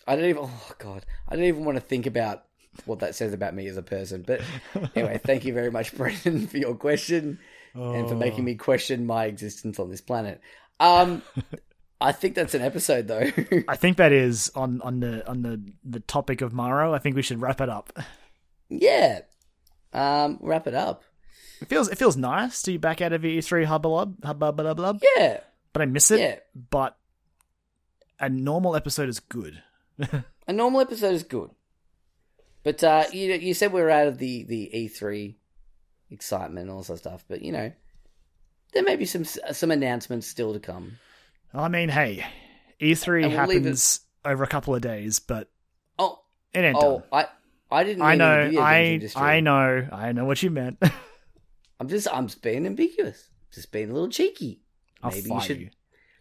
[0.07, 0.43] I don't even.
[0.47, 2.45] Oh God, I don't even want to think about
[2.85, 4.23] what that says about me as a person.
[4.27, 4.41] But
[4.95, 7.39] anyway, thank you very much, Brendan, for your question
[7.75, 10.41] and for making me question my existence on this planet.
[10.81, 11.23] Um,
[12.01, 13.31] I think that's an episode, though.
[13.69, 16.93] I think that is on on the on the the topic of Mara.
[16.93, 17.93] I think we should wrap it up.
[18.69, 19.21] yeah.
[19.97, 21.03] Um, wrap it up.
[21.61, 25.41] It feels it feels nice to be back out of E3 hubbub hubbub Yeah,
[25.73, 26.21] but I miss it.
[26.21, 26.37] yeah.
[26.55, 26.97] But
[28.21, 29.63] a normal episode is good.
[30.49, 31.51] A normal episode is good,
[32.63, 35.39] but uh, you you said we were out of the the E three
[36.11, 37.25] excitement and all that stuff.
[37.27, 37.73] But you know,
[38.73, 40.99] there may be some some announcements still to come.
[41.53, 42.25] I mean, hey,
[42.81, 45.49] E3 And we'll happens over a couple of days, but
[45.99, 46.21] Oh,
[46.53, 47.03] it ain't oh, done.
[47.13, 47.27] I
[47.71, 48.03] I didn't.
[48.03, 49.01] I know, I.
[49.17, 50.79] I know, I know what you meant.
[51.81, 54.61] I'm just I'm just being ambiguous, just being a little cheeky.
[55.03, 55.71] I'll Maybe you should- you.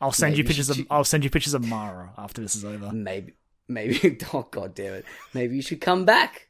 [0.02, 2.92] I'll send you pictures of I'll send you pictures of Mara after this is over.
[2.92, 3.34] maybe,
[3.68, 4.18] maybe.
[4.34, 5.06] Oh god damn it!
[5.34, 6.48] Maybe you should come back.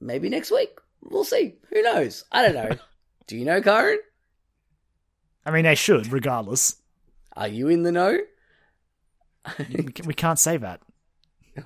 [0.00, 0.70] Maybe next week.
[1.02, 1.56] We'll see.
[1.70, 2.24] Who knows?
[2.32, 2.76] I don't know.
[3.26, 3.98] Do you know, Karen?
[5.44, 6.76] I mean, they should, regardless.
[7.36, 8.18] Are you in the know?
[10.04, 10.80] We can't say that.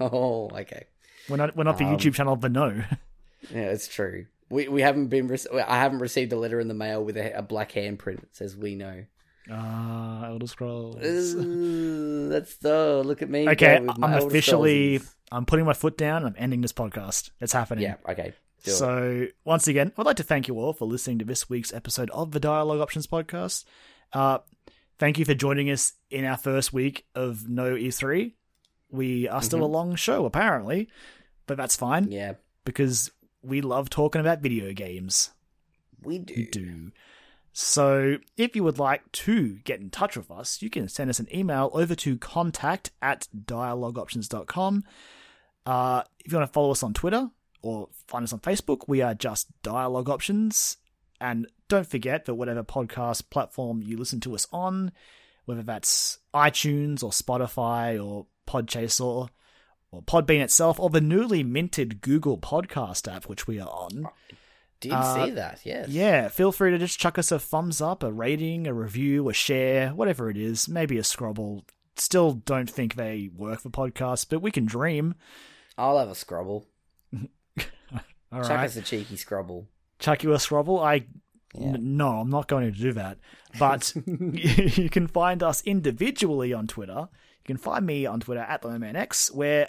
[0.00, 0.86] oh, okay.
[1.28, 2.82] We're not we're not the Um, YouTube channel of the no.
[3.50, 4.26] Yeah, it's true.
[4.50, 5.28] We we haven't been.
[5.28, 8.34] Re- I haven't received a letter in the mail with a, a black handprint that
[8.34, 9.04] says "We know."
[9.50, 10.96] Ah, Elder Scrolls.
[11.34, 13.48] Ooh, that's the look at me.
[13.48, 15.14] Okay, go with my I'm Elder officially Scrolls.
[15.30, 16.24] I'm putting my foot down.
[16.24, 17.30] I'm ending this podcast.
[17.40, 17.84] It's happening.
[17.84, 17.96] Yeah.
[18.08, 18.32] Okay.
[18.64, 18.74] Do it.
[18.74, 22.10] So, once again, I'd like to thank you all for listening to this week's episode
[22.10, 23.64] of the Dialogue Options podcast.
[24.12, 24.38] Uh,
[24.98, 28.32] thank you for joining us in our first week of no E3.
[28.96, 30.88] We are still a long show, apparently,
[31.46, 32.34] but that's fine Yeah,
[32.64, 33.10] because
[33.42, 35.30] we love talking about video games.
[36.02, 36.34] we do.
[36.34, 36.90] We do.
[37.52, 41.18] So, if you would like to get in touch with us, you can send us
[41.18, 44.84] an email over to contact at dialogueoptions.com.
[45.64, 47.30] Uh, if you want to follow us on Twitter
[47.62, 50.76] or find us on Facebook, we are just Dialogue Options.
[51.20, 54.92] And don't forget that whatever podcast platform you listen to us on,
[55.46, 59.28] whether that's iTunes or Spotify or Podchaser
[59.90, 64.08] or Podbean itself or the newly minted Google Podcast app, which we are on,
[64.80, 65.60] Did Uh, see that?
[65.64, 65.88] Yes.
[65.88, 69.32] yeah, feel free to just chuck us a thumbs up, a rating, a review, a
[69.32, 71.64] share, whatever it is, maybe a scrobble.
[71.96, 75.14] Still don't think they work for podcasts, but we can dream.
[75.78, 76.66] I'll have a scrubble.
[78.32, 79.68] All Chuck right, us a cheeky scrubble.
[79.98, 80.78] chuck you a scrobble.
[80.80, 81.06] I
[81.54, 81.76] Yeah.
[81.78, 83.18] no, I'm not going to do that.
[83.58, 87.08] But you can find us individually on Twitter.
[87.46, 89.68] You can find me on Twitter at LemonX, where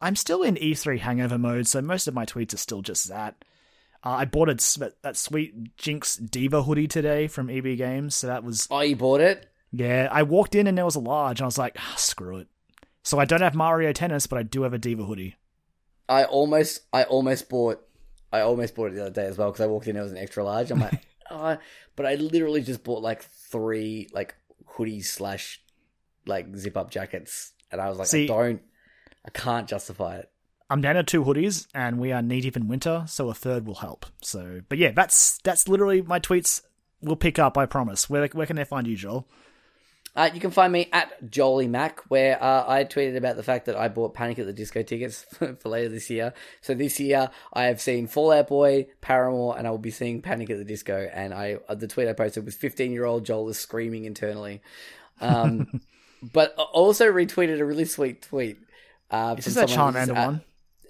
[0.00, 3.44] I'm still in E3 hangover mode, so most of my tweets are still just that.
[4.02, 8.44] Uh, I bought a, that sweet Jinx Diva hoodie today from EB Games, so that
[8.44, 9.50] was Oh, you bought it?
[9.72, 12.38] Yeah, I walked in and there was a large, and I was like, ah, screw
[12.38, 12.48] it.
[13.02, 15.36] So I don't have Mario Tennis, but I do have a Diva hoodie.
[16.08, 17.86] I almost, I almost bought,
[18.32, 20.12] I almost bought it the other day as well because I walked in it was
[20.12, 20.70] an extra large.
[20.70, 21.58] I'm like, oh,
[21.96, 24.34] but I literally just bought like three like
[24.66, 25.60] hoodies slash
[26.30, 28.62] like zip up jackets, and I was like, See- I don't,
[29.26, 30.30] I can't justify it.
[30.70, 33.66] I'm down to two hoodies, and we are knee deep in winter, so a third
[33.66, 34.06] will help.
[34.22, 36.62] So, but yeah, that's that's literally my tweets.
[37.02, 38.08] will pick up, I promise.
[38.08, 39.26] Where where can they find you, Joel?
[40.14, 43.66] Uh, you can find me at Jolie Mac, where uh, I tweeted about the fact
[43.66, 45.24] that I bought Panic at the Disco tickets
[45.58, 46.34] for later this year.
[46.62, 50.20] So this year, I have seen Fall Out Boy, Paramore, and I will be seeing
[50.20, 51.08] Panic at the Disco.
[51.12, 54.62] And I uh, the tweet I posted was 15 year old Joel is screaming internally.
[55.20, 55.80] Um,
[56.22, 58.58] but also retweeted a really sweet tweet.
[59.10, 60.42] Uh, Is this that who's Charmander one?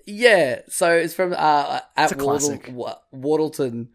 [0.07, 2.17] Yeah, so it's from uh, at.
[2.19, 2.59] Wardle,
[3.15, 3.89] Wardleton.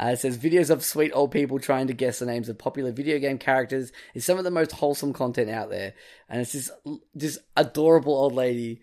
[0.00, 2.92] Uh, it says videos of sweet old people trying to guess the names of popular
[2.92, 5.94] video game characters is some of the most wholesome content out there,
[6.28, 6.70] and it's this
[7.14, 8.80] this adorable old lady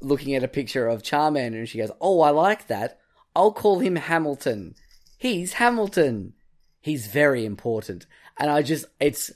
[0.00, 2.98] looking at a picture of Charmander, and she goes, "Oh, I like that.
[3.36, 4.74] I'll call him Hamilton.
[5.18, 6.32] He's Hamilton.
[6.80, 8.06] He's very important."
[8.38, 9.32] And I just it's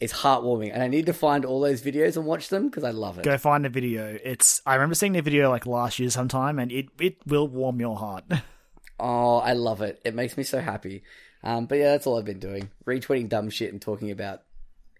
[0.00, 2.90] it's heartwarming, and I need to find all those videos and watch them because I
[2.90, 3.24] love it.
[3.24, 4.18] Go find the video.
[4.24, 7.80] It's I remember seeing the video like last year sometime, and it it will warm
[7.80, 8.24] your heart.
[9.02, 9.98] Oh, I love it.
[10.04, 11.02] It makes me so happy.
[11.42, 12.68] Um, but yeah, that's all I've been doing.
[12.86, 14.42] Retweeting dumb shit and talking about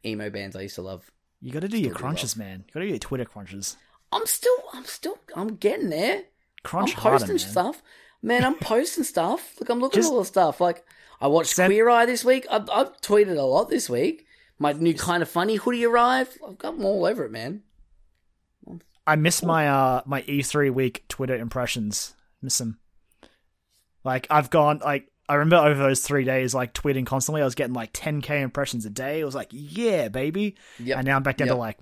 [0.06, 1.10] emo bands I used to love.
[1.42, 2.64] You got to do your Still do crunches, man.
[2.66, 3.76] You got to do your Twitter crunches.
[4.10, 6.22] I'm still, I'm still, I'm getting there.
[6.62, 7.38] Crunch I'm harder, posting man.
[7.50, 7.82] stuff.
[8.22, 9.54] Man, I'm posting stuff.
[9.60, 10.62] Look, I'm looking Just- at all the stuff.
[10.62, 10.82] Like,
[11.20, 12.46] I watched Send- Queer Eye this week.
[12.50, 14.24] I've, I've tweeted a lot this week.
[14.60, 16.38] My new kind of funny hoodie arrived.
[16.46, 17.62] I've got them all over it, man.
[19.06, 22.14] I miss my uh my E3 week Twitter impressions.
[22.42, 22.78] Miss them.
[24.04, 27.40] Like I've gone like I remember over those three days like tweeting constantly.
[27.40, 29.20] I was getting like 10k impressions a day.
[29.20, 30.56] It was like yeah, baby.
[30.78, 30.98] Yep.
[30.98, 31.54] And now I'm back down Yep.
[31.54, 31.78] to like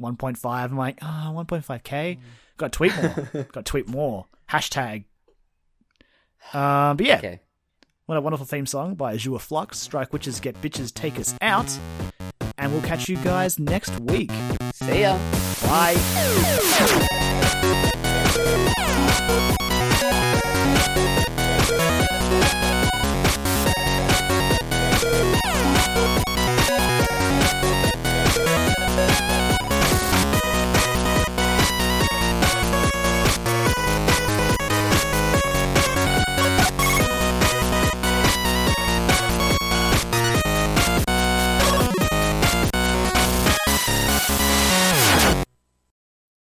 [0.00, 0.44] 1.5.
[0.70, 2.18] I'm like ah 1.5k.
[2.56, 3.28] Got to tweet more.
[3.52, 4.26] Got to tweet more.
[4.48, 5.04] Hashtag.
[6.54, 7.40] Um, but yeah, Okay.
[8.08, 9.78] What a wonderful theme song by Azure Flux.
[9.78, 11.70] Strike Witches Get Bitches Take Us Out.
[12.56, 14.30] And we'll catch you guys next week.
[14.72, 15.18] See ya.
[15.66, 15.94] Bye.